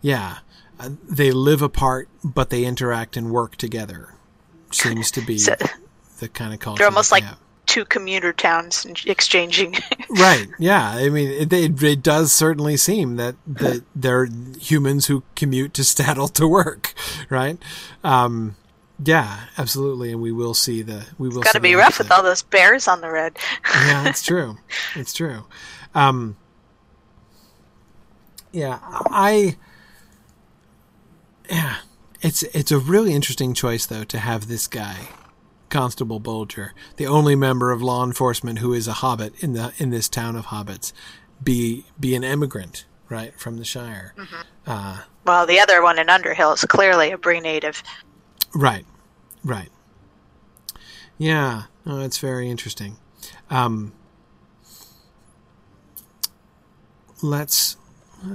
Yeah. 0.00 0.38
Uh, 0.80 0.90
they 1.08 1.30
live 1.32 1.62
apart, 1.62 2.08
but 2.22 2.50
they 2.50 2.64
interact 2.64 3.16
and 3.16 3.30
work 3.30 3.56
together. 3.56 4.14
Seems 4.70 5.10
to 5.12 5.20
be 5.20 5.38
So 5.38 5.56
the 6.20 6.28
kind 6.28 6.52
of 6.54 6.60
culture. 6.60 6.78
they're 6.78 6.86
almost 6.88 7.10
like 7.10 7.24
have. 7.24 7.38
two 7.66 7.84
commuter 7.84 8.32
towns 8.32 8.86
exchanging. 9.06 9.76
right 10.10 10.46
yeah 10.58 10.90
i 10.94 11.08
mean 11.08 11.30
it, 11.30 11.52
it, 11.52 11.82
it 11.82 12.02
does 12.02 12.32
certainly 12.32 12.76
seem 12.76 13.16
that 13.16 13.36
that 13.46 13.82
they're 13.94 14.26
humans 14.60 15.06
who 15.06 15.22
commute 15.36 15.74
to 15.74 15.84
Staddle 15.84 16.28
to 16.28 16.48
work 16.48 16.94
right 17.30 17.58
um 18.02 18.56
yeah 19.04 19.44
absolutely 19.58 20.12
and 20.12 20.20
we 20.22 20.32
will 20.32 20.54
see 20.54 20.80
the 20.82 21.06
we 21.18 21.28
will 21.28 21.42
Got 21.42 21.52
to 21.52 21.60
be 21.60 21.74
rough 21.74 21.98
with 21.98 22.10
all 22.10 22.22
those 22.22 22.42
bears 22.42 22.88
on 22.88 23.00
the 23.02 23.10
road. 23.10 23.36
yeah 23.74 24.08
it's 24.08 24.22
true 24.22 24.56
it's 24.96 25.12
true 25.12 25.44
um 25.94 26.36
yeah 28.52 28.78
i 29.10 29.56
yeah 31.50 31.76
it's 32.20 32.42
it's 32.44 32.70
a 32.72 32.78
really 32.78 33.12
interesting 33.12 33.54
choice 33.54 33.86
though 33.86 34.04
to 34.04 34.18
have 34.18 34.48
this 34.48 34.66
guy 34.66 35.08
constable 35.68 36.20
bolger 36.20 36.70
the 36.96 37.06
only 37.06 37.34
member 37.34 37.70
of 37.70 37.82
law 37.82 38.04
enforcement 38.04 38.58
who 38.60 38.72
is 38.72 38.88
a 38.88 38.94
hobbit 38.94 39.32
in 39.42 39.52
the 39.52 39.72
in 39.78 39.90
this 39.90 40.08
town 40.08 40.34
of 40.36 40.46
hobbits 40.46 40.92
be 41.42 41.84
be 42.00 42.14
an 42.14 42.24
immigrant 42.24 42.86
right 43.08 43.38
from 43.38 43.56
the 43.58 43.64
shire 43.64 44.14
uh 44.66 45.02
Well, 45.26 45.46
the 45.46 45.60
other 45.60 45.82
one 45.82 45.98
in 45.98 46.08
Underhill 46.08 46.52
is 46.54 46.64
clearly 46.64 47.10
a 47.10 47.18
Bree 47.18 47.40
native. 47.40 47.82
Right, 48.54 48.86
right. 49.44 49.68
Yeah, 51.18 51.64
no, 51.84 52.00
it's 52.00 52.16
very 52.18 52.48
interesting. 52.48 52.96
Um, 53.50 53.92
let's. 57.22 57.76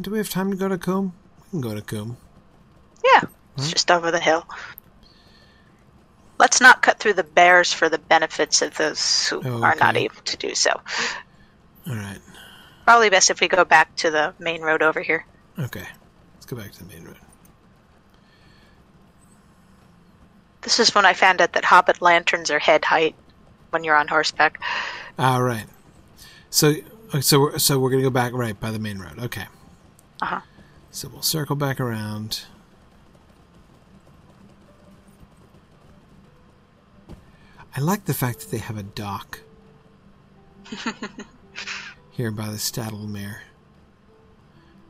do 0.02 0.12
we 0.12 0.20
have 0.20 0.30
time 0.30 0.52
to 0.52 0.58
go 0.58 0.68
to 0.68 0.78
Combe? 0.78 1.14
We 1.46 1.50
can 1.50 1.62
go 1.62 1.74
to 1.74 1.82
Combe. 1.82 2.18
Yeah, 3.04 3.22
it's 3.58 3.72
just 3.72 3.92
over 3.92 4.12
the 4.12 4.20
hill. 4.20 4.48
Let's 6.40 6.60
not 6.62 6.82
cut 6.82 7.00
through 7.00 7.14
the 7.14 7.24
bears 7.24 7.72
for 7.72 7.90
the 7.90 8.00
benefits 8.00 8.62
of 8.62 8.76
those 8.78 9.28
who 9.28 9.42
Oh, 9.46 9.62
are 9.64 9.76
not 9.76 9.96
okay. 9.96 10.06
able 10.06 10.22
to 10.26 10.38
do 10.38 10.56
so. 10.56 10.72
All 11.88 11.96
right. 11.96 12.20
Probably 12.86 13.10
best 13.10 13.30
if 13.30 13.40
we 13.40 13.48
go 13.48 13.64
back 13.64 13.96
to 13.98 14.10
the 14.12 14.34
main 14.40 14.62
road 14.62 14.82
over 14.82 15.00
here. 15.02 15.26
Okay. 15.60 15.86
Let's 16.36 16.46
go 16.46 16.58
back 16.58 16.72
to 16.72 16.80
the 16.84 16.94
main 16.94 17.06
road. 17.06 17.18
This 20.62 20.80
is 20.80 20.96
when 20.96 21.06
I 21.06 21.14
found 21.14 21.42
out 21.42 21.54
that 21.54 21.66
hobbit 21.66 22.02
lanterns 22.02 22.50
are 22.50 22.60
head 22.60 22.86
height 22.86 23.16
when 23.72 23.84
you're 23.84 23.96
on 23.96 24.08
horseback. 24.08 24.62
All 25.20 25.44
right. 25.44 25.66
So, 26.50 26.76
so, 27.22 27.40
we're, 27.40 27.58
so 27.60 27.80
we're 27.80 27.90
gonna 27.90 28.02
go 28.04 28.10
back 28.10 28.34
right 28.34 28.58
by 28.60 28.72
the 28.72 28.80
main 28.80 28.98
road. 29.00 29.20
Okay. 29.20 29.46
Uh 30.22 30.26
huh. 30.26 30.42
So 30.92 31.10
we'll 31.10 31.22
circle 31.22 31.56
back 31.56 31.80
around. 31.80 32.44
I 37.76 37.82
like 37.82 38.06
the 38.06 38.14
fact 38.14 38.40
that 38.40 38.52
they 38.52 38.60
have 38.60 38.78
a 38.78 38.84
dock 38.84 39.40
here 42.12 42.32
by 42.32 42.48
the 42.48 42.58
Staddlemere. 42.58 43.38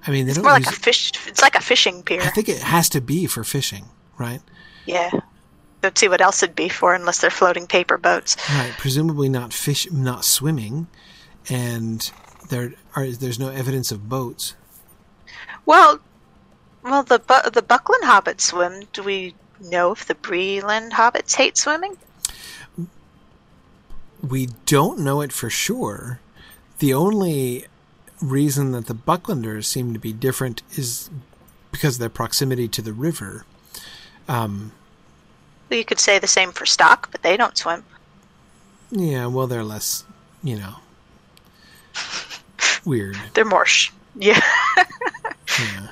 I 0.06 0.12
mean, 0.12 0.26
they 0.26 0.32
It's 0.32 0.38
don't 0.38 0.44
more 0.44 0.54
like 0.54 0.68
a 0.68 0.72
fish. 0.72 1.12
It's 1.28 1.42
like 1.42 1.56
a 1.56 1.62
fishing 1.62 2.04
pier. 2.04 2.22
I 2.22 2.30
think 2.30 2.50
it 2.50 2.62
has 2.62 2.90
to 2.90 3.00
be 3.02 3.26
for 3.26 3.44
fishing, 3.44 3.86
right? 4.18 4.42
Yeah. 4.86 5.10
Don't 5.82 5.98
see 5.98 6.10
what 6.10 6.22
else 6.22 6.44
it'd 6.44 6.56
be 6.56 6.70
for 6.70 6.94
unless 6.94 7.20
they're 7.22 7.30
floating 7.30 7.68
paper 7.68 7.98
boats. 7.98 8.36
Right. 8.50 8.74
Presumably 8.78 9.30
not 9.30 9.54
fish, 9.54 9.90
not 9.92 10.26
swimming, 10.26 10.88
and 11.50 12.12
there 12.50 12.74
are 12.96 13.08
there's 13.08 13.40
no 13.40 13.50
evidence 13.50 13.92
of 13.92 14.10
boats. 14.10 14.56
Well, 15.66 16.00
well, 16.84 17.04
the 17.04 17.20
bu- 17.20 17.50
the 17.50 17.62
Buckland 17.62 18.04
hobbits 18.04 18.42
swim. 18.42 18.84
Do 18.92 19.04
we 19.04 19.36
know 19.62 19.92
if 19.94 20.06
the 20.06 20.16
Breeland 20.16 20.92
hobbits 20.92 21.36
hate 21.36 21.58
swimming? 21.58 21.98
We 24.28 24.48
don't 24.66 25.00
know 25.00 25.22
it 25.22 25.32
for 25.34 25.50
sure. 25.50 26.20
The 26.80 26.94
only 26.94 27.66
reason 28.22 28.72
that 28.72 28.88
the 28.88 28.96
Bucklanders 28.96 29.66
seem 29.66 29.94
to 29.94 30.00
be 30.00 30.14
different 30.14 30.62
is 30.72 31.10
because 31.72 31.96
of 31.96 32.00
their 32.00 32.10
proximity 32.10 32.68
to 32.70 32.82
the 32.82 32.94
river. 32.94 33.46
Um, 34.28 34.72
Well, 35.70 35.78
you 35.80 35.86
could 35.86 36.00
say 36.00 36.20
the 36.20 36.28
same 36.28 36.52
for 36.54 36.66
Stock, 36.66 37.10
but 37.12 37.22
they 37.22 37.36
don't 37.36 37.58
swim. 37.58 37.84
yeah, 38.92 39.26
well, 39.26 39.48
they're 39.48 39.64
less, 39.64 40.06
you 40.42 40.56
know, 40.58 40.76
weird. 42.86 43.18
They're 43.34 43.44
more 43.46 43.66
sh- 43.66 43.92
yeah. 44.16 44.40
Yeah, 45.60 45.90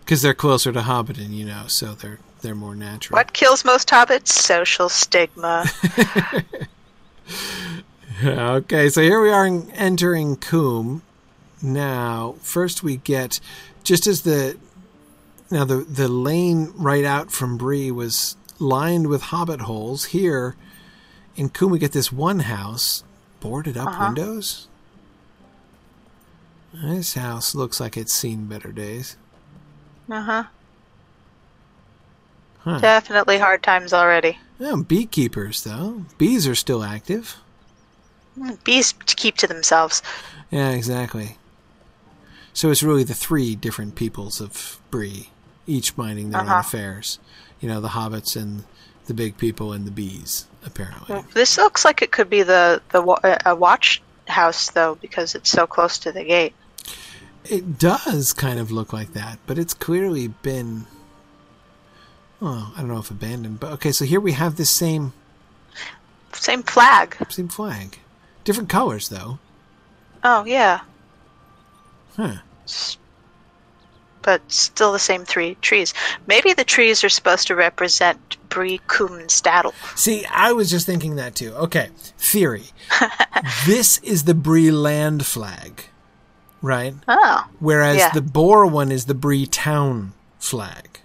because 0.00 0.20
they're 0.20 0.34
closer 0.34 0.72
to 0.72 0.80
Hobbiton, 0.80 1.30
you 1.30 1.46
know, 1.46 1.62
so 1.68 1.94
they're 1.94 2.18
they're 2.42 2.54
more 2.54 2.74
natural. 2.74 3.16
what 3.16 3.32
kills 3.32 3.64
most 3.64 3.88
hobbits? 3.88 4.28
Social 4.28 4.90
stigma. 4.90 5.64
Okay, 8.24 8.88
so 8.88 9.00
here 9.00 9.20
we 9.20 9.30
are 9.30 9.46
in- 9.46 9.70
entering 9.72 10.36
Combe. 10.36 11.02
Now, 11.60 12.36
first 12.40 12.82
we 12.82 12.98
get 12.98 13.40
just 13.82 14.06
as 14.06 14.22
the 14.22 14.56
now 15.50 15.64
the 15.64 15.76
the 15.76 16.08
lane 16.08 16.72
right 16.76 17.04
out 17.04 17.32
from 17.32 17.56
Bree 17.56 17.90
was 17.90 18.36
lined 18.58 19.06
with 19.08 19.22
hobbit 19.22 19.62
holes. 19.62 20.06
Here 20.06 20.54
in 21.36 21.48
Combe, 21.48 21.72
we 21.72 21.78
get 21.78 21.92
this 21.92 22.12
one 22.12 22.40
house 22.40 23.02
boarded 23.40 23.76
up 23.76 23.88
Uh-huh. 23.88 24.04
windows. 24.06 24.68
This 26.74 27.14
house 27.14 27.54
looks 27.54 27.80
like 27.80 27.96
it's 27.96 28.12
seen 28.12 28.46
better 28.46 28.72
days. 28.72 29.16
uh 30.10 30.20
huh. 30.22 30.44
Huh. 32.60 32.78
Definitely 32.78 33.38
hard 33.38 33.62
times 33.62 33.92
already. 33.92 34.38
Yeah, 34.62 34.76
beekeepers 34.86 35.64
though. 35.64 36.04
Bees 36.18 36.46
are 36.46 36.54
still 36.54 36.84
active. 36.84 37.36
Bees 38.62 38.94
to 39.06 39.16
keep 39.16 39.36
to 39.38 39.48
themselves. 39.48 40.02
Yeah, 40.52 40.70
exactly. 40.70 41.36
So 42.54 42.70
it's 42.70 42.82
really 42.82 43.02
the 43.02 43.12
three 43.14 43.56
different 43.56 43.96
peoples 43.96 44.40
of 44.40 44.78
Bree, 44.90 45.30
each 45.66 45.96
minding 45.96 46.30
their 46.30 46.42
own 46.42 46.46
Uh-huh. 46.48 46.60
affairs. 46.60 47.18
You 47.60 47.68
know, 47.68 47.80
the 47.80 47.88
hobbits 47.88 48.40
and 48.40 48.64
the 49.06 49.14
big 49.14 49.36
people 49.36 49.72
and 49.72 49.84
the 49.84 49.90
bees, 49.90 50.46
apparently. 50.64 51.24
This 51.34 51.58
looks 51.58 51.84
like 51.84 52.00
it 52.00 52.12
could 52.12 52.30
be 52.30 52.44
the 52.44 52.80
the 52.90 53.02
uh, 53.02 53.38
a 53.44 53.56
watch 53.56 54.00
house 54.28 54.70
though, 54.70 54.94
because 55.00 55.34
it's 55.34 55.50
so 55.50 55.66
close 55.66 55.98
to 55.98 56.12
the 56.12 56.22
gate. 56.22 56.54
It 57.50 57.80
does 57.80 58.32
kind 58.32 58.60
of 58.60 58.70
look 58.70 58.92
like 58.92 59.12
that, 59.14 59.40
but 59.46 59.58
it's 59.58 59.74
clearly 59.74 60.28
been 60.28 60.86
Oh, 62.44 62.72
I 62.76 62.80
don't 62.80 62.88
know 62.88 62.98
if 62.98 63.10
abandoned, 63.10 63.60
but 63.60 63.72
okay. 63.74 63.92
So 63.92 64.04
here 64.04 64.20
we 64.20 64.32
have 64.32 64.56
this 64.56 64.68
same 64.70 65.12
Same 66.32 66.62
flag. 66.64 67.16
same 67.28 67.48
flag, 67.48 67.98
different 68.44 68.68
colors 68.68 69.08
though. 69.08 69.38
Oh 70.24 70.44
yeah, 70.44 70.80
Huh? 72.16 72.36
but 74.22 74.40
still 74.52 74.92
the 74.92 74.98
same 74.98 75.24
three 75.24 75.56
trees. 75.60 75.92
Maybe 76.26 76.52
the 76.52 76.64
trees 76.64 77.02
are 77.02 77.08
supposed 77.08 77.46
to 77.48 77.54
represent 77.56 78.36
and 78.54 79.30
Staddle. 79.30 79.72
See, 79.96 80.24
I 80.26 80.52
was 80.52 80.70
just 80.70 80.84
thinking 80.86 81.16
that 81.16 81.34
too. 81.34 81.52
Okay, 81.54 81.88
theory. 82.18 82.64
this 83.66 83.98
is 83.98 84.24
the 84.24 84.34
Bree 84.34 84.70
land 84.70 85.24
flag, 85.26 85.84
right? 86.60 86.94
Oh, 87.08 87.44
Whereas 87.60 87.96
Yeah. 87.96 88.10
the 88.10 88.20
Boar 88.22 88.66
one 88.66 88.92
is 88.92 89.06
the 89.06 89.14
Bree 89.14 89.46
town 89.46 90.12
flag. 90.38 91.00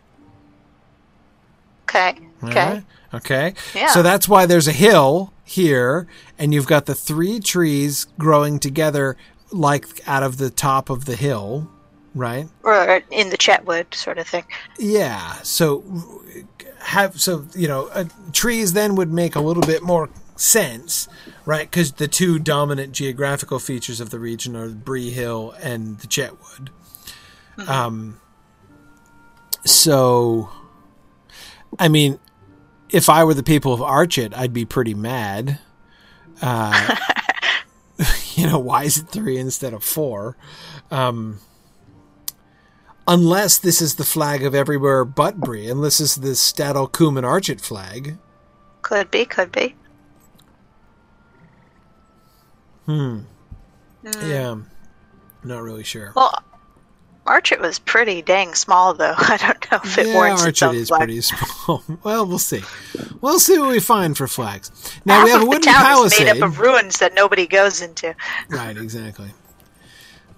Okay, 1.89 2.18
okay. 2.43 2.65
Alright? 2.65 2.84
Okay. 3.14 3.53
Yeah. 3.73 3.88
So 3.88 4.03
that's 4.03 4.27
why 4.27 4.45
there's 4.45 4.68
a 4.68 4.73
hill 4.73 5.34
here, 5.43 6.07
and 6.38 6.53
you've 6.53 6.68
got 6.68 6.85
the 6.85 6.95
three 6.95 7.39
trees 7.39 8.05
growing 8.18 8.59
together, 8.59 9.15
like 9.51 9.85
out 10.07 10.23
of 10.23 10.38
the 10.38 10.49
top 10.49 10.89
of 10.89 11.05
the 11.05 11.15
hill, 11.15 11.69
right? 12.14 12.47
Or 12.64 13.01
in 13.11 13.30
the 13.30 13.38
Chetwood 13.38 13.93
sort 13.93 14.18
of 14.18 14.27
thing. 14.27 14.43
Yeah. 14.77 15.34
So 15.43 15.84
have 16.80 17.19
so 17.19 17.45
you 17.55 17.68
know 17.68 17.88
uh, 17.93 18.05
trees 18.34 18.73
then 18.73 18.95
would 18.95 19.11
make 19.11 19.35
a 19.35 19.41
little 19.41 19.64
bit 19.64 19.84
more 19.84 20.09
sense, 20.35 21.07
right? 21.45 21.69
Because 21.69 21.93
the 21.93 22.07
two 22.07 22.39
dominant 22.39 22.91
geographical 22.91 23.59
features 23.59 24.01
of 24.01 24.09
the 24.09 24.19
region 24.19 24.55
are 24.55 24.69
Bree 24.69 25.11
Hill 25.11 25.55
and 25.61 25.99
the 25.99 26.07
Chetwood. 26.07 26.69
Um. 27.68 28.19
So, 29.65 30.49
I 31.79 31.87
mean, 31.87 32.19
if 32.89 33.09
I 33.09 33.23
were 33.23 33.33
the 33.33 33.43
people 33.43 33.73
of 33.73 33.81
Archet, 33.81 34.35
I'd 34.35 34.53
be 34.53 34.65
pretty 34.65 34.93
mad. 34.93 35.59
Uh, 36.41 36.95
you 38.35 38.47
know, 38.47 38.59
why 38.59 38.83
is 38.83 38.97
it 38.97 39.09
three 39.09 39.37
instead 39.37 39.73
of 39.73 39.83
four? 39.83 40.37
Um, 40.91 41.39
unless 43.07 43.57
this 43.57 43.81
is 43.81 43.95
the 43.95 44.03
flag 44.03 44.43
of 44.43 44.53
everywhere 44.53 45.05
but 45.05 45.37
Bree, 45.37 45.69
unless 45.69 45.97
this 45.97 46.17
is 46.17 46.23
the 46.23 46.35
Staddle 46.35 46.87
Combe 46.87 47.17
and 47.17 47.25
Archet 47.25 47.61
flag. 47.61 48.17
Could 48.81 49.11
be, 49.11 49.25
could 49.25 49.51
be. 49.51 49.75
Hmm. 52.85 53.21
Yeah, 54.21 54.55
not 55.43 55.61
really 55.61 55.83
sure. 55.83 56.13
Well, 56.15 56.41
Archet 57.27 57.59
was 57.59 57.77
pretty 57.79 58.21
dang 58.21 58.55
small, 58.55 58.93
though. 58.93 59.13
I 59.17 59.37
don't 59.37 59.71
know 59.71 59.79
if 59.83 59.97
it 59.97 60.07
yeah, 60.07 60.13
warrants 60.15 60.43
Archet 60.43 60.73
is 60.73 60.87
flag. 60.87 60.99
pretty 61.01 61.21
small. 61.21 61.83
well, 62.03 62.25
we'll 62.25 62.39
see. 62.39 62.61
We'll 63.21 63.39
see 63.39 63.59
what 63.59 63.69
we 63.69 63.79
find 63.79 64.17
for 64.17 64.27
flags. 64.27 64.71
Now 65.05 65.15
Half 65.19 65.25
we 65.25 65.31
have 65.31 65.39
a 65.41 65.43
of 65.43 65.45
the 65.45 65.49
wooden 65.49 65.73
town 65.73 65.83
palisade. 65.83 66.27
is 66.27 66.33
made 66.33 66.41
up 66.41 66.47
of 66.49 66.59
ruins 66.59 66.99
that 66.99 67.13
nobody 67.13 67.45
goes 67.47 67.81
into. 67.81 68.15
Right, 68.49 68.75
exactly. 68.77 69.31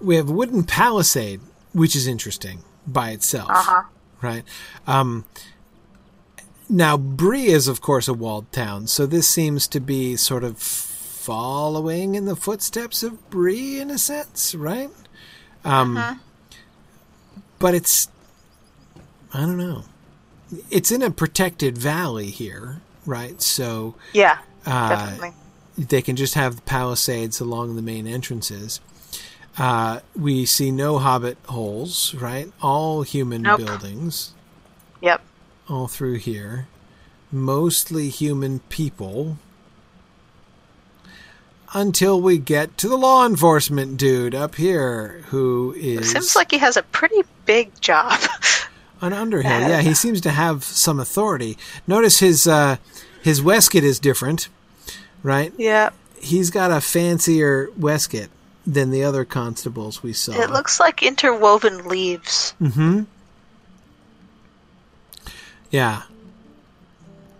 We 0.00 0.16
have 0.16 0.28
a 0.28 0.32
wooden 0.32 0.64
palisade, 0.64 1.40
which 1.72 1.94
is 1.94 2.06
interesting 2.06 2.64
by 2.86 3.10
itself. 3.10 3.50
Uh-huh. 3.50 3.82
Right. 4.22 4.44
Um, 4.86 5.24
now, 6.68 6.96
Bree 6.96 7.46
is, 7.46 7.68
of 7.68 7.80
course, 7.80 8.06
a 8.08 8.14
walled 8.14 8.50
town, 8.52 8.86
so 8.86 9.04
this 9.06 9.26
seems 9.28 9.66
to 9.68 9.80
be 9.80 10.16
sort 10.16 10.44
of 10.44 10.58
following 10.58 12.14
in 12.14 12.24
the 12.24 12.36
footsteps 12.36 13.02
of 13.02 13.28
Bree 13.30 13.78
in 13.80 13.90
a 13.90 13.98
sense, 13.98 14.54
right? 14.54 14.90
Um, 15.64 15.96
Uh-huh. 15.96 16.14
But 17.60 17.74
it's, 17.76 18.08
I 19.32 19.40
don't 19.40 19.56
know. 19.58 19.84
It's 20.70 20.90
in 20.90 21.02
a 21.02 21.10
protected 21.12 21.78
valley 21.78 22.26
here, 22.26 22.80
right? 23.06 23.40
So 23.40 23.94
Yeah, 24.12 24.38
uh, 24.66 24.88
definitely. 24.88 25.32
they 25.78 26.02
can 26.02 26.16
just 26.16 26.34
have 26.34 26.56
the 26.56 26.62
palisades 26.62 27.38
along 27.38 27.76
the 27.76 27.82
main 27.82 28.08
entrances. 28.08 28.80
Uh, 29.58 30.00
we 30.16 30.46
see 30.46 30.70
no 30.72 30.98
hobbit 30.98 31.36
holes, 31.46 32.14
right? 32.14 32.50
All 32.62 33.02
human 33.02 33.42
Nope. 33.42 33.58
buildings 33.58 34.32
Yep. 35.02 35.20
all 35.68 35.86
through 35.86 36.16
here. 36.16 36.66
Mostly 37.30 38.08
human 38.08 38.60
people. 38.70 39.36
Until 41.72 42.20
we 42.20 42.38
get 42.38 42.76
to 42.78 42.88
the 42.88 42.96
law 42.96 43.24
enforcement 43.24 43.96
dude 43.96 44.34
up 44.34 44.56
here, 44.56 45.22
who 45.28 45.72
is 45.78 46.10
Seems 46.10 46.34
like 46.34 46.50
he 46.50 46.58
has 46.58 46.76
a 46.76 46.82
pretty 46.82 47.22
big 47.50 47.80
job. 47.80 48.20
an 49.00 49.12
Underhill. 49.12 49.50
Yeah, 49.50 49.80
he 49.80 49.92
seems 49.92 50.20
to 50.20 50.30
have 50.30 50.62
some 50.62 51.00
authority. 51.00 51.58
Notice 51.86 52.20
his 52.20 52.46
uh, 52.46 52.76
his 53.22 53.42
waistcoat 53.42 53.82
is 53.82 53.98
different, 53.98 54.48
right? 55.22 55.52
yeah. 55.58 55.90
he's 56.20 56.50
got 56.50 56.70
a 56.70 56.80
fancier 56.80 57.68
waistcoat 57.76 58.28
than 58.66 58.90
the 58.90 59.02
other 59.02 59.24
constables 59.24 60.02
we 60.02 60.12
saw. 60.12 60.32
It 60.32 60.50
looks 60.50 60.78
like 60.78 61.02
interwoven 61.02 61.88
leaves. 61.88 62.54
Mm-hmm. 62.60 63.02
Yeah. 65.70 66.02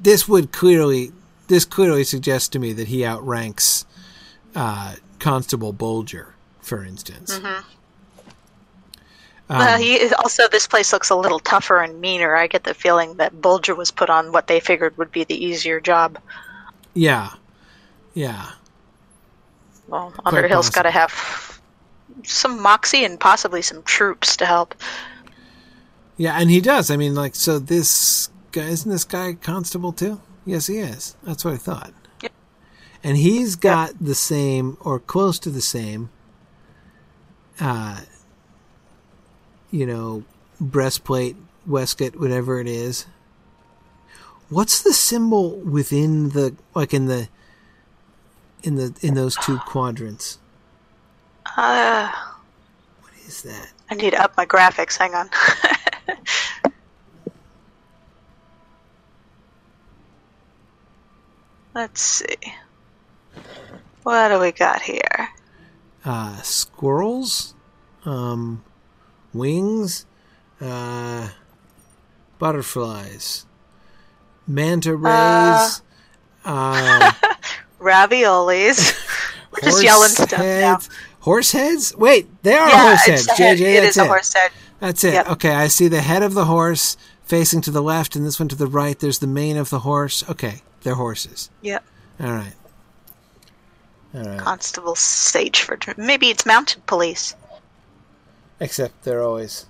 This 0.00 0.26
would 0.26 0.50
clearly 0.50 1.12
this 1.46 1.64
clearly 1.64 2.04
suggests 2.04 2.48
to 2.48 2.58
me 2.58 2.72
that 2.72 2.88
he 2.88 3.04
outranks 3.04 3.84
uh, 4.56 4.96
Constable 5.18 5.72
Bolger, 5.72 6.32
for 6.60 6.84
instance. 6.84 7.38
Mm-hmm. 7.38 7.79
Um, 9.50 9.58
well, 9.58 9.78
he 9.78 10.08
also 10.14 10.46
this 10.48 10.68
place 10.68 10.92
looks 10.92 11.10
a 11.10 11.16
little 11.16 11.40
tougher 11.40 11.82
and 11.82 12.00
meaner. 12.00 12.36
I 12.36 12.46
get 12.46 12.62
the 12.62 12.72
feeling 12.72 13.16
that 13.16 13.34
Bolger 13.34 13.76
was 13.76 13.90
put 13.90 14.08
on 14.08 14.30
what 14.30 14.46
they 14.46 14.60
figured 14.60 14.96
would 14.96 15.10
be 15.10 15.24
the 15.24 15.44
easier 15.44 15.80
job. 15.80 16.18
yeah. 16.94 17.30
Yeah. 18.14 18.50
Well, 19.88 20.12
Underhill's 20.24 20.70
got 20.70 20.82
to 20.82 20.90
have 20.90 21.60
some 22.24 22.60
moxie 22.60 23.04
and 23.04 23.18
possibly 23.18 23.62
some 23.62 23.82
troops 23.82 24.36
to 24.36 24.46
help. 24.46 24.74
Yeah, 26.16 26.36
and 26.38 26.50
he 26.50 26.60
does. 26.60 26.90
I 26.90 26.96
mean, 26.96 27.14
like, 27.14 27.34
so 27.34 27.58
this 27.58 28.28
guy 28.52 28.66
isn't 28.66 28.90
this 28.90 29.04
guy 29.04 29.34
constable 29.34 29.92
too? 29.92 30.20
Yes, 30.44 30.66
he 30.66 30.78
is. 30.78 31.16
That's 31.22 31.44
what 31.44 31.54
I 31.54 31.56
thought. 31.56 31.92
Yep. 32.22 32.32
And 33.02 33.16
he's 33.16 33.56
got 33.56 33.94
the 34.00 34.14
same 34.14 34.76
or 34.80 34.98
close 34.98 35.38
to 35.40 35.50
the 35.50 35.62
same, 35.62 36.10
uh, 37.60 38.00
you 39.70 39.86
know, 39.86 40.24
breastplate, 40.60 41.36
waistcoat, 41.66 42.16
whatever 42.16 42.60
it 42.60 42.66
is. 42.66 43.06
What's 44.48 44.82
the 44.82 44.92
symbol 44.92 45.50
within 45.58 46.30
the 46.30 46.54
like 46.74 46.92
in 46.92 47.06
the 47.06 47.28
in 48.62 48.74
the 48.76 48.94
in 49.00 49.14
those 49.14 49.36
two 49.36 49.58
quadrants? 49.58 50.38
Uh, 51.56 52.10
What 53.00 53.12
is 53.26 53.42
that? 53.42 53.70
I 53.90 53.94
need 53.94 54.10
to 54.10 54.22
up 54.22 54.36
my 54.36 54.46
graphics. 54.46 54.98
Hang 54.98 55.14
on. 55.14 55.30
Let's 61.74 62.00
see. 62.00 62.36
What 64.02 64.28
do 64.28 64.38
we 64.40 64.52
got 64.52 64.82
here? 64.82 65.28
uh, 66.04 66.40
squirrels, 66.40 67.54
um, 68.06 68.64
wings, 69.34 70.06
uh, 70.60 71.28
butterflies, 72.38 73.46
manta 74.46 74.94
rays, 74.96 75.82
uh, 76.44 77.12
Raviolis. 77.80 78.96
We're 79.52 79.60
just 79.68 79.82
yelling 79.82 80.08
stuff 80.10 80.38
now. 80.38 80.78
Horse 81.20 81.52
heads? 81.52 81.94
Wait, 81.96 82.28
they 82.42 82.54
are 82.54 82.68
Yeah, 82.68 82.82
horse 82.82 83.06
heads. 83.06 83.26
head. 83.26 83.58
JJ, 83.58 83.60
It 83.78 83.80
that's 83.82 83.96
is 83.96 84.02
a 84.02 84.06
horse 84.06 84.32
head. 84.32 84.50
That's 84.78 85.04
it. 85.04 85.12
Yep. 85.14 85.28
Okay, 85.32 85.50
I 85.50 85.66
see 85.66 85.88
the 85.88 86.00
head 86.00 86.22
of 86.22 86.34
the 86.34 86.44
horse 86.46 86.96
facing 87.24 87.60
to 87.62 87.70
the 87.70 87.82
left, 87.82 88.14
and 88.16 88.24
this 88.24 88.38
one 88.40 88.48
to 88.48 88.54
the 88.56 88.66
right. 88.68 88.98
There's 88.98 89.18
the 89.18 89.26
mane 89.26 89.56
of 89.56 89.68
the 89.70 89.80
horse. 89.80 90.22
Okay, 90.30 90.62
they're 90.82 90.94
horses. 90.94 91.50
Yep. 91.62 91.84
All 92.20 92.30
right. 92.32 92.54
All 94.14 94.22
right. 94.24 94.38
Constable 94.38 94.94
Sageford. 94.94 95.96
Maybe 95.98 96.30
it's 96.30 96.46
mounted 96.46 96.86
police. 96.86 97.34
Except 98.60 99.02
they're 99.04 99.22
always 99.22 99.66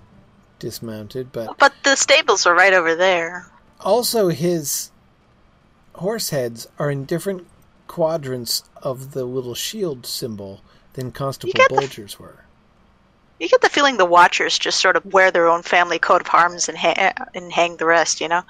dismounted, 0.59 1.33
but 1.33 1.57
But 1.59 1.73
the 1.85 1.97
stables 1.97 2.45
are 2.47 2.55
right 2.55 2.73
over 2.75 2.95
there. 2.95 3.47
also 3.81 4.29
his 4.29 4.91
horse 5.95 6.31
heads 6.31 6.67
are 6.79 6.91
in 6.91 7.05
different 7.05 7.47
quadrants 7.87 8.65
of 8.83 9.13
the 9.13 9.25
little 9.25 9.55
shield 9.55 10.07
symbol 10.07 10.61
than 10.95 11.13
Constable 11.13 11.53
get 11.55 11.69
the- 11.69 11.77
Bolger's 11.77 12.19
were. 12.19 12.45
You 13.39 13.49
get 13.49 13.63
the 13.63 13.69
feeling 13.71 13.97
the 13.97 14.05
Watchers 14.05 14.59
just 14.59 14.81
sort 14.81 14.97
of 14.97 15.07
wear 15.15 15.31
their 15.31 15.49
own 15.49 15.63
family 15.63 15.99
coat 15.99 16.21
of 16.21 16.29
arms 16.35 16.69
and, 16.69 16.77
ha- 16.77 17.13
and 17.35 17.51
hang 17.51 17.77
the 17.79 17.87
rest, 17.87 18.21
you 18.21 18.29
know? 18.29 18.43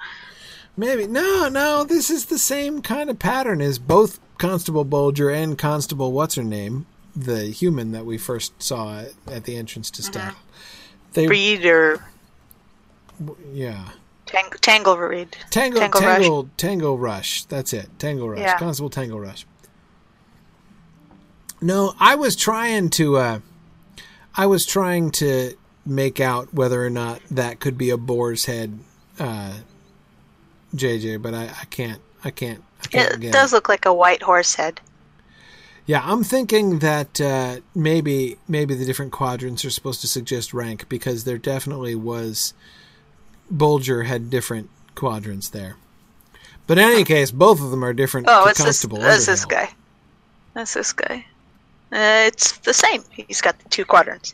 Maybe 0.75 1.07
no, 1.07 1.47
no. 1.49 1.83
This 1.85 2.09
is 2.09 2.25
the 2.25 2.37
same 2.37 2.81
kind 2.81 3.09
of 3.09 3.17
pattern 3.19 3.61
as 3.61 3.79
both 3.79 4.19
Constable 4.37 4.83
Bulger 4.83 5.29
and 5.29 5.57
Constable 5.57 6.11
what's 6.11 6.35
her 6.35 6.43
name, 6.43 6.87
the 7.15 7.45
human 7.45 7.91
that 7.91 8.05
we 8.05 8.17
first 8.17 8.61
saw 8.61 8.99
at, 8.99 9.13
at 9.27 9.43
the 9.45 9.57
entrance 9.57 9.91
to 9.91 10.03
Staddle. 10.03 10.35
They, 11.13 11.27
Breed 11.27 11.65
or 11.65 12.05
yeah, 13.53 13.89
Tang- 14.25 14.49
Tangle 14.61 14.97
Reed. 14.97 15.35
Tango, 15.49 15.79
Tango 15.79 15.99
Tango, 15.99 16.41
Rush. 16.41 16.49
Tango 16.57 16.95
Rush. 16.95 17.43
That's 17.45 17.73
it. 17.73 17.89
Tango 17.99 18.27
Rush. 18.27 18.39
Yeah. 18.39 18.57
Constable 18.57 18.89
Tango 18.89 19.17
Rush. 19.17 19.45
No, 21.61 21.93
I 21.99 22.15
was 22.15 22.35
trying 22.35 22.89
to. 22.91 23.17
Uh, 23.17 23.39
I 24.35 24.45
was 24.45 24.65
trying 24.65 25.11
to 25.11 25.55
make 25.85 26.19
out 26.19 26.53
whether 26.53 26.83
or 26.83 26.89
not 26.89 27.21
that 27.29 27.59
could 27.59 27.77
be 27.77 27.89
a 27.89 27.97
boar's 27.97 28.45
head, 28.45 28.79
uh, 29.19 29.53
JJ, 30.75 31.21
but 31.21 31.33
I, 31.33 31.43
I 31.43 31.65
can't. 31.69 32.01
I 32.23 32.31
can't. 32.31 32.63
I 32.83 32.87
can't 32.87 33.13
It 33.13 33.19
get 33.19 33.33
does 33.33 33.53
look 33.53 33.69
like 33.69 33.85
a 33.85 33.93
white 33.93 34.23
horse 34.23 34.55
head. 34.55 34.79
Yeah, 35.85 36.01
I'm 36.05 36.23
thinking 36.23 36.79
that 36.79 37.19
uh, 37.19 37.57
maybe 37.75 38.37
maybe 38.47 38.75
the 38.75 38.85
different 38.85 39.11
quadrants 39.11 39.65
are 39.65 39.69
supposed 39.69 40.01
to 40.01 40.07
suggest 40.07 40.53
rank 40.53 40.87
because 40.89 41.23
there 41.23 41.37
definitely 41.37 41.95
was 41.95 42.53
Bolger 43.53 44.05
had 44.05 44.29
different 44.29 44.69
quadrants 44.95 45.49
there. 45.49 45.77
But 46.67 46.77
in 46.77 46.85
any 46.85 47.03
case, 47.03 47.31
both 47.31 47.61
of 47.61 47.71
them 47.71 47.83
are 47.83 47.93
different. 47.93 48.27
Oh, 48.29 48.45
it's 48.47 48.63
this. 48.63 48.81
This 49.25 49.45
guy. 49.45 49.69
That's 50.53 50.73
this 50.73 50.93
guy. 50.93 51.25
Uh, 51.91 52.27
it's 52.27 52.57
the 52.59 52.73
same. 52.73 53.03
He's 53.11 53.41
got 53.41 53.59
the 53.59 53.67
two 53.69 53.83
quadrants. 53.83 54.33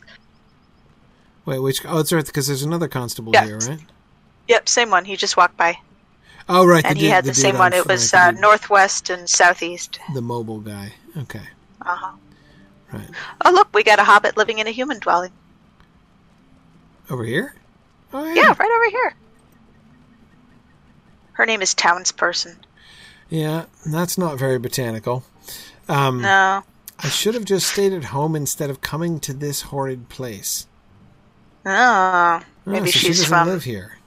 Wait, 1.46 1.58
which? 1.58 1.84
Oh, 1.86 1.98
it's 1.98 2.12
right 2.12 2.24
because 2.24 2.46
there's 2.46 2.62
another 2.62 2.86
constable 2.88 3.32
Yeah. 3.32 3.46
here, 3.46 3.58
right? 3.58 3.80
Yep, 4.48 4.68
same 4.68 4.90
one. 4.90 5.04
He 5.04 5.16
just 5.16 5.36
walked 5.36 5.56
by, 5.56 5.78
Oh, 6.48 6.66
right. 6.66 6.84
and 6.84 6.96
the 6.96 7.00
he 7.00 7.06
dude- 7.06 7.12
had 7.12 7.24
the, 7.24 7.28
dude 7.32 7.36
same 7.36 7.54
on 7.56 7.58
one. 7.60 7.72
It 7.74 7.86
was 7.86 8.14
uh, 8.14 8.30
northwest 8.32 9.10
and 9.10 9.28
southeast. 9.28 9.98
the 10.14 10.22
mobile 10.22 10.60
guy. 10.60 10.92
Okay, 11.16 11.42
Uh 11.82 11.96
huh. 11.96 12.12
right 12.92 13.08
Oh, 13.44 13.50
look, 13.50 13.68
we 13.74 13.82
got 13.82 13.98
a 13.98 14.04
hobbit 14.04 14.36
living 14.36 14.58
in 14.58 14.66
a 14.66 14.70
human 14.70 14.98
dwelling. 14.98 15.32
over 17.10 17.24
here. 17.24 17.54
Oh 18.12 18.24
yeah. 18.26 18.34
Yeah, 18.34 18.54
right 18.58 18.70
over 18.76 18.90
here. 18.90 19.14
Her 21.32 21.46
name 21.46 21.60
is 21.62 21.74
Townsperson. 21.74 22.56
Yeah, 23.28 23.66
that's 23.86 24.16
not 24.18 24.38
very 24.38 24.58
botanical. 24.58 25.24
Um, 25.88 26.22
No. 26.22 26.62
I 27.00 27.08
should 27.08 27.34
have 27.34 27.44
just 27.44 27.68
stayed 27.70 27.92
at 27.92 28.04
home 28.04 28.34
instead 28.34 28.70
of 28.70 28.80
coming 28.80 29.20
to 29.20 29.32
this 29.32 29.62
horrid 29.62 30.08
place. 30.08 30.66
Oh, 31.66 32.40
Oh, 32.42 32.44
maybe 32.70 32.90
so 32.90 32.98
she 32.98 33.06
she's 33.08 33.18
doesn't 33.20 33.28
from. 33.38 33.48
live 33.48 33.64
here. 33.64 33.97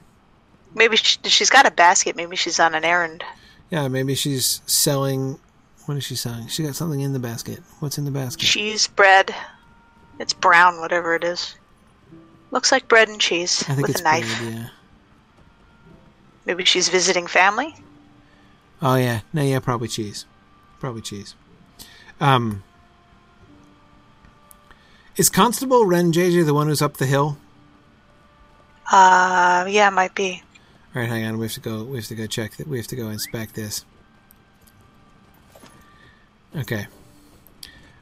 Maybe 0.73 0.95
she, 0.97 1.17
she's 1.25 1.49
got 1.49 1.65
a 1.67 1.71
basket. 1.71 2.15
Maybe 2.15 2.35
she's 2.35 2.59
on 2.59 2.73
an 2.75 2.83
errand. 2.85 3.23
Yeah, 3.69 3.87
maybe 3.87 4.15
she's 4.15 4.61
selling. 4.65 5.39
What 5.85 5.97
is 5.97 6.03
she 6.03 6.15
selling? 6.15 6.47
She 6.47 6.63
got 6.63 6.75
something 6.75 7.01
in 7.01 7.13
the 7.13 7.19
basket. 7.19 7.59
What's 7.79 7.97
in 7.97 8.05
the 8.05 8.11
basket? 8.11 8.43
Cheese 8.45 8.87
bread. 8.87 9.33
It's 10.19 10.33
brown, 10.33 10.79
whatever 10.79 11.15
it 11.15 11.23
is. 11.23 11.55
Looks 12.51 12.71
like 12.71 12.87
bread 12.87 13.09
and 13.09 13.19
cheese 13.19 13.63
I 13.67 13.73
think 13.75 13.87
with 13.87 13.91
it's 13.91 14.01
a 14.01 14.03
knife. 14.03 14.39
bread, 14.39 14.53
yeah. 14.53 14.67
Maybe 16.45 16.65
she's 16.65 16.89
visiting 16.89 17.27
family. 17.27 17.75
Oh 18.81 18.95
yeah, 18.95 19.21
no, 19.31 19.41
yeah, 19.41 19.59
probably 19.59 19.87
cheese, 19.87 20.25
probably 20.79 21.01
cheese. 21.01 21.35
Um, 22.19 22.63
is 25.17 25.29
Constable 25.29 25.85
Ren 25.85 26.11
JJ 26.11 26.45
the 26.45 26.53
one 26.53 26.67
who's 26.67 26.81
up 26.81 26.97
the 26.97 27.05
hill? 27.05 27.37
Uh, 28.91 29.65
yeah, 29.69 29.89
might 29.89 30.13
be. 30.15 30.41
All 30.93 31.01
right, 31.01 31.09
hang 31.09 31.25
on. 31.25 31.37
We 31.37 31.45
have 31.45 31.53
to 31.53 31.61
go. 31.61 31.83
We 31.83 31.97
have 31.97 32.07
to 32.07 32.15
go 32.15 32.27
check 32.27 32.57
that. 32.57 32.67
We 32.67 32.77
have 32.77 32.87
to 32.87 32.95
go 32.97 33.09
inspect 33.09 33.55
this. 33.55 33.85
Okay. 36.55 36.87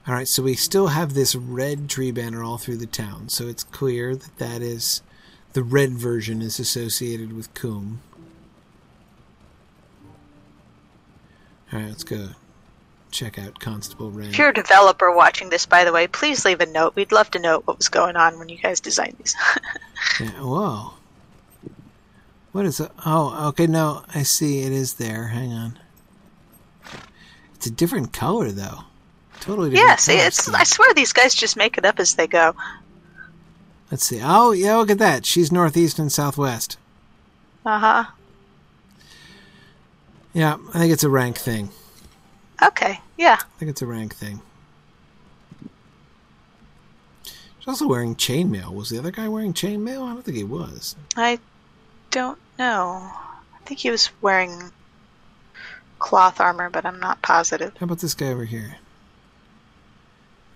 All 0.07 0.15
right. 0.15 0.27
So 0.27 0.41
we 0.41 0.55
still 0.55 0.87
have 0.87 1.13
this 1.13 1.35
red 1.35 1.87
tree 1.87 2.11
banner 2.11 2.43
all 2.43 2.57
through 2.57 2.77
the 2.77 2.87
town. 2.87 3.29
So 3.29 3.47
it's 3.47 3.63
clear 3.63 4.15
that 4.15 4.37
that 4.39 4.61
is 4.63 5.03
the 5.53 5.61
red 5.61 5.91
version 5.91 6.41
is 6.41 6.59
associated 6.59 7.33
with 7.33 7.53
Combe. 7.53 8.01
All 11.71 11.79
right. 11.79 11.89
Let's 11.89 12.03
go 12.03 12.29
check 13.11 13.37
out 13.37 13.59
Constable 13.59 14.09
Ren. 14.09 14.29
If 14.29 14.39
you're 14.39 14.49
a 14.49 14.53
developer 14.53 15.11
watching 15.11 15.49
this, 15.49 15.67
by 15.67 15.83
the 15.83 15.91
way, 15.93 16.07
please 16.07 16.43
leave 16.43 16.61
a 16.61 16.65
note. 16.65 16.95
We'd 16.95 17.11
love 17.11 17.29
to 17.31 17.39
know 17.39 17.59
what 17.65 17.77
was 17.77 17.89
going 17.89 18.15
on 18.15 18.39
when 18.39 18.49
you 18.49 18.57
guys 18.57 18.79
designed 18.79 19.15
these. 19.19 19.35
Yeah, 20.19 20.29
whoa. 20.41 20.93
What 22.51 22.65
is 22.65 22.79
it? 22.79 22.91
Oh, 23.05 23.49
okay. 23.49 23.67
No, 23.67 24.03
I 24.13 24.23
see. 24.23 24.61
It 24.61 24.71
is 24.71 24.95
there. 24.95 25.27
Hang 25.27 25.53
on. 25.53 25.79
It's 27.55 27.67
a 27.67 27.71
different 27.71 28.13
color, 28.13 28.51
though. 28.51 28.79
Totally 29.39 29.69
different. 29.69 29.89
yeah, 29.89 29.95
see, 29.95 30.15
color 30.15 30.27
it's. 30.27 30.49
I 30.49 30.63
swear 30.63 30.93
these 30.93 31.13
guys 31.13 31.35
just 31.35 31.55
make 31.55 31.77
it 31.77 31.85
up 31.85 31.99
as 31.99 32.15
they 32.15 32.27
go. 32.27 32.55
Let's 33.91 34.05
see. 34.05 34.19
Oh, 34.23 34.51
yeah. 34.51 34.75
Look 34.77 34.89
at 34.91 34.97
that. 34.99 35.25
She's 35.25 35.51
northeast 35.51 35.99
and 35.99 36.11
southwest. 36.11 36.77
Uh 37.65 37.79
huh. 37.79 38.03
Yeah, 40.33 40.57
I 40.73 40.79
think 40.79 40.93
it's 40.93 41.03
a 41.03 41.09
rank 41.09 41.37
thing. 41.37 41.69
Okay. 42.61 42.99
Yeah. 43.17 43.37
I 43.39 43.59
think 43.59 43.69
it's 43.69 43.81
a 43.81 43.87
rank 43.87 44.15
thing. 44.15 44.41
She's 47.23 47.67
also 47.67 47.87
wearing 47.87 48.15
chainmail. 48.15 48.73
Was 48.73 48.89
the 48.89 48.99
other 48.99 49.11
guy 49.11 49.27
wearing 49.27 49.53
chainmail? 49.53 50.03
I 50.03 50.13
don't 50.13 50.23
think 50.23 50.37
he 50.37 50.43
was. 50.43 50.95
I 51.15 51.39
don't 52.11 52.39
know. 52.57 53.11
I 53.11 53.59
think 53.65 53.79
he 53.81 53.89
was 53.91 54.09
wearing 54.21 54.71
cloth 55.99 56.39
armor, 56.39 56.69
but 56.69 56.85
I'm 56.85 56.99
not 56.99 57.21
positive. 57.21 57.75
How 57.77 57.85
about 57.85 57.99
this 57.99 58.13
guy 58.13 58.27
over 58.27 58.45
here? 58.45 58.77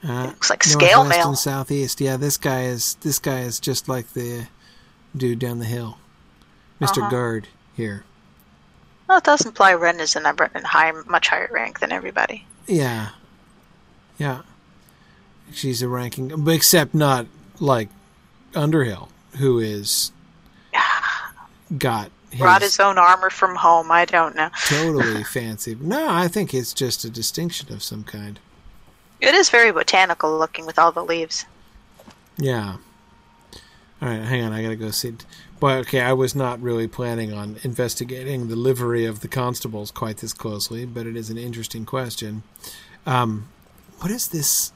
Uh, 0.05 0.25
Looks 0.27 0.49
like 0.49 0.63
scale 0.63 1.05
mail. 1.05 1.29
and 1.29 1.37
southeast. 1.37 2.01
Yeah, 2.01 2.17
this 2.17 2.35
guy 2.37 2.63
is 2.63 2.95
this 3.01 3.19
guy 3.19 3.41
is 3.41 3.59
just 3.59 3.87
like 3.87 4.09
the 4.13 4.47
dude 5.15 5.39
down 5.39 5.59
the 5.59 5.65
hill, 5.65 5.97
mister 6.79 7.01
Uh-huh. 7.01 7.09
Guard 7.09 7.47
here. 7.75 8.03
Well, 9.07 9.19
it 9.19 9.23
does 9.23 9.45
imply 9.45 9.73
Ren 9.73 9.99
is 10.01 10.15
in 10.15 10.25
a 10.25 10.35
in 10.55 10.63
high, 10.63 10.91
much 11.07 11.29
higher 11.29 11.49
rank 11.53 11.79
than 11.79 11.91
everybody. 11.93 12.45
Yeah, 12.67 13.09
yeah. 14.17 14.41
She's 15.53 15.81
a 15.81 15.87
ranking, 15.87 16.47
except 16.49 16.93
not 16.93 17.27
like 17.59 17.89
Underhill, 18.55 19.09
who 19.37 19.59
is 19.59 20.11
got 21.77 22.11
his 22.31 22.39
Brought 22.39 22.61
his 22.63 22.79
own 22.79 22.97
armor 22.97 23.29
from 23.29 23.55
home. 23.55 23.91
I 23.91 24.05
don't 24.05 24.35
know. 24.35 24.49
totally 24.65 25.23
fancy. 25.33 25.75
No, 25.79 26.09
I 26.09 26.27
think 26.27 26.53
it's 26.53 26.73
just 26.73 27.05
a 27.05 27.09
distinction 27.09 27.71
of 27.71 27.83
some 27.83 28.03
kind. 28.03 28.39
It 29.21 29.35
is 29.35 29.49
very 29.49 29.71
botanical 29.71 30.37
looking 30.37 30.65
with 30.65 30.79
all 30.79 30.91
the 30.91 31.03
leaves. 31.03 31.45
Yeah. 32.37 32.77
All 34.01 34.09
right, 34.09 34.21
hang 34.23 34.43
on. 34.43 34.51
I 34.51 34.61
gotta 34.63 34.75
go 34.75 34.91
see. 34.91 35.13
But 35.59 35.77
okay, 35.81 36.01
I 36.01 36.11
was 36.13 36.35
not 36.35 36.59
really 36.61 36.87
planning 36.87 37.31
on 37.31 37.57
investigating 37.63 38.49
the 38.49 38.55
livery 38.55 39.05
of 39.05 39.21
the 39.21 39.27
constables 39.29 39.91
quite 39.91 40.17
this 40.17 40.33
closely, 40.33 40.85
but 40.85 41.05
it 41.07 41.15
is 41.15 41.29
an 41.29 41.37
interesting 41.37 41.85
question. 41.85 42.43
Um, 43.05 43.47
what 43.99 44.11
is 44.11 44.27
this? 44.27 44.73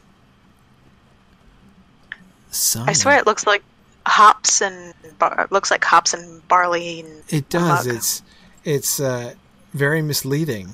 Sign? 2.52 2.88
I 2.88 2.94
swear 2.94 3.18
it 3.18 3.26
looks 3.26 3.46
like 3.46 3.64
hops 4.08 4.62
and 4.62 4.94
bar- 5.20 5.48
looks 5.52 5.70
like 5.72 5.84
hops 5.84 6.14
and 6.14 6.46
barley. 6.48 7.02
And 7.02 7.24
it 7.30 7.50
does. 7.50 7.86
mug. 7.88 7.96
It's 7.96 8.22
it's 8.64 9.00
uh, 9.00 9.34
very 9.74 10.02
misleading, 10.02 10.74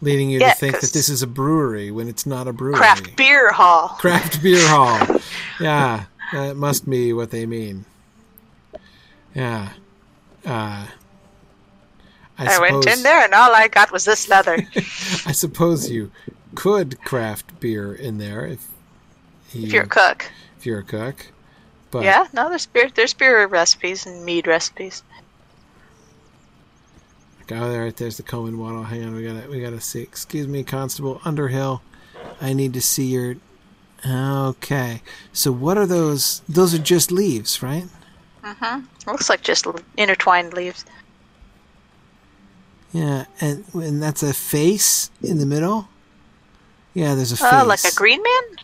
leading 0.00 0.30
you 0.30 0.38
Yeah, 0.40 0.52
to 0.52 0.58
think 0.58 0.80
that 0.80 0.92
this 0.92 1.08
is 1.08 1.22
a 1.22 1.26
brewery 1.26 1.90
when 1.90 2.08
it's 2.08 2.24
not 2.26 2.46
a 2.48 2.52
brewery. 2.52 2.76
craft 2.78 3.16
beer 3.16 3.52
hall. 3.52 3.88
Craft 3.98 4.42
beer 4.42 4.66
hall. 4.68 4.98
Yeah, 5.60 6.04
that 6.32 6.56
must 6.56 6.88
be 6.88 7.12
what 7.12 7.32
they 7.32 7.44
mean. 7.44 7.84
Yeah. 9.34 9.70
Uh, 10.46 10.86
I, 10.86 10.86
I 12.38 12.46
suppose, 12.52 12.84
went 12.84 12.86
in 12.98 13.02
there 13.02 13.24
and 13.24 13.34
all 13.34 13.52
I 13.52 13.66
got 13.66 13.90
was 13.90 14.04
this 14.04 14.28
leather. 14.28 14.56
I 15.26 15.32
suppose 15.32 15.90
you 15.90 16.12
could 16.54 17.00
craft 17.00 17.58
beer 17.58 17.92
in 17.92 18.18
there 18.18 18.46
if, 18.46 18.68
you, 19.52 19.64
if 19.66 19.72
you're 19.72 19.82
a 19.82 19.88
cook. 19.88 20.30
if 20.58 20.64
you're 20.64 20.78
a 20.78 20.84
cook. 20.84 21.26
But 21.90 22.04
Yeah, 22.04 22.26
no, 22.32 22.48
there's 22.48 22.66
beer. 22.66 22.90
There's 22.94 23.14
beer 23.14 23.46
recipes 23.46 24.06
and 24.06 24.24
mead 24.24 24.46
recipes. 24.46 25.02
Oh, 27.50 27.70
there, 27.70 27.84
right 27.84 27.96
there's 27.96 28.18
the 28.18 28.22
Coleman 28.22 28.58
Waddle. 28.58 28.84
Hang 28.84 29.04
on, 29.04 29.14
we 29.14 29.22
gotta, 29.24 29.48
we 29.48 29.60
gotta 29.60 29.80
see. 29.80 30.02
Excuse 30.02 30.46
me, 30.46 30.62
Constable 30.62 31.20
Underhill. 31.24 31.82
I 32.40 32.52
need 32.52 32.74
to 32.74 32.82
see 32.82 33.06
your. 33.06 33.36
Okay, 34.06 35.02
so 35.32 35.50
what 35.50 35.78
are 35.78 35.86
those? 35.86 36.42
Those 36.48 36.74
are 36.74 36.78
just 36.78 37.10
leaves, 37.10 37.62
right? 37.62 37.86
Mm-hmm. 38.44 39.10
Looks 39.10 39.28
like 39.28 39.42
just 39.42 39.66
intertwined 39.96 40.52
leaves. 40.52 40.84
Yeah, 42.92 43.24
and 43.40 43.64
and 43.74 44.02
that's 44.02 44.22
a 44.22 44.34
face 44.34 45.10
in 45.22 45.38
the 45.38 45.46
middle. 45.46 45.88
Yeah, 46.94 47.14
there's 47.14 47.32
a 47.32 47.36
face. 47.36 47.48
Oh, 47.50 47.64
like 47.66 47.84
a 47.84 47.94
green 47.94 48.22
man? 48.22 48.56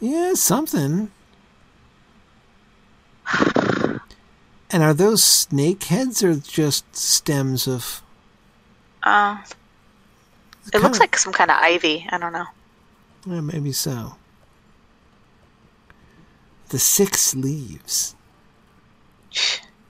Yeah, 0.00 0.34
something. 0.34 1.10
And 4.70 4.82
are 4.82 4.94
those 4.94 5.22
snake 5.22 5.84
heads 5.84 6.22
or 6.24 6.34
just 6.34 6.96
stems 6.96 7.68
of? 7.68 8.02
Uh, 9.02 9.38
it 10.72 10.82
looks 10.82 10.98
like 10.98 11.16
some 11.16 11.32
kind 11.32 11.50
of 11.50 11.58
ivy. 11.60 12.06
I 12.10 12.18
don't 12.18 12.32
know. 12.32 12.46
Yeah, 13.26 13.40
maybe 13.40 13.72
so. 13.72 14.16
The 16.70 16.78
six 16.78 17.34
leaves. 17.34 18.16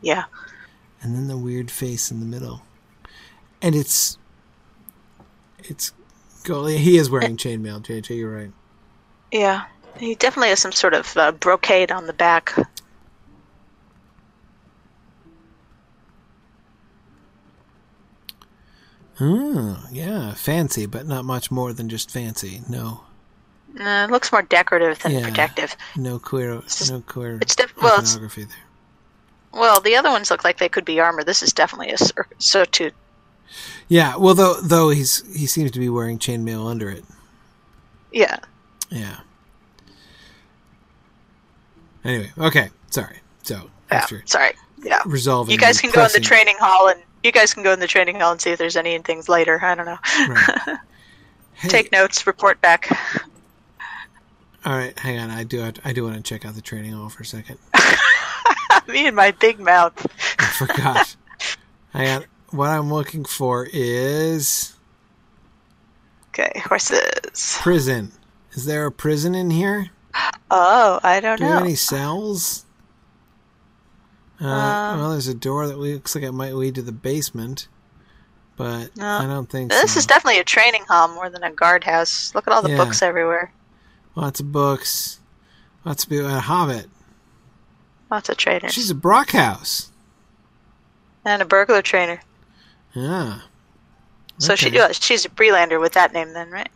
Yeah. 0.03 0.25
and 1.01 1.15
then 1.15 1.29
the 1.29 1.37
weird 1.39 1.71
face 1.71 2.11
in 2.11 2.21
the 2.21 2.27
middle. 2.27 2.63
And 3.63 3.75
it's 3.75 4.19
it's 5.59 5.93
he 6.47 6.99
is 6.99 7.09
wearing 7.09 7.39
chainmail, 7.39 7.81
JJ, 7.83 8.19
you're 8.19 8.37
right. 8.37 8.53
Yeah. 9.33 9.65
He 9.99 10.15
definitely 10.15 10.51
has 10.51 10.61
some 10.61 10.73
sort 10.73 10.93
of 10.93 11.17
uh, 11.17 11.33
brocade 11.33 11.91
on 11.91 12.07
the 12.07 12.13
back. 12.13 12.55
Oh, 19.21 19.85
yeah, 19.93 20.35
fancy, 20.35 20.87
but 20.87 21.07
not 21.07 21.25
much 21.25 21.51
more 21.51 21.73
than 21.73 21.89
just 21.89 22.11
fancy. 22.11 22.63
No. 22.69 23.03
Uh, 23.79 24.07
it 24.09 24.11
looks 24.11 24.31
more 24.33 24.43
decorative 24.43 24.99
than 25.01 25.13
Yeah. 25.13 25.23
protective. 25.29 25.77
No 25.97 26.19
queer 26.19 26.61
just- 26.63 26.91
no 26.91 27.01
queer 27.01 27.39
it's 27.41 27.57
def- 27.57 27.77
well, 27.77 27.95
it's- 28.01 28.15
there. 28.17 28.47
Well, 29.53 29.81
the 29.81 29.95
other 29.97 30.11
ones 30.11 30.31
look 30.31 30.43
like 30.45 30.59
they 30.59 30.69
could 30.69 30.85
be 30.85 30.99
armor. 31.01 31.23
This 31.25 31.43
is 31.43 31.53
definitely 31.53 31.91
a 31.93 31.99
sur- 31.99 32.27
surtout. 32.39 32.93
Yeah, 33.89 34.17
well 34.17 34.35
though 34.35 34.55
though 34.61 34.91
he's 34.91 35.23
he 35.37 35.47
seems 35.47 35.71
to 35.73 35.79
be 35.79 35.89
wearing 35.89 36.19
chainmail 36.19 36.69
under 36.69 36.89
it. 36.91 37.05
Yeah. 38.13 38.39
Yeah. 38.91 39.21
Anyway, 42.05 42.33
okay, 42.39 42.71
sorry. 42.91 43.21
So 43.43 43.71
Yeah. 43.91 43.97
after 43.97 44.23
Sorry. 44.27 44.53
Yeah. 44.83 45.01
resolving, 45.07 45.53
You 45.53 45.59
guys 45.59 45.81
can 45.81 45.91
go 45.91 46.05
in 46.05 46.11
the 46.13 46.21
training 46.21 46.57
hall 46.59 46.89
and 46.89 47.01
you 47.25 47.33
guys 47.33 47.53
can 47.55 47.63
go 47.63 47.73
in 47.73 47.81
the 47.81 47.87
training 47.87 48.21
hall 48.21 48.33
and 48.33 48.41
see 48.41 48.51
if 48.51 48.59
there's 48.59 48.77
any 48.77 48.97
things 48.99 49.29
later. 49.29 49.59
I 49.63 49.75
don't 49.75 49.87
know. 49.87 49.99
Right. 50.29 50.79
Hey, 51.57 51.69
Take 51.69 51.93
notes, 51.93 52.27
report 52.27 52.61
back. 52.61 52.91
all 54.65 54.77
right, 54.77 54.99
hang 54.99 55.21
on. 55.21 55.31
I 55.31 55.45
do 55.45 55.61
have 55.61 55.77
I 55.85 55.93
do 55.93 56.03
want 56.03 56.17
to 56.17 56.23
check 56.23 56.45
out 56.45 56.55
the 56.57 56.61
training 56.61 56.93
hall 56.95 57.09
for 57.09 57.23
a 57.23 57.27
second. 57.27 57.59
Me 58.89 59.07
and 59.07 59.15
my 59.15 59.31
big 59.31 59.61
mouth. 59.61 59.95
I 60.41 60.47
forgot. 60.47 61.15
hang 61.93 62.09
on. 62.17 62.25
What 62.51 62.71
I'm 62.71 62.93
looking 62.93 63.25
for 63.25 63.69
is 63.73 64.75
Okay, 66.31 66.61
horses. 66.67 67.57
prison. 67.61 68.11
Is 68.55 68.65
there 68.67 68.85
a 68.87 68.91
prison 68.93 69.37
in 69.37 69.51
here? 69.51 69.91
Oh, 70.51 70.99
I 71.05 71.21
don't 71.21 71.39
Do 71.39 71.45
know. 71.45 71.59
any 71.59 71.77
cells? 71.77 72.65
Uh, 74.45 74.49
Um, 74.49 75.01
well, 75.01 75.11
there's 75.11 75.29
a 75.29 75.35
door 75.35 75.67
that 75.67 75.79
looks 75.79 76.15
like 76.15 76.25
it 76.25 76.33
might 76.33 76.55
lead 76.55 76.75
to 76.75 76.83
the 76.83 76.93
basement, 76.93 77.69
but 78.57 78.97
No. 78.97 79.07
I 79.19 79.27
don't 79.27 79.49
think 79.49 79.71
This 79.71 79.95
so. 79.95 79.99
is 79.99 80.07
definitely 80.07 80.41
a 80.41 80.45
training 80.45 80.85
hall 80.89 81.09
more 81.09 81.31
than 81.31 81.43
a 81.43 81.51
guardhouse. 81.51 82.35
Look 82.35 82.47
at 82.47 82.53
all 82.53 82.63
the 82.63 82.71
Yeah. 82.71 82.77
books 82.77 83.01
everywhere. 83.03 83.53
Lots 84.15 84.41
of 84.41 84.53
books. 84.53 85.19
Lots 85.85 86.05
of 86.05 86.11
people. 86.11 86.27
A 86.27 86.41
hobbit. 86.41 86.87
Lots 88.11 88.29
of 88.29 88.37
trainers. 88.37 88.73
She's 88.73 88.91
a 88.91 88.95
Brockhouse. 88.95 89.89
and 91.27 91.41
a 91.41 91.45
burglar 91.47 91.81
trainer. 91.81 92.21
Yeah. 92.93 93.39
So 94.37 94.55
she 94.57 94.69
Okay. 94.69 94.93
she's 94.93 95.25
a 95.25 95.31
Breelander 95.31 95.81
with 95.81 95.93
that 95.95 96.13
name 96.13 96.35
then, 96.35 96.51
right? 96.51 96.69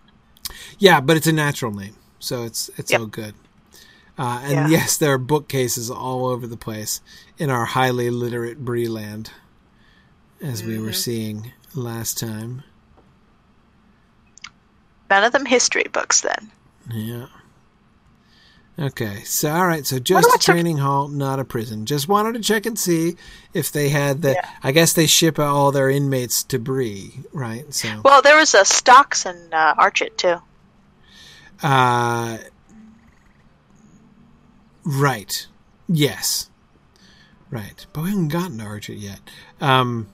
Yeah, 0.79 1.01
but 1.01 1.19
it's 1.19 1.27
a 1.27 1.33
natural 1.33 1.71
name, 1.71 1.97
so 2.19 2.45
it's 2.45 2.71
it's 2.79 2.91
Yep. 2.91 3.01
all 3.01 3.07
good. 3.09 3.35
Uh, 4.19 4.41
and 4.43 4.53
Yeah. 4.53 4.69
yes, 4.69 4.97
there 4.97 5.13
are 5.13 5.19
bookcases 5.19 5.91
all 5.91 6.27
over 6.27 6.47
the 6.47 6.57
place 6.57 7.01
in 7.39 7.51
our 7.51 7.65
highly 7.67 8.11
literate 8.11 8.65
Bree 8.65 8.89
land, 8.89 9.31
as 10.43 10.63
we 10.65 10.75
Mm-hmm. 10.75 10.85
were 10.87 10.93
seeing 10.93 11.53
last 11.75 12.19
time. 12.19 12.65
None 15.11 15.25
of 15.25 15.33
them 15.33 15.47
history 15.47 15.85
books 15.93 16.21
then. 16.21 16.51
Yeah. 16.91 17.27
Okay, 18.81 19.23
so 19.25 19.51
all 19.51 19.67
right, 19.67 19.85
so 19.85 19.99
just 19.99 20.33
a 20.33 20.39
training 20.39 20.77
hall, 20.79 21.09
not 21.09 21.41
a 21.41 21.45
prison. 21.45 21.85
Just 21.85 22.07
wanted 22.07 22.35
to 22.35 22.41
check 22.41 22.65
and 22.65 22.79
see 22.79 23.17
if 23.53 23.73
they 23.73 23.89
had 23.89 24.23
the. 24.23 24.35
Yeah. 24.35 24.49
I 24.63 24.71
guess 24.71 24.93
they 24.93 25.07
ship 25.07 25.37
all 25.41 25.73
their 25.73 25.91
inmates 25.91 26.45
to 26.45 26.61
Bree, 26.61 27.21
right? 27.33 27.73
So, 27.75 28.03
Well, 28.05 28.23
there 28.23 28.37
was 28.37 28.55
a 28.55 28.65
Stocks 28.65 29.27
and 29.27 29.53
uh, 29.53 29.75
Archet 29.79 30.17
too. 30.17 30.37
uh, 31.63 32.39
right, 34.89 35.47
yes, 35.89 36.51
right, 37.51 37.87
but 37.93 38.03
we 38.05 38.11
haven't 38.11 38.29
gotten 38.29 38.59
to 38.59 38.65
Archet 38.65 38.99
yet. 38.99 39.21
Um, 39.61 40.09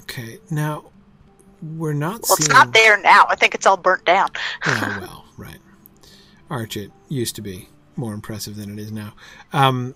okay, 0.00 0.38
now 0.50 0.90
we're 1.62 1.92
not 1.92 2.22
Well, 2.28 2.36
it's 2.38 2.48
not 2.48 2.72
there 2.72 3.00
now. 3.00 3.26
I 3.28 3.34
think 3.36 3.54
it's 3.54 3.66
all 3.66 3.76
burnt 3.76 4.04
down. 4.04 4.28
Oh 4.66 4.98
well, 5.00 5.24
right. 5.36 5.58
Archet 6.50 6.90
used 7.08 7.34
to 7.36 7.42
be 7.42 7.68
more 7.96 8.14
impressive 8.14 8.56
than 8.56 8.78
it 8.78 8.82
is 8.82 8.92
now. 8.92 9.12
Um, 9.52 9.94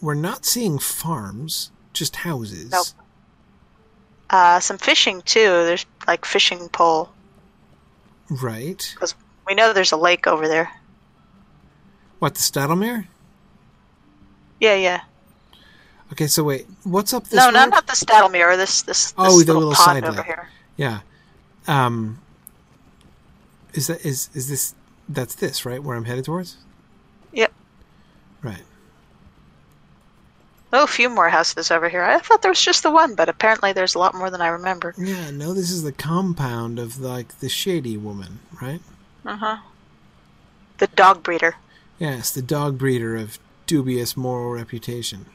we're 0.00 0.14
not 0.14 0.44
seeing 0.44 0.78
farms, 0.78 1.70
just 1.92 2.16
houses. 2.16 2.70
Nope. 2.70 2.86
Uh, 4.30 4.60
some 4.60 4.78
fishing 4.78 5.22
too. 5.22 5.40
There's 5.40 5.86
like 6.06 6.24
fishing 6.24 6.68
pole 6.68 7.10
Right. 8.30 8.90
because 8.94 9.14
we 9.46 9.54
know 9.54 9.72
there's 9.72 9.92
a 9.92 9.96
lake 9.96 10.26
over 10.26 10.48
there. 10.48 10.70
What 12.18 12.34
the 12.34 12.40
Staddlemere? 12.40 13.06
Yeah, 14.60 14.74
yeah. 14.76 15.00
Okay, 16.12 16.26
so 16.26 16.44
wait, 16.44 16.66
what's 16.84 17.12
up 17.12 17.24
this 17.24 17.34
no, 17.38 17.50
no, 17.50 17.66
not 17.66 17.86
the 17.86 17.92
Staddlemere. 17.92 18.56
This, 18.56 18.82
this, 18.82 19.06
this 19.12 19.14
Oh, 19.18 19.30
the 19.40 19.52
little, 19.52 19.56
little 19.56 19.74
side 19.74 20.04
over 20.04 20.18
lake. 20.18 20.26
here. 20.26 20.48
Yeah. 20.76 21.00
Um. 21.66 22.20
Is 23.72 23.88
that 23.88 24.04
is 24.04 24.30
is 24.34 24.48
this? 24.48 24.74
That's 25.08 25.34
this 25.34 25.66
right 25.66 25.82
where 25.82 25.96
I'm 25.96 26.04
headed 26.04 26.24
towards. 26.24 26.56
Yep. 27.32 27.52
Right. 28.42 28.62
Oh, 30.72 30.84
a 30.84 30.88
few 30.88 31.08
more 31.08 31.28
houses 31.28 31.70
over 31.70 31.88
here. 31.88 32.02
I 32.02 32.18
thought 32.18 32.42
there 32.42 32.50
was 32.50 32.60
just 32.62 32.82
the 32.82 32.90
one, 32.90 33.14
but 33.14 33.28
apparently 33.28 33.72
there's 33.72 33.94
a 33.94 33.98
lot 33.98 34.14
more 34.14 34.30
than 34.30 34.40
I 34.40 34.48
remember. 34.48 34.94
Yeah. 34.98 35.30
No, 35.30 35.52
this 35.52 35.70
is 35.70 35.82
the 35.82 35.92
compound 35.92 36.78
of 36.78 37.00
like 37.00 37.38
the 37.40 37.48
shady 37.48 37.96
woman, 37.96 38.40
right? 38.62 38.80
Uh 39.24 39.36
huh. 39.36 39.56
The 40.78 40.86
dog 40.88 41.22
breeder. 41.22 41.56
Yes, 41.98 42.30
the 42.30 42.42
dog 42.42 42.76
breeder 42.78 43.16
of 43.16 43.38
dubious 43.66 44.16
moral 44.16 44.50
reputation. 44.52 45.26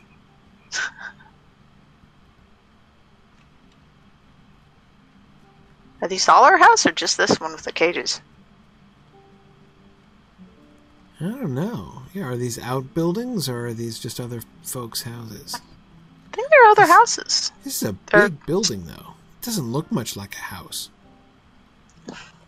Are 6.02 6.08
these 6.08 6.30
all 6.30 6.44
our 6.46 6.58
house 6.58 6.86
or 6.86 6.92
just 6.92 7.18
this 7.18 7.40
one 7.40 7.52
with 7.52 7.64
the 7.64 7.72
cages? 7.72 8.22
I 11.20 11.26
don't 11.26 11.54
know. 11.54 12.04
Yeah, 12.14 12.24
are 12.24 12.38
these 12.38 12.58
outbuildings 12.58 13.50
or 13.50 13.68
are 13.68 13.74
these 13.74 14.00
just 14.00 14.20
other 14.20 14.42
folks' 14.64 15.02
houses? 15.02 15.56
I 15.56 16.36
think 16.36 16.50
there 16.50 16.66
are 16.66 16.72
other 16.72 16.86
houses. 16.88 17.52
This 17.64 17.82
is 17.82 17.90
a 17.90 17.96
They're- 18.08 18.30
big 18.30 18.46
building, 18.46 18.86
though. 18.86 19.16
It 19.42 19.46
doesn't 19.46 19.72
look 19.72 19.92
much 19.92 20.16
like 20.16 20.36
a 20.36 20.40
house. 20.40 20.90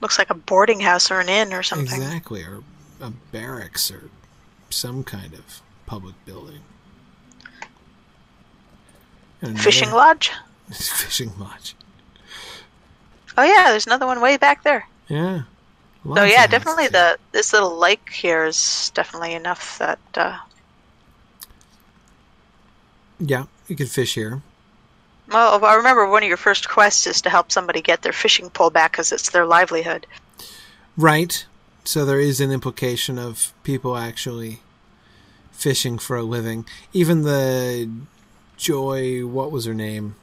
Looks 0.02 0.18
like 0.18 0.30
a 0.30 0.36
boarding 0.36 0.80
house 0.80 1.12
or 1.12 1.20
an 1.20 1.30
inn 1.30 1.54
or 1.54 1.64
something. 1.64 2.02
Exactly, 2.02 2.44
or 2.44 2.64
a 3.00 3.12
barracks 3.32 3.90
or 3.92 4.10
some 4.70 5.04
kind 5.04 5.34
of 5.34 5.62
public 5.86 6.16
building. 6.26 6.62
And 9.42 9.60
Fishing 9.60 9.92
lodge? 9.92 10.32
fishing 10.72 11.32
lodge. 11.40 11.76
Oh 13.38 13.44
yeah, 13.44 13.70
there's 13.70 13.88
another 13.88 14.06
one 14.06 14.22
way 14.22 14.38
back 14.38 14.64
there. 14.64 14.88
Yeah. 15.08 15.44
So 16.04 16.10
Lots 16.10 16.22
Oh, 16.22 16.26
yeah, 16.26 16.48
definitely 16.48 16.88
the 16.88 17.18
this 17.32 17.54
little 17.54 17.78
lake 17.78 18.10
here 18.12 18.46
is 18.46 18.92
definitely 18.96 19.34
enough 19.34 19.78
that 19.78 20.00
uh 20.16 20.38
Yeah, 23.20 23.46
you 23.68 23.76
could 23.76 23.90
fish 23.90 24.16
here. 24.16 24.42
Well, 25.32 25.64
I 25.64 25.76
remember 25.76 26.08
one 26.08 26.24
of 26.24 26.28
your 26.28 26.38
first 26.38 26.70
quests 26.70 27.08
is 27.08 27.22
to 27.22 27.30
help 27.30 27.52
somebody 27.52 27.82
get 27.82 28.02
their 28.02 28.14
fishing 28.14 28.50
pole 28.50 28.70
back 28.70 28.92
because 28.92 29.12
it's 29.12 29.30
their 29.30 29.46
livelihood. 29.46 30.06
Right. 30.98 31.46
So 31.84 32.06
there 32.06 32.20
is 32.20 32.40
an 32.40 32.52
implication 32.52 33.18
of 33.18 33.54
people 33.64 33.98
actually 33.98 34.60
fishing 35.52 35.98
for 35.98 36.18
a 36.18 36.24
living. 36.24 36.66
Even 36.94 37.24
the 37.24 37.90
Joy, 38.58 39.26
what 39.26 39.52
was 39.52 39.66
her 39.66 39.74
name? 39.74 40.16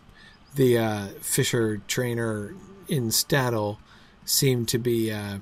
The 0.55 0.79
uh, 0.79 1.07
fisher 1.21 1.79
trainer 1.89 2.55
in 2.89 3.11
Staddle 3.11 3.81
seemed 4.25 4.69
to 4.69 4.79
be, 4.79 5.11
uh, 5.11 5.39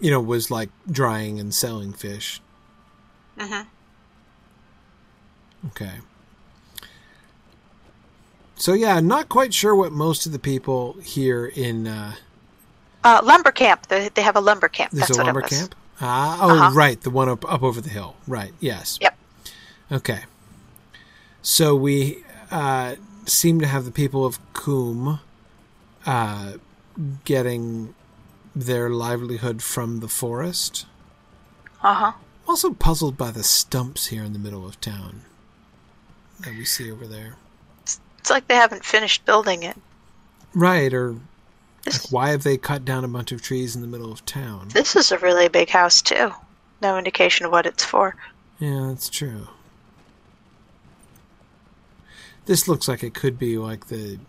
you 0.00 0.10
know, 0.10 0.20
was 0.20 0.50
like 0.50 0.70
drying 0.90 1.40
and 1.40 1.54
selling 1.54 1.92
fish. 1.92 2.40
Mhm. 3.38 3.66
Okay. 5.68 6.00
So 8.62 8.74
yeah, 8.74 9.00
not 9.00 9.28
quite 9.28 9.52
sure 9.52 9.74
what 9.74 9.90
most 9.90 10.24
of 10.24 10.30
the 10.30 10.38
people 10.38 10.92
here 11.02 11.46
in 11.46 11.88
uh, 11.88 12.14
Uh, 13.02 13.20
lumber 13.24 13.50
camp. 13.50 13.88
They, 13.88 14.08
they 14.10 14.22
have 14.22 14.36
a 14.36 14.40
lumber 14.40 14.68
camp. 14.68 14.92
There's 14.92 15.08
That's 15.08 15.18
a 15.18 15.24
lumber 15.24 15.42
camp. 15.42 15.74
Ah, 16.00 16.38
oh, 16.40 16.50
Uh-huh. 16.50 16.70
right, 16.72 17.00
the 17.00 17.10
one 17.10 17.28
up 17.28 17.44
up 17.52 17.64
over 17.64 17.80
the 17.80 17.88
hill. 17.90 18.14
Right. 18.28 18.52
Yes. 18.60 18.98
Yep. 19.00 19.18
Okay. 19.90 20.20
So 21.42 21.74
we 21.74 22.22
uh, 22.52 22.94
seem 23.26 23.58
to 23.58 23.66
have 23.66 23.84
the 23.84 23.90
people 23.90 24.24
of 24.24 24.38
Combe 24.52 25.18
uh, 26.06 26.52
getting 27.24 27.94
their 28.54 28.88
livelihood 28.90 29.60
from 29.60 29.98
the 29.98 30.08
forest. 30.08 30.86
Uh 31.82 31.94
huh. 31.94 32.12
Also 32.46 32.72
puzzled 32.72 33.16
by 33.16 33.32
the 33.32 33.42
stumps 33.42 34.06
here 34.06 34.22
in 34.22 34.32
the 34.32 34.38
middle 34.38 34.64
of 34.64 34.80
town. 34.80 35.22
that 36.44 36.54
we 36.56 36.64
see 36.64 36.88
over 36.92 37.08
there. 37.08 37.34
It's 38.22 38.30
like 38.30 38.46
they 38.46 38.54
haven't 38.54 38.84
finished 38.84 39.24
building 39.24 39.64
it. 39.64 39.76
Right, 40.54 40.94
or 40.94 41.16
like, 41.84 42.12
why 42.12 42.28
have 42.28 42.44
they 42.44 42.56
cut 42.56 42.84
down 42.84 43.02
a 43.02 43.08
bunch 43.08 43.32
of 43.32 43.42
trees 43.42 43.74
in 43.74 43.82
the 43.82 43.88
middle 43.88 44.12
of 44.12 44.24
town? 44.24 44.68
this 44.68 44.94
is 44.94 45.10
a 45.10 45.18
really 45.18 45.48
big 45.48 45.68
house 45.68 46.00
too. 46.00 46.30
No 46.80 46.96
indication 46.96 47.46
of 47.46 47.50
what 47.50 47.66
it's 47.66 47.84
for. 47.84 48.14
Yeah, 48.60 48.86
that's 48.90 49.08
true. 49.08 49.48
This 52.46 52.68
looks 52.68 52.86
like 52.86 53.02
it 53.02 53.12
could 53.12 53.40
be 53.40 53.58
like 53.58 53.88
the, 53.88 54.20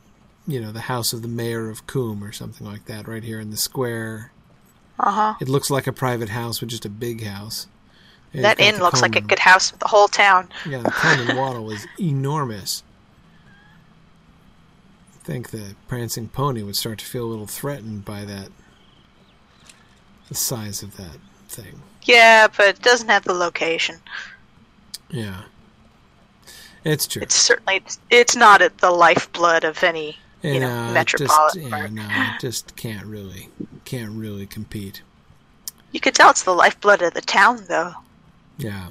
you 0.48 0.60
know, 0.60 0.72
the 0.72 0.82
house 0.82 1.14
of 1.14 1.22
the 1.22 1.28
mayor 1.28 1.70
of 1.70 1.86
Combe 1.86 2.24
or 2.24 2.32
something 2.32 2.66
like 2.66 2.86
that, 2.86 3.08
right 3.08 3.24
here 3.24 3.40
in 3.40 3.52
the 3.52 3.58
square. 3.58 4.32
Uh 5.00 5.12
huh. 5.12 5.34
It 5.40 5.50
looks 5.50 5.70
like 5.70 5.86
a 5.86 5.94
private 5.94 6.30
house 6.30 6.62
with 6.62 6.72
just 6.72 6.86
a 6.86 6.90
big 6.90 7.24
house. 7.24 7.68
And 8.34 8.44
That 8.44 8.60
inn 8.60 8.80
looks 8.80 9.04
like 9.04 9.16
it 9.16 9.30
could 9.30 9.38
house 9.38 9.70
the 9.70 9.88
whole 9.88 10.08
town. 10.08 10.50
Yeah, 10.68 10.80
the 10.80 10.90
Coleman 10.90 11.38
Waddle 11.38 11.70
is 11.70 11.86
enormous. 12.00 12.82
Think 15.24 15.52
the 15.52 15.76
prancing 15.88 16.28
pony 16.28 16.64
would 16.64 16.76
start 16.76 17.00
to 17.00 17.06
feel 17.06 17.26
a 17.26 17.32
little 17.32 17.48
threatened 17.48 18.04
by 18.04 18.26
that. 18.26 18.50
The 20.28 20.36
size 20.36 20.84
of 20.84 20.98
that 20.98 21.18
thing. 21.48 21.82
Yeah, 22.04 22.48
but 22.48 22.68
it 22.68 22.82
doesn't 22.82 23.10
have 23.10 23.24
the 23.24 23.34
location. 23.34 24.00
Yeah. 25.10 25.44
It's 26.84 27.08
true. 27.08 27.22
It's 27.22 27.36
certainly 27.36 27.82
it's 28.10 28.36
not 28.36 28.62
at 28.62 28.80
the 28.80 28.92
lifeblood 28.92 29.64
of 29.64 29.82
any 29.84 30.18
you 30.42 30.60
know, 30.60 30.68
uh, 30.68 30.88
Yeah, 30.88 30.94
metropolitan 30.94 31.62
Just, 31.62 31.72
yeah, 31.72 31.88
no, 31.88 32.08
it 32.10 32.42
just 32.42 32.76
can't 32.76 33.06
really, 33.06 33.50
can't 33.86 34.12
really 34.12 34.46
compete. 34.46 35.02
You 35.92 36.00
could 36.00 36.16
tell 36.16 36.32
it's 36.32 36.44
the 36.44 36.52
lifeblood 36.52 37.02
of 37.02 37.14
the 37.14 37.22
town, 37.22 37.64
though. 37.70 37.94
Yeah. 38.58 38.88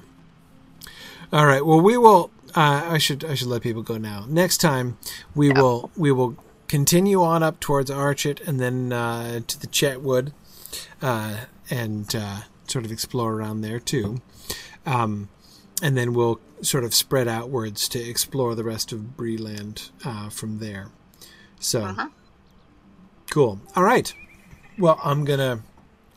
All 1.33 1.47
right. 1.47 1.65
Well, 1.65 1.81
we 1.81 1.97
will. 1.97 2.31
Uh, 2.55 2.87
I 2.91 2.99
should. 2.99 3.25
I 3.25 3.35
should 3.35 3.49
let 3.49 3.63
people 3.63 3.83
go 3.83 3.97
now. 3.97 4.27
Next 4.29 4.59
time, 4.59 4.99
we 5.35 5.51
will. 5.51 5.91
We 5.97 6.13
will 6.13 6.37
continue 6.69 7.23
on 7.23 7.43
up 7.43 7.61
towards 7.61 7.91
Archet 7.91 8.41
and 8.47 8.61
then 8.61 8.93
uh, 8.93 9.41
to 9.47 9.61
the 9.61 9.67
Chetwood, 9.67 10.33
uh, 11.01 11.37
and 11.71 12.15
uh, 12.15 12.41
sort 12.67 12.85
of 12.85 12.93
explore 12.93 13.33
around 13.35 13.61
there 13.63 13.79
too. 13.79 14.21
Um, 14.85 15.29
and 15.83 15.97
then 15.97 16.13
we'll 16.15 16.41
sort 16.61 16.85
of 16.85 16.95
spread 16.95 17.27
outwards 17.27 17.89
to 17.89 17.99
explore 17.99 18.55
the 18.55 18.65
rest 18.65 18.93
of 18.93 19.17
Breeland 19.17 19.91
uh, 20.05 20.29
from 20.29 20.59
there. 20.59 20.89
So 21.59 21.85
Uh-huh. 21.85 22.09
cool. 23.31 23.61
All 23.75 23.83
right. 23.83 24.13
Well, 24.79 25.01
I'm 25.03 25.25
gonna 25.25 25.63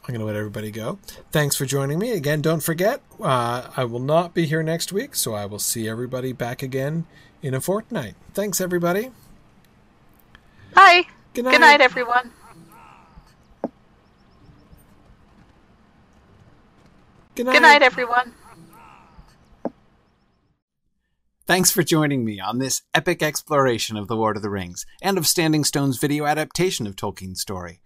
I'm 0.07 0.13
going 0.13 0.19
to 0.19 0.25
let 0.25 0.35
everybody 0.35 0.69
go. 0.69 0.99
Thanks 1.31 1.55
for 1.55 1.65
joining 1.65 1.97
me. 1.97 2.11
Again, 2.11 2.39
don't 2.39 2.61
forget, 2.61 3.01
uh, 3.19 3.69
I 3.75 3.85
will 3.85 3.99
not 3.99 4.35
be 4.35 4.45
here 4.45 4.61
next 4.61 4.93
week, 4.93 5.15
so 5.15 5.33
I 5.33 5.47
will 5.47 5.57
see 5.57 5.89
everybody 5.89 6.31
back 6.31 6.61
again 6.61 7.07
in 7.41 7.55
a 7.55 7.61
fortnight. 7.61 8.13
Thanks, 8.35 8.61
everybody. 8.61 9.09
Hi. 10.75 11.07
Good 11.33 11.45
night. 11.45 11.51
Good 11.53 11.61
night, 11.61 11.81
everyone. 11.81 12.31
Good 17.33 17.47
night. 17.47 17.53
Good 17.53 17.61
night, 17.63 17.81
everyone. 17.81 18.33
Thanks 21.47 21.71
for 21.71 21.81
joining 21.81 22.23
me 22.23 22.39
on 22.39 22.59
this 22.59 22.83
epic 22.93 23.23
exploration 23.23 23.97
of 23.97 24.07
The 24.07 24.15
Lord 24.15 24.35
of 24.35 24.43
the 24.43 24.49
Rings 24.51 24.85
and 25.01 25.17
of 25.17 25.25
Standing 25.25 25.63
Stone's 25.63 25.97
video 25.97 26.25
adaptation 26.25 26.85
of 26.85 26.95
Tolkien's 26.95 27.41
story. 27.41 27.81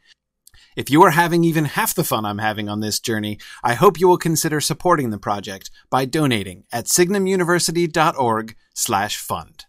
If 0.79 0.89
you 0.89 1.03
are 1.03 1.11
having 1.11 1.43
even 1.43 1.65
half 1.65 1.93
the 1.93 2.05
fun 2.05 2.23
I'm 2.23 2.37
having 2.37 2.69
on 2.69 2.79
this 2.79 3.01
journey, 3.01 3.37
I 3.65 3.73
hope 3.73 3.99
you 3.99 4.07
will 4.07 4.17
consider 4.17 4.61
supporting 4.61 5.09
the 5.09 5.17
project 5.17 5.69
by 5.89 6.05
donating 6.05 6.63
at 6.71 6.85
signumuniversity.org/fund. 6.85 9.65